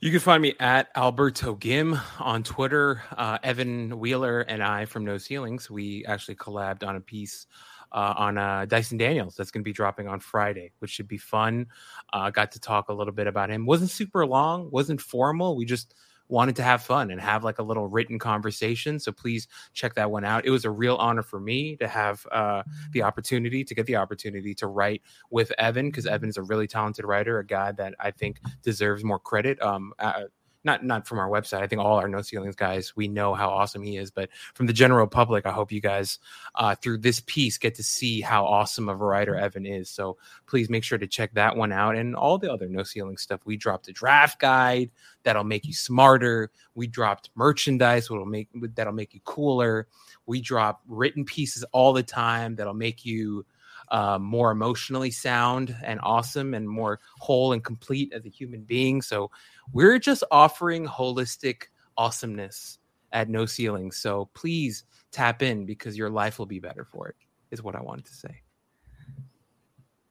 You 0.00 0.10
can 0.10 0.20
find 0.20 0.42
me 0.42 0.54
at 0.60 0.88
Alberto 0.96 1.54
Gim 1.54 1.98
on 2.20 2.42
Twitter. 2.42 3.02
Uh, 3.16 3.38
Evan 3.42 3.98
Wheeler 3.98 4.42
and 4.42 4.62
I 4.62 4.84
from 4.84 5.04
No 5.04 5.18
Ceilings, 5.18 5.70
we 5.70 6.04
actually 6.06 6.36
collabed 6.36 6.86
on 6.86 6.96
a 6.96 7.00
piece 7.00 7.46
uh, 7.92 8.14
on 8.16 8.38
uh, 8.38 8.64
Dyson 8.66 8.96
Daniels 8.98 9.36
that's 9.36 9.50
going 9.50 9.62
to 9.62 9.64
be 9.64 9.72
dropping 9.72 10.08
on 10.08 10.20
Friday, 10.20 10.72
which 10.78 10.90
should 10.90 11.08
be 11.08 11.18
fun. 11.18 11.66
Uh, 12.12 12.30
got 12.30 12.52
to 12.52 12.60
talk 12.60 12.88
a 12.88 12.92
little 12.92 13.12
bit 13.12 13.26
about 13.26 13.50
him. 13.50 13.66
wasn't 13.66 13.90
super 13.90 14.26
long, 14.26 14.70
wasn't 14.70 15.00
formal. 15.00 15.56
We 15.56 15.64
just 15.64 15.94
wanted 16.32 16.56
to 16.56 16.62
have 16.62 16.82
fun 16.82 17.10
and 17.10 17.20
have 17.20 17.44
like 17.44 17.58
a 17.58 17.62
little 17.62 17.86
written 17.86 18.18
conversation. 18.18 18.98
So 18.98 19.12
please 19.12 19.46
check 19.74 19.94
that 19.94 20.10
one 20.10 20.24
out. 20.24 20.46
It 20.46 20.50
was 20.50 20.64
a 20.64 20.70
real 20.70 20.96
honor 20.96 21.22
for 21.22 21.38
me 21.38 21.76
to 21.76 21.86
have 21.86 22.26
uh, 22.32 22.62
the 22.92 23.02
opportunity 23.02 23.62
to 23.64 23.74
get 23.74 23.84
the 23.84 23.96
opportunity 23.96 24.54
to 24.54 24.66
write 24.66 25.02
with 25.30 25.52
Evan 25.58 25.90
because 25.90 26.06
Evan 26.06 26.30
is 26.30 26.38
a 26.38 26.42
really 26.42 26.66
talented 26.66 27.04
writer, 27.04 27.38
a 27.38 27.46
guy 27.46 27.72
that 27.72 27.94
I 28.00 28.12
think 28.12 28.40
deserves 28.62 29.04
more 29.04 29.18
credit. 29.18 29.60
Um, 29.62 29.92
uh, 29.98 30.22
not 30.64 30.84
not 30.84 31.06
from 31.06 31.18
our 31.18 31.28
website. 31.28 31.62
I 31.62 31.66
think 31.66 31.80
all 31.80 31.96
our 31.96 32.08
no 32.08 32.22
ceilings 32.22 32.56
guys 32.56 32.94
we 32.94 33.08
know 33.08 33.34
how 33.34 33.50
awesome 33.50 33.82
he 33.82 33.96
is, 33.96 34.10
but 34.10 34.28
from 34.54 34.66
the 34.66 34.72
general 34.72 35.06
public, 35.06 35.46
I 35.46 35.52
hope 35.52 35.72
you 35.72 35.80
guys 35.80 36.18
uh, 36.54 36.74
through 36.74 36.98
this 36.98 37.20
piece 37.26 37.58
get 37.58 37.74
to 37.76 37.82
see 37.82 38.20
how 38.20 38.44
awesome 38.44 38.88
of 38.88 39.00
a 39.00 39.04
writer 39.04 39.34
Evan 39.34 39.66
is. 39.66 39.88
So 39.88 40.16
please 40.46 40.70
make 40.70 40.84
sure 40.84 40.98
to 40.98 41.06
check 41.06 41.34
that 41.34 41.56
one 41.56 41.72
out 41.72 41.96
and 41.96 42.14
all 42.14 42.38
the 42.38 42.52
other 42.52 42.68
no 42.68 42.82
ceiling 42.82 43.16
stuff. 43.16 43.40
We 43.44 43.56
dropped 43.56 43.88
a 43.88 43.92
draft 43.92 44.40
guide 44.40 44.90
that'll 45.24 45.44
make 45.44 45.66
you 45.66 45.74
smarter. 45.74 46.50
We 46.74 46.86
dropped 46.86 47.30
merchandise 47.34 48.08
that'll 48.08 48.26
make 48.26 48.48
that'll 48.74 48.92
make 48.92 49.14
you 49.14 49.20
cooler. 49.24 49.88
We 50.26 50.40
drop 50.40 50.82
written 50.86 51.24
pieces 51.24 51.64
all 51.72 51.92
the 51.92 52.02
time 52.02 52.54
that'll 52.56 52.74
make 52.74 53.04
you 53.04 53.44
uh, 53.92 54.18
more 54.18 54.50
emotionally 54.50 55.10
sound 55.10 55.76
and 55.84 56.00
awesome 56.02 56.54
and 56.54 56.68
more 56.68 56.98
whole 57.18 57.52
and 57.52 57.62
complete 57.62 58.12
as 58.12 58.24
a 58.24 58.30
human 58.30 58.62
being. 58.62 59.02
So 59.02 59.30
we're 59.72 59.98
just 59.98 60.24
offering 60.30 60.86
holistic 60.86 61.64
awesomeness 61.96 62.78
at 63.12 63.28
no 63.28 63.44
ceiling. 63.44 63.92
So 63.92 64.30
please 64.34 64.84
tap 65.12 65.42
in 65.42 65.66
because 65.66 65.96
your 65.96 66.08
life 66.08 66.38
will 66.38 66.46
be 66.46 66.58
better 66.58 66.84
for 66.84 67.08
it. 67.08 67.16
Is 67.50 67.62
what 67.62 67.76
I 67.76 67.82
wanted 67.82 68.06
to 68.06 68.14
say. 68.14 68.40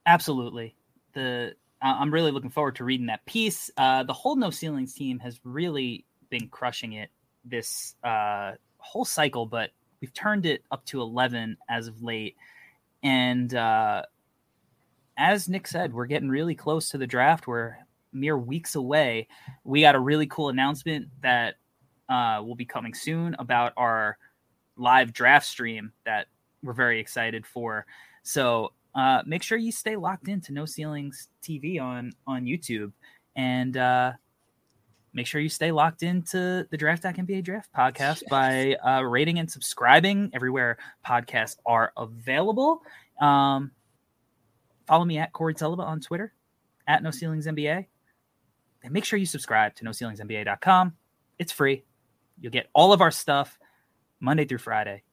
Absolutely. 0.06 0.76
The 1.14 1.56
I'm 1.82 2.14
really 2.14 2.32
looking 2.32 2.52
forward 2.52 2.76
to 2.76 2.84
reading 2.84 3.08
that 3.08 3.26
piece. 3.26 3.72
Uh, 3.76 4.04
the 4.04 4.14
whole 4.14 4.36
No 4.36 4.52
Ceilings 4.52 4.94
team 4.94 5.18
has 5.18 5.40
really 5.44 6.06
been 6.30 6.48
crushing 6.50 6.94
it 6.94 7.10
this 7.44 7.96
uh, 8.04 8.52
whole 8.78 9.06
cycle, 9.06 9.48
but 9.48 9.72
we've 10.00 10.14
turned 10.14 10.46
it 10.46 10.64
up 10.70 10.86
to 10.86 11.02
11 11.02 11.58
as 11.68 11.88
of 11.88 12.04
late. 12.04 12.36
And 13.04 13.54
uh, 13.54 14.04
as 15.18 15.50
Nick 15.50 15.68
said, 15.68 15.94
we're 15.94 16.06
getting 16.06 16.30
really 16.30 16.56
close 16.56 16.90
to 16.90 16.98
the 16.98 17.08
draft. 17.08 17.48
We're 17.48 17.78
mere 18.14 18.38
weeks 18.38 18.76
away, 18.76 19.28
we 19.64 19.82
got 19.82 19.96
a 19.96 20.00
really 20.00 20.28
cool 20.28 20.50
announcement 20.50 21.08
that 21.22 21.56
uh, 22.10 22.42
will 22.46 22.56
be 22.56 22.66
coming 22.66 22.94
soon 22.94 23.36
about 23.40 23.74
our 23.78 24.18
live 24.78 25.14
draft 25.14 25.46
stream 25.46 25.92
that 26.06 26.28
we're 26.64 26.74
very 26.74 27.00
excited 27.00 27.46
for. 27.46 27.86
So 28.24 28.74
uh, 28.96 29.24
make 29.26 29.44
sure 29.44 29.58
you 29.58 29.72
stay 29.72 29.96
locked 29.96 30.28
into 30.28 30.52
No 30.52 30.66
Ceilings 30.66 31.30
TV 31.42 31.82
on 31.82 32.12
on 32.28 32.44
YouTube, 32.46 32.92
and 33.36 33.78
uh, 33.78 34.14
make 35.14 35.28
sure 35.28 35.42
you 35.42 35.50
stay 35.50 35.72
locked 35.72 36.04
into 36.04 36.68
the 36.70 36.78
Draft 36.78 37.04
NBA 37.04 37.44
Draft 37.44 37.70
podcast 37.74 38.22
yes. 38.22 38.24
by 38.30 38.76
uh, 38.76 39.02
rating 39.02 39.40
and 39.40 39.50
subscribing 39.50 40.32
everywhere 40.34 40.78
podcasts 41.06 41.58
are 41.66 41.92
available. 41.98 42.82
Um, 43.20 43.72
follow 44.88 45.06
me 45.06 45.18
at 45.18 45.34
Corey 45.34 45.54
Tulaba 45.54 45.86
on 45.86 46.00
Twitter, 46.00 46.34
at 46.88 47.04
No 47.04 47.12
Ceilings 47.12 47.48
NBA, 47.48 47.86
and 48.84 48.94
make 48.94 49.06
sure 49.06 49.20
you 49.20 49.26
subscribe 49.26 49.76
to 49.76 49.86
NoCeilingsNBA.com. 49.86 50.94
It's 51.40 51.52
free. 51.52 51.84
You'll 52.40 52.52
get 52.52 52.68
all 52.74 52.94
of 52.94 53.02
our 53.02 53.12
stuff 53.12 53.60
Monday 54.20 54.46
through 54.46 54.60
Friday 54.60 55.04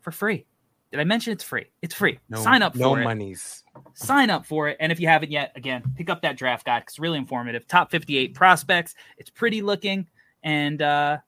for 0.00 0.10
free. 0.10 0.46
Did 0.90 1.00
I 1.00 1.04
mention 1.04 1.32
it's 1.32 1.44
free? 1.44 1.66
It's 1.82 1.94
free. 1.94 2.18
No, 2.30 2.42
Sign 2.42 2.62
up 2.62 2.72
for 2.72 2.78
no 2.78 2.94
it. 2.94 3.00
No 3.00 3.04
monies. 3.04 3.62
Sign 3.92 4.30
up 4.30 4.46
for 4.46 4.68
it. 4.68 4.76
And 4.80 4.90
if 4.90 4.98
you 4.98 5.06
haven't 5.06 5.30
yet, 5.30 5.52
again, 5.54 5.82
pick 5.96 6.08
up 6.08 6.22
that 6.22 6.38
draft 6.38 6.64
guide. 6.64 6.84
It's 6.86 6.98
really 6.98 7.18
informative. 7.18 7.66
Top 7.66 7.90
58 7.90 8.34
prospects. 8.34 8.94
It's 9.18 9.28
pretty 9.28 9.60
looking. 9.60 10.06
And 10.42 10.80
uh, 10.80 11.18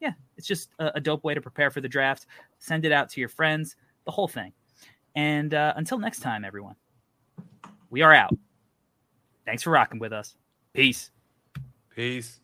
yeah, 0.00 0.12
it's 0.36 0.46
just 0.46 0.70
a, 0.78 0.92
a, 0.96 1.00
dope 1.00 1.24
way 1.24 1.32
to 1.32 1.40
prepare 1.40 1.70
for 1.70 1.80
the 1.80 1.88
draft. 1.88 2.26
Send 2.58 2.84
it 2.84 2.92
out 2.92 3.08
to 3.10 3.20
your 3.20 3.28
friends, 3.28 3.76
the 4.04 4.10
whole 4.10 4.28
thing. 4.28 4.52
And 5.14 5.54
uh, 5.54 5.72
until 5.76 5.98
next 5.98 6.20
time, 6.20 6.44
everyone, 6.44 6.76
we 7.88 8.02
are 8.02 8.12
out. 8.12 8.36
Thanks 9.46 9.62
for 9.62 9.70
rocking 9.70 9.98
with 9.98 10.12
us. 10.12 10.36
Peace. 10.74 11.10
Peace. 11.94 12.40